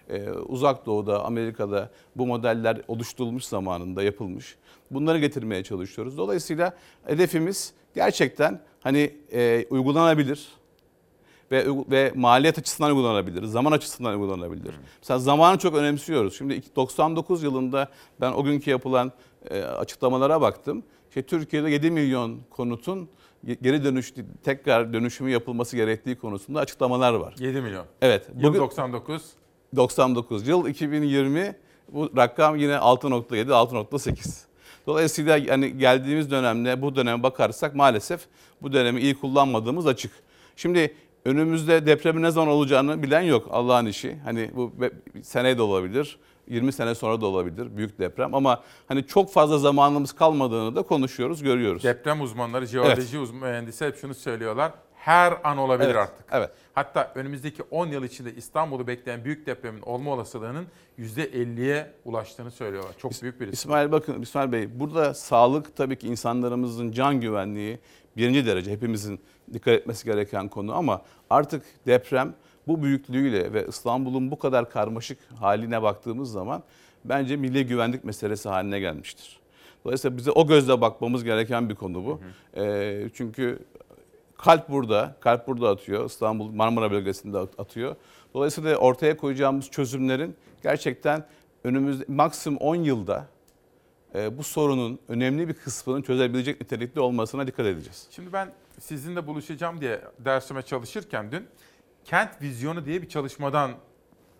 Ee, 0.09 0.29
uzak 0.29 0.85
Doğu'da, 0.85 1.25
Amerika'da 1.25 1.89
bu 2.15 2.27
modeller 2.27 2.81
oluşturulmuş 2.87 3.45
zamanında 3.45 4.03
yapılmış. 4.03 4.55
Bunları 4.91 5.19
getirmeye 5.19 5.63
çalışıyoruz. 5.63 6.17
Dolayısıyla 6.17 6.77
hedefimiz 7.05 7.73
gerçekten 7.95 8.59
hani 8.81 9.13
e, 9.31 9.65
uygulanabilir 9.69 10.47
ve 11.51 11.65
ve 11.91 12.11
maliyet 12.15 12.59
açısından 12.59 12.89
uygulanabilir, 12.89 13.43
zaman 13.43 13.71
açısından 13.71 14.13
uygulanabilir. 14.13 14.75
Mesela 15.01 15.19
zamanı 15.19 15.57
çok 15.57 15.75
önemsiyoruz. 15.75 16.37
Şimdi 16.37 16.61
99 16.75 17.43
yılında 17.43 17.89
ben 18.21 18.31
o 18.31 18.43
günkü 18.43 18.69
yapılan 18.69 19.11
e, 19.49 19.61
açıklamalara 19.61 20.41
baktım. 20.41 20.83
İşte 21.09 21.23
Türkiye'de 21.23 21.69
7 21.69 21.91
milyon 21.91 22.39
konutun 22.49 23.09
geri 23.45 23.83
dönüş 23.83 24.13
tekrar 24.43 24.93
dönüşümü 24.93 25.31
yapılması 25.31 25.75
gerektiği 25.75 26.15
konusunda 26.15 26.59
açıklamalar 26.59 27.13
var. 27.13 27.35
7 27.39 27.61
milyon. 27.61 27.85
Evet. 28.01 28.29
Yıl 28.37 28.53
99. 28.53 29.23
99 29.75 30.47
yıl 30.47 30.67
2020 30.67 31.55
bu 31.91 32.09
rakam 32.17 32.55
yine 32.55 32.73
6.7 32.73 33.49
6.8. 33.49 34.43
Dolayısıyla 34.87 35.37
yani 35.37 35.77
geldiğimiz 35.77 36.31
dönemle 36.31 36.81
bu 36.81 36.95
döneme 36.95 37.23
bakarsak 37.23 37.75
maalesef 37.75 38.21
bu 38.61 38.73
dönemi 38.73 39.01
iyi 39.01 39.19
kullanmadığımız 39.19 39.87
açık. 39.87 40.11
Şimdi 40.55 40.95
önümüzde 41.25 41.85
depremin 41.85 42.23
ne 42.23 42.31
zaman 42.31 42.49
olacağını 42.49 43.03
bilen 43.03 43.21
yok 43.21 43.47
Allah'ın 43.51 43.85
işi. 43.85 44.17
Hani 44.23 44.51
bu 44.55 44.71
seneye 45.21 45.57
de 45.57 45.61
olabilir, 45.61 46.17
20 46.47 46.71
sene 46.73 46.95
sonra 46.95 47.21
da 47.21 47.25
olabilir 47.25 47.77
büyük 47.77 47.99
deprem 47.99 48.35
ama 48.35 48.63
hani 48.87 49.07
çok 49.07 49.31
fazla 49.31 49.57
zamanımız 49.57 50.11
kalmadığını 50.13 50.75
da 50.75 50.81
konuşuyoruz, 50.81 51.43
görüyoruz. 51.43 51.83
Deprem 51.83 52.21
uzmanları, 52.21 52.65
jeoloji 52.65 53.19
uzman 53.19 53.49
mühendisi 53.49 53.85
hep 53.85 53.97
şunu 53.97 54.13
söylüyorlar. 54.13 54.71
Her 54.95 55.33
an 55.43 55.57
olabilir 55.57 55.87
Evet, 55.89 55.97
artık. 55.97 56.25
evet. 56.31 56.49
Hatta 56.73 57.11
önümüzdeki 57.15 57.63
10 57.63 57.87
yıl 57.87 58.03
içinde 58.03 58.35
İstanbul'u 58.35 58.87
bekleyen 58.87 59.25
büyük 59.25 59.45
depremin 59.45 59.81
olma 59.81 60.11
olasılığının 60.11 60.67
%50'ye 60.99 61.91
ulaştığını 62.05 62.51
söylüyorlar. 62.51 62.91
Çok 62.97 63.21
büyük 63.21 63.41
bir 63.41 63.45
risk. 63.47 63.53
İsmail 63.53 63.91
bakın 63.91 64.21
İsmail 64.21 64.51
Bey 64.51 64.79
burada 64.79 65.13
sağlık 65.13 65.75
tabii 65.75 65.95
ki 65.95 66.07
insanlarımızın 66.07 66.91
can 66.91 67.21
güvenliği 67.21 67.79
birinci 68.17 68.45
derece 68.45 68.71
hepimizin 68.71 69.19
dikkat 69.53 69.73
etmesi 69.73 70.05
gereken 70.05 70.47
konu 70.47 70.75
ama 70.75 71.01
artık 71.29 71.63
deprem 71.87 72.33
bu 72.67 72.83
büyüklüğüyle 72.83 73.53
ve 73.53 73.65
İstanbul'un 73.67 74.31
bu 74.31 74.39
kadar 74.39 74.69
karmaşık 74.69 75.17
haline 75.39 75.81
baktığımız 75.81 76.31
zaman 76.31 76.63
bence 77.05 77.35
milli 77.35 77.67
güvenlik 77.67 78.03
meselesi 78.03 78.49
haline 78.49 78.79
gelmiştir. 78.79 79.39
Dolayısıyla 79.85 80.17
bize 80.17 80.31
o 80.31 80.47
gözle 80.47 80.81
bakmamız 80.81 81.23
gereken 81.23 81.69
bir 81.69 81.75
konu 81.75 82.05
bu. 82.05 82.21
Ee, 82.57 83.09
çünkü 83.13 83.59
kalp 84.37 84.69
burada, 84.69 85.15
kalp 85.19 85.47
burada 85.47 85.69
atıyor. 85.69 86.05
İstanbul 86.05 86.51
Marmara 86.51 86.91
bölgesinde 86.91 87.37
atıyor. 87.37 87.95
Dolayısıyla 88.33 88.77
ortaya 88.77 89.17
koyacağımız 89.17 89.69
çözümlerin 89.69 90.35
gerçekten 90.63 91.25
önümüzde 91.63 92.05
maksimum 92.07 92.57
10 92.57 92.75
yılda 92.75 93.27
e, 94.15 94.37
bu 94.37 94.43
sorunun 94.43 94.99
önemli 95.07 95.47
bir 95.47 95.53
kısmının 95.53 96.01
çözebilecek 96.01 96.61
nitelikte 96.61 96.99
olmasına 96.99 97.47
dikkat 97.47 97.65
edeceğiz. 97.65 98.07
Şimdi 98.11 98.33
ben 98.33 98.51
sizinle 98.79 99.27
buluşacağım 99.27 99.81
diye 99.81 100.01
dersime 100.19 100.61
çalışırken 100.61 101.31
dün 101.31 101.47
Kent 102.05 102.41
Vizyonu 102.41 102.85
diye 102.85 103.01
bir 103.01 103.09
çalışmadan 103.09 103.71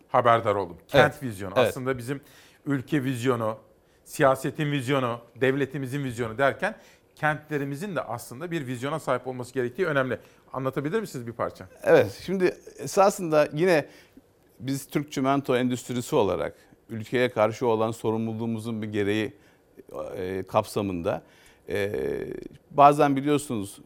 haberdar 0.08 0.54
oldum. 0.54 0.76
Kent 0.88 1.12
Evet, 1.12 1.22
Vizyonu 1.22 1.54
evet. 1.56 1.68
aslında 1.68 1.98
bizim 1.98 2.20
ülke 2.66 3.04
vizyonu, 3.04 3.58
siyasetin 4.04 4.72
vizyonu, 4.72 5.20
devletimizin 5.40 6.04
vizyonu 6.04 6.38
derken 6.38 6.76
kentlerimizin 7.14 7.96
de 7.96 8.00
aslında 8.00 8.50
bir 8.50 8.66
vizyona 8.66 8.98
sahip 8.98 9.26
olması 9.26 9.54
gerektiği 9.54 9.86
önemli. 9.86 10.18
Anlatabilir 10.52 11.00
misiniz 11.00 11.26
bir 11.26 11.32
parça? 11.32 11.68
Evet, 11.82 12.22
şimdi 12.26 12.56
esasında 12.78 13.48
yine 13.52 13.86
biz 14.60 14.86
Türk 14.86 15.12
çimento 15.12 15.56
endüstrisi 15.56 16.16
olarak 16.16 16.54
ülkeye 16.88 17.30
karşı 17.30 17.66
olan 17.66 17.90
sorumluluğumuzun 17.90 18.82
bir 18.82 18.86
gereği 18.86 19.32
e, 20.16 20.42
kapsamında 20.48 21.22
e, 21.68 21.92
bazen 22.70 23.16
biliyorsunuz 23.16 23.78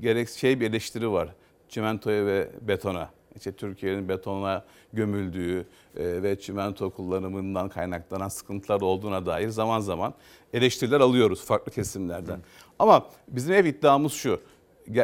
gerek 0.00 0.28
şey 0.28 0.60
bir 0.60 0.70
eleştiri 0.70 1.10
var 1.12 1.34
çimentoya 1.68 2.26
ve 2.26 2.48
betona. 2.60 3.10
İşte 3.38 3.52
Türkiye'nin 3.52 4.08
betona 4.08 4.64
gömüldüğü 4.92 5.60
e, 5.96 6.22
ve 6.22 6.40
çimento 6.40 6.90
kullanımından 6.90 7.68
kaynaklanan 7.68 8.28
sıkıntılar 8.28 8.80
olduğuna 8.80 9.26
dair 9.26 9.48
zaman 9.48 9.80
zaman 9.80 10.14
eleştiriler 10.52 11.00
alıyoruz 11.00 11.44
farklı 11.44 11.72
kesimlerden. 11.72 12.40
Ama 12.78 13.06
bizim 13.28 13.54
hep 13.54 13.66
iddiamız 13.66 14.12
şu. 14.12 14.40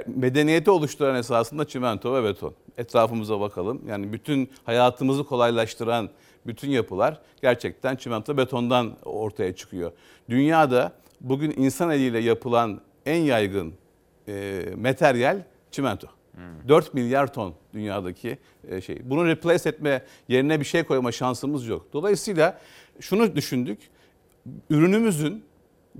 Medeniyeti 0.06 0.70
oluşturan 0.70 1.16
esasında 1.16 1.64
çimento 1.64 2.14
ve 2.14 2.24
beton. 2.24 2.54
Etrafımıza 2.78 3.40
bakalım. 3.40 3.82
Yani 3.88 4.12
bütün 4.12 4.50
hayatımızı 4.64 5.24
kolaylaştıran 5.24 6.10
bütün 6.46 6.70
yapılar 6.70 7.20
gerçekten 7.42 7.96
çimento 7.96 8.36
betondan 8.36 8.96
ortaya 9.04 9.56
çıkıyor. 9.56 9.92
Dünyada 10.28 10.92
bugün 11.20 11.54
insan 11.56 11.90
eliyle 11.90 12.18
yapılan 12.18 12.80
en 13.06 13.20
yaygın 13.20 13.74
e, 14.28 14.62
materyal 14.76 15.42
çimento. 15.70 16.08
4 16.68 16.94
milyar 16.94 17.32
ton 17.32 17.54
dünyadaki 17.74 18.38
e, 18.68 18.80
şey. 18.80 18.98
Bunu 19.04 19.26
replace 19.26 19.68
etme 19.68 20.02
yerine 20.28 20.60
bir 20.60 20.64
şey 20.64 20.84
koyma 20.84 21.12
şansımız 21.12 21.66
yok. 21.66 21.86
Dolayısıyla 21.92 22.60
şunu 23.00 23.36
düşündük. 23.36 23.78
Ürünümüzün 24.70 25.44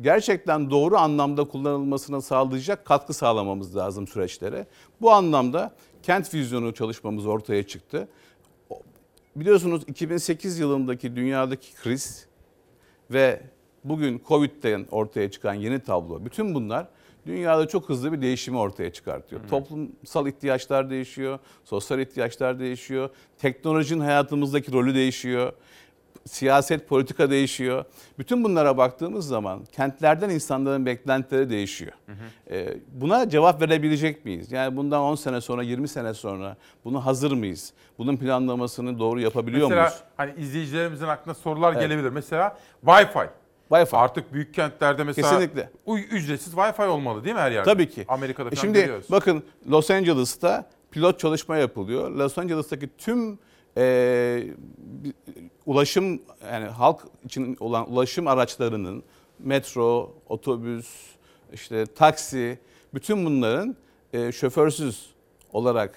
gerçekten 0.01 0.71
doğru 0.71 0.97
anlamda 0.97 1.45
kullanılmasına 1.45 2.21
sağlayacak 2.21 2.85
katkı 2.85 3.15
sağlamamız 3.15 3.77
lazım 3.77 4.07
süreçlere. 4.07 4.67
Bu 5.01 5.13
anlamda 5.13 5.75
kent 6.03 6.35
vizyonu 6.35 6.75
çalışmamız 6.75 7.27
ortaya 7.27 7.63
çıktı. 7.63 8.09
Biliyorsunuz 9.37 9.83
2008 9.87 10.59
yılındaki 10.59 11.17
dünyadaki 11.17 11.75
kriz 11.75 12.27
ve 13.11 13.43
bugün 13.85 14.23
Covid'den 14.29 14.87
ortaya 14.91 15.31
çıkan 15.31 15.55
yeni 15.55 15.81
tablo. 15.81 16.25
Bütün 16.25 16.55
bunlar 16.55 16.89
dünyada 17.27 17.69
çok 17.69 17.89
hızlı 17.89 18.13
bir 18.13 18.23
değişimi 18.23 18.59
ortaya 18.59 18.93
çıkartıyor. 18.93 19.41
Toplumsal 19.49 20.27
ihtiyaçlar 20.27 20.91
değişiyor, 20.91 21.39
sosyal 21.65 22.01
ihtiyaçlar 22.01 22.59
değişiyor, 22.61 23.11
teknolojinin 23.39 24.01
hayatımızdaki 24.01 24.73
rolü 24.73 24.95
değişiyor, 24.95 25.53
siyaset, 26.27 26.89
politika 26.89 27.31
değişiyor. 27.31 27.85
Bütün 28.19 28.45
bunlara 28.45 28.77
baktığımız 28.77 29.27
zaman 29.27 29.65
kentlerden 29.73 30.31
insanların 30.31 30.87
beklentileri 30.87 31.51
değişiyor. 31.51 31.93
Ee, 32.51 32.75
buna 32.93 33.29
cevap 33.29 33.61
verebilecek 33.63 34.25
miyiz? 34.25 34.53
Yani 34.53 34.77
bundan 34.77 35.01
10 35.03 35.15
sene 35.15 35.41
sonra, 35.41 35.63
20 35.63 35.89
sene 35.89 36.15
sonra 36.15 36.57
bunu 36.85 37.07
hazır 37.07 37.33
mıyız? 37.33 37.73
Bunun 37.99 38.17
planlamasını 38.17 38.99
doğru 38.99 39.21
yapabiliyor 39.21 39.69
Mesela 39.69 39.83
muyuz? 39.89 40.01
hani 40.17 40.33
izleyicilerimizin 40.39 41.07
aklına 41.07 41.35
sorular 41.35 41.73
Evet. 41.73 41.83
gelebilir. 41.83 42.11
Mesela 42.11 42.59
Wi-Fi. 42.87 43.29
Wi-Fi. 43.75 43.97
Artık 43.97 44.33
büyük 44.33 44.55
kentlerde 44.55 45.05
mesela 45.05 45.31
Kesinlikle. 45.31 45.71
ücretsiz 46.11 46.53
Wi-Fi 46.55 46.87
olmalı 46.87 47.25
değil 47.25 47.35
mi 47.35 47.41
her 47.41 47.51
yerde? 47.51 47.71
Tabii 47.71 47.89
ki. 47.91 48.05
Amerika'da 48.09 48.49
E 48.49 48.51
falan 48.55 48.61
Şimdi 48.63 48.81
görüyoruz. 48.81 49.07
bakın 49.11 49.43
Los 49.71 49.91
Angeles'ta 49.91 50.71
pilot 50.91 51.19
çalışma 51.21 51.57
yapılıyor. 51.57 52.11
Los 52.11 52.39
Angeles'taki 52.39 52.89
tüm 52.99 53.39
e, 53.79 54.45
ulaşım 55.67 56.23
yani 56.53 56.65
halk 56.67 57.01
için 57.25 57.57
olan 57.61 57.93
ulaşım 57.93 58.27
araçlarının 58.27 59.03
metro, 59.39 60.15
otobüs, 60.29 60.87
işte 61.53 61.87
taksi 61.87 62.59
bütün 62.95 63.27
bunların 63.27 63.77
e, 64.13 64.33
şoförsüz 64.33 65.15
olarak 65.53 65.95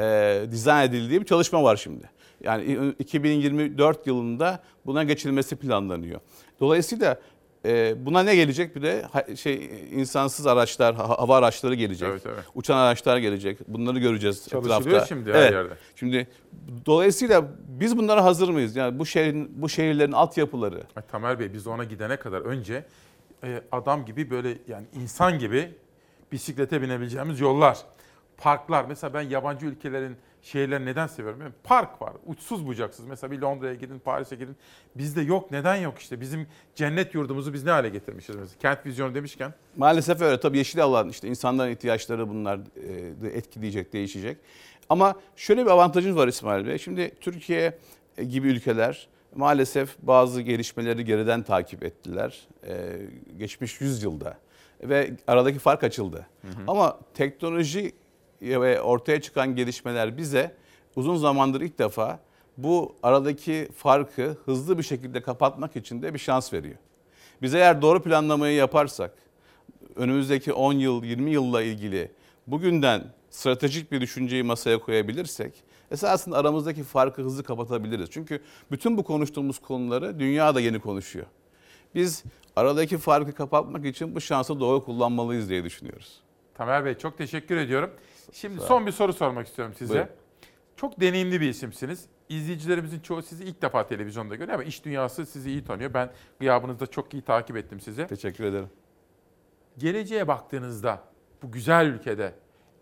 e, 0.00 0.42
dizayn 0.50 0.88
edildiği 0.88 1.20
bir 1.20 1.26
çalışma 1.26 1.62
var 1.62 1.76
şimdi. 1.76 2.10
Yani 2.44 2.92
2024 2.98 4.06
yılında 4.06 4.62
buna 4.86 5.04
geçilmesi 5.04 5.56
planlanıyor. 5.56 6.20
Dolayısıyla 6.60 7.20
e, 7.64 7.94
buna 8.06 8.22
ne 8.22 8.34
gelecek? 8.36 8.76
Bir 8.76 8.82
de 8.82 9.02
ha- 9.12 9.36
şey 9.36 9.70
insansız 9.92 10.46
araçlar, 10.46 10.94
ha- 10.94 11.08
hava 11.08 11.36
araçları 11.36 11.74
gelecek. 11.74 12.08
Evet, 12.08 12.22
evet. 12.26 12.44
Uçan 12.54 12.76
araçlar 12.78 13.18
gelecek. 13.18 13.58
Bunları 13.68 13.98
göreceğiz 13.98 14.48
Çalışılıyor 14.48 14.80
etrafta. 14.80 15.06
şimdi 15.06 15.32
her 15.32 15.52
yerde. 15.52 15.74
Şimdi 15.96 16.28
dolayısıyla 16.86 17.44
biz 17.68 17.96
bunlara 17.98 18.24
hazır 18.24 18.48
mıyız? 18.48 18.76
Yani 18.76 18.98
bu 18.98 19.06
şehrin 19.06 19.62
bu 19.62 19.68
şehirlerin 19.68 20.12
altyapıları 20.12 20.82
Ay, 20.96 21.02
Tamer 21.06 21.38
Bey 21.40 21.52
biz 21.52 21.66
ona 21.66 21.84
gidene 21.84 22.16
kadar 22.16 22.40
önce 22.40 22.84
e, 23.44 23.62
adam 23.72 24.04
gibi 24.04 24.30
böyle 24.30 24.58
yani 24.68 24.86
insan 24.94 25.38
gibi 25.38 25.74
bisiklete 26.32 26.82
binebileceğimiz 26.82 27.40
yollar, 27.40 27.78
parklar. 28.36 28.84
Mesela 28.88 29.14
ben 29.14 29.22
yabancı 29.22 29.66
ülkelerin 29.66 30.16
şehirlerini 30.42 30.86
neden 30.86 31.06
seviyorum? 31.06 31.42
musun? 31.42 31.54
Park 31.64 32.02
var. 32.02 32.12
Uçsuz 32.26 32.66
bucaksız. 32.66 33.06
Mesela 33.06 33.30
bir 33.30 33.38
Londra'ya 33.38 33.74
gidin, 33.74 33.98
Paris'e 33.98 34.36
gidin. 34.36 34.56
Bizde 34.94 35.20
yok. 35.20 35.50
Neden 35.50 35.76
yok 35.76 35.98
işte? 35.98 36.20
Bizim 36.20 36.46
cennet 36.74 37.14
yurdumuzu 37.14 37.52
biz 37.54 37.64
ne 37.64 37.70
hale 37.70 37.88
getirmişiz 37.88 38.36
mesela? 38.36 38.58
Kent 38.58 38.86
vizyonu 38.86 39.14
demişken. 39.14 39.54
Maalesef 39.76 40.20
öyle. 40.20 40.40
Tabii 40.40 40.58
yeşil 40.58 40.82
alan 40.82 41.08
işte 41.08 41.28
insanların 41.28 41.70
ihtiyaçları 41.70 42.28
bunlar 42.28 42.60
e, 43.24 43.28
etkileyecek, 43.28 43.92
değişecek. 43.92 44.36
Ama 44.88 45.14
şöyle 45.36 45.66
bir 45.66 45.70
avantajımız 45.70 46.16
var 46.16 46.28
İsmail 46.28 46.66
Bey. 46.66 46.78
Şimdi 46.78 47.10
Türkiye 47.20 47.78
e, 48.18 48.24
gibi 48.24 48.48
ülkeler 48.48 49.08
maalesef 49.34 49.96
bazı 50.02 50.42
gelişmeleri 50.42 51.04
geriden 51.04 51.42
takip 51.42 51.82
ettiler. 51.82 52.48
E, 52.66 52.96
geçmiş 53.38 53.80
100 53.80 54.02
yılda 54.02 54.38
ve 54.82 55.10
aradaki 55.26 55.58
fark 55.58 55.84
açıldı. 55.84 56.26
Ama 56.66 56.98
teknoloji 57.14 57.92
ve 58.42 58.82
ortaya 58.82 59.20
çıkan 59.20 59.56
gelişmeler 59.56 60.16
bize 60.16 60.56
uzun 60.96 61.16
zamandır 61.16 61.60
ilk 61.60 61.78
defa 61.78 62.20
bu 62.56 62.96
aradaki 63.02 63.68
farkı 63.76 64.36
hızlı 64.44 64.78
bir 64.78 64.82
şekilde 64.82 65.22
kapatmak 65.22 65.76
için 65.76 66.02
de 66.02 66.14
bir 66.14 66.18
şans 66.18 66.52
veriyor. 66.52 66.76
Biz 67.42 67.54
eğer 67.54 67.82
doğru 67.82 68.02
planlamayı 68.02 68.56
yaparsak, 68.56 69.14
önümüzdeki 69.96 70.52
10 70.52 70.72
yıl, 70.72 71.04
20 71.04 71.30
yılla 71.30 71.62
ilgili 71.62 72.10
bugünden 72.46 73.04
stratejik 73.30 73.92
bir 73.92 74.00
düşünceyi 74.00 74.42
masaya 74.42 74.80
koyabilirsek 74.80 75.52
esasında 75.90 76.36
aramızdaki 76.36 76.82
farkı 76.82 77.22
hızlı 77.22 77.42
kapatabiliriz. 77.42 78.10
Çünkü 78.10 78.42
bütün 78.70 78.96
bu 78.96 79.04
konuştuğumuz 79.04 79.58
konuları 79.58 80.20
dünya 80.20 80.54
da 80.54 80.60
yeni 80.60 80.80
konuşuyor. 80.80 81.26
Biz 81.94 82.24
aradaki 82.56 82.98
farkı 82.98 83.32
kapatmak 83.32 83.86
için 83.86 84.14
bu 84.14 84.20
şansı 84.20 84.60
doğru 84.60 84.84
kullanmalıyız 84.84 85.48
diye 85.48 85.64
düşünüyoruz. 85.64 86.27
Tamer 86.58 86.84
Bey 86.84 86.94
çok 86.94 87.18
teşekkür 87.18 87.56
ediyorum. 87.56 87.90
Şimdi 88.32 88.60
son 88.60 88.86
bir 88.86 88.92
soru 88.92 89.12
sormak 89.12 89.46
istiyorum 89.46 89.74
size. 89.78 89.94
Buyurun. 89.94 90.08
Çok 90.76 91.00
deneyimli 91.00 91.40
bir 91.40 91.48
isimsiniz. 91.48 92.06
İzleyicilerimizin 92.28 93.00
çoğu 93.00 93.22
sizi 93.22 93.44
ilk 93.44 93.62
defa 93.62 93.86
televizyonda 93.86 94.34
görüyor 94.34 94.54
ama 94.54 94.64
iş 94.64 94.84
dünyası 94.84 95.26
sizi 95.26 95.50
iyi 95.50 95.64
tanıyor. 95.64 95.94
Ben 95.94 96.10
gıyabınızda 96.40 96.86
çok 96.86 97.14
iyi 97.14 97.22
takip 97.22 97.56
ettim 97.56 97.80
sizi. 97.80 98.06
Teşekkür 98.06 98.44
ederim. 98.44 98.70
Geleceğe 99.78 100.28
baktığınızda 100.28 101.04
bu 101.42 101.52
güzel 101.52 101.86
ülkede 101.86 102.34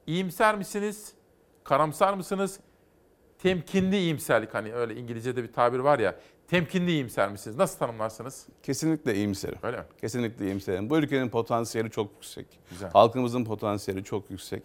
iyimser 0.06 0.58
misiniz? 0.58 1.12
Karamsar 1.64 2.14
mısınız? 2.14 2.60
Temkinli 3.38 3.96
iyimserlik 3.96 4.54
hani 4.54 4.74
öyle 4.74 4.96
İngilizce'de 4.96 5.42
bir 5.42 5.52
tabir 5.52 5.78
var 5.78 5.98
ya. 5.98 6.16
Temkinli 6.48 6.90
iyimser 6.90 7.28
misiniz? 7.28 7.56
Nasıl 7.56 7.78
tanımlarsınız? 7.78 8.46
Kesinlikle 8.62 9.14
iyimserim. 9.14 9.58
Öyle 9.62 9.76
mi? 9.76 9.82
Kesinlikle 10.00 10.44
iyimserim. 10.44 10.90
Bu 10.90 10.98
ülkenin 10.98 11.28
potansiyeli 11.28 11.90
çok 11.90 12.10
yüksek. 12.12 12.46
Güzel. 12.70 12.90
Halkımızın 12.92 13.44
potansiyeli 13.44 14.04
çok 14.04 14.30
yüksek. 14.30 14.62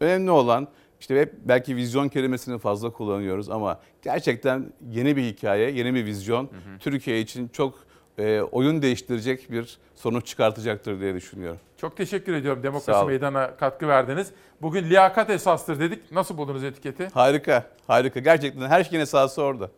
Önemli 0.00 0.30
olan 0.30 0.68
işte 1.00 1.20
hep 1.20 1.34
belki 1.44 1.76
vizyon 1.76 2.08
kelimesini 2.08 2.58
fazla 2.58 2.92
kullanıyoruz 2.92 3.50
ama 3.50 3.80
gerçekten 4.02 4.72
yeni 4.90 5.16
bir 5.16 5.22
hikaye, 5.22 5.70
yeni 5.70 5.94
bir 5.94 6.04
vizyon 6.04 6.50
Türkiye 6.80 7.20
için 7.20 7.48
çok 7.48 7.74
e, 8.18 8.40
oyun 8.40 8.82
değiştirecek 8.82 9.50
bir 9.50 9.78
sonuç 9.94 10.26
çıkartacaktır 10.26 11.00
diye 11.00 11.14
düşünüyorum. 11.14 11.60
Çok 11.76 11.96
teşekkür 11.96 12.34
ediyorum 12.34 12.62
Demokrasi 12.62 12.98
olun. 12.98 13.06
Meydanı'na 13.06 13.56
katkı 13.56 13.88
verdiniz. 13.88 14.30
Bugün 14.62 14.84
liyakat 14.84 15.30
esastır 15.30 15.80
dedik. 15.80 16.12
Nasıl 16.12 16.36
buldunuz 16.36 16.64
etiketi? 16.64 17.08
Harika, 17.14 17.70
harika. 17.86 18.20
Gerçekten 18.20 18.68
her 18.68 18.84
şeyin 18.84 19.02
esası 19.02 19.42
orada. 19.42 19.70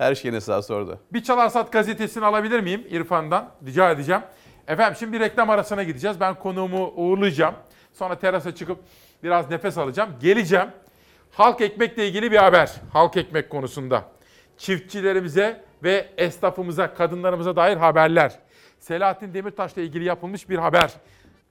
Her 0.00 0.14
şeyin 0.14 0.34
esası 0.34 0.74
orada. 0.74 0.98
Bir 1.12 1.22
Çalarsat 1.22 1.72
gazetesini 1.72 2.24
alabilir 2.24 2.60
miyim 2.60 2.86
İrfan'dan? 2.90 3.50
Rica 3.66 3.90
edeceğim. 3.90 4.22
Efendim 4.68 4.96
şimdi 4.98 5.12
bir 5.12 5.20
reklam 5.20 5.50
arasına 5.50 5.82
gideceğiz. 5.82 6.20
Ben 6.20 6.34
konuğumu 6.34 6.92
uğurlayacağım. 6.96 7.54
Sonra 7.92 8.18
terasa 8.18 8.54
çıkıp 8.54 8.78
biraz 9.22 9.50
nefes 9.50 9.78
alacağım. 9.78 10.10
Geleceğim. 10.20 10.68
Halk 11.32 11.60
ekmekle 11.60 12.08
ilgili 12.08 12.32
bir 12.32 12.36
haber. 12.36 12.72
Halk 12.92 13.16
ekmek 13.16 13.50
konusunda. 13.50 14.04
Çiftçilerimize 14.56 15.64
ve 15.82 16.08
esnafımıza, 16.16 16.94
kadınlarımıza 16.94 17.56
dair 17.56 17.76
haberler. 17.76 18.38
Selahattin 18.78 19.34
Demirtaş'la 19.34 19.82
ilgili 19.82 20.04
yapılmış 20.04 20.48
bir 20.48 20.58
haber. 20.58 20.92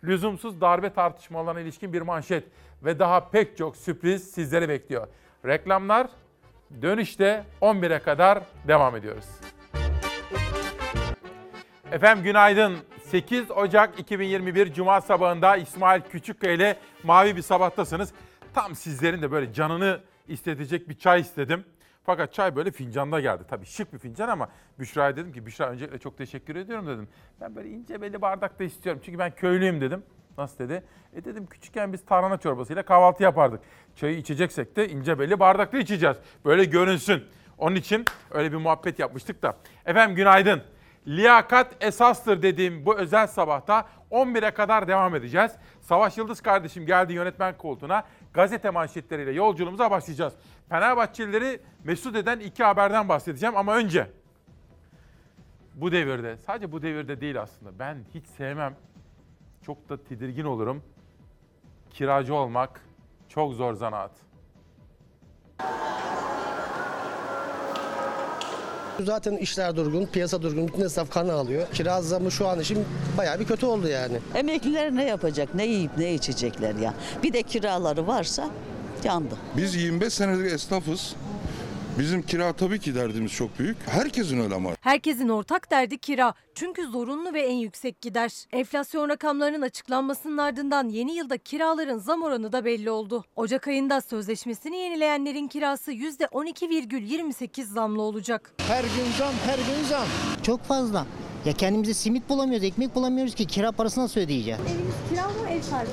Lüzumsuz 0.03 0.61
darbe 0.61 0.93
tartışmalarına 0.93 1.59
ilişkin 1.59 1.93
bir 1.93 2.01
manşet. 2.01 2.43
Ve 2.83 2.99
daha 2.99 3.29
pek 3.29 3.57
çok 3.57 3.77
sürpriz 3.77 4.31
sizleri 4.31 4.69
bekliyor. 4.69 5.07
Reklamlar 5.45 6.07
dönüşte 6.81 7.43
11'e 7.61 7.99
kadar 7.99 8.39
devam 8.67 8.95
ediyoruz. 8.95 9.25
Efendim 11.91 12.23
günaydın. 12.23 12.77
8 13.03 13.51
Ocak 13.51 13.99
2021 13.99 14.73
Cuma 14.73 15.01
sabahında 15.01 15.57
İsmail 15.57 16.01
Küçükkaya 16.01 16.53
ile 16.53 16.75
Mavi 17.03 17.35
bir 17.35 17.41
sabahtasınız. 17.41 18.13
Tam 18.53 18.75
sizlerin 18.75 19.21
de 19.21 19.31
böyle 19.31 19.53
canını 19.53 19.99
istedecek 20.27 20.89
bir 20.89 20.97
çay 20.97 21.21
istedim. 21.21 21.65
Fakat 22.03 22.33
çay 22.33 22.55
böyle 22.55 22.71
fincanda 22.71 23.19
geldi. 23.19 23.43
Tabii 23.49 23.65
şık 23.65 23.93
bir 23.93 23.99
fincan 23.99 24.29
ama 24.29 24.49
Büşra'ya 24.79 25.15
dedim 25.15 25.33
ki 25.33 25.45
Büşra 25.45 25.69
öncelikle 25.69 25.97
çok 25.97 26.17
teşekkür 26.17 26.55
ediyorum 26.55 26.87
dedim. 26.87 27.07
Ben 27.41 27.55
böyle 27.55 27.69
ince 27.69 28.01
belli 28.01 28.21
bardakta 28.21 28.63
istiyorum. 28.63 29.01
Çünkü 29.05 29.19
ben 29.19 29.31
köylüyüm 29.35 29.81
dedim. 29.81 30.03
Nasıl 30.39 30.59
dedi? 30.59 30.83
E 31.13 31.25
dedim 31.25 31.45
küçükken 31.45 31.93
biz 31.93 32.05
tarhana 32.05 32.37
çorbasıyla 32.37 32.83
kahvaltı 32.83 33.23
yapardık. 33.23 33.59
Çayı 33.95 34.17
içeceksek 34.17 34.75
de 34.75 34.89
ince 34.89 35.19
belli 35.19 35.39
bardakta 35.39 35.77
içeceğiz. 35.77 36.17
Böyle 36.45 36.65
görünsün. 36.65 37.23
Onun 37.57 37.75
için 37.75 38.05
öyle 38.31 38.51
bir 38.51 38.57
muhabbet 38.57 38.99
yapmıştık 38.99 39.41
da. 39.41 39.57
Efendim 39.85 40.15
günaydın. 40.15 40.61
Liyakat 41.07 41.83
esastır 41.83 42.41
dediğim 42.41 42.85
bu 42.85 42.97
özel 42.97 43.27
sabahta 43.27 43.87
11'e 44.11 44.51
kadar 44.51 44.87
devam 44.87 45.15
edeceğiz. 45.15 45.51
Savaş 45.81 46.17
Yıldız 46.17 46.41
kardeşim 46.41 46.85
geldi 46.85 47.13
yönetmen 47.13 47.57
koltuğuna. 47.57 48.03
Gazete 48.33 48.69
manşetleriyle 48.69 49.31
yolculuğumuza 49.31 49.91
başlayacağız. 49.91 50.33
Fenerbahçelileri 50.69 51.61
mesut 51.83 52.15
eden 52.15 52.39
iki 52.39 52.63
haberden 52.63 53.09
bahsedeceğim 53.09 53.57
ama 53.57 53.75
önce 53.75 54.07
bu 55.75 55.91
devirde, 55.91 56.37
sadece 56.37 56.71
bu 56.71 56.81
devirde 56.81 57.21
değil 57.21 57.41
aslında. 57.41 57.79
Ben 57.79 57.97
hiç 58.13 58.25
sevmem. 58.25 58.75
Çok 59.69 59.89
da 59.89 60.03
tedirgin 60.03 60.43
olurum. 60.43 60.81
Kiracı 61.93 62.35
olmak 62.35 62.81
çok 63.27 63.53
zor 63.53 63.73
zanaat. 63.73 64.11
Zaten 68.99 69.37
işler 69.37 69.75
durgun, 69.75 70.05
piyasa 70.05 70.41
durgun, 70.41 70.67
bütün 70.67 70.81
esnaf 70.81 71.09
kan 71.11 71.29
alıyor. 71.29 71.67
Kira 71.73 72.01
zamı 72.01 72.31
şu 72.31 72.47
an 72.47 72.59
için 72.59 72.85
bayağı 73.17 73.39
bir 73.39 73.45
kötü 73.45 73.65
oldu 73.65 73.87
yani. 73.87 74.19
Emekliler 74.35 74.95
ne 74.95 75.03
yapacak? 75.03 75.55
Ne 75.55 75.65
yiyip 75.65 75.97
ne 75.97 76.13
içecekler 76.13 76.75
ya? 76.75 76.93
Bir 77.23 77.33
de 77.33 77.43
kiraları 77.43 78.07
varsa 78.07 78.49
yandı. 79.03 79.35
Biz 79.57 79.75
25 79.75 80.13
senedir 80.13 80.45
esnafız. 80.45 81.15
Bizim 81.99 82.21
kira 82.21 82.53
tabii 82.53 82.79
ki 82.79 82.95
derdimiz 82.95 83.31
çok 83.33 83.59
büyük. 83.59 83.77
Herkesin 83.85 84.39
öyle 84.39 84.55
ama. 84.55 84.69
Herkesin 84.81 85.29
ortak 85.29 85.71
derdi 85.71 85.97
kira. 85.97 86.33
Çünkü 86.55 86.87
zorunlu 86.87 87.33
ve 87.33 87.41
en 87.41 87.55
yüksek 87.55 88.01
gider. 88.01 88.31
Enflasyon 88.51 89.09
rakamlarının 89.09 89.61
açıklanmasının 89.61 90.37
ardından 90.37 90.89
yeni 90.89 91.15
yılda 91.15 91.37
kiraların 91.37 91.97
zam 91.97 92.23
oranı 92.23 92.51
da 92.51 92.65
belli 92.65 92.91
oldu. 92.91 93.23
Ocak 93.35 93.67
ayında 93.67 94.01
sözleşmesini 94.01 94.77
yenileyenlerin 94.77 95.47
kirası 95.47 95.91
%12,28 95.91 97.63
zamlı 97.63 98.01
olacak. 98.01 98.53
Her 98.57 98.83
gün 98.83 99.11
zam, 99.17 99.33
her 99.45 99.57
gün 99.57 99.87
zam. 99.89 100.07
Çok 100.43 100.63
fazla. 100.63 101.05
Ya 101.45 101.53
kendimize 101.53 101.93
simit 101.93 102.29
bulamıyoruz, 102.29 102.63
ekmek 102.67 102.95
bulamıyoruz 102.95 103.35
ki 103.35 103.45
kira 103.45 103.71
parasını 103.71 104.03
nasıl 104.03 104.21
ödeyeceğiz? 104.21 104.59
Eviniz 104.61 104.93
kira 105.09 105.27
mı 105.27 105.49
ev 105.49 105.61
sahibi 105.61 105.89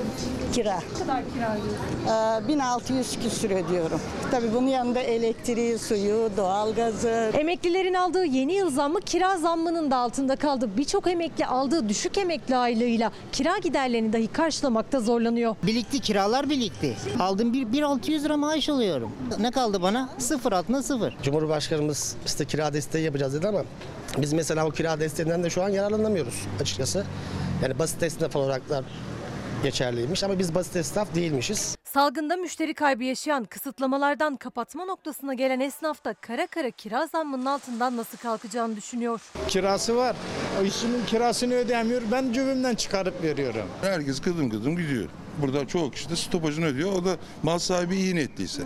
Kira. 0.53 0.77
Ne 0.77 0.99
kadar 0.99 1.23
kira 1.33 1.55
ödüyorsunuz? 1.55 2.45
Ee, 2.45 2.47
1600 2.47 3.19
küsür 3.23 3.51
ödüyorum. 3.51 4.01
Tabii 4.31 4.53
bunun 4.53 4.67
yanında 4.67 4.99
elektriği, 4.99 5.77
suyu, 5.79 6.29
doğalgazı. 6.37 7.31
Emeklilerin 7.33 7.93
aldığı 7.93 8.25
yeni 8.25 8.53
yıl 8.53 8.69
zammı 8.69 9.01
kira 9.01 9.37
zammının 9.37 9.91
da 9.91 9.97
altında 9.97 10.35
kaldı. 10.35 10.69
Birçok 10.77 11.07
emekli 11.07 11.45
aldığı 11.45 11.89
düşük 11.89 12.17
emekli 12.17 12.55
aylığıyla 12.55 13.11
kira 13.31 13.57
giderlerini 13.57 14.13
dahi 14.13 14.27
karşılamakta 14.27 14.99
zorlanıyor. 14.99 15.55
Birikti, 15.63 15.99
kiralar 15.99 16.49
birikti. 16.49 16.95
Aldım 17.19 17.53
bir, 17.53 17.71
1600 17.71 18.23
lira 18.23 18.37
maaş 18.37 18.69
alıyorum. 18.69 19.11
Ne 19.39 19.51
kaldı 19.51 19.81
bana? 19.81 20.09
Sıfır 20.17 20.51
altına 20.51 20.83
sıfır. 20.83 21.13
Cumhurbaşkanımız 21.23 22.15
işte 22.25 22.45
kira 22.45 22.73
desteği 22.73 23.05
yapacağız 23.05 23.33
dedi 23.33 23.47
ama 23.47 23.63
biz 24.17 24.33
mesela 24.33 24.65
o 24.65 24.71
kira 24.71 24.99
desteğinden 24.99 25.43
de 25.43 25.49
şu 25.49 25.63
an 25.63 25.69
yararlanamıyoruz 25.69 26.41
açıkçası. 26.61 27.05
Yani 27.63 27.79
basit 27.79 28.03
esnaf 28.03 28.35
olaraklar 28.35 28.85
geçerliymiş 29.63 30.23
ama 30.23 30.39
biz 30.39 30.55
basit 30.55 30.75
esnaf 30.75 31.15
değilmişiz. 31.15 31.75
Salgında 31.83 32.35
müşteri 32.35 32.73
kaybı 32.73 33.03
yaşayan, 33.03 33.43
kısıtlamalardan 33.43 34.35
kapatma 34.35 34.85
noktasına 34.85 35.33
gelen 35.33 35.59
esnaf 35.59 36.05
da 36.05 36.13
kara 36.13 36.47
kara 36.47 36.71
kira 36.71 37.07
zammının 37.07 37.45
altından 37.45 37.97
nasıl 37.97 38.17
kalkacağını 38.17 38.75
düşünüyor. 38.75 39.21
Kirası 39.47 39.95
var. 39.95 40.15
O 40.61 40.63
işimin 40.63 41.05
kirasını 41.05 41.53
ödeyemiyor. 41.53 42.01
Ben 42.11 42.33
cebimden 42.33 42.75
çıkarıp 42.75 43.23
veriyorum. 43.23 43.67
Herkes 43.81 44.21
kıdım 44.21 44.49
kıdım 44.49 44.77
gidiyor. 44.77 45.09
Burada 45.41 45.67
çoğu 45.67 45.91
kişi 45.91 46.09
de 46.09 46.15
stopajını 46.15 46.65
ödüyor. 46.65 46.91
O 46.91 47.05
da 47.05 47.15
mal 47.43 47.59
sahibi 47.59 47.95
iyi 47.95 48.15
niyetliyse. 48.15 48.61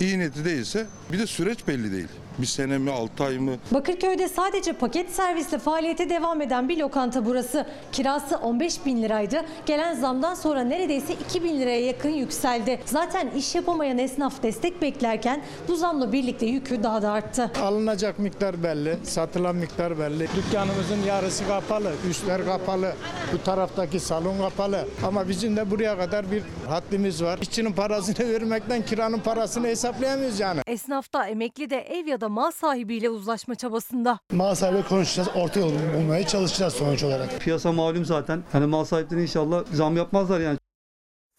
İyi 0.00 0.18
niyetli 0.18 0.44
değilse 0.44 0.86
bir 1.12 1.18
de 1.18 1.26
süreç 1.26 1.68
belli 1.68 1.92
değil. 1.92 2.08
Bir 2.38 2.46
sene 2.46 2.78
mi, 2.78 2.90
altı 2.90 3.24
ay 3.24 3.38
mı? 3.38 3.52
Bakırköy'de 3.70 4.28
sadece 4.28 4.72
paket 4.72 5.10
servisle 5.10 5.58
faaliyete 5.58 6.10
devam 6.10 6.40
eden 6.40 6.68
bir 6.68 6.78
lokanta 6.78 7.26
burası. 7.26 7.66
Kirası 7.92 8.36
15 8.36 8.86
bin 8.86 9.02
liraydı. 9.02 9.40
Gelen 9.66 9.94
zamdan 9.94 10.34
sonra 10.34 10.60
neredeyse 10.60 11.14
2 11.28 11.44
bin 11.44 11.60
liraya 11.60 11.80
yakın 11.86 12.08
yükseldi. 12.08 12.80
Zaten 12.86 13.30
iş 13.36 13.54
yapamayan 13.54 13.98
esnaf 13.98 14.42
destek 14.42 14.82
beklerken 14.82 15.42
bu 15.68 15.76
zamla 15.76 16.12
birlikte 16.12 16.46
yükü 16.46 16.82
daha 16.82 17.02
da 17.02 17.10
arttı. 17.10 17.50
Alınacak 17.62 18.18
miktar 18.18 18.62
belli, 18.62 18.96
satılan 19.02 19.56
miktar 19.56 19.98
belli. 19.98 20.28
Dükkanımızın 20.36 21.02
yarısı 21.06 21.46
kapalı, 21.48 21.92
üstler 22.10 22.44
kapalı, 22.44 22.92
bu 23.32 23.42
taraftaki 23.42 24.00
salon 24.00 24.38
kapalı. 24.38 24.88
Ama 25.06 25.28
bizim 25.28 25.56
de 25.56 25.70
buraya 25.70 25.98
kadar 25.98 26.30
bir 26.32 26.42
haddimiz 26.68 27.22
var. 27.22 27.38
İşçinin 27.42 27.72
parasını 27.72 28.28
vermekten 28.34 28.82
kiranın 28.84 29.18
parasını 29.18 29.66
hesaplayamıyoruz 29.66 30.40
yani. 30.40 30.60
Esnaf 30.66 31.12
da 31.12 31.26
emekli 31.26 31.70
de 31.70 31.76
ev 31.80 32.06
ya 32.06 32.20
da 32.20 32.23
mal 32.28 32.50
sahibiyle 32.50 33.10
uzlaşma 33.10 33.54
çabasında. 33.54 34.18
Mal 34.32 34.54
sahibi 34.54 34.88
konuşacağız, 34.88 35.28
orta 35.34 35.60
yol 35.60 35.72
bulmaya 35.96 36.26
çalışacağız 36.26 36.72
sonuç 36.74 37.02
olarak. 37.02 37.40
Piyasa 37.40 37.72
malum 37.72 38.04
zaten. 38.04 38.42
Hani 38.52 38.66
mal 38.66 38.84
sahipleri 38.84 39.22
inşallah 39.22 39.64
zam 39.72 39.96
yapmazlar 39.96 40.40
yani. 40.40 40.58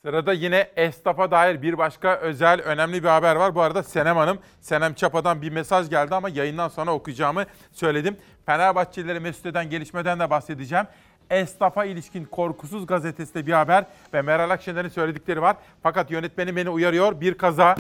Sırada 0.05 0.33
yine 0.33 0.69
esnafa 0.75 1.31
dair 1.31 1.61
bir 1.61 1.77
başka 1.77 2.15
özel 2.15 2.61
önemli 2.61 3.03
bir 3.03 3.07
haber 3.07 3.35
var. 3.35 3.55
Bu 3.55 3.61
arada 3.61 3.83
Senem 3.83 4.17
Hanım, 4.17 4.39
Senem 4.61 4.93
Çapa'dan 4.93 5.41
bir 5.41 5.49
mesaj 5.49 5.89
geldi 5.89 6.15
ama 6.15 6.29
yayından 6.29 6.67
sonra 6.67 6.93
okuyacağımı 6.93 7.45
söyledim. 7.71 8.17
Fenerbahçelileri 8.45 9.19
mesut 9.19 9.45
eden 9.45 9.69
gelişmeden 9.69 10.19
de 10.19 10.29
bahsedeceğim. 10.29 10.85
Esnafa 11.29 11.85
ilişkin 11.85 12.25
Korkusuz 12.25 12.87
gazetesinde 12.87 13.47
bir 13.47 13.53
haber 13.53 13.85
ve 14.13 14.21
Meral 14.21 14.49
Akşener'in 14.49 14.89
söyledikleri 14.89 15.41
var. 15.41 15.55
Fakat 15.83 16.11
yönetmenim 16.11 16.55
beni 16.55 16.69
uyarıyor. 16.69 17.21
Bir 17.21 17.33
kaza 17.33 17.75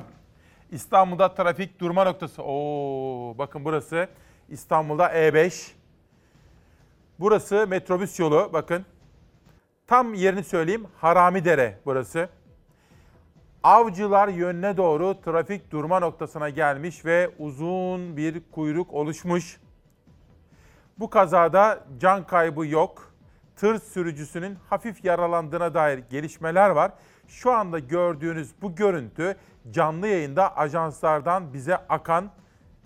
İstanbul'da 0.75 1.33
trafik 1.33 1.79
durma 1.79 2.03
noktası. 2.03 2.43
Oo, 2.43 3.37
bakın 3.37 3.65
burası 3.65 4.07
İstanbul'da 4.49 5.07
E5. 5.07 5.71
Burası 7.19 7.67
metrobüs 7.67 8.19
yolu 8.19 8.49
bakın. 8.53 8.85
Tam 9.87 10.13
yerini 10.13 10.43
söyleyeyim. 10.43 10.87
Haramidere 10.97 11.79
burası. 11.85 12.29
Avcılar 13.63 14.27
yönüne 14.27 14.77
doğru 14.77 15.21
trafik 15.21 15.71
durma 15.71 15.99
noktasına 15.99 16.49
gelmiş 16.49 17.05
ve 17.05 17.29
uzun 17.39 18.17
bir 18.17 18.41
kuyruk 18.51 18.93
oluşmuş. 18.93 19.59
Bu 20.99 21.09
kazada 21.09 21.83
can 21.99 22.27
kaybı 22.27 22.67
yok. 22.67 23.13
Tır 23.55 23.79
sürücüsünün 23.79 24.57
hafif 24.69 25.05
yaralandığına 25.05 25.73
dair 25.73 25.97
gelişmeler 25.97 26.69
var. 26.69 26.91
Şu 27.27 27.51
anda 27.51 27.79
gördüğünüz 27.79 28.51
bu 28.61 28.75
görüntü 28.75 29.35
canlı 29.71 30.07
yayında 30.07 30.57
ajanslardan 30.57 31.53
bize 31.53 31.75
akan 31.75 32.31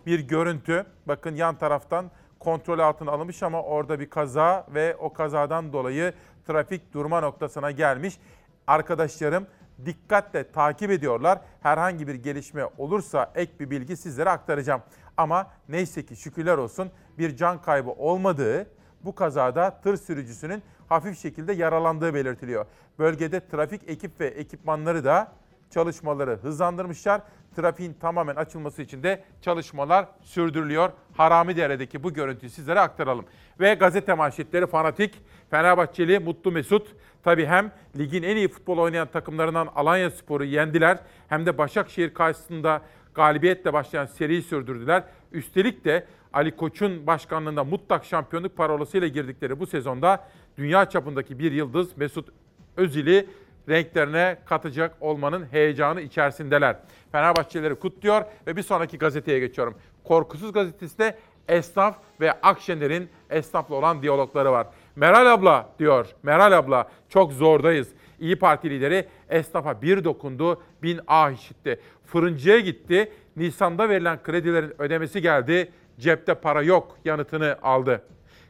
bir 0.06 0.20
görüntü. 0.20 0.86
Bakın 1.06 1.36
yan 1.36 1.56
taraftan 1.56 2.11
kontrol 2.40 2.80
altına 2.80 3.11
alınmış 3.11 3.44
ama 3.44 3.64
orada 3.64 3.99
bir 3.99 4.10
kaza 4.10 4.68
ve 4.74 4.95
o 4.95 5.14
kazadan 5.14 5.74
dolayı 5.74 6.14
trafik 6.48 6.94
durma 6.94 7.22
noktasına 7.22 7.72
gelmiş. 7.72 8.20
Arkadaşlarım 8.68 9.48
dikkatle 9.86 10.52
takip 10.52 10.91
ediyorlar. 10.91 11.40
Herhangi 11.61 12.07
bir 12.07 12.16
gelişme 12.16 12.66
olursa 12.78 13.32
ek 13.36 13.52
bir 13.60 13.70
bilgi 13.70 13.98
sizlere 13.98 14.30
aktaracağım. 14.30 14.82
Ama 15.18 15.48
neyse 15.70 16.06
ki 16.06 16.16
şükürler 16.16 16.57
olsun 16.57 16.91
bir 17.18 17.36
can 17.36 17.61
kaybı 17.61 17.90
olmadığı, 17.90 18.68
bu 19.03 19.16
kazada 19.16 19.82
tır 19.82 19.98
sürücüsünün 19.98 20.64
hafif 20.90 21.20
şekilde 21.20 21.53
yaralandığı 21.53 22.14
belirtiliyor. 22.14 22.66
Bölgede 22.99 23.48
trafik 23.48 23.90
ekip 23.90 24.20
ve 24.20 24.28
ekipmanları 24.28 25.03
da 25.03 25.32
çalışmaları 25.70 26.40
hızlandırmışlar. 26.41 27.22
Trafiğin 27.56 27.94
tamamen 27.94 28.36
açılması 28.36 28.82
için 28.82 29.03
de 29.03 29.24
çalışmalar 29.41 30.07
sürdürülüyor. 30.22 30.91
Haramidere'deki 31.18 32.03
bu 32.03 32.14
görüntüyü 32.14 32.49
sizlere 32.49 32.80
aktaralım. 32.80 33.26
Ve 33.60 33.74
gazete 33.74 34.14
manşetleri 34.14 34.68
fanatik, 34.68 35.22
Fenerbahçeli 35.49 36.20
Mutlu 36.20 36.52
Mesut. 36.52 36.88
Tabii 37.24 37.45
hem 37.45 37.72
ligin 37.98 38.24
en 38.24 38.36
iyi 38.36 38.48
futbol 38.48 38.78
oynayan 38.78 39.07
takımlarından 39.07 39.70
Alanya 39.76 40.11
Spor'u 40.11 40.44
yendiler. 40.44 40.99
Hem 41.28 41.45
de 41.45 41.57
Başakşehir 41.57 42.14
karşısında 42.14 42.82
galibiyetle 43.16 43.74
başlayan 43.74 44.06
seriyi 44.06 44.41
sürdürdüler. 44.41 45.03
Üstelik 45.32 45.86
de 45.86 46.06
Ali 46.34 46.56
Koç'un 46.56 47.07
başkanlığında 47.07 47.64
mutlak 47.64 48.06
şampiyonluk 48.06 48.57
parolasıyla 48.57 49.07
girdikleri 49.07 49.60
bu 49.60 49.68
sezonda 49.68 50.27
dünya 50.57 50.89
çapındaki 50.89 51.39
bir 51.39 51.51
yıldız 51.51 51.97
Mesut 51.97 52.30
Özil'i 52.77 53.27
renklerine 53.69 54.38
katacak 54.45 54.95
olmanın 55.01 55.45
heyecanı 55.51 56.01
içerisindeler. 56.01 56.76
Fenerbahçeleri 57.11 57.76
kutluyor 57.76 58.22
ve 58.47 58.56
bir 58.56 58.61
sonraki 58.61 58.97
gazeteye 58.97 59.39
geçiyorum. 59.39 59.76
Korkusuz 60.03 60.53
gazetesinde 60.53 61.18
esnaf 61.47 61.97
ve 62.22 62.31
Akşener'in 62.31 63.10
esnafla 63.30 63.76
olan 63.76 64.01
diyalogları 64.01 64.51
var. 64.51 64.68
Meral 64.95 65.34
abla 65.34 65.69
diyor, 65.80 66.07
Meral 66.23 66.57
abla 66.57 66.89
çok 67.10 67.34
zordayız. 67.34 67.89
İyi 68.19 68.35
Parti 68.35 68.69
lideri 68.69 69.07
esnafa 69.30 69.81
bir 69.81 70.03
dokundu, 70.03 70.61
bin 70.84 70.99
ah 71.07 71.31
işitti. 71.31 71.80
Fırıncıya 72.06 72.60
gitti, 72.60 73.11
Nisan'da 73.35 73.89
verilen 73.89 74.23
kredilerin 74.23 74.81
ödemesi 74.81 75.22
geldi, 75.22 75.72
cepte 76.00 76.34
para 76.34 76.62
yok 76.62 76.98
yanıtını 77.06 77.58
aldı. 77.62 78.04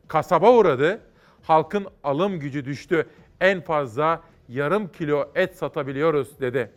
Kasaba 0.08 0.52
uğradı, 0.52 1.02
halkın 1.44 1.88
alım 2.04 2.40
gücü 2.40 2.66
düştü. 2.66 3.08
En 3.42 3.62
fazla 3.62 4.22
yarım 4.50 4.88
kilo 4.88 5.30
et 5.36 5.56
satabiliyoruz 5.56 6.40
dedi. 6.40 6.72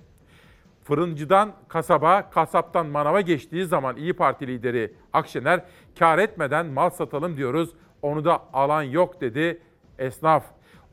Fırıncıdan 0.84 1.52
kasaba, 1.68 2.30
kasaptan 2.30 2.86
manava 2.86 3.20
geçtiği 3.20 3.64
zaman 3.64 3.96
İyi 3.96 4.12
Parti 4.12 4.46
lideri 4.46 4.92
Akşener 5.12 5.60
kar 5.98 6.18
etmeden 6.18 6.66
mal 6.66 6.90
satalım 6.90 7.36
diyoruz. 7.36 7.70
Onu 8.02 8.24
da 8.24 8.42
alan 8.52 8.82
yok 8.82 9.20
dedi 9.20 9.60
esnaf. 9.98 10.44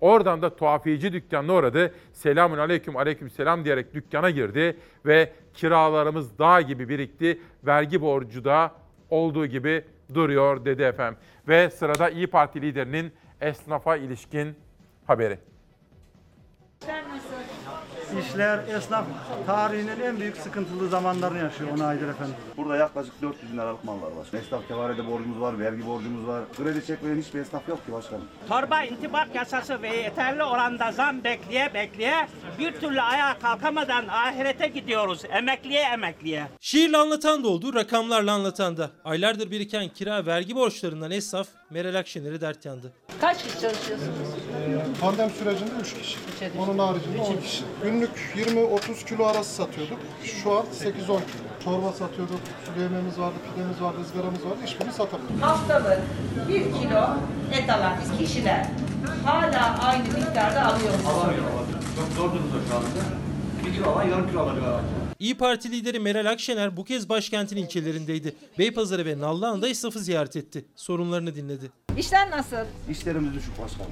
Oradan 0.02 0.42
da 0.42 0.56
tuhafiyeci 0.56 1.14
dükkanına 1.14 1.54
uğradı. 1.54 1.94
Selamun 2.14 2.58
aleyküm 2.58 2.98
aleyküm 2.98 3.30
selam 3.30 3.66
diyerek 3.66 3.94
dükkana 3.94 4.30
girdi 4.30 4.78
ve 5.06 5.34
kiralarımız 5.54 6.40
dağ 6.40 6.62
gibi 6.62 6.90
birikti. 6.90 7.42
Vergi 7.64 8.02
borcu 8.02 8.46
da 8.46 8.72
olduğu 9.10 9.46
gibi 9.46 9.86
duruyor 10.14 10.66
dedi 10.66 10.82
efendim. 10.84 11.20
Ve 11.48 11.70
sırada 11.70 12.10
İyi 12.10 12.28
Parti 12.28 12.62
liderinin 12.62 13.14
esnafa 13.42 13.98
ilişkin 13.98 14.56
haberi. 15.08 15.40
İşler, 18.18 18.60
esnaf 18.78 19.06
tarihinin 19.46 20.00
en 20.00 20.20
büyük 20.20 20.38
sıkıntılı 20.38 20.90
zamanlarını 20.90 21.38
yaşıyor 21.40 21.70
10 21.78 21.80
aydır 21.80 22.10
efendim. 22.10 22.36
Burada 22.58 22.76
yaklaşık 22.78 23.22
400 23.22 23.52
bin 23.52 23.58
liralık 23.58 23.84
mallar 23.84 24.12
var. 24.12 24.40
Esnaf 24.42 24.68
kefarede 24.68 25.08
borcumuz 25.08 25.42
var, 25.42 25.60
vergi 25.60 25.88
borcumuz 25.88 26.28
var. 26.28 26.44
Kredi 26.58 26.86
çekmeyen 26.86 27.18
hiçbir 27.22 27.40
esnaf 27.40 27.68
yok 27.70 27.86
ki 27.86 27.92
başkanım. 27.92 28.24
Torba 28.50 28.84
intibak 28.84 29.36
yasası 29.36 29.82
ve 29.82 29.96
yeterli 29.98 30.44
oranda 30.44 30.92
zam 30.92 31.24
bekleye 31.24 31.74
bekleye 31.74 32.28
bir 32.60 32.72
türlü 32.72 33.02
ayağa 33.02 33.40
kalkamadan 33.40 34.08
ahirete 34.08 34.68
gidiyoruz. 34.68 35.22
Emekliye 35.30 35.82
emekliye. 35.82 36.48
Şiirle 36.62 36.98
anlatan 36.98 37.44
da 37.44 37.48
oldu, 37.48 37.74
rakamlarla 37.74 38.34
anlatan 38.34 38.78
da. 38.78 38.90
Aylardır 39.04 39.52
biriken 39.52 39.88
kira 39.90 40.26
vergi 40.26 40.56
borçlarından 40.56 41.12
esnaf 41.12 41.48
Meral 41.70 41.96
Akşener'i 41.96 42.42
dert 42.42 42.66
yandı. 42.66 42.92
Kaç 43.22 43.44
kişi 43.44 43.62
çalışıyorsunuz? 43.62 44.14
Pandemi 45.02 45.32
sürecinde 45.32 45.72
3 45.82 45.94
kişi. 45.94 46.18
Onun 46.60 46.78
haricinde 46.80 47.22
10 47.22 47.38
kişi. 47.38 47.64
Günlük 47.84 48.10
20-30 48.36 49.06
kilo 49.06 49.26
arası 49.26 49.56
satıyorduk. 49.56 49.98
Şu 50.24 50.52
an 50.52 50.66
8-10 50.84 50.94
kilo. 50.94 51.20
Çorba 51.64 51.92
satıyorduk, 51.92 52.40
sulu 52.66 52.84
yemeğimiz 52.84 53.20
vardı, 53.20 53.36
pidemiz 53.56 53.82
vardı, 53.82 53.98
ızgaramız 54.02 54.46
vardı. 54.46 54.58
Hiçbirini 54.66 54.94
satamıyorduk. 54.94 55.42
Haftalık 55.42 56.00
1 56.50 56.54
kilo 56.54 57.08
et 57.54 57.70
alan 57.70 57.94
kişiler 58.20 58.68
hala 59.26 59.80
aynı 59.88 60.04
miktarda 60.04 60.66
alıyor 60.66 60.94
musunuz? 60.94 61.36
Çok 61.96 62.08
zor 62.18 62.34
durumda 62.34 62.56
şu 62.70 62.76
anda. 62.76 62.88
1 63.66 63.74
kilo 63.74 63.90
alan 63.92 64.04
yarım 64.04 64.28
kilo 64.28 64.40
alacak. 64.42 65.09
İyi 65.20 65.38
Parti 65.38 65.72
lideri 65.72 66.00
Meral 66.00 66.26
Akşener 66.32 66.78
bu 66.78 66.84
kez 66.84 67.10
başkentin 67.10 67.58
ilçelerindeydi. 67.58 68.36
Beypazarı 68.60 69.06
ve 69.06 69.20
Nallıhan'da 69.20 69.68
esnafı 69.68 70.00
ziyaret 70.00 70.36
etti. 70.36 70.66
Sorunlarını 70.76 71.36
dinledi. 71.36 71.72
İşler 71.98 72.32
nasıl? 72.32 72.56
İşlerimiz 72.90 73.34
düşük 73.34 73.62
başkanım. 73.62 73.92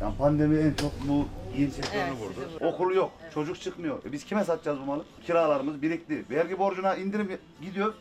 Yani 0.00 0.16
pandemi 0.16 0.58
en 0.58 0.74
çok 0.74 0.92
bu 1.08 1.26
giyim 1.56 1.70
sektörünü 1.70 2.02
Evet, 2.02 2.12
vurdu. 2.20 2.64
Okul 2.64 2.94
yok, 2.94 3.12
çocuk 3.34 3.60
çıkmıyor. 3.60 4.04
E 4.04 4.12
biz 4.12 4.24
kime 4.24 4.44
satacağız 4.44 4.78
bu 4.80 4.84
malı? 4.84 5.04
Kiralarımız 5.26 5.82
birikti. 5.82 6.24
Vergi 6.30 6.58
borcuna 6.58 6.94
indirim 6.96 7.38
gidiyor. 7.62 7.94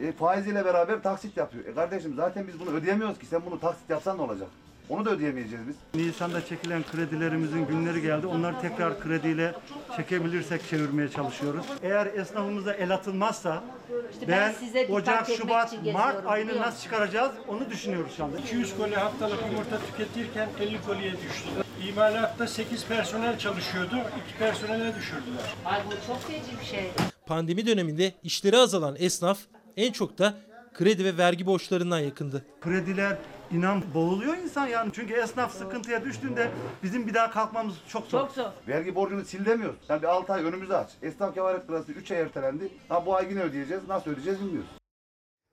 E, 0.00 0.12
faiziyle 0.12 0.64
beraber 0.64 1.02
taksit 1.02 1.36
yapıyor. 1.36 1.64
E 1.64 1.74
kardeşim 1.74 2.14
zaten 2.16 2.48
biz 2.48 2.60
bunu 2.60 2.70
ödeyemiyoruz 2.70 3.18
ki. 3.18 3.26
Sen 3.26 3.42
bunu 3.46 3.60
taksit 3.60 3.90
yapsan 3.90 4.18
ne 4.18 4.22
olacak? 4.22 4.48
Onu 4.90 5.04
da 5.04 5.10
ödeyemeyeceğiz 5.10 5.64
biz. 5.68 5.76
Nisan'da 6.00 6.46
çekilen 6.46 6.82
kredilerimizin 6.92 7.66
günleri 7.66 8.02
geldi. 8.02 8.26
Onları 8.26 8.60
tekrar 8.60 9.00
krediyle 9.00 9.54
çekebilirsek 9.96 10.68
çevirmeye 10.70 11.08
çalışıyoruz. 11.08 11.66
Eğer 11.82 12.06
esnafımıza 12.06 12.72
el 12.72 12.94
atılmazsa 12.94 13.64
İşte 14.12 14.28
ben 14.28 14.38
ben, 14.38 14.52
size 14.52 14.86
Ocak, 14.86 15.28
Şubat, 15.28 15.74
Mart 15.92 16.26
ayını 16.26 16.58
nasıl 16.58 16.82
çıkaracağız 16.82 17.32
onu 17.48 17.70
düşünüyoruz 17.70 18.12
şu 18.16 18.24
anda. 18.24 18.38
200 18.38 18.76
koli 18.76 18.94
haftalık 18.94 19.38
yumurta 19.50 19.78
tüketirken 19.86 20.48
50 20.60 20.82
koliye 20.82 21.12
düştü. 21.12 21.48
İmalatta 21.88 22.46
8 22.46 22.86
personel 22.86 23.38
çalışıyordu, 23.38 23.96
2 24.28 24.38
personele 24.38 24.94
düşürdüler. 24.94 25.54
Ay 25.64 25.80
bu 25.86 26.06
çok 26.06 26.22
feci 26.22 26.60
bir 26.60 26.66
şey. 26.66 26.90
Pandemi 27.26 27.66
döneminde 27.66 28.12
işleri 28.22 28.58
azalan 28.58 28.96
esnaf 28.98 29.38
en 29.76 29.92
çok 29.92 30.18
da 30.18 30.34
kredi 30.74 31.04
ve 31.04 31.16
vergi 31.16 31.46
borçlarından 31.46 31.98
yakındı. 31.98 32.44
Krediler 32.60 33.16
inan 33.52 33.82
boğuluyor 33.94 34.36
insan 34.36 34.66
yani. 34.66 34.90
Çünkü 34.92 35.14
esnaf 35.14 35.52
sıkıntıya 35.52 36.04
düştüğünde 36.04 36.50
bizim 36.82 37.06
bir 37.06 37.14
daha 37.14 37.30
kalkmamız 37.30 37.74
çok 37.88 38.06
zor. 38.06 38.20
Çok 38.20 38.32
zor. 38.32 38.50
Vergi 38.68 38.94
borcunu 38.94 39.24
sil 39.30 39.42
demiyoruz. 39.46 39.78
Sen 39.86 40.02
bir 40.02 40.06
6 40.06 40.32
ay 40.32 40.44
önümüzü 40.44 40.72
aç. 40.72 40.90
Esnaf 41.02 41.34
kefaret 41.34 41.66
parası 41.68 41.92
3 41.92 42.10
ay 42.10 42.20
ertelendi. 42.20 42.68
Ha 42.88 43.06
bu 43.06 43.16
ay 43.16 43.30
yine 43.30 43.40
ödeyeceğiz. 43.42 43.88
Nasıl 43.88 44.10
ödeyeceğiz 44.10 44.40
bilmiyoruz. 44.40 44.70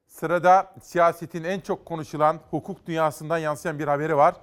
Sırada 0.08 0.74
siyasetin 0.82 1.44
en 1.44 1.60
çok 1.60 1.86
konuşulan 1.86 2.40
hukuk 2.52 2.88
dünyasından 2.88 3.38
yansıyan 3.38 3.80
bir 3.80 3.88
haberi 3.88 4.18
var. 4.18 4.36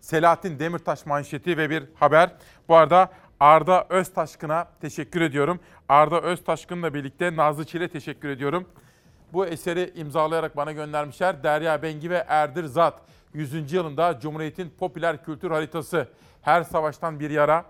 Selahattin 0.00 0.58
Demirtaş 0.58 1.06
manşeti 1.06 1.56
ve 1.56 1.70
bir 1.70 1.84
haber. 1.94 2.32
Bu 2.68 2.76
arada 2.76 3.10
Arda 3.40 3.86
Öztaşkın'a 3.88 4.68
teşekkür 4.80 5.20
ediyorum. 5.20 5.60
Arda 5.88 6.20
Öztaşkın'la 6.20 6.94
birlikte 6.94 7.36
Nazlı 7.36 7.64
Çil'e 7.64 7.88
teşekkür 7.88 8.28
ediyorum. 8.28 8.68
Bu 9.32 9.46
eseri 9.46 9.92
imzalayarak 9.94 10.56
bana 10.56 10.72
göndermişler. 10.72 11.42
Derya 11.42 11.82
Bengi 11.82 12.10
ve 12.10 12.24
Erdir 12.28 12.64
Zat. 12.64 13.00
100. 13.34 13.72
yılında 13.72 14.20
Cumhuriyet'in 14.20 14.70
popüler 14.78 15.24
kültür 15.24 15.50
haritası. 15.50 16.08
Her 16.42 16.62
savaştan 16.62 17.20
bir 17.20 17.30
yara. 17.30 17.64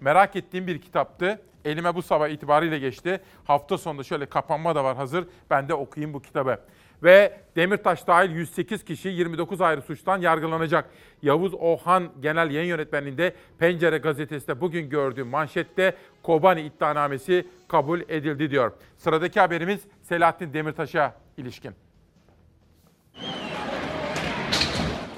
Merak 0.00 0.36
ettiğim 0.36 0.66
bir 0.66 0.80
kitaptı. 0.80 1.42
Elime 1.64 1.94
bu 1.94 2.02
sabah 2.02 2.28
itibariyle 2.28 2.78
geçti. 2.78 3.20
Hafta 3.44 3.78
sonunda 3.78 4.02
şöyle 4.02 4.26
kapanma 4.26 4.74
da 4.74 4.84
var 4.84 4.96
hazır. 4.96 5.26
Ben 5.50 5.68
de 5.68 5.74
okuyayım 5.74 6.14
bu 6.14 6.22
kitabı. 6.22 6.58
Ve 7.02 7.42
Demirtaş 7.56 8.06
dahil 8.06 8.30
108 8.30 8.84
kişi 8.84 9.08
29 9.08 9.60
ayrı 9.60 9.82
suçtan 9.82 10.20
yargılanacak. 10.20 10.90
Yavuz 11.22 11.54
Ohan 11.54 12.12
Genel 12.20 12.50
Yayın 12.50 12.68
Yönetmenliğinde 12.68 13.34
Pencere 13.58 13.98
gazetesinde 13.98 14.60
bugün 14.60 14.88
gördüğüm 14.90 15.28
manşette 15.28 15.96
Kobani 16.22 16.60
iddianamesi 16.60 17.46
kabul 17.68 18.00
edildi 18.00 18.50
diyor. 18.50 18.72
Sıradaki 18.96 19.40
haberimiz 19.40 19.80
Selahattin 20.02 20.52
Demirtaş'a 20.52 21.14
ilişkin. 21.36 21.72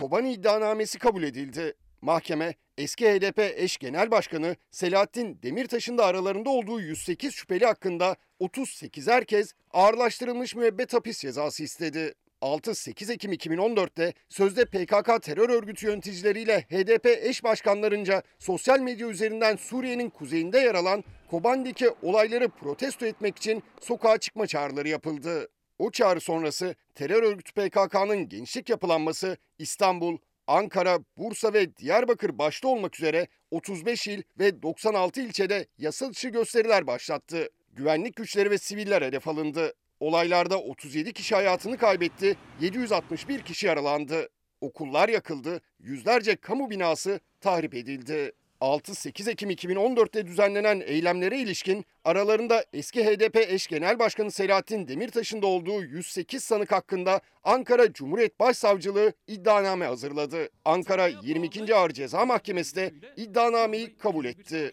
Kobani 0.01 0.33
iddianamesi 0.33 0.99
kabul 0.99 1.23
edildi. 1.23 1.75
Mahkeme 2.05 2.55
eski 2.79 3.09
HDP 3.09 3.39
eş 3.39 3.77
genel 3.77 4.11
başkanı 4.11 4.57
Selahattin 4.71 5.39
Demirtaş'ın 5.43 5.99
da 5.99 6.07
aralarında 6.07 6.51
olduğu 6.51 6.81
108 6.81 7.35
şüpheli 7.35 7.67
hakkında 7.67 8.17
38 8.39 9.09
herkes 9.09 9.53
ağırlaştırılmış 9.73 10.55
müebbet 10.55 10.95
hapis 10.95 11.21
cezası 11.21 11.63
istedi. 11.63 12.15
6-8 12.43 13.13
Ekim 13.13 13.33
2014'te 13.33 14.13
sözde 14.29 14.65
PKK 14.65 15.23
terör 15.23 15.51
örgütü 15.51 15.87
yöneticileriyle 15.87 16.61
HDP 16.61 17.07
eş 17.07 17.45
başkanlarınca 17.45 18.23
sosyal 18.39 18.81
medya 18.81 19.09
üzerinden 19.09 19.57
Suriye'nin 19.57 20.11
kuzeyinde 20.11 20.59
yer 20.59 20.75
alan 20.75 21.05
Kobani'deki 21.31 21.91
olayları 22.03 22.49
protesto 22.49 23.07
etmek 23.07 23.37
için 23.37 23.63
sokağa 23.81 24.19
çıkma 24.19 24.47
çağrıları 24.47 24.89
yapıldı. 24.89 25.49
O 25.79 25.91
çağrı 25.91 26.21
sonrası 26.21 26.75
terör 26.95 27.23
örgütü 27.23 27.53
PKK'nın 27.53 28.29
gençlik 28.29 28.69
yapılanması 28.69 29.37
İstanbul, 29.59 30.19
Ankara, 30.47 30.99
Bursa 31.17 31.53
ve 31.53 31.77
Diyarbakır 31.77 32.39
başta 32.39 32.69
olmak 32.69 32.99
üzere 33.01 33.27
35 33.51 34.07
il 34.07 34.23
ve 34.39 34.63
96 34.63 35.21
ilçede 35.21 35.67
yasa 35.79 36.11
dışı 36.11 36.29
gösteriler 36.29 36.87
başlattı. 36.87 37.49
Güvenlik 37.73 38.17
güçleri 38.17 38.51
ve 38.51 38.59
siviller 38.59 39.03
hedef 39.03 39.29
alındı. 39.29 39.75
Olaylarda 40.01 40.61
37 40.61 41.13
kişi 41.13 41.35
hayatını 41.35 41.79
kaybetti, 41.79 42.37
761 42.61 43.43
kişi 43.43 43.67
yaralandı. 43.67 44.29
Okullar 44.61 45.09
yakıldı, 45.09 45.61
yüzlerce 45.81 46.37
kamu 46.37 46.71
binası 46.71 47.21
tahrip 47.41 47.75
edildi. 47.75 48.33
6-8 48.65 49.31
Ekim 49.31 49.51
2014'te 49.51 50.27
düzenlenen 50.27 50.83
eylemlere 50.87 51.39
ilişkin 51.39 51.85
aralarında 52.05 52.65
eski 52.73 53.05
HDP 53.05 53.37
eş 53.37 53.67
genel 53.67 53.99
başkanı 53.99 54.31
Selahattin 54.31 54.89
Demirtaş'ın 54.89 55.43
da 55.43 55.47
olduğu 55.47 55.83
108 55.83 56.45
sanık 56.45 56.73
hakkında 56.73 57.21
Ankara 57.43 57.93
Cumhuriyet 57.93 58.41
Başsavcılığı 58.41 59.13
iddianame 59.27 59.87
hazırladı. 59.87 60.49
Ankara 60.65 61.07
22. 61.07 61.75
Ağır 61.75 61.91
Ceza 61.91 62.27
Mahkemesi 62.27 62.77
de 62.77 62.93
iddianameyi 63.17 63.97
kabul 63.97 64.25
etti. 64.25 64.73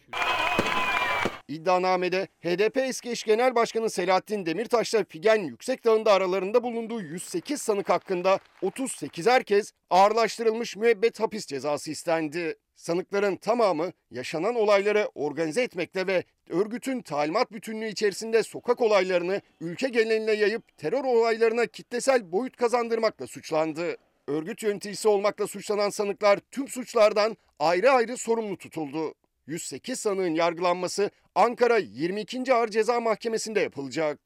İddianamede 1.48 2.28
HDP 2.44 2.78
eski 2.78 3.10
eş 3.10 3.24
genel 3.24 3.56
başkanı 3.56 3.90
Selahattin 3.90 4.46
Demirtaş'la 4.46 5.04
Figen 5.10 5.44
Yüksekdağ'ında 5.44 6.14
aralarında 6.14 6.64
bulunduğu 6.64 7.02
108 7.02 7.62
sanık 7.62 7.90
hakkında 7.90 8.40
38 8.62 9.28
herkes 9.28 9.72
ağırlaştırılmış 9.90 10.76
müebbet 10.76 11.20
hapis 11.20 11.46
cezası 11.46 11.92
istendi. 11.92 12.56
Sanıkların 12.82 13.36
tamamı 13.36 13.91
yaşanan 14.12 14.56
olayları 14.56 15.10
organize 15.16 15.64
etmekle 15.64 16.08
ve 16.08 16.24
örgütün 16.49 17.02
talimat 17.02 17.52
bütünlüğü 17.52 17.88
içerisinde 17.88 18.44
sokak 18.44 18.82
olaylarını 18.82 19.41
ülke 19.60 19.90
geneline 19.90 20.32
yayıp 20.32 20.78
terör 20.78 21.03
olaylarına 21.03 21.66
kitlesel 21.66 22.32
boyut 22.32 22.56
kazandırmakla 22.56 23.28
suçlandı. 23.28 23.98
Örgüt 24.28 24.64
yöneticisi 24.64 25.08
olmakla 25.08 25.48
suçlanan 25.48 25.90
sanıklar 25.90 26.40
tüm 26.52 26.68
suçlardan 26.68 27.38
ayrı 27.60 27.91
ayrı 27.91 28.18
sorumlu 28.18 28.58
tutuldu. 28.58 29.14
108 29.48 29.99
sanığın 29.99 30.36
yargılanması 30.36 31.12
Ankara 31.36 31.78
22. 31.78 32.53
Ağır 32.53 32.68
Ceza 32.68 32.99
Mahkemesi'nde 32.99 33.60
yapılacak. 33.60 34.20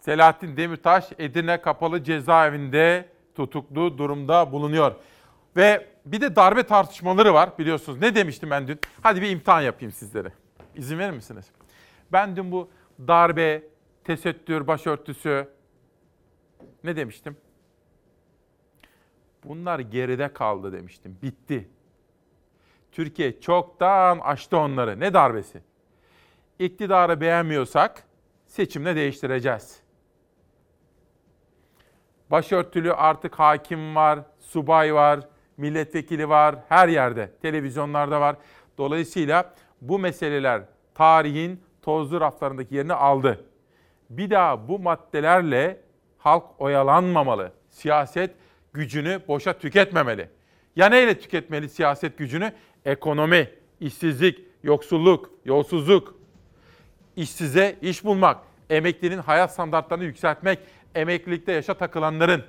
Selahattin 0.00 0.56
Demirtaş 0.56 1.04
Edirne 1.18 1.60
Kapalı 1.60 2.04
Cezaevinde 2.04 3.08
tutuklu 3.34 3.98
durumda 3.98 4.52
bulunuyor. 4.52 4.94
Ve 5.56 5.95
bir 6.06 6.20
de 6.20 6.36
darbe 6.36 6.62
tartışmaları 6.62 7.34
var 7.34 7.58
biliyorsunuz. 7.58 7.98
Ne 7.98 8.14
demiştim 8.14 8.50
ben 8.50 8.68
dün? 8.68 8.80
Hadi 9.02 9.22
bir 9.22 9.30
imtihan 9.30 9.60
yapayım 9.60 9.92
sizlere. 9.92 10.32
İzin 10.74 10.98
verir 10.98 11.10
misiniz? 11.10 11.46
Ben 12.12 12.36
dün 12.36 12.52
bu 12.52 12.70
darbe, 13.08 13.62
tesettür, 14.04 14.66
başörtüsü 14.66 15.48
ne 16.84 16.96
demiştim? 16.96 17.36
Bunlar 19.44 19.78
geride 19.78 20.32
kaldı 20.32 20.72
demiştim. 20.72 21.18
Bitti. 21.22 21.68
Türkiye 22.92 23.40
çoktan 23.40 24.18
aştı 24.18 24.56
onları. 24.56 25.00
Ne 25.00 25.14
darbesi? 25.14 25.62
İktidarı 26.58 27.20
beğenmiyorsak 27.20 28.02
seçimle 28.46 28.96
değiştireceğiz. 28.96 29.80
Başörtülü 32.30 32.92
artık 32.92 33.38
hakim 33.38 33.96
var, 33.96 34.18
subay 34.40 34.94
var, 34.94 35.20
milletvekili 35.56 36.28
var, 36.28 36.56
her 36.68 36.88
yerde, 36.88 37.30
televizyonlarda 37.42 38.20
var. 38.20 38.36
Dolayısıyla 38.78 39.54
bu 39.80 39.98
meseleler 39.98 40.62
tarihin 40.94 41.62
tozlu 41.82 42.20
raflarındaki 42.20 42.74
yerini 42.74 42.92
aldı. 42.92 43.44
Bir 44.10 44.30
daha 44.30 44.68
bu 44.68 44.78
maddelerle 44.78 45.80
halk 46.18 46.44
oyalanmamalı. 46.58 47.52
Siyaset 47.70 48.34
gücünü 48.72 49.20
boşa 49.28 49.52
tüketmemeli. 49.52 50.28
Ya 50.76 50.88
neyle 50.88 51.18
tüketmeli 51.18 51.68
siyaset 51.68 52.18
gücünü? 52.18 52.52
Ekonomi, 52.84 53.50
işsizlik, 53.80 54.40
yoksulluk, 54.62 55.30
yolsuzluk, 55.44 56.14
işsize 57.16 57.76
iş 57.82 58.04
bulmak, 58.04 58.38
emeklinin 58.70 59.18
hayat 59.18 59.52
standartlarını 59.52 60.04
yükseltmek, 60.04 60.58
emeklilikte 60.94 61.52
yaşa 61.52 61.74
takılanların, 61.74 62.44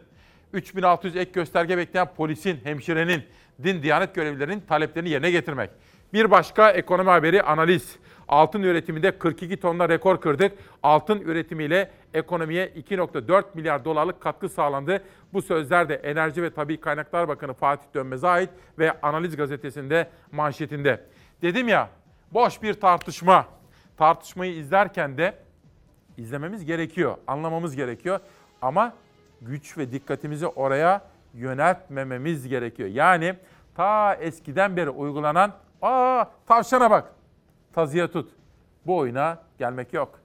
3600 0.54 1.16
ek 1.16 1.32
gösterge 1.32 1.78
bekleyen 1.78 2.08
polisin, 2.18 2.60
hemşirenin, 2.64 3.24
din 3.64 3.84
diyanet 3.84 4.16
görevlilerinin 4.16 4.60
taleplerini 4.60 5.10
yerine 5.10 5.32
getirmek. 5.32 5.70
Bir 6.14 6.32
başka 6.32 6.72
ekonomi 6.72 7.10
haberi 7.10 7.44
analiz. 7.44 7.96
Altın 8.28 8.64
üretiminde 8.64 9.18
42 9.18 9.58
tonla 9.58 9.90
rekor 9.90 10.22
kırdık. 10.22 10.52
Altın 10.84 11.22
üretimiyle 11.22 11.92
ekonomiye 12.14 12.68
2.4 12.68 13.44
milyar 13.54 13.86
dolarlık 13.86 14.22
katkı 14.22 14.50
sağlandı. 14.50 15.04
Bu 15.34 15.42
sözler 15.42 15.90
de 15.90 15.96
Enerji 15.96 16.44
ve 16.44 16.50
Tabii 16.50 16.80
Kaynaklar 16.80 17.28
Bakanı 17.28 17.54
Fatih 17.54 17.88
Dönmez'e 17.94 18.28
ait 18.28 18.50
ve 18.80 19.02
Analiz 19.02 19.36
gazetesinde 19.36 20.10
manşetinde. 20.32 21.06
Dedim 21.42 21.68
ya 21.68 21.90
boş 22.32 22.62
bir 22.62 22.74
tartışma. 22.74 23.46
Tartışmayı 23.98 24.54
izlerken 24.54 25.18
de 25.18 25.34
izlememiz 26.18 26.66
gerekiyor, 26.66 27.18
anlamamız 27.28 27.76
gerekiyor. 27.76 28.20
Ama 28.62 28.94
güç 29.42 29.78
ve 29.78 29.92
dikkatimizi 29.92 30.48
oraya 30.48 31.02
yöneltmememiz 31.34 32.48
gerekiyor. 32.48 32.90
Yani 32.90 33.36
ta 33.76 34.16
eskiden 34.16 34.78
beri 34.78 34.90
uygulanan 34.90 35.54
aa 35.82 36.26
tavşana 36.48 36.92
bak 36.92 37.14
tazıya 37.74 38.12
tut. 38.12 38.32
Bu 38.86 38.98
oyuna 38.98 39.38
gelmek 39.58 39.94
yok. 39.94 40.20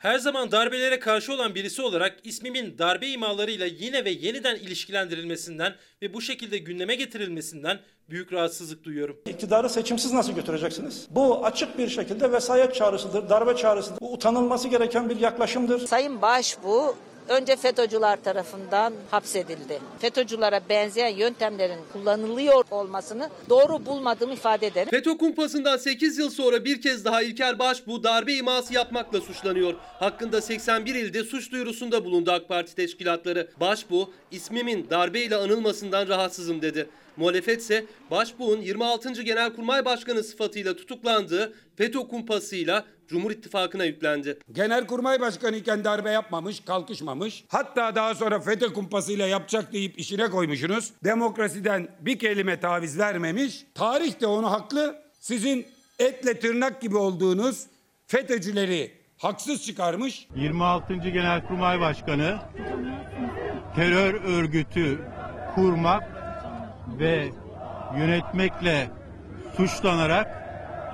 Her 0.00 0.18
zaman 0.18 0.52
darbelere 0.52 0.98
karşı 0.98 1.32
olan 1.32 1.54
birisi 1.54 1.82
olarak 1.82 2.16
ismimin 2.24 2.78
darbe 2.78 3.06
imalarıyla 3.06 3.66
yine 3.66 4.04
ve 4.04 4.10
yeniden 4.10 4.56
ilişkilendirilmesinden 4.56 5.74
ve 6.02 6.14
bu 6.14 6.20
şekilde 6.20 6.58
gündeme 6.58 6.94
getirilmesinden 6.94 7.78
büyük 8.10 8.32
rahatsızlık 8.32 8.84
duyuyorum. 8.84 9.20
İktidarı 9.26 9.68
seçimsiz 9.68 10.12
nasıl 10.12 10.32
götüreceksiniz? 10.32 11.06
Bu 11.10 11.46
açık 11.46 11.78
bir 11.78 11.88
şekilde 11.88 12.32
vesayet 12.32 12.74
çağrısıdır, 12.74 13.28
darbe 13.28 13.56
çağrısıdır. 13.56 14.00
Bu 14.00 14.12
utanılması 14.12 14.68
gereken 14.68 15.10
bir 15.10 15.20
yaklaşımdır. 15.20 15.86
Sayın 15.86 16.22
Başbuğ 16.22 16.94
önce 17.30 17.56
FETÖ'cüler 17.56 18.22
tarafından 18.24 18.92
hapsedildi. 19.10 19.80
FETÖ'cülere 19.98 20.60
benzeyen 20.68 21.16
yöntemlerin 21.16 21.78
kullanılıyor 21.92 22.64
olmasını 22.70 23.30
doğru 23.48 23.86
bulmadığımı 23.86 24.32
ifade 24.32 24.66
ederim. 24.66 24.90
FETÖ 24.90 25.16
kumpasından 25.18 25.76
8 25.76 26.18
yıl 26.18 26.30
sonra 26.30 26.64
bir 26.64 26.80
kez 26.80 27.04
daha 27.04 27.22
İlker 27.22 27.58
Başbuğ 27.58 28.02
darbe 28.02 28.34
iması 28.34 28.74
yapmakla 28.74 29.20
suçlanıyor. 29.20 29.74
Hakkında 29.98 30.40
81 30.40 30.94
ilde 30.94 31.24
suç 31.24 31.52
duyurusunda 31.52 32.04
bulundu 32.04 32.30
AK 32.32 32.48
Parti 32.48 32.74
teşkilatları. 32.74 33.50
Başbuğ 33.60 34.10
ismimin 34.30 34.86
darbeyle 34.90 35.36
anılmasından 35.36 36.08
rahatsızım 36.08 36.62
dedi. 36.62 36.88
Muhalefet 37.16 37.60
ise 37.60 37.84
Başbuğ'un 38.10 38.60
26. 38.60 39.22
Genelkurmay 39.22 39.84
Başkanı 39.84 40.24
sıfatıyla 40.24 40.76
tutuklandığı 40.76 41.52
FETÖ 41.76 41.98
kumpasıyla 41.98 42.84
Cumhur 43.08 43.30
İttifakı'na 43.30 43.84
yüklendi. 43.84 44.38
Genelkurmay 44.52 45.20
Başkanı 45.20 45.56
iken 45.56 45.84
darbe 45.84 46.10
yapmamış, 46.10 46.60
kalkışmamış. 46.60 47.44
Hatta 47.48 47.94
daha 47.94 48.14
sonra 48.14 48.40
FETÖ 48.40 48.72
kumpasıyla 48.72 49.26
yapacak 49.26 49.72
deyip 49.72 49.98
işine 49.98 50.30
koymuşsunuz. 50.30 50.90
Demokrasiden 51.04 51.88
bir 52.00 52.18
kelime 52.18 52.60
taviz 52.60 52.98
vermemiş. 52.98 53.64
Tarih 53.74 54.20
de 54.20 54.26
onu 54.26 54.50
haklı. 54.50 54.96
Sizin 55.20 55.66
etle 55.98 56.38
tırnak 56.38 56.80
gibi 56.80 56.96
olduğunuz 56.96 57.66
FETÖ'cüleri 58.06 58.92
haksız 59.18 59.66
çıkarmış. 59.66 60.28
26. 60.36 60.94
Genelkurmay 60.94 61.80
Başkanı 61.80 62.38
terör 63.76 64.14
örgütü 64.14 64.98
kurmak 65.54 66.19
ve 66.98 67.28
yönetmekle 67.98 68.90
suçlanarak 69.56 70.40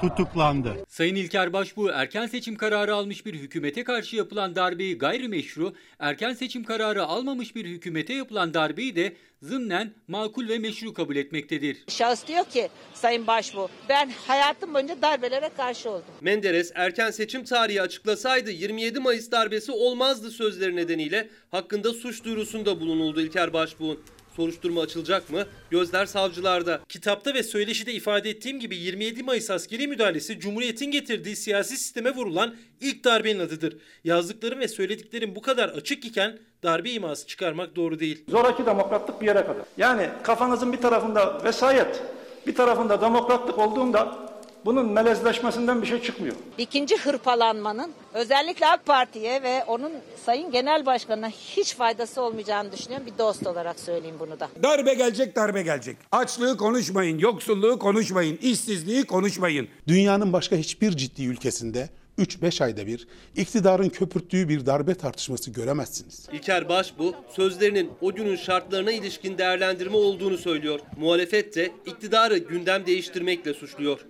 tutuklandı. 0.00 0.74
Sayın 0.88 1.14
İlker 1.14 1.52
Başbuğ 1.52 1.90
erken 1.94 2.26
seçim 2.26 2.56
kararı 2.56 2.94
almış 2.94 3.26
bir 3.26 3.34
hükümete 3.34 3.84
karşı 3.84 4.16
yapılan 4.16 4.56
darbeyi 4.56 4.98
gayrimeşru, 4.98 5.74
erken 5.98 6.32
seçim 6.32 6.64
kararı 6.64 7.04
almamış 7.04 7.56
bir 7.56 7.64
hükümete 7.64 8.12
yapılan 8.14 8.54
darbeyi 8.54 8.96
de 8.96 9.16
zımnen 9.42 9.94
makul 10.08 10.48
ve 10.48 10.58
meşru 10.58 10.94
kabul 10.94 11.16
etmektedir. 11.16 11.84
Şahıs 11.88 12.26
diyor 12.26 12.44
ki 12.44 12.68
Sayın 12.94 13.26
Başbuğ 13.26 13.68
ben 13.88 14.10
hayatım 14.26 14.74
boyunca 14.74 15.02
darbelere 15.02 15.50
karşı 15.56 15.90
oldum. 15.90 16.04
Menderes 16.20 16.72
erken 16.74 17.10
seçim 17.10 17.44
tarihi 17.44 17.82
açıklasaydı 17.82 18.50
27 18.50 19.00
Mayıs 19.00 19.30
darbesi 19.30 19.72
olmazdı 19.72 20.30
sözleri 20.30 20.76
nedeniyle 20.76 21.28
hakkında 21.50 21.92
suç 21.92 22.24
duyurusunda 22.24 22.80
bulunuldu 22.80 23.20
İlker 23.20 23.52
Başbuğ'un. 23.52 24.00
Soruşturma 24.36 24.80
açılacak 24.80 25.30
mı? 25.30 25.44
Gözler 25.70 26.06
savcılarda. 26.06 26.80
Kitapta 26.88 27.34
ve 27.34 27.42
söyleşide 27.42 27.92
ifade 27.92 28.30
ettiğim 28.30 28.60
gibi 28.60 28.76
27 28.76 29.22
Mayıs 29.22 29.50
askeri 29.50 29.88
müdahalesi 29.88 30.40
Cumhuriyet'in 30.40 30.90
getirdiği 30.90 31.36
siyasi 31.36 31.76
sisteme 31.76 32.14
vurulan 32.14 32.54
ilk 32.80 33.04
darbenin 33.04 33.40
adıdır. 33.40 33.76
Yazdıklarım 34.04 34.60
ve 34.60 34.68
söylediklerim 34.68 35.36
bu 35.36 35.42
kadar 35.42 35.68
açık 35.68 36.04
iken 36.04 36.38
darbe 36.62 36.90
iması 36.90 37.26
çıkarmak 37.26 37.76
doğru 37.76 37.98
değil. 37.98 38.24
Zoraki 38.28 38.66
demokratlık 38.66 39.20
bir 39.20 39.26
yere 39.26 39.40
kadar. 39.40 39.64
Yani 39.76 40.08
kafanızın 40.22 40.72
bir 40.72 40.78
tarafında 40.78 41.44
vesayet, 41.44 42.02
bir 42.46 42.54
tarafında 42.54 43.00
demokratlık 43.00 43.58
olduğunda 43.58 44.25
bunun 44.66 44.92
melezleşmesinden 44.92 45.82
bir 45.82 45.86
şey 45.86 46.02
çıkmıyor. 46.02 46.34
İkinci 46.58 46.96
hırpalanmanın 46.96 47.92
özellikle 48.14 48.66
AK 48.66 48.86
Parti'ye 48.86 49.42
ve 49.42 49.64
onun 49.64 49.92
Sayın 50.26 50.50
Genel 50.50 50.86
Başkanı'na 50.86 51.28
hiç 51.28 51.74
faydası 51.74 52.22
olmayacağını 52.22 52.72
düşünüyorum. 52.72 53.06
Bir 53.06 53.18
dost 53.18 53.46
olarak 53.46 53.80
söyleyeyim 53.80 54.16
bunu 54.20 54.40
da. 54.40 54.48
Darbe 54.62 54.94
gelecek, 54.94 55.36
darbe 55.36 55.62
gelecek. 55.62 55.96
Açlığı 56.12 56.56
konuşmayın, 56.56 57.18
yoksulluğu 57.18 57.78
konuşmayın, 57.78 58.36
işsizliği 58.42 59.04
konuşmayın. 59.04 59.68
Dünyanın 59.88 60.32
başka 60.32 60.56
hiçbir 60.56 60.90
ciddi 60.90 61.24
ülkesinde 61.24 61.88
3-5 62.18 62.64
ayda 62.64 62.86
bir 62.86 63.06
iktidarın 63.36 63.88
köpürttüğü 63.88 64.48
bir 64.48 64.66
darbe 64.66 64.94
tartışması 64.94 65.50
göremezsiniz. 65.50 66.26
İlker 66.32 66.68
Başbuğ 66.68 67.14
sözlerinin 67.30 67.90
o 68.00 68.12
günün 68.12 68.36
şartlarına 68.36 68.92
ilişkin 68.92 69.38
değerlendirme 69.38 69.96
olduğunu 69.96 70.38
söylüyor. 70.38 70.80
Muhalefet 70.96 71.56
de 71.56 71.70
iktidarı 71.86 72.38
gündem 72.38 72.86
değiştirmekle 72.86 73.54
suçluyor. 73.54 74.00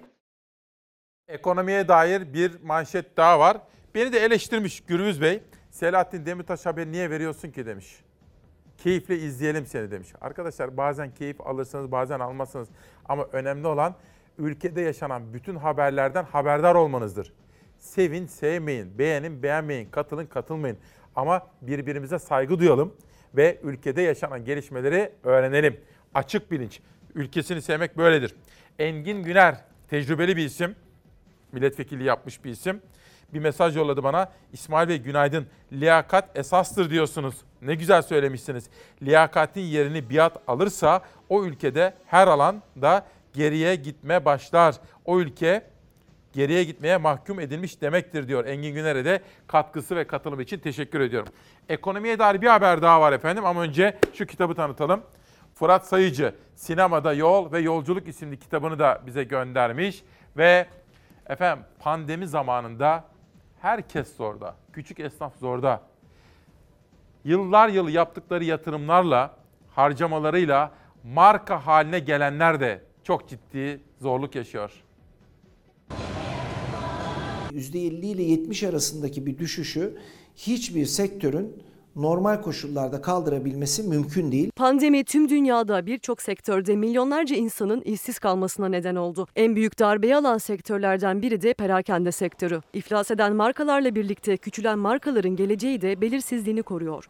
Ekonomiye 1.28 1.88
dair 1.88 2.32
bir 2.34 2.52
manşet 2.62 3.16
daha 3.16 3.40
var. 3.40 3.56
Beni 3.94 4.12
de 4.12 4.18
eleştirmiş 4.18 4.80
Gürbüz 4.80 5.20
Bey. 5.20 5.42
Selahattin 5.70 6.26
Demirtaş 6.26 6.66
haberi 6.66 6.92
niye 6.92 7.10
veriyorsun 7.10 7.50
ki 7.50 7.66
demiş. 7.66 7.96
Keyifle 8.78 9.18
izleyelim 9.18 9.66
seni 9.66 9.90
demiş. 9.90 10.08
Arkadaşlar 10.20 10.76
bazen 10.76 11.14
keyif 11.14 11.40
alırsınız 11.40 11.92
bazen 11.92 12.20
almazsınız. 12.20 12.68
Ama 13.04 13.24
önemli 13.32 13.66
olan 13.66 13.94
ülkede 14.38 14.80
yaşanan 14.80 15.34
bütün 15.34 15.56
haberlerden 15.56 16.24
haberdar 16.24 16.74
olmanızdır. 16.74 17.32
Sevin, 17.78 18.26
sevmeyin, 18.26 18.98
beğenin, 18.98 19.42
beğenmeyin, 19.42 19.90
katılın, 19.90 20.26
katılmayın. 20.26 20.78
Ama 21.16 21.46
birbirimize 21.62 22.18
saygı 22.18 22.58
duyalım 22.58 22.96
ve 23.36 23.60
ülkede 23.62 24.02
yaşanan 24.02 24.44
gelişmeleri 24.44 25.12
öğrenelim. 25.24 25.80
Açık 26.14 26.50
bilinç. 26.50 26.80
Ülkesini 27.14 27.62
sevmek 27.62 27.96
böyledir. 27.96 28.34
Engin 28.78 29.22
Güner, 29.22 29.64
tecrübeli 29.88 30.36
bir 30.36 30.44
isim. 30.44 30.76
Milletvekili 31.56 32.04
yapmış 32.04 32.44
bir 32.44 32.50
isim. 32.50 32.82
bir 33.34 33.38
mesaj 33.38 33.76
yolladı 33.76 34.02
bana. 34.02 34.32
İsmail 34.52 34.88
Bey 34.88 34.98
günaydın. 34.98 35.46
Liyakat 35.72 36.38
esastır 36.38 36.90
diyorsunuz. 36.90 37.34
Ne 37.62 37.74
güzel 37.74 38.02
söylemişsiniz. 38.02 38.66
Liyakatin 39.02 39.60
yerini 39.60 40.10
biat 40.10 40.36
alırsa 40.46 41.02
o 41.28 41.44
ülkede 41.44 41.94
her 42.06 42.26
alanda 42.26 43.06
geriye 43.32 43.74
gitme 43.74 44.24
başlar. 44.24 44.74
O 45.04 45.20
ülke 45.20 45.62
geriye 46.32 46.64
gitmeye 46.64 46.96
mahkum 46.96 47.40
edilmiş 47.40 47.80
demektir 47.80 48.28
diyor. 48.28 48.44
Engin 48.46 48.74
Güner'e 48.74 49.04
de 49.04 49.20
katkısı 49.46 49.96
ve 49.96 50.06
katılımı 50.06 50.42
için 50.42 50.58
teşekkür 50.58 51.00
ediyorum. 51.00 51.28
Ekonomiye 51.68 52.18
dair 52.18 52.42
bir 52.42 52.46
haber 52.46 52.82
daha 52.82 53.00
var 53.00 53.12
efendim 53.12 53.44
ama 53.44 53.62
önce 53.62 53.98
şu 54.14 54.26
kitabı 54.26 54.54
tanıtalım. 54.54 55.02
Fırat 55.54 55.86
Sayıcı 55.86 56.34
Sinemada 56.56 57.12
Yol 57.12 57.52
ve 57.52 57.58
Yolculuk 57.58 58.08
isimli 58.08 58.38
kitabını 58.38 58.78
da 58.78 59.02
bize 59.06 59.24
göndermiş 59.24 60.02
ve 60.36 60.66
efendim 61.28 61.64
pandemi 61.78 62.26
zamanında 62.26 63.04
herkes 63.60 64.16
zorda. 64.16 64.56
Küçük 64.72 65.00
esnaf 65.00 65.36
zorda. 65.38 65.82
Yıllar 67.24 67.68
yılı 67.68 67.90
yaptıkları 67.90 68.44
yatırımlarla, 68.44 69.36
harcamalarıyla 69.70 70.72
marka 71.04 71.66
haline 71.66 71.98
gelenler 71.98 72.60
de 72.60 72.82
çok 73.02 73.28
ciddi 73.28 73.80
zorluk 74.00 74.34
yaşıyor. 74.34 74.82
%50 77.52 78.06
ile 78.06 78.22
70 78.22 78.62
arasındaki 78.62 79.26
bir 79.26 79.38
düşüşü 79.38 79.98
hiçbir 80.36 80.86
sektörün 80.86 81.62
normal 81.96 82.42
koşullarda 82.42 83.02
kaldırabilmesi 83.02 83.82
mümkün 83.82 84.32
değil. 84.32 84.50
Pandemi 84.56 85.04
tüm 85.04 85.28
dünyada 85.28 85.86
birçok 85.86 86.22
sektörde 86.22 86.76
milyonlarca 86.76 87.36
insanın 87.36 87.80
işsiz 87.80 88.18
kalmasına 88.18 88.68
neden 88.68 88.96
oldu. 88.96 89.26
En 89.36 89.56
büyük 89.56 89.78
darbeyi 89.78 90.16
alan 90.16 90.38
sektörlerden 90.38 91.22
biri 91.22 91.42
de 91.42 91.54
perakende 91.54 92.12
sektörü. 92.12 92.60
İflas 92.72 93.10
eden 93.10 93.32
markalarla 93.32 93.94
birlikte 93.94 94.36
küçülen 94.36 94.78
markaların 94.78 95.36
geleceği 95.36 95.80
de 95.80 96.00
belirsizliğini 96.00 96.62
koruyor. 96.62 97.08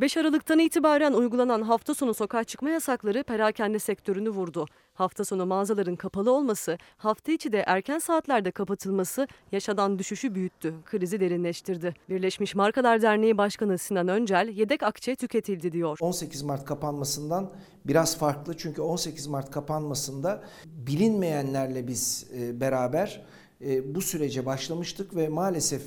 5 0.00 0.16
Aralık'tan 0.16 0.58
itibaren 0.58 1.12
uygulanan 1.12 1.62
hafta 1.62 1.94
sonu 1.94 2.14
sokağa 2.14 2.44
çıkma 2.44 2.70
yasakları 2.70 3.22
perakende 3.22 3.78
sektörünü 3.78 4.30
vurdu. 4.30 4.66
Hafta 4.94 5.24
sonu 5.24 5.46
mağazaların 5.46 5.96
kapalı 5.96 6.32
olması, 6.32 6.78
hafta 6.96 7.32
içi 7.32 7.52
de 7.52 7.64
erken 7.66 7.98
saatlerde 7.98 8.50
kapatılması 8.50 9.28
yaşanan 9.52 9.98
düşüşü 9.98 10.34
büyüttü, 10.34 10.74
krizi 10.84 11.20
derinleştirdi. 11.20 11.94
Birleşmiş 12.08 12.54
Markalar 12.54 13.02
Derneği 13.02 13.38
Başkanı 13.38 13.78
Sinan 13.78 14.08
Öncel, 14.08 14.48
yedek 14.48 14.82
akçe 14.82 15.16
tüketildi 15.16 15.72
diyor. 15.72 15.98
18 16.00 16.42
Mart 16.42 16.64
kapanmasından 16.64 17.50
biraz 17.84 18.18
farklı 18.18 18.56
çünkü 18.56 18.82
18 18.82 19.26
Mart 19.26 19.50
kapanmasında 19.50 20.42
bilinmeyenlerle 20.64 21.86
biz 21.88 22.26
e, 22.38 22.60
beraber 22.60 23.26
e, 23.64 23.94
bu 23.94 24.00
sürece 24.00 24.46
başlamıştık 24.46 25.16
ve 25.16 25.28
maalesef 25.28 25.82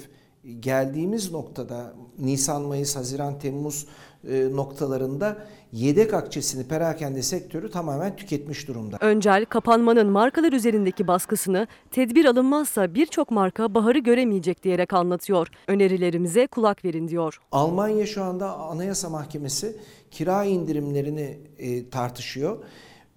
geldiğimiz 0.59 1.31
noktada 1.31 1.93
Nisan, 2.19 2.61
Mayıs, 2.61 2.95
Haziran, 2.95 3.39
Temmuz 3.39 3.87
e, 4.29 4.47
noktalarında 4.51 5.37
yedek 5.71 6.13
akçesini 6.13 6.67
perakende 6.67 7.21
sektörü 7.21 7.71
tamamen 7.71 8.15
tüketmiş 8.15 8.67
durumda. 8.67 8.97
Öncel, 9.01 9.45
kapanmanın 9.45 10.07
markalar 10.07 10.53
üzerindeki 10.53 11.07
baskısını 11.07 11.67
tedbir 11.91 12.25
alınmazsa 12.25 12.93
birçok 12.93 13.31
marka 13.31 13.73
baharı 13.73 13.99
göremeyecek 13.99 14.63
diyerek 14.63 14.93
anlatıyor. 14.93 15.47
Önerilerimize 15.67 16.47
kulak 16.47 16.85
verin 16.85 17.07
diyor. 17.07 17.41
Almanya 17.51 18.05
şu 18.05 18.23
anda 18.23 18.57
Anayasa 18.57 19.09
Mahkemesi 19.09 19.75
kira 20.11 20.43
indirimlerini 20.43 21.37
e, 21.57 21.89
tartışıyor. 21.89 22.57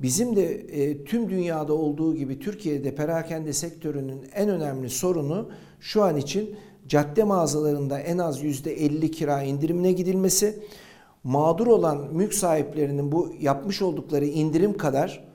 Bizim 0.01 0.37
de 0.37 0.55
e, 0.55 1.05
tüm 1.05 1.31
dünyada 1.31 1.75
olduğu 1.75 2.15
gibi 2.15 2.39
Türkiye'de 2.39 2.95
perakende 2.95 3.53
sektörünün 3.53 4.29
en 4.35 4.49
önemli 4.49 4.91
sorunu 4.91 5.49
şu 5.81 6.03
an 6.03 6.17
için 6.17 6.57
cadde 6.89 7.25
mağazalarında 7.25 7.99
en 7.99 8.19
az 8.19 8.43
%50 8.45 9.11
kira 9.11 9.43
indirimine 9.43 9.93
gidilmesi, 9.93 10.59
mağdur 11.25 11.67
olan 11.67 12.09
mülk 12.13 12.35
sahiplerinin 12.35 13.13
bu 13.13 13.33
yapmış 13.41 13.83
oldukları 13.83 14.25
indirim 14.25 14.77
kadar 14.77 15.29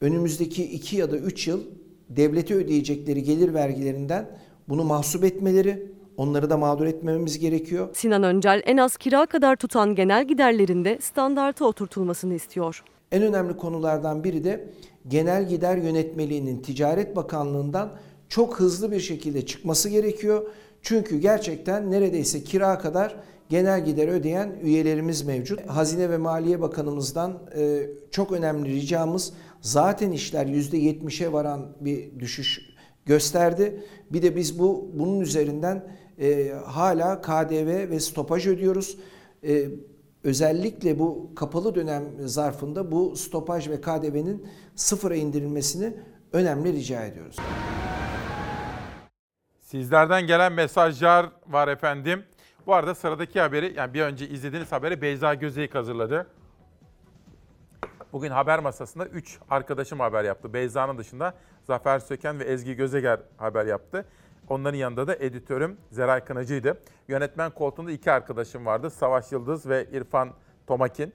önümüzdeki 0.00 0.64
2 0.64 0.96
ya 0.96 1.12
da 1.12 1.16
3 1.16 1.48
yıl 1.48 1.60
devlete 2.08 2.54
ödeyecekleri 2.54 3.22
gelir 3.22 3.54
vergilerinden 3.54 4.38
bunu 4.68 4.84
mahsup 4.84 5.24
etmeleri, 5.24 5.92
onları 6.16 6.50
da 6.50 6.56
mağdur 6.56 6.86
etmememiz 6.86 7.38
gerekiyor. 7.38 7.88
Sinan 7.92 8.22
Öncel 8.22 8.62
en 8.66 8.76
az 8.76 8.96
kira 8.96 9.26
kadar 9.26 9.56
tutan 9.56 9.94
genel 9.94 10.28
giderlerinde 10.28 10.98
standarta 11.00 11.64
oturtulmasını 11.64 12.34
istiyor. 12.34 12.84
En 13.12 13.22
önemli 13.22 13.56
konulardan 13.56 14.24
biri 14.24 14.44
de 14.44 14.68
genel 15.08 15.48
gider 15.48 15.76
yönetmeliğinin 15.76 16.62
Ticaret 16.62 17.16
Bakanlığı'ndan 17.16 17.92
çok 18.28 18.60
hızlı 18.60 18.92
bir 18.92 19.00
şekilde 19.00 19.46
çıkması 19.46 19.88
gerekiyor. 19.88 20.42
Çünkü 20.84 21.18
gerçekten 21.18 21.90
neredeyse 21.90 22.44
kira 22.44 22.78
kadar 22.78 23.16
genel 23.48 23.84
gider 23.84 24.08
ödeyen 24.08 24.52
üyelerimiz 24.62 25.22
mevcut. 25.22 25.66
Hazine 25.66 26.10
ve 26.10 26.16
Maliye 26.16 26.60
Bakanımızdan 26.60 27.38
e, 27.56 27.86
çok 28.10 28.32
önemli 28.32 28.72
ricamız 28.72 29.32
zaten 29.60 30.10
işler 30.10 30.46
%70'e 30.46 31.32
varan 31.32 31.76
bir 31.80 32.20
düşüş 32.20 32.60
gösterdi. 33.06 33.82
Bir 34.10 34.22
de 34.22 34.36
biz 34.36 34.58
bu 34.58 34.90
bunun 34.94 35.20
üzerinden 35.20 35.86
e, 36.18 36.52
hala 36.66 37.20
KDV 37.20 37.90
ve 37.90 38.00
stopaj 38.00 38.46
ödüyoruz. 38.46 38.98
E, 39.46 39.68
özellikle 40.24 40.98
bu 40.98 41.30
kapalı 41.34 41.74
dönem 41.74 42.04
zarfında 42.24 42.92
bu 42.92 43.16
stopaj 43.16 43.68
ve 43.68 43.80
KDV'nin 43.80 44.46
sıfıra 44.76 45.16
indirilmesini 45.16 45.92
önemli 46.32 46.72
rica 46.72 47.04
ediyoruz. 47.04 47.36
Sizlerden 49.74 50.26
gelen 50.26 50.52
mesajlar 50.52 51.26
var 51.46 51.68
efendim. 51.68 52.24
Bu 52.66 52.74
arada 52.74 52.94
sıradaki 52.94 53.40
haberi, 53.40 53.74
yani 53.76 53.94
bir 53.94 54.02
önce 54.02 54.28
izlediğiniz 54.28 54.72
haberi 54.72 55.02
Beyza 55.02 55.34
Gözeyik 55.34 55.74
hazırladı. 55.74 56.26
Bugün 58.12 58.30
haber 58.30 58.58
masasında 58.58 59.06
3 59.06 59.38
arkadaşım 59.50 60.00
haber 60.00 60.24
yaptı. 60.24 60.54
Beyza'nın 60.54 60.98
dışında 60.98 61.34
Zafer 61.62 61.98
Söken 61.98 62.40
ve 62.40 62.44
Ezgi 62.44 62.74
Gözeger 62.74 63.20
haber 63.36 63.66
yaptı. 63.66 64.06
Onların 64.48 64.78
yanında 64.78 65.06
da 65.06 65.16
editörüm 65.16 65.76
Zeray 65.90 66.24
Kınacı'ydı. 66.24 66.80
Yönetmen 67.08 67.50
koltuğunda 67.50 67.90
iki 67.90 68.12
arkadaşım 68.12 68.66
vardı. 68.66 68.90
Savaş 68.90 69.32
Yıldız 69.32 69.66
ve 69.68 69.86
İrfan 69.92 70.32
Tomakin. 70.66 71.14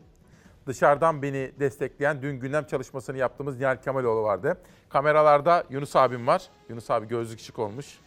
Dışarıdan 0.68 1.22
beni 1.22 1.52
destekleyen 1.60 2.22
dün 2.22 2.40
gündem 2.40 2.66
çalışmasını 2.66 3.18
yaptığımız 3.18 3.60
Nihal 3.60 3.76
Kemaloğlu 3.76 4.24
vardı. 4.24 4.58
Kameralarda 4.90 5.64
Yunus 5.70 5.96
abim 5.96 6.28
var. 6.28 6.44
Yunus 6.70 6.92
abi 6.92 7.08
gözlük 7.08 7.40
şık 7.40 7.60
olmuş. 7.60 8.00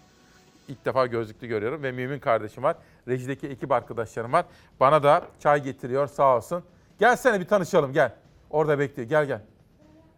İlk 0.69 0.85
defa 0.85 1.07
gözlüklü 1.07 1.47
görüyorum 1.47 1.83
ve 1.83 1.93
Mümin 1.93 2.19
kardeşim 2.19 2.63
var. 2.63 2.77
Rejideki 3.09 3.49
ekip 3.49 3.73
arkadaşlarım 3.73 4.33
var. 4.33 4.45
Bana 4.81 5.03
da 5.03 5.23
çay 5.39 5.63
getiriyor 5.63 6.07
sağ 6.07 6.37
olsun. 6.37 6.65
Gelsene 6.99 7.41
bir 7.41 7.47
tanışalım 7.47 7.93
gel. 7.93 8.15
Orada 8.51 8.79
bekliyor 8.79 9.09
gel 9.09 9.27
gel. 9.27 9.41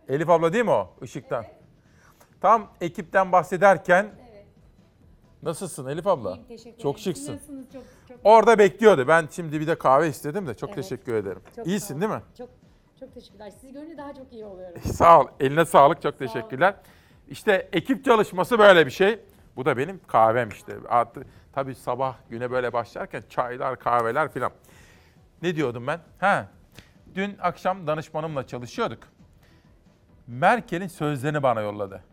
Elif 0.09 0.31
abla 0.31 0.53
değil 0.53 0.65
mi 0.65 0.71
o 0.71 0.91
ışıktan? 1.03 1.45
Tam 2.41 2.71
ekipten 2.81 3.33
bahsederken 3.33 4.07
Nasılsın 5.43 5.87
Elif 5.87 6.07
abla? 6.07 6.31
İyiyim, 6.31 6.45
teşekkür 6.49 6.83
Çok 6.83 6.95
ederim. 7.01 7.05
şıksın. 7.17 7.33
Nasılsınız? 7.35 7.73
Çok, 7.73 7.83
çok 8.09 8.17
Orada 8.25 8.59
bekliyordu. 8.59 9.09
Ben 9.09 9.29
şimdi 9.31 9.61
bir 9.61 9.67
de 9.67 9.75
kahve 9.79 10.09
istedim 10.09 10.47
de 10.47 10.55
çok 10.55 10.71
Evet. 10.71 10.77
teşekkür 10.83 11.15
ederim. 11.15 11.43
Çok 11.57 11.67
İyisin 11.67 11.95
sağ 11.95 12.01
değil 12.01 12.13
mi? 12.13 12.23
Çok 12.39 12.49
çok 13.01 13.15
teşekkürler. 13.15 13.51
Sizi 13.61 13.73
görünce 13.73 13.97
daha 13.97 14.15
çok 14.15 14.33
iyi 14.33 14.45
oluyorum. 14.45 14.81
Sağ 14.93 15.21
ol. 15.21 15.27
Eline 15.41 15.65
sağlık. 15.65 16.03
Çok 16.03 16.19
teşekkürler. 16.19 16.75
İşte 17.29 17.69
ekip 17.73 18.05
çalışması 18.05 18.59
böyle 18.59 18.87
bir 18.87 18.91
şey. 18.91 19.21
Bu 19.57 19.65
da 19.65 19.77
benim 19.77 20.01
kahvem 20.07 20.49
işte. 20.49 20.77
Artık, 20.89 21.27
tabii 21.53 21.75
sabah 21.75 22.17
güne 22.31 22.51
böyle 22.51 22.73
başlarken 22.73 23.23
çaylar, 23.29 23.79
kahveler 23.79 24.33
filan. 24.33 24.53
Ne 25.43 25.57
diyordum 25.57 25.87
ben? 25.87 26.01
Ha. 26.19 26.49
Dün 27.15 27.37
akşam 27.41 27.87
danışmanımla 27.87 28.47
çalışıyorduk. 28.47 28.99
Merkel'in 30.27 30.87
sözlerini 30.87 31.43
bana 31.43 31.61
yolladı. 31.61 32.05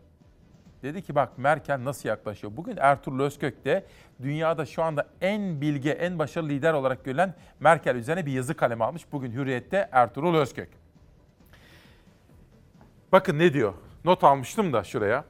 Dedi 0.82 1.02
ki 1.02 1.14
bak 1.14 1.38
Merkel 1.38 1.84
nasıl 1.84 2.08
yaklaşıyor. 2.08 2.56
Bugün 2.56 2.76
Ertuğrul 2.76 3.20
Özkök 3.20 3.64
de 3.64 3.86
dünyada 4.22 4.66
şu 4.66 4.82
anda 4.82 5.08
en 5.20 5.60
bilge, 5.60 5.90
en 5.90 6.18
başarılı 6.18 6.48
lider 6.48 6.72
olarak 6.72 7.04
görülen 7.04 7.34
Merkel 7.60 7.96
üzerine 7.96 8.26
bir 8.26 8.32
yazı 8.32 8.54
kalemi 8.54 8.84
almış. 8.84 9.12
Bugün 9.12 9.32
Hürriyet'te 9.32 9.88
Ertuğrul 9.92 10.34
Özkök. 10.34 10.68
Bakın 13.12 13.38
ne 13.38 13.52
diyor. 13.52 13.74
Not 14.04 14.24
almıştım 14.24 14.72
da 14.72 14.84
şuraya. 14.84 15.24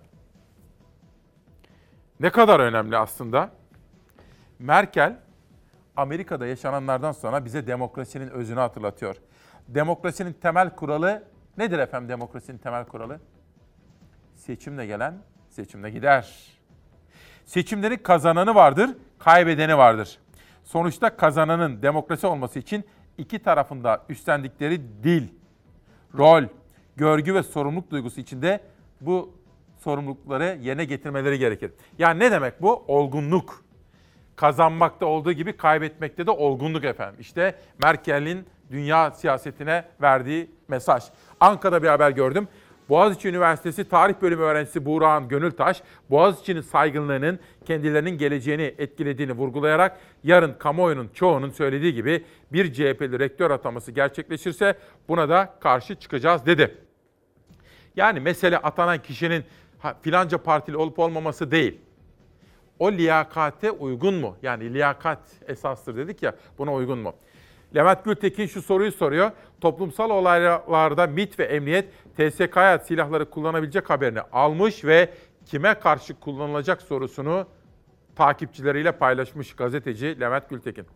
Ne 2.21 2.31
kadar 2.31 2.61
önemli 2.61 2.97
aslında. 2.97 3.51
Merkel 4.59 5.19
Amerika'da 5.97 6.47
yaşananlardan 6.47 7.13
sonra 7.13 7.45
bize 7.45 7.67
demokrasinin 7.67 8.29
özünü 8.29 8.61
hatırlatıyor. 8.61 9.17
Demokrasinin 9.69 10.33
temel 10.33 10.77
kuralı 10.77 11.25
nedir 11.59 11.79
efendim 11.79 12.09
demokrasinin 12.09 12.59
temel 12.59 12.85
kuralı? 12.85 13.21
Seçimle 14.35 14.87
gelen 14.87 15.15
seçimle 15.51 15.91
gider. 15.91 16.53
Seçimlerin 17.45 17.97
kazananı 17.97 18.55
vardır, 18.55 18.91
kaybedeni 19.19 19.79
vardır. 19.79 20.19
Sonuçta 20.65 21.17
kazananın 21.17 21.83
demokrasi 21.83 22.27
olması 22.27 22.59
için 22.59 22.85
iki 23.19 23.39
tarafında 23.39 24.05
üstlendikleri 24.09 24.81
dil, 25.03 25.29
rol, 26.19 26.45
görgü 26.97 27.35
ve 27.35 27.43
sorumluluk 27.43 27.91
duygusu 27.91 28.21
içinde 28.21 28.61
bu 29.01 29.35
sorumlulukları 29.83 30.59
yerine 30.63 30.85
getirmeleri 30.85 31.39
gerekir. 31.39 31.71
Yani 31.99 32.19
ne 32.19 32.31
demek 32.31 32.63
bu? 32.63 32.85
Olgunluk. 32.89 33.65
Kazanmakta 34.37 35.07
olduğu 35.07 35.33
gibi 35.33 35.57
kaybetmekte 35.57 36.27
de 36.27 36.31
olgunluk 36.31 36.85
efendim. 36.85 37.17
İşte 37.21 37.55
Merkel'in 37.83 38.47
dünya 38.71 39.11
siyasetine 39.11 39.85
verdiği 40.03 40.51
mesaj. 40.69 41.05
Ankara'da 41.41 41.83
bir 41.83 41.89
haber 41.89 42.11
gördüm. 42.11 42.49
Boğaziçi 42.89 43.29
Üniversitesi 43.29 43.89
Tarih 43.89 44.15
Bölümü 44.23 44.43
öğrencisi 44.43 44.85
Buğrahan 44.85 45.29
Gönültaş, 45.29 45.83
Boğaziçi'nin 46.11 46.61
saygınlığının 46.61 47.39
kendilerinin 47.67 48.19
geleceğini 48.19 48.75
etkilediğini 48.79 49.33
vurgulayarak 49.33 49.99
yarın 50.25 50.55
kamuoyunun 50.59 51.11
çoğunun 51.15 51.51
söylediği 51.51 51.95
gibi 51.95 52.25
bir 52.53 52.73
CHP'li 52.73 53.19
rektör 53.19 53.51
ataması 53.51 53.93
gerçekleşirse 53.93 54.79
buna 55.09 55.29
da 55.29 55.55
karşı 55.61 55.95
çıkacağız 55.95 56.47
dedi. 56.47 56.77
Yani 57.97 58.21
mesele 58.21 58.59
atanan 58.59 59.03
kişinin 59.03 59.45
filanca 60.03 60.39
partili 60.39 60.77
olup 60.77 60.99
olmaması 60.99 61.51
değil. 61.51 61.81
O 62.79 62.93
liyakate 62.93 63.71
uygun 63.71 64.15
mu? 64.15 64.37
Yani 64.43 64.75
liyakat 64.75 65.19
esastır 65.49 65.97
dedik 65.97 66.23
ya 66.23 66.37
buna 66.59 66.75
uygun 66.75 66.99
mu? 66.99 67.15
Levent 67.75 68.05
Gültekin 68.05 68.47
şu 68.47 68.63
soruyu 68.63 68.93
soruyor. 68.93 69.31
Toplumsal 69.61 70.11
olaylarda 70.11 71.07
MIT 71.07 71.39
ve 71.39 71.45
emniyet 71.45 71.89
TSK'ya 72.17 72.79
silahları 72.79 73.31
kullanabilecek 73.31 73.91
haberini 73.91 74.21
almış 74.21 74.85
ve 74.85 75.11
kime 75.47 75.75
karşı 75.75 76.21
kullanılacak 76.21 76.83
sorusunu 76.83 77.47
takipçileriyle 78.17 78.93
paylaşmış 78.93 79.57
gazeteci 79.57 80.21
Levent 80.21 80.51
Gültekin. 80.51 80.87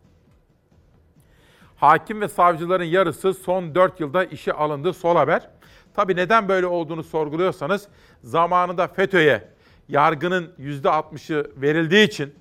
Hakim 1.77 2.21
ve 2.21 2.29
savcıların 2.29 2.85
yarısı 2.85 3.35
son 3.35 3.75
4 3.75 4.01
yılda 4.01 4.25
işe 4.25 4.53
alındı 4.53 4.93
sol 4.93 5.17
haber. 5.17 5.51
Tabi 5.97 6.17
neden 6.17 6.49
böyle 6.49 6.67
olduğunu 6.67 7.03
sorguluyorsanız 7.03 7.89
zamanında 8.23 8.89
FETÖ'ye 8.89 9.49
yargının 9.89 10.53
%60'ı 10.59 11.51
verildiği 11.63 12.07
için 12.07 12.35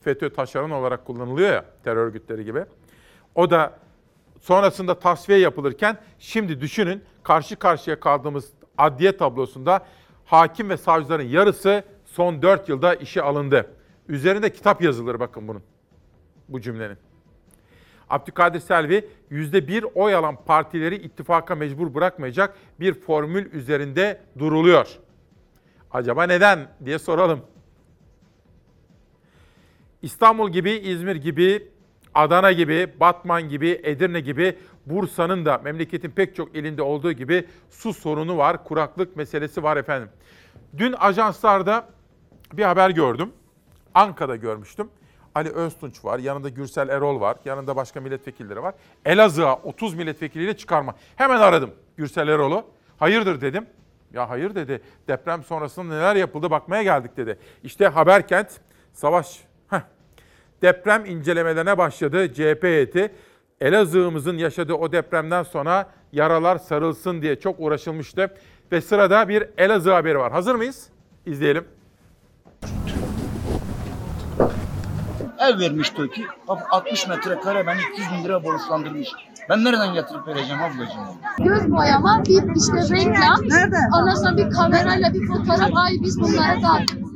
FETÖ 0.00 0.32
taşeron 0.32 0.70
olarak 0.70 1.04
kullanılıyor 1.04 1.52
ya 1.52 1.64
terör 1.84 2.06
örgütleri 2.06 2.44
gibi. 2.44 2.64
O 3.34 3.50
da 3.50 3.72
sonrasında 4.40 4.98
tasfiye 4.98 5.38
yapılırken 5.38 5.98
şimdi 6.18 6.60
düşünün 6.60 7.04
karşı 7.22 7.56
karşıya 7.56 8.00
kaldığımız 8.00 8.52
adliye 8.78 9.16
tablosunda 9.16 9.86
hakim 10.24 10.70
ve 10.70 10.76
savcıların 10.76 11.24
yarısı 11.24 11.84
son 12.04 12.42
4 12.42 12.68
yılda 12.68 12.94
işe 12.94 13.22
alındı. 13.22 13.66
Üzerinde 14.08 14.52
kitap 14.52 14.82
yazılır 14.82 15.20
bakın 15.20 15.48
bunun. 15.48 15.62
Bu 16.48 16.60
cümlenin. 16.60 17.09
Abdülkadir 18.10 18.60
Selvi 18.60 19.08
%1 19.30 19.84
oy 19.94 20.14
alan 20.14 20.36
partileri 20.44 20.96
ittifaka 20.96 21.54
mecbur 21.54 21.94
bırakmayacak 21.94 22.56
bir 22.80 22.94
formül 22.94 23.52
üzerinde 23.52 24.20
duruluyor. 24.38 24.98
Acaba 25.90 26.24
neden 26.24 26.68
diye 26.84 26.98
soralım. 26.98 27.40
İstanbul 30.02 30.50
gibi, 30.50 30.70
İzmir 30.70 31.16
gibi, 31.16 31.68
Adana 32.14 32.52
gibi, 32.52 32.94
Batman 33.00 33.48
gibi, 33.48 33.80
Edirne 33.82 34.20
gibi, 34.20 34.58
Bursa'nın 34.86 35.44
da 35.44 35.58
memleketin 35.58 36.10
pek 36.10 36.36
çok 36.36 36.56
ilinde 36.56 36.82
olduğu 36.82 37.12
gibi 37.12 37.46
su 37.70 37.94
sorunu 37.94 38.36
var, 38.36 38.64
kuraklık 38.64 39.16
meselesi 39.16 39.62
var 39.62 39.76
efendim. 39.76 40.08
Dün 40.78 40.92
ajanslarda 40.92 41.88
bir 42.52 42.62
haber 42.64 42.90
gördüm. 42.90 43.32
Ankara'da 43.94 44.36
görmüştüm. 44.36 44.90
Ali 45.34 45.50
Öztunç 45.50 46.04
var, 46.04 46.18
yanında 46.18 46.48
Gürsel 46.48 46.88
Erol 46.88 47.20
var, 47.20 47.36
yanında 47.44 47.76
başka 47.76 48.00
milletvekilleri 48.00 48.62
var. 48.62 48.74
Elazığ'a 49.04 49.54
30 49.56 49.94
milletvekiliyle 49.94 50.56
çıkarma. 50.56 50.94
Hemen 51.16 51.40
aradım 51.40 51.70
Gürsel 51.96 52.28
Erol'u. 52.28 52.64
Hayırdır 52.98 53.40
dedim. 53.40 53.66
Ya 54.12 54.30
hayır 54.30 54.54
dedi. 54.54 54.82
Deprem 55.08 55.44
sonrasında 55.44 55.94
neler 55.94 56.16
yapıldı 56.16 56.50
bakmaya 56.50 56.82
geldik 56.82 57.16
dedi. 57.16 57.38
İşte 57.62 57.86
Haberkent 57.86 58.60
Savaş 58.92 59.40
heh, 59.70 59.80
deprem 60.62 61.06
incelemelerine 61.06 61.78
başladı 61.78 62.32
CHP 62.34 62.62
heyeti. 62.62 63.12
Elazığ'ımızın 63.60 64.38
yaşadığı 64.38 64.74
o 64.74 64.92
depremden 64.92 65.42
sonra 65.42 65.90
yaralar 66.12 66.58
sarılsın 66.58 67.22
diye 67.22 67.40
çok 67.40 67.56
uğraşılmıştı. 67.58 68.34
Ve 68.72 68.80
sırada 68.80 69.28
bir 69.28 69.48
Elazığ 69.58 69.92
haberi 69.92 70.18
var. 70.18 70.32
Hazır 70.32 70.54
mıyız? 70.54 70.88
İzleyelim. 71.26 71.64
Ev 75.40 75.58
vermiş 75.58 75.90
TOKİ. 75.90 76.24
60 76.70 77.08
metrekare 77.08 77.66
beni 77.66 77.80
200 77.92 78.08
bin 78.12 78.24
lira 78.24 78.44
borçlandırmış. 78.44 79.08
Ben 79.48 79.64
nereden 79.64 79.94
getirip 79.94 80.26
vereceğim 80.28 80.62
ablacığım? 80.62 81.00
Göz 81.38 81.70
boyama, 81.70 82.22
bir 82.28 82.42
işte 82.56 82.96
reklam. 82.96 83.48
Nerede? 83.48 83.76
Ondan 84.00 84.14
sonra 84.14 84.36
bir 84.36 84.50
kamerayla 84.50 85.14
bir 85.14 85.26
fotoğraf. 85.26 85.70
Ay 85.74 85.92
biz 86.00 86.20
bunları 86.20 86.62
dağıttık, 86.62 87.09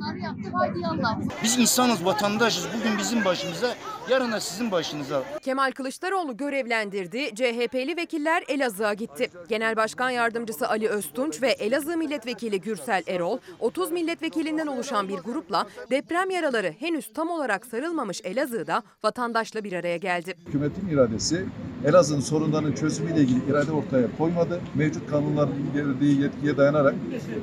yallah. 0.82 1.18
Biz 1.42 1.58
insanız, 1.58 2.04
vatandaşız. 2.04 2.66
Bugün 2.78 2.98
bizim 2.98 3.24
başımıza, 3.24 3.74
yarın 4.10 4.32
da 4.32 4.40
sizin 4.40 4.70
başınıza. 4.70 5.22
Kemal 5.42 5.72
Kılıçdaroğlu 5.72 6.36
görevlendirdi. 6.36 7.34
CHP'li 7.34 7.96
vekiller 7.96 8.44
Elazığ'a 8.48 8.94
gitti. 8.94 9.30
Genel 9.48 9.76
Başkan 9.76 10.10
Yardımcısı 10.10 10.68
Ali 10.68 10.88
Öztunç 10.88 11.42
ve 11.42 11.50
Elazığ 11.50 11.96
Milletvekili 11.96 12.60
Gürsel 12.60 13.02
Erol, 13.06 13.38
30 13.60 13.90
milletvekilinden 13.90 14.66
oluşan 14.66 15.08
bir 15.08 15.18
grupla 15.18 15.66
deprem 15.90 16.30
yaraları 16.30 16.74
henüz 16.78 17.12
tam 17.12 17.30
olarak 17.30 17.66
sarılmamış 17.66 18.20
Elazığ'da 18.24 18.82
vatandaşla 19.04 19.64
bir 19.64 19.72
araya 19.72 19.96
geldi. 19.96 20.34
Hükümetin 20.46 20.88
iradesi 20.88 21.46
Elazığ'ın 21.84 22.20
sorunlarının 22.20 22.72
çözümüyle 22.72 23.20
ilgili 23.20 23.50
irade 23.50 23.72
ortaya 23.72 24.16
koymadı. 24.18 24.60
Mevcut 24.74 25.10
kanunların 25.10 25.74
verdiği 25.74 26.22
yetkiye 26.22 26.56
dayanarak 26.56 26.94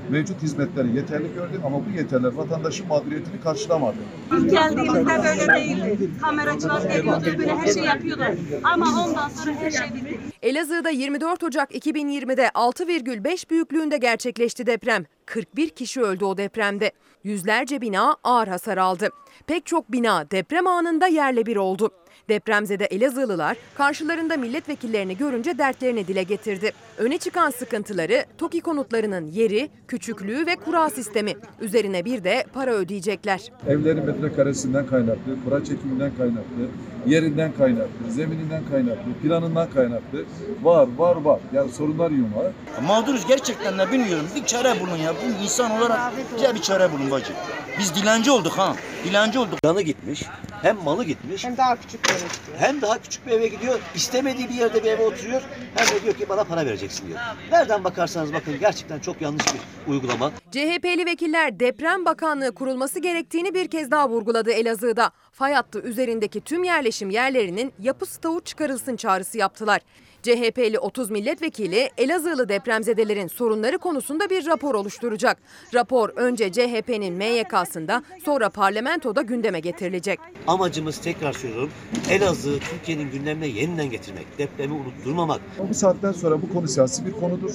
mevcut 0.10 0.42
hizmetleri 0.42 0.96
yeterli 0.96 1.34
gördü 1.34 1.62
ama 1.66 1.86
bu 1.86 1.90
yeterler 1.98 2.32
vatandaşın 2.72 2.88
mağduriyetini 2.88 3.42
karşılamadı. 3.42 3.98
İlk 4.32 4.52
geldiğimizde 4.52 5.24
böyle 5.24 5.54
değildi. 5.56 6.10
Kameracılar 6.22 6.82
geliyordu, 6.82 7.26
böyle 7.38 7.56
her 7.56 7.74
şey 7.74 7.84
yapıyordu. 7.84 8.24
Ama 8.64 9.06
ondan 9.06 9.30
sonra 9.30 9.56
her 9.56 9.72
şey 9.72 9.88
bitti. 9.96 10.20
Elazığ'da 10.42 10.90
24 10.90 11.44
Ocak 11.44 11.72
2020'de 11.72 12.48
6,5 12.48 13.50
büyüklüğünde 13.50 13.98
gerçekleşti 13.98 14.66
deprem. 14.66 15.06
41 15.26 15.70
kişi 15.70 16.02
öldü 16.02 16.26
o 16.26 16.38
depremde. 16.38 16.92
Yüzlerce 17.24 17.82
bina 17.82 18.18
ağır 18.24 18.48
hasar 18.48 18.78
aldı. 18.78 19.10
Pek 19.48 19.66
çok 19.66 19.92
bina 19.92 20.32
deprem 20.32 20.68
anında 20.68 21.08
yerle 21.08 21.46
bir 21.46 21.56
oldu. 21.56 21.92
Depremzede 22.30 22.86
Elazığlılar 22.86 23.58
karşılarında 23.76 24.38
milletvekillerini 24.38 25.18
görünce 25.18 25.58
dertlerini 25.58 26.08
dile 26.08 26.24
getirdi. 26.24 26.72
Öne 26.98 27.18
çıkan 27.18 27.50
sıkıntıları 27.50 28.26
TOKİ 28.38 28.62
konutlarının 28.62 29.28
yeri, 29.28 29.70
küçüklüğü 29.88 30.46
ve 30.46 30.56
kura 30.56 30.90
sistemi. 30.90 31.34
Üzerine 31.62 32.06
bir 32.06 32.24
de 32.24 32.46
para 32.54 32.72
ödeyecekler. 32.74 33.52
Evlerin 33.68 34.06
metrekaresinden 34.06 34.88
kaynaklı, 34.88 35.44
kura 35.46 35.64
çekiminden 35.64 36.12
kaynaklı, 36.18 36.68
yerinden 37.06 37.52
kaynaklı, 37.58 38.12
zemininden 38.12 38.64
kaynaklı, 38.72 39.14
planından 39.24 39.70
kaynaklı 39.70 40.26
var 40.64 40.88
var 40.98 41.16
var. 41.16 41.40
Yani 41.54 41.72
sorunlar 41.72 42.12
yumağı. 42.12 42.52
Mağduruz 42.88 43.28
gerçekten 43.28 43.78
de 43.78 43.92
bilmiyorum. 43.92 44.28
Bir 44.36 44.46
çare 44.46 44.80
bulun 44.80 44.98
ya. 44.98 45.14
Bu 45.14 45.44
insan 45.44 45.72
olarak 45.72 46.00
bize 46.38 46.56
bir 46.56 46.62
çare 46.62 46.92
bulun 46.92 47.12
bacı. 47.12 47.34
Biz 47.80 47.96
dilenci 47.96 48.32
olduk 48.32 48.54
ha. 48.58 48.76
Dilenci 49.04 49.40
olduk. 49.40 49.60
Canı 49.64 49.82
gitmiş, 49.82 50.24
hem 50.62 50.78
malı 50.84 51.04
gitmiş. 51.04 51.46
Hem 51.46 51.58
daha 51.58 51.76
küçük 51.76 52.06
bir 52.06 52.10
eve 52.10 52.18
gidiyor. 52.18 52.58
Hem 52.58 52.82
daha 52.82 53.02
küçük 53.02 53.28
bir 53.28 53.32
eve 53.32 53.48
gidiyor. 53.48 53.80
İstemediği 53.96 54.50
bir 54.50 54.54
yerde 54.54 54.84
bir 54.84 54.90
eve 54.90 55.06
oturuyor. 55.06 55.42
Hem 55.76 55.88
de 55.88 56.04
diyor 56.04 56.14
ki 56.14 56.30
bana 56.30 56.44
para 56.44 56.66
vereceksin 56.66 57.08
diyor. 57.08 57.20
Nereden 57.52 57.84
bakarsanız 57.84 58.34
bakın 58.34 58.54
gerçekten 58.60 59.00
çok 59.00 59.22
yanlış 59.22 59.46
bir 59.54 59.92
uygulama. 59.92 60.32
CHP'li 60.52 61.06
vekiller 61.06 61.60
deprem 61.60 62.06
bakanlığı 62.06 62.52
kurulması 62.52 63.00
gerektiğini 63.00 63.54
bir 63.54 63.68
kez 63.68 63.92
daha 63.92 64.10
vurguladı 64.10 64.52
Elazığ'da. 64.52 65.12
Fay 65.32 65.54
hattı 65.54 65.80
üzerindeki 65.80 66.42
tüm 66.42 66.64
yerleşim 66.64 67.10
yerlerinin 67.10 67.74
yapı 67.80 68.06
stoğu 68.06 68.42
çıkarılsın 68.42 68.96
çağrısı 68.96 69.38
yaptılar. 69.38 69.82
CHP'li 70.24 70.80
30 70.80 71.12
milletvekili 71.12 71.90
Elazığlı 71.98 72.50
depremzedelerin 72.50 73.28
sorunları 73.28 73.78
konusunda 73.78 74.30
bir 74.30 74.46
rapor 74.46 74.76
oluşturacak. 74.76 75.38
Rapor 75.74 76.10
önce 76.16 76.52
CHP'nin 76.52 77.14
MYK'sında 77.14 78.04
sonra 78.26 78.50
parlamentoda 78.50 79.22
gündeme 79.22 79.60
getirilecek. 79.60 80.20
Amacımız 80.48 80.98
tekrar 80.98 81.34
söylüyorum 81.34 81.70
Elazığ 82.10 82.60
Türkiye'nin 82.60 83.12
gündemine 83.12 83.48
yeniden 83.48 83.90
getirmek. 83.90 84.38
Depremi 84.38 84.74
unutturmamak. 84.74 85.42
Bu 85.70 85.74
saatten 85.74 86.12
sonra 86.12 86.42
bu 86.42 86.54
konu 86.54 86.68
siyasi 86.68 87.06
bir 87.06 87.12
konudur. 87.12 87.52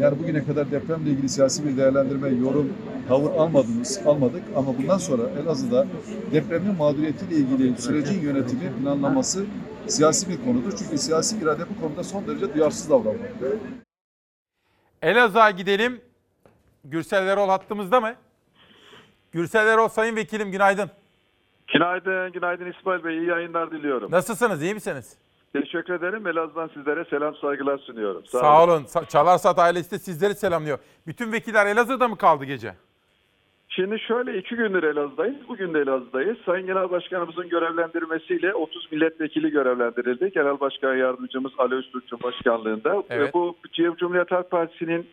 Yani 0.00 0.18
bugüne 0.18 0.44
kadar 0.44 0.70
depremle 0.70 1.10
ilgili 1.10 1.28
siyasi 1.28 1.64
bir 1.64 1.76
değerlendirme, 1.76 2.28
yorum, 2.28 2.72
tavır 3.08 3.30
almadınız, 3.30 4.00
almadık 4.06 4.42
ama 4.56 4.78
bundan 4.78 4.98
sonra 4.98 5.22
Elazığ'da 5.42 5.86
depremin 6.32 6.74
mağduriyetiyle 6.76 7.34
ilgili 7.34 7.82
sürecin 7.82 8.20
yönetimi, 8.20 8.72
planlaması 8.82 9.46
siyasi 9.88 10.28
bir 10.28 10.44
konudur. 10.44 10.72
Çünkü 10.78 10.98
siyasi 10.98 11.38
irade 11.38 11.62
bu 11.76 11.80
konuda 11.80 12.04
son 12.04 12.26
derece 12.26 12.54
duyarsız 12.54 12.90
davranmak. 12.90 13.30
Elazığ'a 15.02 15.50
gidelim. 15.50 16.00
Gürsel 16.84 17.26
Erol 17.26 17.48
hattımızda 17.48 18.00
mı? 18.00 18.14
Gürsel 19.32 19.66
Erol 19.66 19.88
Sayın 19.88 20.16
Vekilim 20.16 20.50
günaydın. 20.50 20.90
Günaydın, 21.72 22.32
günaydın 22.32 22.72
İsmail 22.72 23.04
Bey. 23.04 23.18
İyi 23.18 23.26
yayınlar 23.28 23.70
diliyorum. 23.70 24.10
Nasılsınız, 24.10 24.62
iyi 24.62 24.74
misiniz? 24.74 25.16
Teşekkür 25.52 25.94
ederim. 25.94 26.26
Elazığ'dan 26.26 26.70
sizlere 26.74 27.04
selam 27.10 27.34
saygılar 27.36 27.78
sunuyorum. 27.78 28.26
Sağ, 28.26 28.64
olun. 28.64 28.84
Sa- 28.84 29.08
Çalarsat 29.08 29.58
ailesi 29.58 29.90
de 29.90 29.98
sizleri 29.98 30.34
selamlıyor. 30.34 30.78
Bütün 31.06 31.32
vekiller 31.32 31.66
Elazığ'da 31.66 32.08
mı 32.08 32.18
kaldı 32.18 32.44
gece? 32.44 32.74
Şimdi 33.76 33.98
şöyle 33.98 34.38
iki 34.38 34.56
gündür 34.56 34.82
Elazığ'dayız. 34.82 35.36
Bugün 35.48 35.74
de 35.74 35.78
Elazığ'dayız. 35.80 36.36
Sayın 36.46 36.66
Genel 36.66 36.90
Başkanımızın 36.90 37.48
görevlendirmesiyle 37.48 38.54
30 38.54 38.92
milletvekili 38.92 39.50
görevlendirildi. 39.50 40.30
Genel 40.34 40.60
Başkan 40.60 40.96
Yardımcımız 40.96 41.52
Ali 41.58 41.74
Öztürk'ün 41.74 42.22
başkanlığında. 42.22 43.02
Evet. 43.10 43.28
Ve 43.28 43.32
Bu 43.32 43.56
Cumhuriyet 43.96 44.30
Halk 44.30 44.50
Partisi'nin 44.50 45.06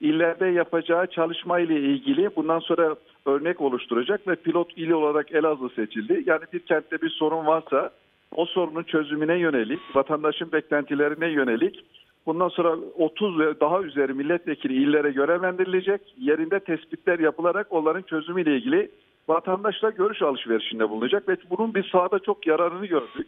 illerde 0.00 0.46
yapacağı 0.46 1.06
çalışma 1.06 1.60
ile 1.60 1.80
ilgili 1.80 2.36
bundan 2.36 2.58
sonra 2.58 2.96
örnek 3.26 3.60
oluşturacak 3.60 4.28
ve 4.28 4.34
pilot 4.34 4.72
il 4.76 4.90
olarak 4.90 5.32
Elazığ 5.32 5.68
seçildi. 5.68 6.22
Yani 6.26 6.42
bir 6.52 6.60
kentte 6.60 7.02
bir 7.02 7.10
sorun 7.10 7.46
varsa 7.46 7.90
o 8.32 8.46
sorunun 8.46 8.82
çözümüne 8.82 9.38
yönelik, 9.38 9.80
vatandaşın 9.94 10.52
beklentilerine 10.52 11.28
yönelik 11.28 11.84
bundan 12.26 12.48
sonra 12.48 12.76
30 12.98 13.38
ve 13.38 13.60
daha 13.60 13.82
üzeri 13.82 14.14
milletvekili 14.14 14.82
illere 14.82 15.10
görevlendirilecek. 15.10 16.00
Yerinde 16.18 16.60
tespitler 16.60 17.18
yapılarak 17.18 17.66
onların 17.70 18.02
çözümüyle 18.02 18.56
ilgili 18.56 18.90
vatandaşla 19.28 19.90
görüş 19.90 20.22
alışverişinde 20.22 20.90
bulunacak 20.90 21.28
ve 21.28 21.36
bunun 21.50 21.74
bir 21.74 21.88
sahada 21.88 22.18
çok 22.18 22.46
yararını 22.46 22.86
gördük. 22.86 23.26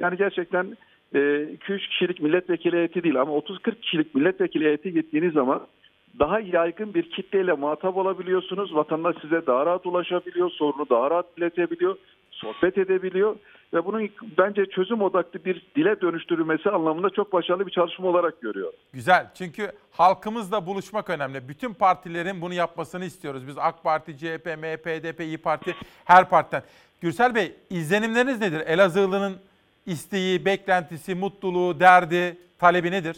Yani 0.00 0.16
gerçekten 0.16 0.76
e, 1.14 1.18
2-3 1.18 1.88
kişilik 1.88 2.20
milletvekili 2.20 2.76
heyeti 2.76 3.02
değil 3.02 3.20
ama 3.20 3.32
30-40 3.32 3.80
kişilik 3.80 4.14
milletvekili 4.14 4.64
heyeti 4.64 4.92
gittiğiniz 4.92 5.32
zaman 5.32 5.66
daha 6.18 6.40
yaygın 6.40 6.94
bir 6.94 7.10
kitleyle 7.10 7.52
muhatap 7.52 7.96
olabiliyorsunuz. 7.96 8.74
Vatandaş 8.74 9.16
size 9.22 9.46
daha 9.46 9.66
rahat 9.66 9.86
ulaşabiliyor, 9.86 10.50
sorunu 10.50 10.86
daha 10.90 11.10
rahat 11.10 11.26
iletebiliyor, 11.38 11.96
sohbet 12.30 12.78
edebiliyor 12.78 13.36
ve 13.74 13.84
bunun 13.84 14.08
bence 14.38 14.66
çözüm 14.66 15.02
odaklı 15.02 15.44
bir 15.44 15.66
dile 15.76 16.00
dönüştürülmesi 16.00 16.70
anlamında 16.70 17.10
çok 17.10 17.32
başarılı 17.32 17.66
bir 17.66 17.72
çalışma 17.72 18.08
olarak 18.08 18.40
görüyor. 18.40 18.72
Güzel. 18.92 19.30
Çünkü 19.34 19.72
halkımızla 19.92 20.66
buluşmak 20.66 21.10
önemli. 21.10 21.48
Bütün 21.48 21.74
partilerin 21.74 22.40
bunu 22.40 22.54
yapmasını 22.54 23.04
istiyoruz. 23.04 23.46
Biz 23.48 23.58
AK 23.58 23.82
Parti, 23.82 24.18
CHP, 24.18 24.46
MHP, 24.46 24.86
HDP, 24.86 25.20
İyi 25.20 25.38
Parti 25.38 25.74
her 26.04 26.28
partiden. 26.28 26.62
Gürsel 27.00 27.34
Bey, 27.34 27.54
izlenimleriniz 27.70 28.40
nedir? 28.40 28.60
Elazığlı'nın 28.66 29.36
isteği, 29.86 30.44
beklentisi, 30.44 31.14
mutluluğu, 31.14 31.80
derdi, 31.80 32.36
talebi 32.58 32.90
nedir? 32.90 33.16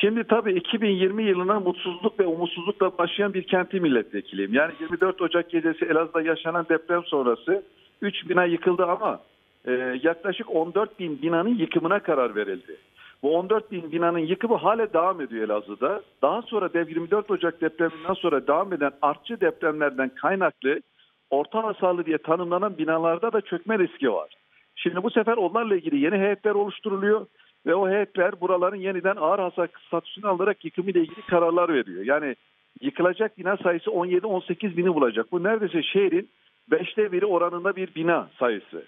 Şimdi 0.00 0.24
tabii 0.24 0.52
2020 0.52 1.24
yılına 1.24 1.60
mutsuzluk 1.60 2.20
ve 2.20 2.26
umutsuzlukla 2.26 2.98
başlayan 2.98 3.34
bir 3.34 3.42
kenti 3.42 3.80
milletvekiliyim. 3.80 4.54
Yani 4.54 4.72
24 4.80 5.22
Ocak 5.22 5.50
gecesi 5.50 5.84
Elazığ'da 5.84 6.22
yaşanan 6.22 6.66
deprem 6.68 7.04
sonrası 7.04 7.62
3 8.02 8.28
bina 8.28 8.44
yıkıldı 8.44 8.84
ama 8.86 9.20
e, 9.66 9.72
yaklaşık 10.02 10.56
14 10.56 10.98
bin 10.98 11.22
binanın 11.22 11.54
yıkımına 11.54 11.98
karar 11.98 12.36
verildi. 12.36 12.76
Bu 13.22 13.36
14 13.36 13.72
bin 13.72 13.92
binanın 13.92 14.18
yıkımı 14.18 14.56
hala 14.56 14.92
devam 14.92 15.20
ediyor 15.20 15.44
Elazığ'da. 15.44 16.02
Daha 16.22 16.42
sonra 16.42 16.72
dev 16.72 16.88
24 16.88 17.30
Ocak 17.30 17.60
depreminden 17.60 18.14
sonra 18.14 18.46
devam 18.46 18.72
eden 18.72 18.92
artçı 19.02 19.40
depremlerden 19.40 20.08
kaynaklı 20.08 20.80
orta 21.30 21.64
hasarlı 21.64 22.06
diye 22.06 22.18
tanımlanan 22.18 22.78
binalarda 22.78 23.32
da 23.32 23.40
çökme 23.40 23.78
riski 23.78 24.12
var. 24.12 24.34
Şimdi 24.76 25.02
bu 25.02 25.10
sefer 25.10 25.36
onlarla 25.36 25.76
ilgili 25.76 25.98
yeni 25.98 26.16
heyetler 26.16 26.54
oluşturuluyor 26.54 27.26
ve 27.66 27.74
o 27.74 27.88
heyetler 27.88 28.40
buraların 28.40 28.76
yeniden 28.76 29.16
ağır 29.16 29.38
hasar 29.38 29.68
statüsünü 29.86 30.26
alarak 30.26 30.64
yıkımı 30.64 30.90
ile 30.90 31.00
ilgili 31.00 31.22
kararlar 31.22 31.74
veriyor. 31.74 32.04
Yani 32.04 32.36
yıkılacak 32.80 33.38
bina 33.38 33.56
sayısı 33.56 33.90
17-18 33.90 34.76
bini 34.76 34.94
bulacak. 34.94 35.32
Bu 35.32 35.42
neredeyse 35.42 35.82
şehrin 35.82 36.28
beşte 36.70 37.12
biri 37.12 37.26
oranında 37.26 37.76
bir 37.76 37.94
bina 37.94 38.28
sayısı. 38.38 38.84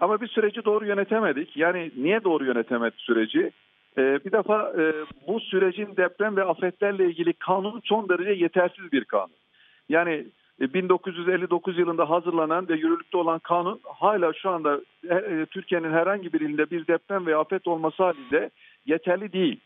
Ama 0.00 0.20
bir 0.20 0.28
süreci 0.28 0.64
doğru 0.64 0.86
yönetemedik. 0.86 1.56
Yani 1.56 1.90
niye 1.96 2.24
doğru 2.24 2.44
yönetemedik 2.44 3.00
süreci? 3.00 3.50
Ee, 3.98 4.18
bir 4.24 4.32
defa 4.32 4.72
e, 4.78 4.92
bu 5.26 5.40
sürecin 5.40 5.96
deprem 5.96 6.36
ve 6.36 6.44
afetlerle 6.44 7.06
ilgili 7.06 7.32
kanun 7.32 7.80
son 7.84 8.08
derece 8.08 8.30
yetersiz 8.30 8.92
bir 8.92 9.04
kanun. 9.04 9.36
Yani 9.88 10.26
1959 10.60 11.78
yılında 11.78 12.10
hazırlanan 12.10 12.68
ve 12.68 12.74
yürürlükte 12.74 13.16
olan 13.16 13.38
kanun 13.38 13.80
hala 13.84 14.32
şu 14.32 14.50
anda 14.50 14.80
e, 15.08 15.14
e, 15.14 15.46
Türkiye'nin 15.46 15.92
herhangi 15.92 16.32
bir 16.32 16.40
ilinde 16.40 16.70
bir 16.70 16.86
deprem 16.86 17.26
veya 17.26 17.40
afet 17.40 17.66
olması 17.66 18.02
halinde 18.02 18.50
yeterli 18.86 19.32
değil. 19.32 19.60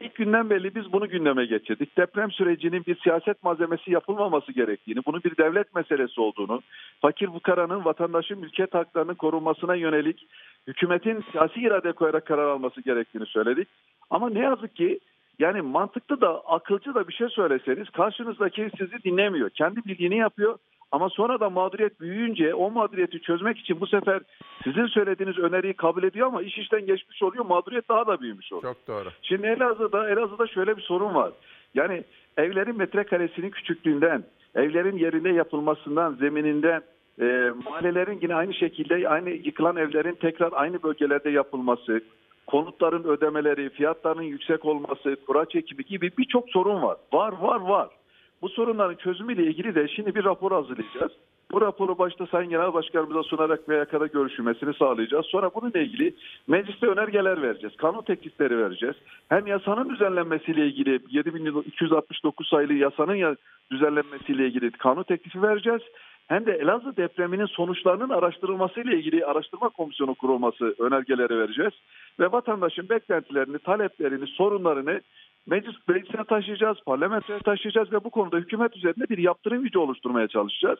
İlk 0.00 0.14
günden 0.14 0.50
belli 0.50 0.74
biz 0.74 0.92
bunu 0.92 1.08
gündeme 1.08 1.46
getirdik. 1.46 1.96
Deprem 1.96 2.30
sürecinin 2.30 2.86
bir 2.86 3.00
siyaset 3.00 3.42
malzemesi 3.44 3.90
yapılmaması 3.90 4.52
gerektiğini, 4.52 5.00
bunun 5.06 5.22
bir 5.24 5.36
devlet 5.36 5.74
meselesi 5.74 6.20
olduğunu, 6.20 6.62
fakir 7.00 7.26
fukaranın, 7.26 7.84
vatandaşın 7.84 8.38
mülkiyet 8.38 8.74
haklarının 8.74 9.14
korunmasına 9.14 9.74
yönelik 9.74 10.26
hükümetin 10.66 11.24
siyasi 11.32 11.60
irade 11.60 11.92
koyarak 11.92 12.26
karar 12.26 12.48
alması 12.48 12.80
gerektiğini 12.80 13.26
söyledik. 13.26 13.68
Ama 14.10 14.30
ne 14.30 14.40
yazık 14.40 14.76
ki 14.76 15.00
yani 15.38 15.62
mantıklı 15.62 16.20
da 16.20 16.40
akılcı 16.40 16.94
da 16.94 17.08
bir 17.08 17.12
şey 17.12 17.28
söyleseniz 17.28 17.90
karşınızdaki 17.90 18.70
sizi 18.78 19.02
dinlemiyor. 19.04 19.50
Kendi 19.50 19.84
bildiğini 19.84 20.16
yapıyor 20.16 20.58
ama 20.92 21.08
sonra 21.08 21.40
da 21.40 21.50
mağduriyet 21.50 22.00
büyüyünce 22.00 22.54
o 22.54 22.70
mağduriyeti 22.70 23.20
çözmek 23.20 23.58
için 23.58 23.80
bu 23.80 23.86
sefer 23.86 24.20
sizin 24.64 24.86
söylediğiniz 24.86 25.38
öneriyi 25.38 25.74
kabul 25.74 26.02
ediyor 26.02 26.26
ama 26.26 26.42
iş 26.42 26.58
işten 26.58 26.86
geçmiş 26.86 27.22
oluyor. 27.22 27.44
Mağduriyet 27.44 27.88
daha 27.88 28.06
da 28.06 28.20
büyümüş 28.20 28.52
oluyor. 28.52 28.74
Çok 28.74 28.88
doğru. 28.88 29.08
Şimdi 29.22 29.46
Elazığ'da, 29.46 30.10
Elazığ'da 30.10 30.46
şöyle 30.46 30.76
bir 30.76 30.82
sorun 30.82 31.14
var. 31.14 31.32
Yani 31.74 32.04
evlerin 32.36 32.76
metrekaresinin 32.76 33.50
küçüklüğünden, 33.50 34.24
evlerin 34.54 34.98
yerinde 34.98 35.28
yapılmasından, 35.28 36.14
zemininden, 36.14 36.82
e, 37.20 37.52
mahallelerin 37.64 38.18
yine 38.22 38.34
aynı 38.34 38.54
şekilde 38.54 39.08
aynı 39.08 39.30
yıkılan 39.30 39.76
evlerin 39.76 40.14
tekrar 40.14 40.52
aynı 40.52 40.82
bölgelerde 40.82 41.30
yapılması, 41.30 42.00
konutların 42.46 43.04
ödemeleri, 43.04 43.70
fiyatların 43.70 44.22
yüksek 44.22 44.64
olması, 44.64 45.16
kura 45.26 45.44
çekimi 45.44 45.84
gibi 45.84 46.10
birçok 46.18 46.50
sorun 46.50 46.82
var. 46.82 46.96
Var, 47.12 47.32
var, 47.32 47.60
var. 47.60 47.88
Bu 48.42 48.48
sorunların 48.48 48.94
çözümüyle 48.94 49.44
ilgili 49.44 49.74
de 49.74 49.88
şimdi 49.88 50.14
bir 50.14 50.24
rapor 50.24 50.52
hazırlayacağız. 50.52 51.12
Bu 51.52 51.60
raporu 51.60 51.98
başta 51.98 52.26
Sayın 52.26 52.50
Genel 52.50 52.74
Başkanımıza 52.74 53.22
sunarak 53.22 53.68
VYK'da 53.68 54.06
görüşülmesini 54.06 54.74
sağlayacağız. 54.74 55.26
Sonra 55.26 55.50
bununla 55.54 55.78
ilgili 55.78 56.14
mecliste 56.46 56.86
önergeler 56.86 57.42
vereceğiz. 57.42 57.76
Kanun 57.76 58.02
teklifleri 58.02 58.58
vereceğiz. 58.58 58.96
Hem 59.28 59.46
yasanın 59.46 59.90
düzenlenmesiyle 59.90 60.66
ilgili 60.66 61.00
7269 61.10 62.48
sayılı 62.48 62.72
yasanın 62.72 63.14
ya 63.14 63.36
düzenlenmesiyle 63.70 64.46
ilgili 64.46 64.70
kanun 64.70 65.02
teklifi 65.02 65.42
vereceğiz. 65.42 65.82
Hem 66.26 66.46
de 66.46 66.52
Elazığ 66.52 66.96
depreminin 66.96 67.46
sonuçlarının 67.46 68.08
araştırılmasıyla 68.08 68.92
ilgili 68.92 69.26
araştırma 69.26 69.68
komisyonu 69.68 70.14
kurulması 70.14 70.74
önergeleri 70.78 71.38
vereceğiz. 71.38 71.72
Ve 72.20 72.32
vatandaşın 72.32 72.88
beklentilerini, 72.88 73.58
taleplerini, 73.58 74.26
sorunlarını 74.26 75.00
meclis 75.46 75.74
meclisine 75.88 76.24
taşıyacağız, 76.24 76.78
parlamentoya 76.86 77.38
taşıyacağız 77.38 77.92
ve 77.92 78.04
bu 78.04 78.10
konuda 78.10 78.36
hükümet 78.36 78.76
üzerinde 78.76 79.08
bir 79.08 79.18
yaptırım 79.18 79.62
gücü 79.62 79.78
oluşturmaya 79.78 80.28
çalışacağız. 80.28 80.78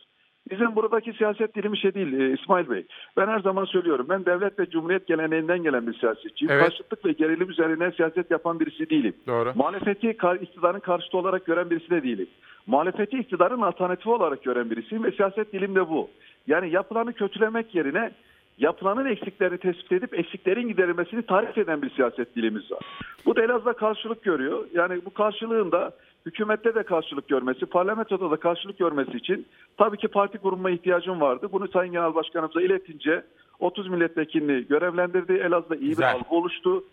Bizim 0.51 0.77
buradaki 0.77 1.13
siyaset 1.13 1.55
dilimi 1.55 1.79
şey 1.79 1.95
değil 1.95 2.13
e, 2.13 2.33
İsmail 2.33 2.71
Bey. 2.71 2.87
Ben 3.17 3.27
her 3.27 3.41
zaman 3.41 3.65
söylüyorum. 3.65 4.07
Ben 4.09 4.27
devlet 4.27 4.59
ve 4.59 4.71
cumhuriyet 4.71 5.07
geleneğinden 5.07 5.63
gelen 5.63 5.87
bir 5.87 5.95
siyasetçiyim. 5.95 6.53
Evet. 6.53 6.65
Karşıtlık 6.65 7.05
ve 7.05 7.13
gerilim 7.13 7.51
üzerine 7.51 7.93
siyaset 7.93 8.31
yapan 8.31 8.61
birisi 8.61 8.91
değilim. 8.91 9.15
Doğru. 9.27 9.53
Muhalefeti 9.55 10.11
iktidarın 10.43 10.81
karşıtı 10.81 11.19
olarak 11.19 11.47
gören 11.47 11.71
birisi 11.71 11.91
de 11.91 12.03
değilim. 12.03 12.29
Muhalefeti 12.67 13.19
iktidarın 13.19 13.61
alternatifi 13.61 14.11
olarak 14.11 14.43
gören 14.43 14.71
birisiyim 14.71 15.05
ve 15.05 15.13
siyaset 15.13 15.53
dilim 15.53 15.75
de 15.75 15.89
bu. 15.89 16.11
Yani 16.47 16.71
yapılanı 16.71 17.13
kötülemek 17.13 17.75
yerine 17.75 18.13
yapılanın 18.59 19.07
eksiklerini 19.07 19.59
tespit 19.59 19.93
edip 19.93 20.19
eksiklerin 20.19 20.69
giderilmesini 20.69 21.23
tarif 21.23 21.59
eden 21.59 21.83
bir 21.83 21.91
siyaset 21.91 22.37
dilimiz 22.37 22.71
var. 22.71 22.81
Bu 23.27 23.37
da 23.37 23.43
Elazığ'da 23.43 23.73
karşılık 23.73 24.23
görüyor. 24.23 24.67
Yani 24.75 25.05
bu 25.05 25.15
karşılığın 25.15 25.73
da 25.73 25.93
hükümette 26.27 26.75
de 26.75 26.83
karşılık 26.83 27.29
görmesi, 27.29 27.67
parlamentoda 27.67 28.31
da 28.31 28.37
karşılık 28.37 28.79
görmesi 28.79 29.17
için 29.17 29.47
tabii 29.79 29.97
ki 29.97 30.09
parti 30.09 30.39
kurulma 30.39 30.71
ihtiyacım 30.71 31.21
vardı. 31.21 31.49
Bunu 31.53 31.69
Sayın 31.69 31.93
Genel 31.93 32.15
Başkanımıza 32.15 32.63
iletince 32.63 33.25
30 33.61 33.89
milletvekilini 33.89 34.67
görevlendirdi. 34.67 35.33
Elazığ'da 35.33 35.77
iyi 35.77 35.89
Güzel. 35.89 36.15
bir 36.15 36.19
algı 36.19 36.35
oluştu. 36.35 36.85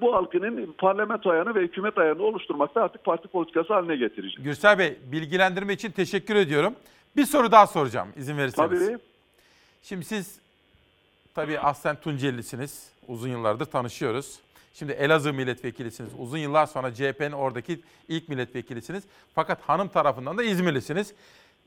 Bu 0.00 0.14
algının 0.16 0.74
parlamento 0.78 1.30
ayağını 1.30 1.54
ve 1.54 1.62
hükümet 1.62 1.98
ayağını 1.98 2.22
oluşturmakta 2.22 2.82
artık 2.82 3.04
parti 3.04 3.28
politikası 3.28 3.74
haline 3.74 3.96
getireceğiz. 3.96 4.42
Gürsel 4.44 4.78
Bey, 4.78 4.98
bilgilendirme 5.12 5.72
için 5.72 5.90
teşekkür 5.90 6.36
ediyorum. 6.36 6.74
Bir 7.16 7.24
soru 7.24 7.52
daha 7.52 7.66
soracağım 7.66 8.08
izin 8.16 8.38
verirseniz. 8.38 8.86
Tabii. 8.88 8.98
Şimdi 9.82 10.04
siz 10.04 10.40
tabii 11.38 11.58
aslen 11.58 11.96
Tunceli'lisiniz. 11.96 12.92
Uzun 13.08 13.28
yıllardır 13.28 13.64
tanışıyoruz. 13.64 14.40
Şimdi 14.72 14.92
Elazığ 14.92 15.32
milletvekilisiniz. 15.32 16.10
Uzun 16.18 16.38
yıllar 16.38 16.66
sonra 16.66 16.94
CHP'nin 16.94 17.32
oradaki 17.32 17.80
ilk 18.08 18.28
milletvekilisiniz. 18.28 19.04
Fakat 19.34 19.60
hanım 19.68 19.88
tarafından 19.88 20.38
da 20.38 20.42
İzmirlisiniz. 20.42 21.14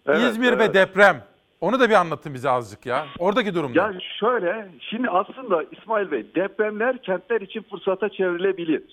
Evet, 0.05 0.19
İzmir 0.19 0.59
ve 0.59 0.63
evet. 0.63 0.73
deprem. 0.73 1.23
Onu 1.61 1.79
da 1.79 1.89
bir 1.89 1.93
anlatın 1.93 2.33
bize 2.33 2.49
azıcık 2.49 2.85
ya. 2.85 3.05
Oradaki 3.19 3.55
durum? 3.55 3.73
Ya 3.73 3.93
şöyle, 4.19 4.69
şimdi 4.79 5.09
aslında 5.09 5.63
İsmail 5.71 6.11
Bey 6.11 6.25
depremler 6.35 7.01
kentler 7.01 7.41
için 7.41 7.61
fırsata 7.61 8.09
çevrilebilir. 8.09 8.83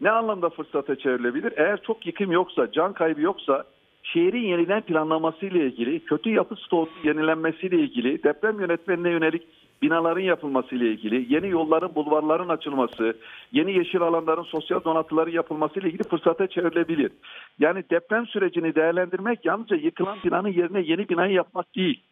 Ne 0.00 0.10
anlamda 0.10 0.50
fırsata 0.50 0.96
çevrilebilir? 0.96 1.52
Eğer 1.56 1.82
çok 1.82 2.06
yıkım 2.06 2.32
yoksa, 2.32 2.72
can 2.72 2.92
kaybı 2.92 3.20
yoksa 3.20 3.64
şehrin 4.02 4.46
yeniden 4.46 4.80
planlaması 4.82 5.46
ile 5.46 5.66
ilgili, 5.66 6.04
kötü 6.04 6.30
yapı 6.30 6.56
stoğunun 6.56 6.90
yenilenmesiyle 7.04 7.76
ilgili, 7.76 8.22
deprem 8.22 8.60
yönetmenine 8.60 9.10
yönelik 9.10 9.42
binaların 9.82 10.20
yapılması 10.20 10.74
ile 10.74 10.90
ilgili, 10.90 11.34
yeni 11.34 11.48
yolların, 11.48 11.94
bulvarların 11.94 12.48
açılması, 12.48 13.16
yeni 13.52 13.72
yeşil 13.72 14.00
alanların 14.00 14.42
sosyal 14.42 14.84
donatıların 14.84 15.32
yapılması 15.32 15.80
ile 15.80 15.88
ilgili 15.88 16.02
fırsata 16.02 16.46
çevrilebilir. 16.46 17.12
Yani 17.58 17.84
deprem 17.90 18.26
sürecini 18.26 18.74
değerlendirmek 18.74 19.44
yalnızca 19.44 19.76
yıkılan 19.76 20.18
binanın 20.24 20.52
yerine 20.52 20.80
yeni 20.80 21.08
binayı 21.08 21.32
yapmak 21.32 21.76
değil. 21.76 22.02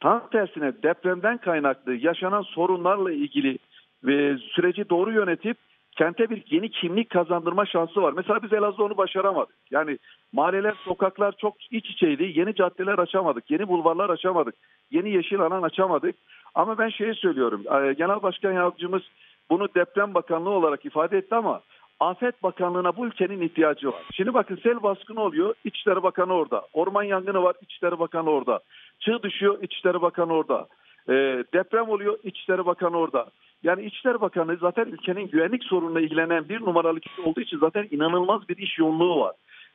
Tam 0.00 0.28
tersine 0.32 0.72
depremden 0.82 1.38
kaynaklı 1.38 1.94
yaşanan 1.94 2.42
sorunlarla 2.42 3.12
ilgili 3.12 3.58
ve 4.04 4.38
süreci 4.38 4.88
doğru 4.90 5.12
yönetip 5.12 5.56
kente 5.96 6.30
bir 6.30 6.42
yeni 6.50 6.70
kimlik 6.70 7.10
kazandırma 7.10 7.66
şansı 7.66 8.02
var. 8.02 8.12
Mesela 8.16 8.42
biz 8.42 8.52
Elazığ'da 8.52 8.84
onu 8.84 8.96
başaramadık. 8.96 9.56
Yani 9.70 9.98
mahalleler, 10.32 10.74
sokaklar 10.84 11.34
çok 11.38 11.54
iç 11.70 11.90
içeydi. 11.90 12.32
Yeni 12.34 12.54
caddeler 12.54 12.98
açamadık, 12.98 13.50
yeni 13.50 13.68
bulvarlar 13.68 14.10
açamadık, 14.10 14.54
yeni 14.90 15.10
yeşil 15.10 15.40
alan 15.40 15.62
açamadık. 15.62 16.16
Ama 16.54 16.78
ben 16.78 16.88
şeyi 16.88 17.14
söylüyorum, 17.14 17.60
e, 17.60 17.92
Genel 17.92 18.22
Başkan 18.22 18.52
Yardımcımız 18.52 19.02
bunu 19.50 19.68
Deprem 19.74 20.14
Bakanlığı 20.14 20.50
olarak 20.50 20.84
ifade 20.84 21.18
etti 21.18 21.34
ama 21.34 21.60
Afet 22.00 22.42
Bakanlığı'na 22.42 22.96
bu 22.96 23.06
ülkenin 23.06 23.40
ihtiyacı 23.40 23.88
var. 23.88 24.02
Şimdi 24.12 24.34
bakın 24.34 24.58
sel 24.62 24.82
baskını 24.82 25.20
oluyor, 25.20 25.54
İçişleri 25.64 26.02
Bakanı 26.02 26.32
orada. 26.32 26.66
Orman 26.72 27.02
yangını 27.02 27.42
var, 27.42 27.56
İçişleri 27.62 27.98
Bakanı 27.98 28.30
orada. 28.30 28.60
Çığ 29.00 29.22
düşüyor, 29.22 29.58
İçişleri 29.62 30.02
Bakanı 30.02 30.32
orada. 30.32 30.66
E, 31.08 31.12
deprem 31.54 31.88
oluyor, 31.88 32.18
İçişleri 32.24 32.66
Bakanı 32.66 32.98
orada. 32.98 33.26
Yani 33.62 33.84
İçişleri 33.84 34.20
Bakanı 34.20 34.56
zaten 34.56 34.86
ülkenin 34.86 35.28
güvenlik 35.28 35.64
sorununa 35.64 36.00
ilgilenen 36.00 36.48
bir 36.48 36.60
numaralı 36.60 37.00
kişi 37.00 37.20
olduğu 37.22 37.40
için 37.40 37.58
zaten 37.58 37.88
inanılmaz 37.90 38.48
bir 38.48 38.56
iş 38.56 38.78
yoğunluğu 38.78 39.20
var. 39.20 39.32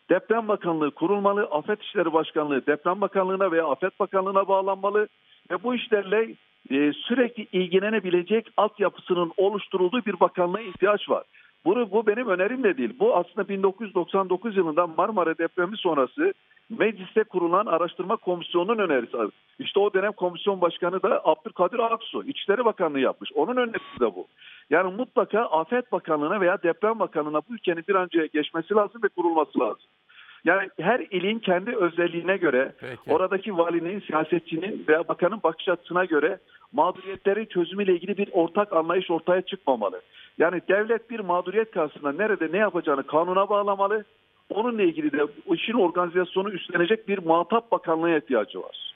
Deprem 0.09 0.47
Bakanlığı 0.47 0.91
kurulmalı, 0.91 1.43
Afet 1.43 1.81
İşleri 1.81 2.13
Başkanlığı 2.13 2.65
Deprem 2.65 3.01
Bakanlığı'na 3.01 3.51
veya 3.51 3.67
Afet 3.67 3.99
Bakanlığı'na 3.99 4.47
bağlanmalı 4.47 5.07
ve 5.51 5.63
bu 5.63 5.75
işlerle 5.75 6.35
e, 6.69 6.93
sürekli 6.93 7.47
ilgilenebilecek 7.51 8.47
altyapısının 8.57 9.31
oluşturulduğu 9.37 10.05
bir 10.05 10.19
bakanlığa 10.19 10.61
ihtiyaç 10.61 11.09
var. 11.09 11.23
Bunu, 11.65 11.91
bu 11.91 12.07
benim 12.07 12.27
önerim 12.27 12.63
de 12.63 12.77
değil. 12.77 12.93
Bu 12.99 13.15
aslında 13.15 13.49
1999 13.49 14.57
yılında 14.57 14.87
Marmara 14.87 15.37
depremi 15.37 15.77
sonrası 15.77 16.33
mecliste 16.69 17.23
kurulan 17.23 17.65
araştırma 17.65 18.15
komisyonunun 18.15 18.77
önerisi. 18.77 19.17
İşte 19.59 19.79
o 19.79 19.93
dönem 19.93 20.11
komisyon 20.11 20.61
başkanı 20.61 21.03
da 21.03 21.21
Abdülkadir 21.25 21.79
Aksu, 21.79 22.23
İçişleri 22.23 22.65
Bakanlığı 22.65 22.99
yapmış. 22.99 23.31
Onun 23.35 23.57
önerisi 23.57 23.99
de 23.99 24.15
bu. 24.15 24.27
Yani 24.69 24.95
mutlaka 24.95 25.41
Afet 25.41 25.91
Bakanlığı'na 25.91 26.41
veya 26.41 26.63
Deprem 26.63 26.99
Bakanlığı'na 26.99 27.41
bu 27.49 27.53
ülkenin 27.53 27.83
bir 27.87 27.95
an 27.95 28.03
önce 28.03 28.29
geçmesi 28.33 28.73
lazım 28.73 29.03
ve 29.03 29.07
kurulması 29.07 29.59
lazım. 29.59 29.85
Yani 30.45 30.69
her 30.79 30.99
ilin 30.99 31.39
kendi 31.39 31.75
özelliğine 31.75 32.37
göre, 32.37 32.73
Peki. 32.79 33.13
oradaki 33.13 33.57
valinin, 33.57 33.99
siyasetçinin 33.99 34.85
veya 34.87 35.07
bakanın 35.07 35.39
bakış 35.43 35.69
açısına 35.69 36.05
göre 36.05 36.39
mağduriyetlerin 36.71 37.45
çözümüyle 37.45 37.93
ilgili 37.93 38.17
bir 38.17 38.29
ortak 38.31 38.73
anlayış 38.73 39.11
ortaya 39.11 39.41
çıkmamalı. 39.41 40.01
Yani 40.37 40.61
devlet 40.69 41.09
bir 41.09 41.19
mağduriyet 41.19 41.71
karşısında 41.71 42.11
nerede 42.11 42.51
ne 42.51 42.57
yapacağını 42.57 43.07
kanuna 43.07 43.49
bağlamalı. 43.49 44.05
Onunla 44.49 44.81
ilgili 44.81 45.11
de 45.11 45.21
işin 45.53 45.73
organizasyonu 45.73 46.51
üstlenecek 46.51 47.07
bir 47.07 47.17
muhatap 47.17 47.71
bakanlığa 47.71 48.17
ihtiyacı 48.17 48.61
var. 48.61 48.95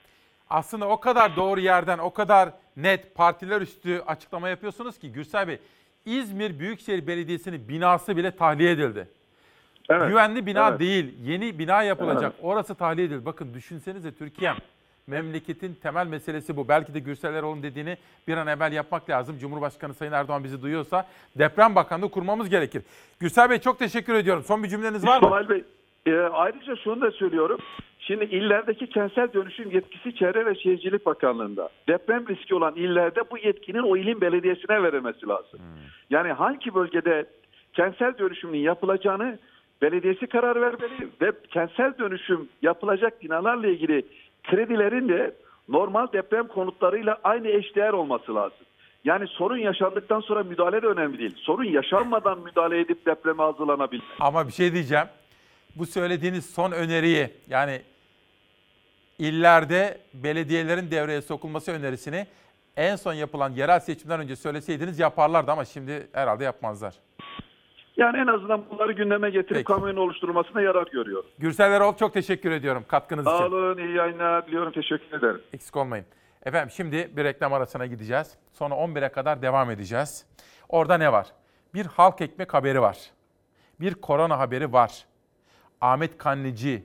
Aslında 0.50 0.90
o 0.90 1.00
kadar 1.00 1.36
doğru 1.36 1.60
yerden, 1.60 1.98
o 1.98 2.14
kadar 2.14 2.50
net 2.78 3.16
partiler 3.16 3.62
üstü 3.62 4.00
açıklama 4.08 4.50
yapıyorsunuz 4.50 5.00
ki 5.00 5.12
Gürsel 5.12 5.48
Bey, 5.48 5.58
İzmir 6.06 6.60
Büyükşehir 6.60 7.08
Belediyesi'nin 7.08 7.70
binası 7.70 8.18
bile 8.18 8.32
tahliye 8.32 8.72
edildi. 8.72 9.08
Evet, 9.90 10.10
Güvenli 10.10 10.46
bina 10.46 10.70
evet. 10.70 10.80
değil, 10.80 11.14
yeni 11.24 11.60
bina 11.60 11.84
yapılacak. 11.84 12.34
Evet. 12.36 12.44
Orası 12.44 12.76
tahliye 12.76 13.08
edildi. 13.08 13.26
Bakın 13.26 13.54
düşünsenize 13.54 14.12
Türkiye'm. 14.16 14.56
Memleketin 15.08 15.74
temel 15.84 16.08
meselesi 16.08 16.58
bu. 16.58 16.68
Belki 16.68 16.94
de 16.94 17.00
Gürsel 17.00 17.34
Erol'un 17.34 17.64
dediğini 17.64 17.98
bir 18.28 18.38
an 18.38 18.48
evvel 18.48 18.72
yapmak 18.72 19.10
lazım. 19.10 19.38
Cumhurbaşkanı 19.40 19.94
Sayın 19.94 20.12
Erdoğan 20.12 20.44
bizi 20.44 20.62
duyuyorsa 20.62 21.08
deprem 21.36 21.76
bakanlığı 21.76 22.12
kurmamız 22.12 22.50
gerekir. 22.50 22.84
Gürsel 23.20 23.50
Bey 23.50 23.60
çok 23.60 23.80
teşekkür 23.80 24.14
ediyorum. 24.14 24.44
Son 24.44 24.64
bir 24.64 24.70
cümleniz 24.70 25.06
var 25.08 25.22
mı? 25.22 25.28
İsmail 25.28 25.50
Bey, 25.50 25.64
e, 26.06 26.20
ayrıca 26.20 26.76
şunu 26.76 27.02
da 27.02 27.12
söylüyorum. 27.12 27.60
Şimdi 28.00 28.26
illerdeki 28.26 28.90
kentsel 28.90 29.34
dönüşüm 29.34 29.72
yetkisi 29.72 30.16
Çevre 30.16 30.46
ve 30.46 30.56
Şehircilik 30.56 31.06
Bakanlığı'nda. 31.06 31.70
Deprem 31.88 32.28
riski 32.28 32.56
olan 32.56 32.76
illerde 32.76 33.22
bu 33.32 33.38
yetkinin 33.38 33.84
o 33.84 33.98
ilin 33.98 34.22
belediyesine 34.22 34.84
verilmesi 34.84 35.28
lazım. 35.28 35.60
Yani 36.10 36.32
hangi 36.32 36.76
bölgede 36.76 37.26
kentsel 37.74 38.18
dönüşümün 38.18 38.60
yapılacağını 38.60 39.40
belediyesi 39.84 40.28
karar 40.28 40.62
vermeli 40.62 41.10
ve 41.22 41.32
kentsel 41.50 41.98
dönüşüm 41.98 42.50
yapılacak 42.62 43.22
binalarla 43.22 43.68
ilgili 43.68 44.06
kredilerin 44.44 45.10
de 45.10 45.36
normal 45.70 46.08
deprem 46.14 46.48
konutlarıyla 46.48 47.18
aynı 47.24 47.48
eşdeğer 47.48 47.94
olması 47.94 48.36
lazım. 48.36 48.58
Yani 49.04 49.28
sorun 49.28 49.58
yaşandıktan 49.58 50.20
sonra 50.20 50.44
müdahale 50.44 50.82
de 50.82 50.88
önemli 50.88 51.20
değil. 51.20 51.36
Sorun 51.38 51.64
yaşanmadan 51.64 52.40
müdahale 52.40 52.80
edip 52.80 53.06
depreme 53.06 53.44
hazırlanabilir. 53.44 54.04
Ama 54.20 54.48
bir 54.48 54.54
şey 54.54 54.74
diyeceğim. 54.74 55.08
Bu 55.76 55.86
söylediğiniz 55.86 56.54
son 56.54 56.72
öneriyi 56.72 57.30
yani 57.50 57.82
illerde 59.20 59.98
belediyelerin 60.14 60.92
devreye 60.92 61.22
sokulması 61.22 61.72
önerisini 61.72 62.28
en 62.78 62.96
son 62.96 63.14
yapılan 63.14 63.50
yerel 63.52 63.80
seçimden 63.80 64.20
önce 64.20 64.36
söyleseydiniz 64.36 65.00
yaparlardı 65.00 65.52
ama 65.52 65.66
şimdi 65.66 66.08
herhalde 66.14 66.44
yapmazlar. 66.44 66.94
Yani 67.98 68.18
en 68.18 68.28
azından 68.28 68.64
bunları 68.70 68.92
gündeme 68.92 69.30
getirip 69.30 69.50
Peki. 69.50 69.64
kamuoyunun 69.64 70.02
oluşturulmasına 70.02 70.62
yarar 70.62 70.88
görüyorum. 70.88 71.30
Gürsel 71.40 71.72
Erol 71.72 71.96
çok 71.96 72.14
teşekkür 72.14 72.52
ediyorum 72.52 72.86
katkınız 72.88 73.26
Sağ 73.26 73.36
için. 73.36 73.46
olun, 73.46 73.78
iyi 73.78 73.96
yayınlar 73.96 74.48
diliyorum. 74.48 74.72
Teşekkür 74.72 75.18
ederim. 75.18 75.42
Eksik 75.54 75.76
olmayın. 75.76 76.06
Efendim 76.46 76.70
şimdi 76.76 77.12
bir 77.18 77.24
reklam 77.24 77.54
arasına 77.54 77.86
gideceğiz. 77.86 78.38
Sonra 78.54 78.76
11'e 78.76 79.10
kadar 79.10 79.42
devam 79.42 79.72
edeceğiz. 79.72 80.26
Orada 80.70 80.98
ne 80.98 81.12
var? 81.12 81.28
Bir 81.74 81.86
halk 81.86 82.22
ekmek 82.22 82.54
haberi 82.54 82.82
var. 82.82 82.98
Bir 83.80 83.94
korona 83.94 84.40
haberi 84.40 84.74
var. 84.74 85.06
Ahmet 85.82 86.18
Kanlıcı 86.18 86.84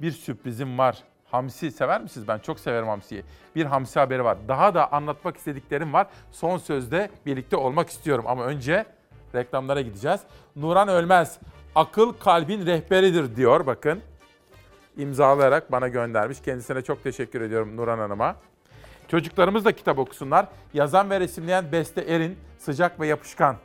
bir 0.00 0.10
sürprizim 0.10 0.78
var. 0.78 0.98
Hamsi 1.30 1.70
sever 1.70 2.00
misiniz? 2.00 2.28
Ben 2.28 2.38
çok 2.38 2.60
severim 2.60 2.88
hamsiyi. 2.88 3.22
Bir 3.56 3.64
hamsi 3.66 3.98
haberi 4.00 4.24
var. 4.24 4.38
Daha 4.48 4.74
da 4.74 4.92
anlatmak 4.92 5.36
istediklerim 5.36 5.92
var. 5.92 6.06
Son 6.30 6.58
sözde 6.58 7.10
birlikte 7.26 7.56
olmak 7.56 7.88
istiyorum 7.88 8.24
ama 8.28 8.44
önce 8.44 8.84
reklamlara 9.34 9.80
gideceğiz. 9.80 10.20
Nuran 10.56 10.88
Ölmez 10.88 11.38
akıl 11.74 12.12
kalbin 12.12 12.66
rehberidir 12.66 13.36
diyor 13.36 13.66
bakın 13.66 14.00
imzalayarak 14.96 15.72
bana 15.72 15.88
göndermiş. 15.88 16.40
Kendisine 16.40 16.82
çok 16.82 17.02
teşekkür 17.02 17.40
ediyorum 17.40 17.76
Nurhan 17.76 17.98
Hanım'a. 17.98 18.36
Çocuklarımız 19.08 19.64
da 19.64 19.72
kitap 19.72 19.98
okusunlar. 19.98 20.46
Yazan 20.74 21.10
ve 21.10 21.20
resimleyen 21.20 21.72
Beste 21.72 22.00
Erin, 22.00 22.38
sıcak 22.58 23.00
ve 23.00 23.06
yapışkan. 23.06 23.56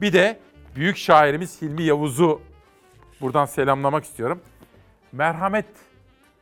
Bir 0.00 0.12
de 0.12 0.38
büyük 0.76 0.96
şairimiz 0.96 1.62
Hilmi 1.62 1.82
Yavuz'u 1.82 2.40
buradan 3.20 3.44
selamlamak 3.44 4.04
istiyorum. 4.04 4.40
Merhamet 5.12 5.66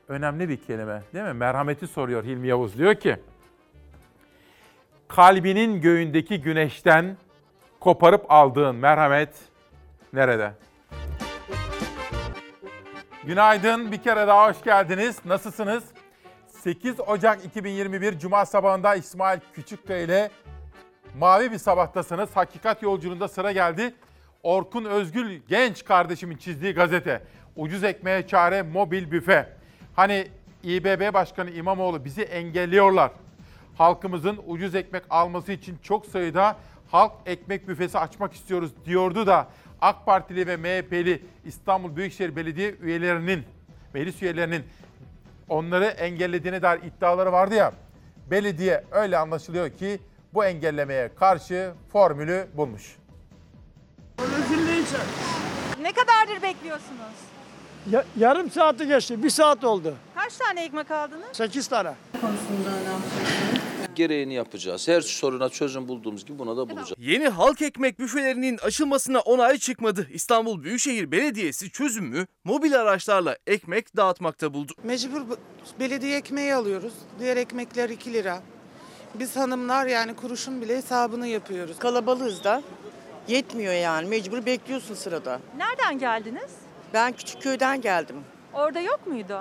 önemli 0.09 0.49
bir 0.49 0.57
kelime 0.57 1.03
değil 1.15 1.25
mi? 1.25 1.33
Merhameti 1.33 1.87
soruyor 1.87 2.25
Hilmi 2.25 2.49
Yavuz. 2.49 2.79
Diyor 2.79 2.95
ki, 2.95 3.17
kalbinin 5.09 5.81
göğündeki 5.81 6.41
güneşten 6.41 7.17
koparıp 7.85 8.25
aldığın 8.29 8.77
merhamet 8.77 9.29
nerede? 10.13 10.53
Günaydın, 13.25 13.93
bir 13.93 14.03
kere 14.03 14.27
daha 14.27 14.49
hoş 14.49 14.63
geldiniz. 14.63 15.19
Nasılsınız? 15.25 15.85
8 16.47 17.01
Ocak 17.01 17.45
2021 17.45 18.19
Cuma 18.19 18.47
sabahında 18.47 18.95
İsmail 18.95 19.41
Küçükkaya 19.53 20.01
ile 20.01 20.31
mavi 21.19 21.53
bir 21.53 21.59
sabahtasınız. 21.59 22.37
Hakikat 22.37 22.83
yolculuğunda 22.83 23.29
sıra 23.29 23.53
geldi. 23.53 23.95
Orkun 24.43 24.85
Özgül 24.85 25.41
genç 25.49 25.85
kardeşimin 25.85 26.37
çizdiği 26.37 26.75
gazete. 26.75 27.23
Ucuz 27.57 27.85
ekmeğe 27.85 28.27
çare 28.27 28.63
mobil 28.63 29.11
büfe. 29.11 29.49
Hani 29.97 30.29
İBB 30.63 31.15
Başkanı 31.15 31.51
İmamoğlu 31.51 32.05
bizi 32.05 32.23
engelliyorlar. 32.23 33.11
Halkımızın 33.79 34.41
ucuz 34.47 34.75
ekmek 34.75 35.03
alması 35.11 35.53
için 35.53 35.79
çok 35.83 36.07
sayıda 36.07 36.57
halk 36.95 37.13
ekmek 37.27 37.69
büfesi 37.69 37.99
açmak 37.99 38.33
istiyoruz 38.35 38.71
diyordu 38.85 39.27
da 39.27 39.49
AK 39.81 40.07
Partili 40.07 40.47
ve 40.47 40.57
MHP'li 40.57 41.23
İstanbul 41.45 41.97
Büyükşehir 41.97 42.37
Belediye 42.37 42.75
üyelerinin, 42.81 43.45
meclis 43.95 44.23
üyelerinin 44.23 44.65
onları 45.49 45.85
engellediğine 45.85 46.63
dair 46.63 46.83
iddiaları 46.83 47.33
vardı 47.33 47.55
ya. 47.55 47.73
Belediye 48.31 48.85
öyle 48.91 49.19
anlaşılıyor 49.19 49.71
ki 49.71 50.01
bu 50.35 50.45
engellemeye 50.45 51.11
karşı 51.15 51.73
formülü 51.93 52.47
bulmuş. 52.55 52.97
Ne 55.81 55.93
kadardır 55.93 56.43
bekliyorsunuz? 56.43 57.15
Ya- 57.91 58.05
yarım 58.17 58.51
saati 58.51 58.87
geçti. 58.87 59.23
Bir 59.23 59.31
saat 59.31 59.65
oldu. 59.65 59.95
Kaç 60.15 60.37
tane 60.37 60.65
ekmek 60.65 60.91
aldınız? 60.91 61.27
Sekiz 61.33 61.69
tane. 61.69 61.95
Gereğini 63.97 64.35
yapacağız. 64.35 64.89
Her 64.89 65.01
soruna 65.01 65.49
çözüm 65.49 65.89
bulduğumuz 65.89 66.25
gibi 66.25 66.39
buna 66.39 66.57
da 66.57 66.69
bulacağız. 66.71 66.93
Yeni 66.99 67.29
halk 67.29 67.63
ekmek 67.63 67.99
büfelerinin 67.99 68.59
açılmasına 68.59 69.21
onay 69.21 69.59
çıkmadı. 69.59 70.09
İstanbul 70.13 70.63
Büyükşehir 70.63 71.11
Belediyesi 71.13 71.71
çözümü 71.71 72.27
mobil 72.45 72.81
araçlarla 72.81 73.37
ekmek 73.47 73.97
dağıtmakta 73.97 74.55
buldu. 74.55 74.73
Mecbur 74.83 75.21
bu- 75.29 75.37
belediye 75.81 76.17
ekmeği 76.17 76.55
alıyoruz. 76.55 76.93
Diğer 77.21 77.37
ekmekler 77.37 77.89
2 77.91 78.13
lira. 78.13 78.43
Biz 79.15 79.37
hanımlar 79.37 79.87
yani 79.87 80.17
kuruşun 80.17 80.61
bile 80.63 80.77
hesabını 80.77 81.27
yapıyoruz. 81.27 81.79
Kalabalığız 81.79 82.45
da. 82.45 82.63
Yetmiyor 83.29 83.73
yani. 83.75 84.09
Mecbur 84.09 84.47
bekliyorsun 84.47 84.95
sırada. 84.95 85.41
Nereden 85.57 85.99
geldiniz? 85.99 86.51
Ben 86.95 87.13
küçük 87.13 87.43
köyden 87.43 87.81
geldim. 87.81 88.17
Orada 88.53 88.81
yok 88.81 89.07
muydu? 89.07 89.41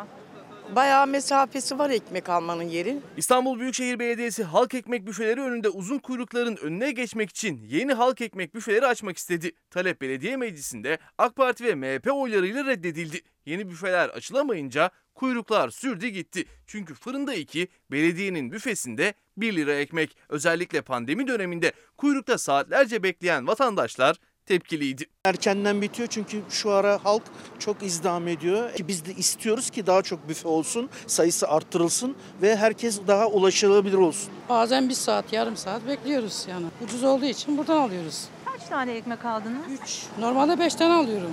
Bayağı 0.72 1.08
mesafesi 1.08 1.80
var 1.80 1.90
ekmek 1.90 2.30
almanın 2.30 2.64
yeri. 2.64 2.98
İstanbul 3.18 3.60
Büyükşehir 3.60 4.00
Belediyesi 4.00 4.44
halk 4.44 4.74
ekmek 4.74 5.08
büfeleri 5.08 5.42
önünde 5.42 5.70
uzun 5.70 6.00
kuyrukların 6.00 6.58
önüne 6.58 6.92
geçmek 6.92 7.30
için 7.30 7.62
yeni 7.70 7.94
halk 7.94 8.22
ekmek 8.22 8.56
büfeleri 8.56 8.86
açmak 8.86 9.18
istedi. 9.18 9.52
Talep 9.70 10.02
belediye 10.02 10.38
meclisinde 10.38 10.98
AK 11.18 11.36
Parti 11.36 11.64
ve 11.64 11.76
MHP 11.76 12.12
oylarıyla 12.14 12.66
reddedildi. 12.66 13.22
Yeni 13.46 13.70
büfeler 13.70 14.10
açılamayınca 14.10 14.92
kuyruklar 15.16 15.70
sürdü 15.70 16.08
gitti. 16.08 16.46
Çünkü 16.68 16.94
fırında 16.94 17.34
2, 17.34 17.68
belediyenin 17.92 18.52
büfesinde 18.52 19.14
1 19.38 19.56
lira 19.56 19.74
ekmek. 19.74 20.18
Özellikle 20.30 20.82
pandemi 20.82 21.28
döneminde 21.28 21.72
kuyrukta 21.98 22.38
saatlerce 22.38 23.04
bekleyen 23.04 23.48
vatandaşlar 23.48 24.18
tepkiliydi. 24.46 25.06
Erkenden 25.26 25.82
bitiyor 25.82 26.08
çünkü 26.12 26.42
şu 26.50 26.72
ara 26.72 27.00
halk 27.04 27.24
çok 27.60 27.84
izdiham 27.84 28.28
ediyor. 28.28 28.74
Ki 28.74 28.88
Biz 28.88 29.06
de 29.06 29.14
istiyoruz 29.14 29.70
ki 29.70 29.88
daha 29.88 30.02
çok 30.02 30.30
büfe 30.30 30.48
olsun, 30.48 30.90
sayısı 31.08 31.48
arttırılsın 31.48 32.16
ve 32.42 32.56
herkes 32.56 33.00
daha 33.08 33.28
ulaşılabilir 33.28 33.98
olsun. 33.98 34.30
Bazen 34.50 34.90
bir 34.90 34.94
saat, 34.94 35.34
yarım 35.34 35.58
saat 35.58 35.88
bekliyoruz 35.88 36.46
yani. 36.50 36.66
Ucuz 36.86 37.04
olduğu 37.04 37.26
için 37.26 37.58
buradan 37.58 37.78
alıyoruz. 37.78 38.24
Kaç 38.46 38.70
tane 38.70 38.92
ekmek 38.92 39.26
aldınız? 39.26 39.62
Üç. 39.84 40.04
Normalde 40.20 40.60
beş 40.60 40.76
tane 40.76 40.94
alıyorum. 40.94 41.32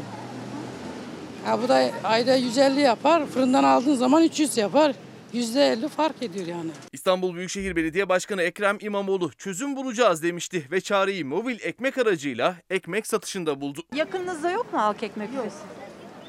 Ya 1.46 1.62
bu 1.62 1.68
da 1.68 1.90
ayda 2.04 2.34
150 2.36 2.80
yapar. 2.80 3.26
Fırından 3.26 3.64
aldığın 3.64 3.94
zaman 3.94 4.22
300 4.22 4.56
yapar. 4.56 4.94
%50 5.34 5.88
fark 5.88 6.22
ediyor 6.22 6.46
yani. 6.46 6.70
İstanbul 6.92 7.34
Büyükşehir 7.34 7.76
Belediye 7.76 8.08
Başkanı 8.08 8.42
Ekrem 8.42 8.78
İmamoğlu 8.80 9.30
çözüm 9.32 9.76
bulacağız 9.76 10.22
demişti 10.22 10.66
ve 10.70 10.80
çareyi 10.80 11.24
mobil 11.24 11.58
ekmek 11.60 11.98
aracıyla 11.98 12.56
ekmek 12.70 13.06
satışında 13.06 13.60
buldu. 13.60 13.82
Yakınınızda 13.94 14.50
yok 14.50 14.72
mu 14.72 14.78
halk 14.80 15.02
ekmek 15.02 15.32
büfesi? 15.32 15.56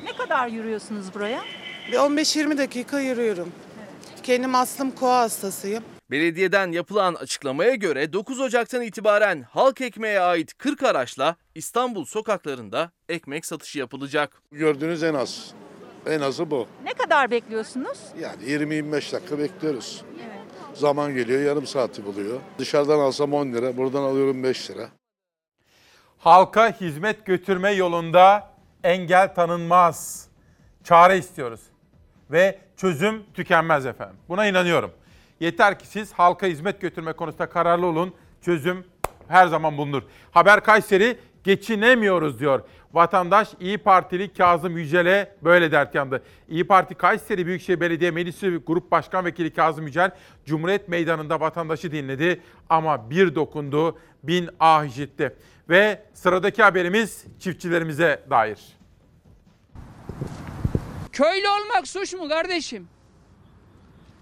Ne 0.03 0.15
kadar 0.15 0.47
yürüyorsunuz 0.47 1.13
buraya? 1.13 1.41
Bir 1.91 1.97
15-20 1.97 2.57
dakika 2.57 2.99
yürüyorum. 2.99 3.51
Kendim 4.23 4.55
aslım 4.55 4.91
koa 4.91 5.19
hastasıyım. 5.19 5.83
Belediyeden 6.11 6.71
yapılan 6.71 7.13
açıklamaya 7.15 7.75
göre 7.75 8.13
9 8.13 8.39
Ocak'tan 8.39 8.81
itibaren 8.81 9.41
halk 9.41 9.81
ekmeğe 9.81 10.19
ait 10.19 10.57
40 10.57 10.83
araçla 10.83 11.35
İstanbul 11.55 12.05
sokaklarında 12.05 12.91
ekmek 13.09 13.45
satışı 13.45 13.79
yapılacak. 13.79 14.41
Gördüğünüz 14.51 15.03
en 15.03 15.13
az. 15.13 15.53
En 16.07 16.21
azı 16.21 16.51
bu. 16.51 16.67
Ne 16.83 16.93
kadar 16.93 17.31
bekliyorsunuz? 17.31 17.99
Yani 18.19 18.43
20-25 18.43 19.13
dakika 19.13 19.39
bekliyoruz. 19.39 20.03
Zaman 20.73 21.13
geliyor 21.13 21.41
yarım 21.41 21.67
saati 21.67 22.05
buluyor. 22.05 22.39
Dışarıdan 22.57 22.99
alsam 22.99 23.33
10 23.33 23.47
lira, 23.53 23.77
buradan 23.77 24.03
alıyorum 24.03 24.43
5 24.43 24.71
lira. 24.71 24.89
Halka 26.17 26.81
hizmet 26.81 27.25
götürme 27.25 27.71
yolunda 27.71 28.49
engel 28.83 29.35
tanınmaz. 29.35 30.27
Çare 30.83 31.17
istiyoruz. 31.17 31.61
Ve 32.31 32.59
çözüm 32.77 33.23
tükenmez 33.33 33.85
efendim. 33.85 34.15
Buna 34.29 34.45
inanıyorum. 34.45 34.91
Yeter 35.39 35.79
ki 35.79 35.87
siz 35.87 36.13
halka 36.13 36.47
hizmet 36.47 36.81
götürme 36.81 37.13
konusunda 37.13 37.49
kararlı 37.49 37.85
olun. 37.85 38.13
Çözüm 38.41 38.85
her 39.27 39.47
zaman 39.47 39.77
bulunur. 39.77 40.03
Haber 40.31 40.63
Kayseri 40.63 41.17
geçinemiyoruz 41.43 42.39
diyor. 42.39 42.61
Vatandaş 42.93 43.49
İyi 43.59 43.77
Partili 43.77 44.33
Kazım 44.33 44.77
Yücel'e 44.77 45.35
böyle 45.43 45.71
dert 45.71 45.95
yandı. 45.95 46.23
İyi 46.49 46.67
Parti 46.67 46.95
Kayseri 46.95 47.45
Büyükşehir 47.45 47.79
Belediye 47.79 48.11
Meclisi 48.11 48.49
Grup 48.67 48.91
Başkan 48.91 49.25
Vekili 49.25 49.53
Kazım 49.53 49.85
Yücel 49.87 50.11
Cumhuriyet 50.45 50.87
Meydanı'nda 50.87 51.39
vatandaşı 51.39 51.91
dinledi 51.91 52.41
ama 52.69 53.09
bir 53.09 53.35
dokundu, 53.35 53.97
bin 54.23 54.49
ah 54.59 54.85
işitti. 54.85 55.35
Ve 55.69 56.03
sıradaki 56.13 56.63
haberimiz 56.63 57.25
çiftçilerimize 57.39 58.23
dair. 58.29 58.59
Köylü 61.11 61.47
olmak 61.49 61.87
suç 61.87 62.13
mu 62.13 62.29
kardeşim? 62.29 62.87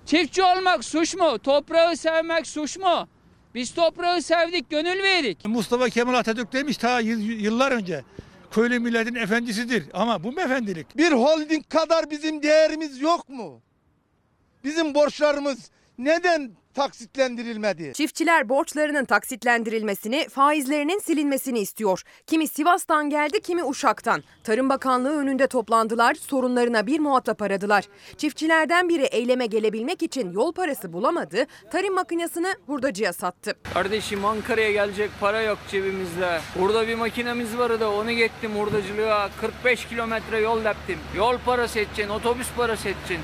Çiftçi 0.05 0.43
olmak 0.43 0.83
suç 0.83 1.15
mu? 1.15 1.39
Toprağı 1.39 1.97
sevmek 1.97 2.47
suç 2.47 2.77
mu? 2.77 3.07
Biz 3.55 3.73
toprağı 3.73 4.21
sevdik, 4.21 4.69
gönül 4.69 5.03
verdik. 5.03 5.45
Mustafa 5.45 5.89
Kemal 5.89 6.13
Atatürk 6.13 6.53
demiş 6.53 6.77
ta 6.77 6.99
yıl- 6.99 7.19
yıllar 7.19 7.71
önce. 7.71 8.03
Köylü 8.51 8.79
milletin 8.79 9.15
efendisidir 9.15 9.83
ama 9.93 10.23
bu 10.23 10.31
mu 10.31 10.41
efendilik? 10.41 10.97
Bir 10.97 11.11
holding 11.11 11.69
kadar 11.69 12.09
bizim 12.11 12.43
değerimiz 12.43 13.01
yok 13.01 13.29
mu? 13.29 13.61
Bizim 14.63 14.93
borçlarımız 14.95 15.71
neden 15.99 16.51
taksitlendirilmedi? 16.73 17.93
Çiftçiler 17.93 18.49
borçlarının 18.49 19.05
taksitlendirilmesini, 19.05 20.29
faizlerinin 20.29 20.99
silinmesini 20.99 21.59
istiyor. 21.59 22.01
Kimi 22.27 22.47
Sivas'tan 22.47 23.09
geldi, 23.09 23.41
kimi 23.41 23.63
Uşak'tan. 23.63 24.23
Tarım 24.43 24.69
Bakanlığı 24.69 25.17
önünde 25.17 25.47
toplandılar, 25.47 26.13
sorunlarına 26.15 26.87
bir 26.87 26.99
muhatap 26.99 27.41
aradılar. 27.41 27.85
Çiftçilerden 28.17 28.89
biri 28.89 29.03
eyleme 29.03 29.45
gelebilmek 29.45 30.03
için 30.03 30.31
yol 30.31 30.53
parası 30.53 30.93
bulamadı, 30.93 31.45
tarım 31.71 31.93
makinesini 31.93 32.53
hurdacıya 32.65 33.13
sattı. 33.13 33.53
Kardeşim 33.73 34.25
Ankara'ya 34.25 34.71
gelecek 34.71 35.11
para 35.19 35.41
yok 35.41 35.57
cebimizde. 35.71 36.39
Burada 36.59 36.87
bir 36.87 36.95
makinemiz 36.95 37.57
vardı 37.57 37.87
onu 37.87 38.11
gittim 38.11 38.51
hurdacılığa. 38.51 39.29
45 39.41 39.87
kilometre 39.87 40.39
yol 40.39 40.63
yaptım. 40.63 40.95
Yol 41.17 41.37
parası 41.45 41.79
edeceksin, 41.79 42.09
otobüs 42.09 42.47
parası 42.57 42.89
edeceksin. 42.89 43.19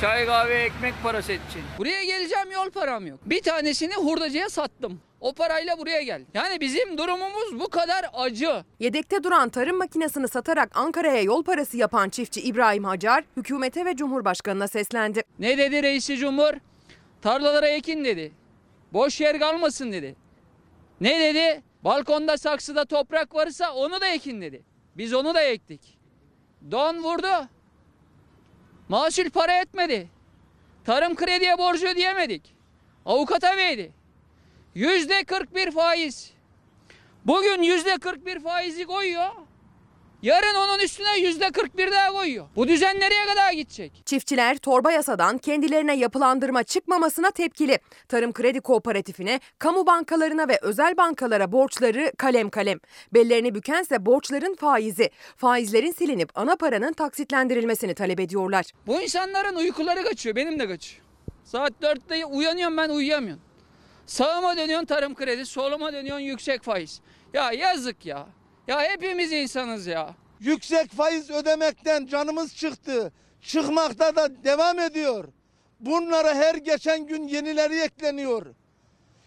Çay 0.00 0.26
kahve 0.26 0.54
ekmek 0.54 0.94
parası 1.02 1.32
edeceksin. 1.32 1.62
Buraya 1.78 2.04
geleceğim 2.04 2.50
yol 2.50 2.70
param 2.70 3.06
yok. 3.06 3.18
Bir 3.24 3.42
tanesini 3.42 3.94
hurdacıya 3.94 4.48
sattım. 4.48 5.00
O 5.20 5.32
parayla 5.34 5.78
buraya 5.78 6.02
gel. 6.02 6.22
Yani 6.34 6.60
bizim 6.60 6.98
durumumuz 6.98 7.60
bu 7.60 7.68
kadar 7.68 8.06
acı. 8.12 8.64
Yedekte 8.80 9.24
duran 9.24 9.48
tarım 9.48 9.76
makinesini 9.76 10.28
satarak 10.28 10.70
Ankara'ya 10.74 11.22
yol 11.22 11.42
parası 11.42 11.76
yapan 11.76 12.08
çiftçi 12.08 12.40
İbrahim 12.40 12.84
Hacar, 12.84 13.24
hükümete 13.36 13.84
ve 13.84 13.96
Cumhurbaşkanı'na 13.96 14.68
seslendi. 14.68 15.22
Ne 15.38 15.58
dedi 15.58 15.82
reisi 15.82 16.16
cumhur? 16.16 16.52
Tarlalara 17.22 17.68
ekin 17.68 18.04
dedi. 18.04 18.32
Boş 18.92 19.20
yer 19.20 19.38
kalmasın 19.38 19.92
dedi. 19.92 20.16
Ne 21.00 21.20
dedi? 21.20 21.62
Balkonda 21.84 22.36
saksıda 22.38 22.84
toprak 22.84 23.34
varsa 23.34 23.74
onu 23.74 24.00
da 24.00 24.06
ekin 24.06 24.40
dedi. 24.40 24.62
Biz 24.96 25.14
onu 25.14 25.34
da 25.34 25.42
ektik. 25.42 25.98
Don 26.70 27.02
vurdu. 27.02 27.48
Mahsul 28.88 29.30
para 29.30 29.60
etmedi. 29.60 30.08
Tarım 30.84 31.16
krediye 31.16 31.58
borcu 31.58 31.86
ödeyemedik. 31.86 32.54
Avukata 33.06 33.56
verdi. 33.56 33.92
Yüzde 34.74 35.24
41 35.24 35.70
faiz. 35.70 36.32
Bugün 37.24 37.62
yüzde 37.62 37.98
41 37.98 38.40
faizi 38.40 38.84
koyuyor. 38.84 39.30
Yarın 40.22 40.54
onun 40.54 40.78
üstüne 40.78 41.18
yüzde 41.18 41.50
41 41.50 41.92
daha 41.92 42.12
koyuyor. 42.12 42.46
Bu 42.56 42.68
düzen 42.68 43.00
nereye 43.00 43.26
kadar 43.26 43.52
gidecek? 43.52 44.02
Çiftçiler 44.04 44.56
torba 44.56 44.92
yasadan 44.92 45.38
kendilerine 45.38 45.96
yapılandırma 45.96 46.62
çıkmamasına 46.62 47.30
tepkili. 47.30 47.78
Tarım 48.08 48.32
Kredi 48.32 48.60
Kooperatifine, 48.60 49.40
kamu 49.58 49.86
bankalarına 49.86 50.48
ve 50.48 50.58
özel 50.62 50.96
bankalara 50.96 51.52
borçları 51.52 52.12
kalem 52.18 52.50
kalem. 52.50 52.78
Bellerini 53.14 53.54
bükense 53.54 54.06
borçların 54.06 54.54
faizi. 54.54 55.10
Faizlerin 55.36 55.92
silinip 55.92 56.30
ana 56.34 56.56
paranın 56.56 56.92
taksitlendirilmesini 56.92 57.94
talep 57.94 58.20
ediyorlar. 58.20 58.66
Bu 58.86 59.02
insanların 59.02 59.56
uykuları 59.56 60.04
kaçıyor. 60.04 60.36
Benim 60.36 60.58
de 60.58 60.68
kaçıyor. 60.68 61.02
Saat 61.44 61.72
4'te 61.82 62.24
uyanıyorum 62.24 62.76
ben 62.76 62.88
uyuyamıyorum. 62.88 63.42
Sağıma 64.06 64.56
dönüyorsun 64.56 64.86
tarım 64.86 65.14
kredi, 65.14 65.46
soluma 65.46 65.92
dönüyorsun 65.92 66.24
yüksek 66.24 66.62
faiz. 66.62 67.00
Ya 67.32 67.52
yazık 67.52 68.06
ya. 68.06 68.26
Ya 68.68 68.82
hepimiz 68.82 69.32
insanız 69.32 69.86
ya. 69.86 70.14
Yüksek 70.40 70.90
faiz 70.90 71.30
ödemekten 71.30 72.06
canımız 72.06 72.56
çıktı. 72.56 73.12
Çıkmakta 73.42 74.16
da 74.16 74.44
devam 74.44 74.78
ediyor. 74.78 75.24
Bunlara 75.80 76.34
her 76.34 76.54
geçen 76.54 77.06
gün 77.06 77.28
yenileri 77.28 77.78
ekleniyor. 77.80 78.46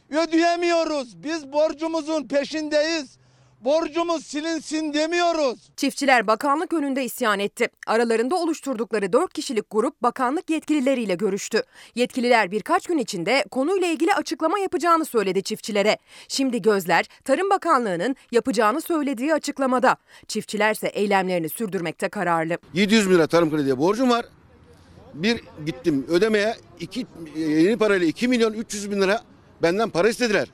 Ödeyemiyoruz. 0.10 1.24
Biz 1.24 1.54
borcumuzun 1.54 2.28
peşindeyiz. 2.28 3.18
Borcumuz 3.66 4.26
silinsin 4.26 4.94
demiyoruz. 4.94 5.60
Çiftçiler 5.76 6.28
bakanlık 6.28 6.74
önünde 6.74 7.04
isyan 7.04 7.40
etti. 7.40 7.70
Aralarında 7.88 8.36
oluşturdukları 8.36 9.14
4 9.14 9.34
kişilik 9.34 9.66
grup 9.72 10.04
bakanlık 10.04 10.50
yetkilileriyle 10.50 11.16
görüştü. 11.16 11.64
Yetkililer 11.96 12.52
birkaç 12.52 12.88
gün 12.88 12.98
içinde 12.98 13.46
konuyla 13.52 13.88
ilgili 13.88 14.14
açıklama 14.14 14.60
yapacağını 14.60 15.06
söyledi 15.06 15.44
çiftçilere. 15.44 15.98
Şimdi 16.28 16.62
gözler 16.62 17.06
Tarım 17.24 17.50
Bakanlığı'nın 17.50 18.16
yapacağını 18.32 18.82
söylediği 18.82 19.34
açıklamada. 19.34 19.98
Çiftçilerse 20.28 20.88
eylemlerini 20.88 21.50
sürdürmekte 21.50 22.10
kararlı. 22.10 22.58
700 22.74 23.10
bin 23.10 23.16
lira 23.16 23.28
tarım 23.28 23.52
krediye 23.52 23.78
borcum 23.78 24.10
var. 24.10 24.26
Bir 25.14 25.42
gittim 25.66 26.06
ödemeye 26.10 26.56
iki, 26.80 27.08
yeni 27.36 27.78
parayla 27.78 28.08
2 28.08 28.28
milyon 28.28 28.54
300 28.54 28.92
bin 28.92 29.02
lira 29.02 29.22
benden 29.62 29.90
para 29.90 30.10
istediler. 30.10 30.48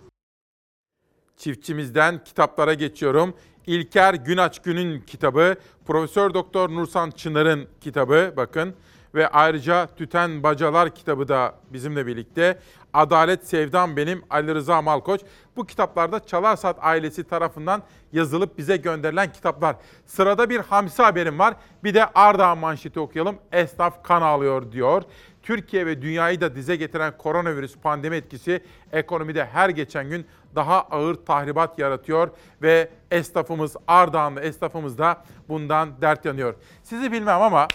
Çiftçimizden 1.37 2.23
kitaplara 2.23 2.73
geçiyorum. 2.73 3.33
İlker 3.67 4.13
Günaç 4.13 4.61
Gün'ün 4.61 5.01
kitabı, 5.01 5.55
Profesör 5.85 6.33
Doktor 6.33 6.69
Nursan 6.69 7.11
Çınar'ın 7.11 7.67
kitabı 7.81 8.33
bakın 8.37 8.75
ve 9.15 9.27
ayrıca 9.27 9.87
Tüten 9.87 10.43
Bacalar 10.43 10.95
kitabı 10.95 11.27
da 11.27 11.55
bizimle 11.73 12.07
birlikte. 12.07 12.59
Adalet 12.93 13.47
Sevdam 13.47 13.97
Benim 13.97 14.23
Ali 14.29 14.55
Rıza 14.55 14.81
Malkoç. 14.81 15.21
Bu 15.55 15.65
kitaplarda 15.65 16.25
Çalarsat 16.25 16.77
ailesi 16.81 17.23
tarafından 17.23 17.83
yazılıp 18.13 18.57
bize 18.57 18.77
gönderilen 18.77 19.31
kitaplar. 19.31 19.75
Sırada 20.05 20.49
bir 20.49 20.59
hamsi 20.59 21.03
haberim 21.03 21.39
var. 21.39 21.53
Bir 21.83 21.93
de 21.93 22.05
Ardahan 22.05 22.57
manşeti 22.57 22.99
okuyalım. 22.99 23.35
Esnaf 23.51 24.03
kan 24.03 24.21
ağlıyor 24.21 24.71
diyor. 24.71 25.03
Türkiye 25.47 25.85
ve 25.85 26.01
dünyayı 26.01 26.41
da 26.41 26.55
dize 26.55 26.75
getiren 26.75 27.17
koronavirüs 27.17 27.77
pandemi 27.77 28.15
etkisi 28.15 28.63
ekonomide 28.91 29.45
her 29.45 29.69
geçen 29.69 30.09
gün 30.09 30.25
daha 30.55 30.81
ağır 30.81 31.15
tahribat 31.15 31.79
yaratıyor 31.79 32.29
ve 32.61 32.89
esnafımız 33.11 33.75
Ardahanlı 33.87 34.41
esnafımız 34.41 34.97
da 34.97 35.23
bundan 35.49 36.01
dert 36.01 36.25
yanıyor. 36.25 36.55
Sizi 36.83 37.11
bilmem 37.11 37.41
ama 37.41 37.67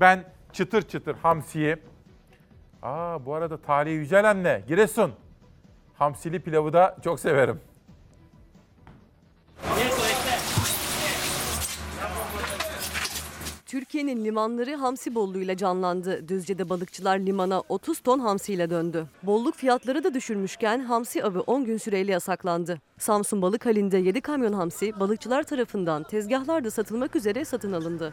ben 0.00 0.24
çıtır 0.52 0.82
çıtır 0.82 1.16
hamsiyi 1.22 1.76
Aa 2.82 3.26
bu 3.26 3.34
arada 3.34 3.56
Talih 3.56 3.92
Yücel 3.92 4.30
anne 4.30 4.62
Giresun. 4.68 5.12
Hamsili 5.94 6.40
pilavı 6.40 6.72
da 6.72 6.96
çok 7.04 7.20
severim. 7.20 7.60
Türkiye'nin 13.74 14.24
limanları 14.24 14.74
hamsi 14.74 15.14
bolluğuyla 15.14 15.56
canlandı. 15.56 16.28
Düzce'de 16.28 16.68
balıkçılar 16.68 17.18
limana 17.18 17.62
30 17.68 18.00
ton 18.00 18.18
hamsiyle 18.18 18.70
döndü. 18.70 19.06
Bolluk 19.22 19.54
fiyatları 19.54 20.04
da 20.04 20.14
düşürmüşken 20.14 20.78
hamsi 20.78 21.24
avı 21.24 21.40
10 21.40 21.64
gün 21.64 21.76
süreyle 21.76 22.12
yasaklandı. 22.12 22.80
Samsun 22.98 23.42
balık 23.42 23.66
halinde 23.66 23.98
7 23.98 24.20
kamyon 24.20 24.52
hamsi 24.52 25.00
balıkçılar 25.00 25.42
tarafından 25.42 26.02
tezgahlarda 26.02 26.70
satılmak 26.70 27.16
üzere 27.16 27.44
satın 27.44 27.72
alındı. 27.72 28.12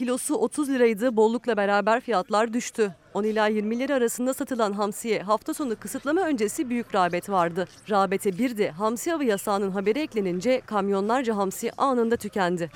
Kilosu 0.00 0.34
30 0.34 0.68
liraydı, 0.68 1.16
bollukla 1.16 1.56
beraber 1.56 2.00
fiyatlar 2.00 2.52
düştü. 2.52 2.94
10 3.14 3.24
ila 3.24 3.46
20 3.46 3.78
lira 3.78 3.94
arasında 3.94 4.34
satılan 4.34 4.72
hamsiye 4.72 5.22
hafta 5.22 5.54
sonu 5.54 5.76
kısıtlama 5.76 6.20
öncesi 6.20 6.70
büyük 6.70 6.94
rağbet 6.94 7.30
vardı. 7.30 7.68
Rağbete 7.90 8.38
bir 8.38 8.58
de 8.58 8.70
hamsi 8.70 9.14
avı 9.14 9.24
yasağının 9.24 9.70
haberi 9.70 9.98
eklenince 9.98 10.60
kamyonlarca 10.66 11.36
hamsi 11.36 11.72
anında 11.78 12.16
tükendi. 12.16 12.70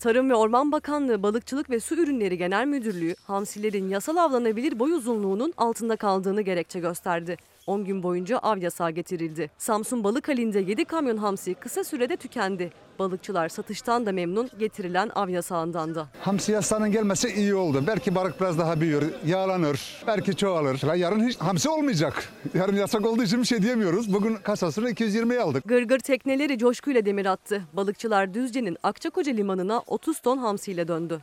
Tarım 0.00 0.30
ve 0.30 0.34
Orman 0.34 0.72
Bakanlığı 0.72 1.22
Balıkçılık 1.22 1.70
ve 1.70 1.80
Su 1.80 1.94
Ürünleri 1.94 2.38
Genel 2.38 2.66
Müdürlüğü 2.66 3.14
hamsilerin 3.26 3.88
yasal 3.88 4.16
avlanabilir 4.16 4.78
boy 4.78 4.92
uzunluğunun 4.92 5.52
altında 5.56 5.96
kaldığını 5.96 6.42
gerekçe 6.42 6.80
gösterdi. 6.80 7.36
10 7.66 7.84
gün 7.84 8.02
boyunca 8.02 8.38
av 8.38 8.58
yasağı 8.58 8.90
getirildi. 8.90 9.50
Samsun 9.58 10.04
balık 10.04 10.28
halinde 10.28 10.60
7 10.60 10.84
kamyon 10.84 11.16
hamsi 11.16 11.54
kısa 11.54 11.84
sürede 11.84 12.16
tükendi. 12.16 12.72
Balıkçılar 12.98 13.48
satıştan 13.48 14.06
da 14.06 14.12
memnun 14.12 14.50
getirilen 14.58 15.10
av 15.14 15.28
yasağından 15.28 15.94
da. 15.94 16.06
Hamsi 16.20 16.52
yasağının 16.52 16.92
gelmesi 16.92 17.28
iyi 17.28 17.54
oldu. 17.54 17.84
Belki 17.86 18.14
balık 18.14 18.40
biraz 18.40 18.58
daha 18.58 18.80
büyür, 18.80 19.04
yağlanır, 19.26 20.02
belki 20.06 20.36
çoğalır. 20.36 20.82
Ya 20.86 20.94
yarın 20.94 21.28
hiç 21.28 21.36
hamsi 21.40 21.68
olmayacak. 21.68 22.28
Yarın 22.54 22.76
yasak 22.76 23.06
olduğu 23.06 23.22
için 23.22 23.40
bir 23.40 23.46
şey 23.46 23.62
diyemiyoruz. 23.62 24.12
Bugün 24.12 24.34
kasasını 24.36 24.90
220'ye 24.90 25.40
aldık. 25.40 25.64
Gırgır 25.68 25.98
tekneleri 25.98 26.58
coşkuyla 26.58 27.06
demir 27.06 27.26
attı. 27.26 27.62
Balıkçılar 27.72 28.34
Düzce'nin 28.34 28.76
Akçakoca 28.82 29.32
limanına 29.32 29.82
30 29.86 30.18
ton 30.20 30.38
hamsiyle 30.38 30.88
döndü. 30.88 31.20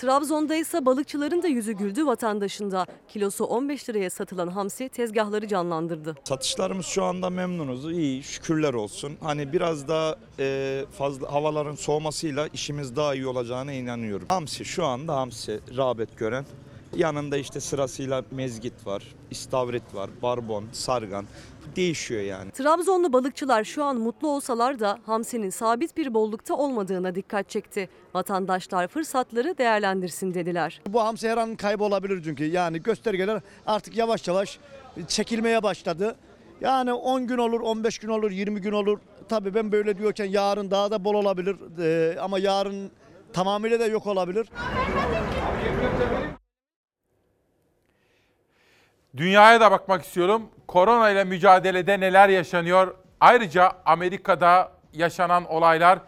Trabzon'da 0.00 0.54
ise 0.56 0.86
balıkçıların 0.86 1.42
da 1.42 1.48
yüzü 1.48 1.72
güldü 1.72 2.06
vatandaşında. 2.06 2.86
Kilosu 3.08 3.44
15 3.44 3.88
liraya 3.88 4.10
satılan 4.10 4.48
hamsi 4.48 4.88
tezgahları 4.88 5.48
canlandırdı. 5.48 6.16
Satışlarımız 6.24 6.86
şu 6.86 7.04
anda 7.04 7.30
memnunuz. 7.30 7.92
İyi 7.92 8.22
şükürler 8.22 8.74
olsun. 8.74 9.12
Hani 9.22 9.52
biraz 9.52 9.88
daha 9.88 10.16
e, 10.38 10.84
fazla 10.98 11.32
havaların 11.32 11.74
soğumasıyla 11.74 12.48
işimiz 12.52 12.96
daha 12.96 13.14
iyi 13.14 13.26
olacağına 13.26 13.72
inanıyorum. 13.72 14.26
Hamsi 14.28 14.64
şu 14.64 14.84
anda 14.84 15.16
hamsi 15.16 15.60
rağbet 15.76 16.18
gören. 16.18 16.44
Yanında 16.96 17.36
işte 17.36 17.60
sırasıyla 17.60 18.24
mezgit 18.30 18.86
var, 18.86 19.02
istavrit 19.30 19.94
var, 19.94 20.10
barbon, 20.22 20.64
sargan. 20.72 21.26
Değişiyor 21.76 22.22
yani. 22.22 22.50
Trabzonlu 22.50 23.12
balıkçılar 23.12 23.64
şu 23.64 23.84
an 23.84 23.96
mutlu 23.96 24.28
olsalar 24.28 24.80
da 24.80 24.98
hamsinin 25.06 25.50
sabit 25.50 25.96
bir 25.96 26.14
bollukta 26.14 26.54
olmadığına 26.54 27.14
dikkat 27.14 27.48
çekti. 27.48 27.88
Vatandaşlar 28.14 28.88
fırsatları 28.88 29.58
değerlendirsin 29.58 30.34
dediler. 30.34 30.80
Bu 30.88 31.00
hamsi 31.02 31.28
her 31.28 31.36
an 31.36 31.56
kaybolabilir 31.56 32.22
çünkü. 32.24 32.44
Yani 32.44 32.82
göstergeler 32.82 33.42
artık 33.66 33.96
yavaş 33.96 34.28
yavaş 34.28 34.58
çekilmeye 35.08 35.62
başladı. 35.62 36.16
Yani 36.60 36.92
10 36.92 37.26
gün 37.26 37.38
olur, 37.38 37.60
15 37.60 37.98
gün 37.98 38.08
olur, 38.08 38.30
20 38.30 38.60
gün 38.60 38.72
olur. 38.72 38.98
Tabii 39.28 39.54
ben 39.54 39.72
böyle 39.72 39.98
diyorken 39.98 40.24
yarın 40.24 40.70
daha 40.70 40.90
da 40.90 41.04
bol 41.04 41.14
olabilir. 41.14 41.56
Ee, 41.80 42.18
ama 42.20 42.38
yarın 42.38 42.90
tamamıyla 43.32 43.80
da 43.80 43.86
yok 43.86 44.06
olabilir. 44.06 44.48
Dünyaya 49.16 49.60
da 49.60 49.70
bakmak 49.70 50.02
istiyorum. 50.02 50.42
Korona 50.68 51.10
ile 51.10 51.24
mücadelede 51.24 52.00
neler 52.00 52.28
yaşanıyor? 52.28 52.94
Ayrıca 53.20 53.72
Amerika'da 53.86 54.72
yaşanan 54.92 55.44
olaylar 55.44 55.98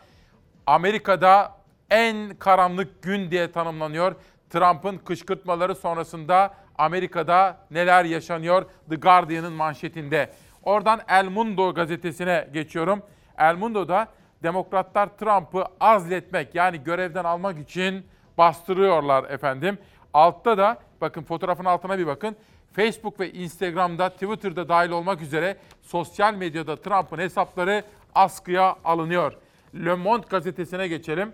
Amerika'da 0.67 1.53
en 1.91 2.35
karanlık 2.35 3.03
gün 3.03 3.31
diye 3.31 3.53
tanımlanıyor. 3.53 4.15
Trump'ın 4.51 4.99
kışkırtmaları 4.99 5.75
sonrasında 5.75 6.55
Amerika'da 6.79 7.57
neler 7.71 8.05
yaşanıyor? 8.05 8.65
The 8.91 8.97
Guardian'ın 8.97 9.53
manşetinde. 9.53 10.33
Oradan 10.63 11.01
El 11.09 11.29
Mundo 11.29 11.75
gazetesine 11.75 12.49
geçiyorum. 12.53 13.03
El 13.39 13.57
Mundo'da 13.57 14.09
demokratlar 14.43 15.07
Trump'ı 15.07 15.65
azletmek 15.81 16.55
yani 16.55 16.85
görevden 16.85 17.25
almak 17.25 17.59
için 17.59 18.07
bastırıyorlar 18.39 19.25
efendim. 19.25 19.79
Altta 20.15 20.59
da 20.59 20.79
bakın 21.01 21.23
fotoğrafın 21.23 21.65
altına 21.65 21.99
bir 21.99 22.07
bakın. 22.07 22.37
Facebook 22.73 23.21
ve 23.21 23.33
Instagram'da, 23.33 24.09
Twitter'da 24.11 24.69
dahil 24.69 24.91
olmak 24.91 25.23
üzere 25.23 25.57
sosyal 25.83 26.35
medyada 26.35 26.77
Trump'ın 26.77 27.19
hesapları 27.19 27.85
askıya 28.15 28.77
alınıyor. 28.85 29.33
Le 29.75 29.95
Monde 29.95 30.27
gazetesine 30.31 30.89
geçelim. 30.89 31.33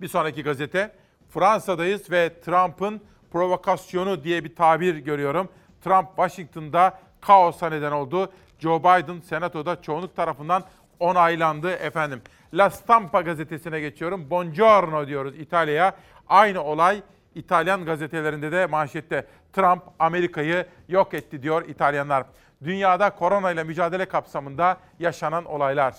Bir 0.00 0.08
sonraki 0.08 0.42
gazete. 0.42 0.92
Fransa'dayız 1.28 2.10
ve 2.10 2.40
Trump'ın 2.40 3.00
provokasyonu 3.32 4.24
diye 4.24 4.44
bir 4.44 4.54
tabir 4.54 4.96
görüyorum. 4.96 5.48
Trump 5.84 6.08
Washington'da 6.16 6.98
kaosa 7.20 7.68
neden 7.68 7.92
oldu. 7.92 8.32
Joe 8.58 8.80
Biden 8.80 9.20
senatoda 9.20 9.82
çoğunluk 9.82 10.16
tarafından 10.16 10.64
onaylandı 11.00 11.70
efendim. 11.70 12.22
La 12.54 12.70
Stampa 12.70 13.20
gazetesine 13.20 13.80
geçiyorum. 13.80 14.30
Buongiorno 14.30 15.06
diyoruz 15.06 15.34
İtalya'ya. 15.38 15.96
Aynı 16.28 16.62
olay 16.62 17.02
İtalyan 17.34 17.84
gazetelerinde 17.84 18.52
de 18.52 18.66
manşette. 18.66 19.26
Trump 19.52 19.82
Amerika'yı 19.98 20.66
yok 20.88 21.14
etti 21.14 21.42
diyor 21.42 21.68
İtalyanlar. 21.68 22.26
Dünyada 22.64 23.10
korona 23.10 23.50
ile 23.50 23.64
mücadele 23.64 24.04
kapsamında 24.04 24.76
yaşanan 24.98 25.44
olaylar. 25.44 25.94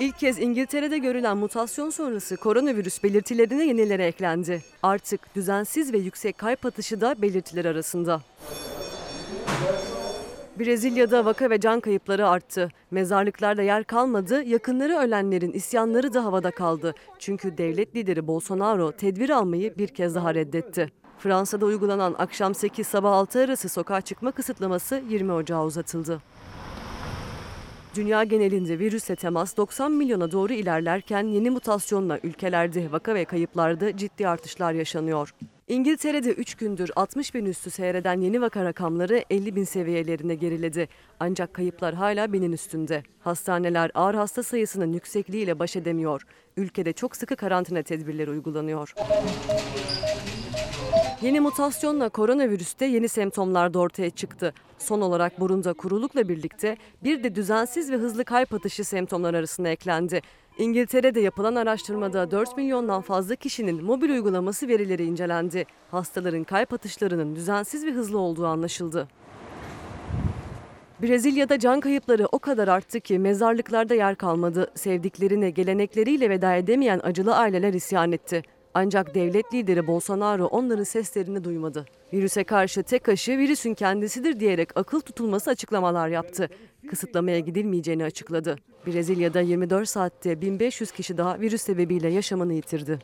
İlk 0.00 0.18
kez 0.18 0.38
İngiltere'de 0.38 0.98
görülen 0.98 1.36
mutasyon 1.36 1.90
sonrası 1.90 2.36
koronavirüs 2.36 3.04
belirtilerine 3.04 3.66
yenileri 3.66 4.02
eklendi. 4.02 4.62
Artık 4.82 5.34
düzensiz 5.34 5.92
ve 5.92 5.98
yüksek 5.98 6.38
kalp 6.38 6.66
atışı 6.66 7.00
da 7.00 7.22
belirtiler 7.22 7.64
arasında. 7.64 8.20
Brezilya'da 10.58 11.24
vaka 11.24 11.50
ve 11.50 11.60
can 11.60 11.80
kayıpları 11.80 12.28
arttı. 12.28 12.68
Mezarlıklarda 12.90 13.62
yer 13.62 13.84
kalmadı, 13.84 14.42
yakınları 14.42 14.96
ölenlerin 14.96 15.52
isyanları 15.52 16.14
da 16.14 16.24
havada 16.24 16.50
kaldı. 16.50 16.94
Çünkü 17.18 17.58
devlet 17.58 17.96
lideri 17.96 18.26
Bolsonaro 18.26 18.92
tedbir 18.92 19.30
almayı 19.30 19.78
bir 19.78 19.88
kez 19.88 20.14
daha 20.14 20.34
reddetti. 20.34 20.92
Fransa'da 21.18 21.66
uygulanan 21.66 22.14
akşam 22.18 22.54
8 22.54 22.86
sabah 22.86 23.12
6 23.12 23.40
arası 23.40 23.68
sokağa 23.68 24.00
çıkma 24.00 24.32
kısıtlaması 24.32 25.02
20 25.08 25.32
Ocağı 25.32 25.64
uzatıldı. 25.64 26.20
Dünya 27.94 28.24
genelinde 28.24 28.78
virüsle 28.78 29.16
temas 29.16 29.56
90 29.56 29.92
milyona 29.92 30.32
doğru 30.32 30.52
ilerlerken 30.52 31.26
yeni 31.26 31.50
mutasyonla 31.50 32.18
ülkelerde 32.22 32.92
vaka 32.92 33.14
ve 33.14 33.24
kayıplarda 33.24 33.96
ciddi 33.96 34.28
artışlar 34.28 34.72
yaşanıyor. 34.72 35.34
İngiltere'de 35.70 36.32
3 36.32 36.54
gündür 36.54 36.90
60 36.96 37.34
bin 37.34 37.44
üstü 37.44 37.70
seyreden 37.70 38.20
yeni 38.20 38.40
vaka 38.40 38.64
rakamları 38.64 39.24
50 39.30 39.56
bin 39.56 39.64
seviyelerine 39.64 40.34
geriledi. 40.34 40.88
Ancak 41.20 41.54
kayıplar 41.54 41.94
hala 41.94 42.32
binin 42.32 42.52
üstünde. 42.52 43.02
Hastaneler 43.20 43.90
ağır 43.94 44.14
hasta 44.14 44.42
sayısının 44.42 44.92
yüksekliğiyle 44.92 45.58
baş 45.58 45.76
edemiyor. 45.76 46.22
Ülkede 46.56 46.92
çok 46.92 47.16
sıkı 47.16 47.36
karantina 47.36 47.82
tedbirleri 47.82 48.30
uygulanıyor. 48.30 48.94
Yeni 51.22 51.40
mutasyonla 51.40 52.08
koronavirüste 52.08 52.86
yeni 52.86 53.08
semptomlar 53.08 53.74
da 53.74 53.78
ortaya 53.78 54.10
çıktı. 54.10 54.54
Son 54.78 55.00
olarak 55.00 55.40
burunda 55.40 55.72
kurulukla 55.72 56.28
birlikte 56.28 56.76
bir 57.04 57.22
de 57.22 57.34
düzensiz 57.34 57.90
ve 57.90 57.96
hızlı 57.96 58.24
kalp 58.24 58.54
atışı 58.54 58.84
semptomlar 58.84 59.34
arasına 59.34 59.68
eklendi. 59.68 60.22
İngiltere'de 60.60 61.20
yapılan 61.20 61.54
araştırmada 61.54 62.30
4 62.30 62.56
milyondan 62.56 63.02
fazla 63.02 63.34
kişinin 63.34 63.84
mobil 63.84 64.10
uygulaması 64.10 64.68
verileri 64.68 65.04
incelendi. 65.04 65.66
Hastaların 65.90 66.44
kalp 66.44 66.72
atışlarının 66.72 67.36
düzensiz 67.36 67.86
ve 67.86 67.90
hızlı 67.90 68.18
olduğu 68.18 68.46
anlaşıldı. 68.46 69.08
Brezilya'da 71.02 71.58
can 71.58 71.80
kayıpları 71.80 72.26
o 72.32 72.38
kadar 72.38 72.68
arttı 72.68 73.00
ki 73.00 73.18
mezarlıklarda 73.18 73.94
yer 73.94 74.14
kalmadı. 74.14 74.70
Sevdiklerine, 74.74 75.50
gelenekleriyle 75.50 76.30
veda 76.30 76.54
edemeyen 76.54 77.00
acılı 77.02 77.36
aileler 77.36 77.74
isyan 77.74 78.12
etti. 78.12 78.42
Ancak 78.74 79.14
devlet 79.14 79.54
lideri 79.54 79.86
Bolsonaro 79.86 80.46
onların 80.46 80.84
seslerini 80.84 81.44
duymadı. 81.44 81.86
Virüse 82.12 82.44
karşı 82.44 82.82
tek 82.82 83.08
aşı 83.08 83.38
virüsün 83.38 83.74
kendisidir 83.74 84.40
diyerek 84.40 84.68
akıl 84.74 85.00
tutulması 85.00 85.50
açıklamalar 85.50 86.08
yaptı. 86.08 86.48
Kısıtlamaya 86.90 87.38
gidilmeyeceğini 87.38 88.04
açıkladı. 88.04 88.56
Brezilya'da 88.86 89.40
24 89.40 89.88
saatte 89.88 90.40
1500 90.40 90.90
kişi 90.90 91.18
daha 91.18 91.40
virüs 91.40 91.62
sebebiyle 91.62 92.08
yaşamını 92.08 92.52
yitirdi. 92.54 92.98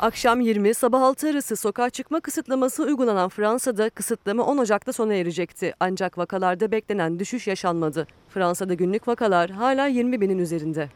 Akşam 0.00 0.40
20, 0.40 0.74
sabah 0.74 1.02
6 1.02 1.28
arası 1.28 1.56
sokağa 1.56 1.90
çıkma 1.90 2.20
kısıtlaması 2.20 2.82
uygulanan 2.82 3.28
Fransa'da 3.28 3.90
kısıtlama 3.90 4.42
10 4.42 4.58
Ocak'ta 4.58 4.92
sona 4.92 5.14
erecekti. 5.14 5.74
Ancak 5.80 6.18
vakalarda 6.18 6.72
beklenen 6.72 7.18
düşüş 7.18 7.46
yaşanmadı. 7.46 8.06
Fransa'da 8.28 8.74
günlük 8.74 9.08
vakalar 9.08 9.50
hala 9.50 9.86
20 9.86 10.20
binin 10.20 10.38
üzerinde. 10.38 10.88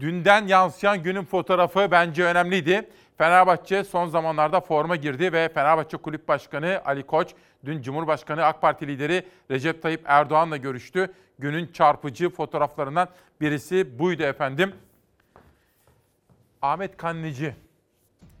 Dünden 0.00 0.46
yansıyan 0.46 1.02
günün 1.02 1.24
fotoğrafı 1.24 1.88
bence 1.90 2.24
önemliydi. 2.24 2.90
Fenerbahçe 3.18 3.84
son 3.84 4.08
zamanlarda 4.08 4.60
forma 4.60 4.96
girdi 4.96 5.32
ve 5.32 5.48
Fenerbahçe 5.48 5.96
Kulüp 5.96 6.28
Başkanı 6.28 6.82
Ali 6.84 7.02
Koç 7.02 7.34
dün 7.64 7.82
Cumhurbaşkanı 7.82 8.44
AK 8.44 8.60
Parti 8.62 8.86
lideri 8.86 9.26
Recep 9.50 9.82
Tayyip 9.82 10.02
Erdoğan'la 10.04 10.56
görüştü. 10.56 11.12
Günün 11.38 11.66
çarpıcı 11.72 12.30
fotoğraflarından 12.30 13.08
birisi 13.40 13.98
buydu 13.98 14.22
efendim. 14.22 14.72
Ahmet 16.62 16.96
Kanlıcı 16.96 17.54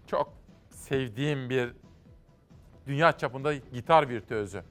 çok 0.06 0.32
sevdiğim 0.70 1.50
bir 1.50 1.72
dünya 2.86 3.12
çapında 3.12 3.54
gitar 3.54 4.08
virtüözü. 4.08 4.62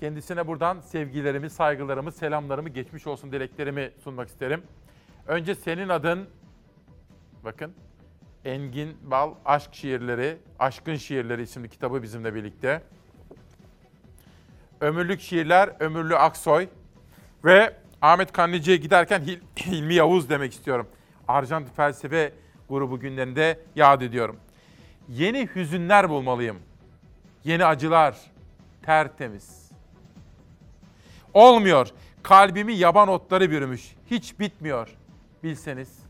Kendisine 0.00 0.46
buradan 0.46 0.80
sevgilerimi, 0.80 1.50
saygılarımı, 1.50 2.12
selamlarımı, 2.12 2.68
geçmiş 2.68 3.06
olsun 3.06 3.32
dileklerimi 3.32 3.90
sunmak 4.04 4.28
isterim. 4.28 4.62
Önce 5.28 5.54
senin 5.54 5.88
adın, 5.88 6.28
bakın 7.44 7.74
Engin 8.44 8.96
Bal 9.02 9.34
Aşk 9.44 9.74
Şiirleri, 9.74 10.38
Aşkın 10.58 10.96
Şiirleri 10.96 11.42
isimli 11.42 11.68
kitabı 11.68 12.02
bizimle 12.02 12.34
birlikte. 12.34 12.82
Ömürlük 14.80 15.20
Şiirler, 15.20 15.70
Ömürlü 15.80 16.16
Aksoy 16.16 16.68
ve 17.44 17.76
Ahmet 18.02 18.32
Kanlıcı'ya 18.32 18.76
giderken 18.76 19.20
Hil- 19.20 19.40
Hilmi 19.66 19.94
Yavuz 19.94 20.30
demek 20.30 20.52
istiyorum. 20.52 20.88
Arjant 21.28 21.76
Felsefe 21.76 22.32
grubu 22.68 23.00
günlerinde 23.00 23.60
yad 23.76 24.00
ediyorum. 24.00 24.36
Yeni 25.08 25.48
hüzünler 25.54 26.08
bulmalıyım. 26.08 26.58
Yeni 27.44 27.64
acılar, 27.64 28.16
tertemiz. 28.82 29.70
Olmuyor. 31.34 31.88
Kalbimi 32.22 32.74
yaban 32.74 33.08
otları 33.08 33.50
bürümüş. 33.50 33.94
Hiç 34.10 34.40
bitmiyor. 34.40 34.96
Bilseniz. 35.46 36.05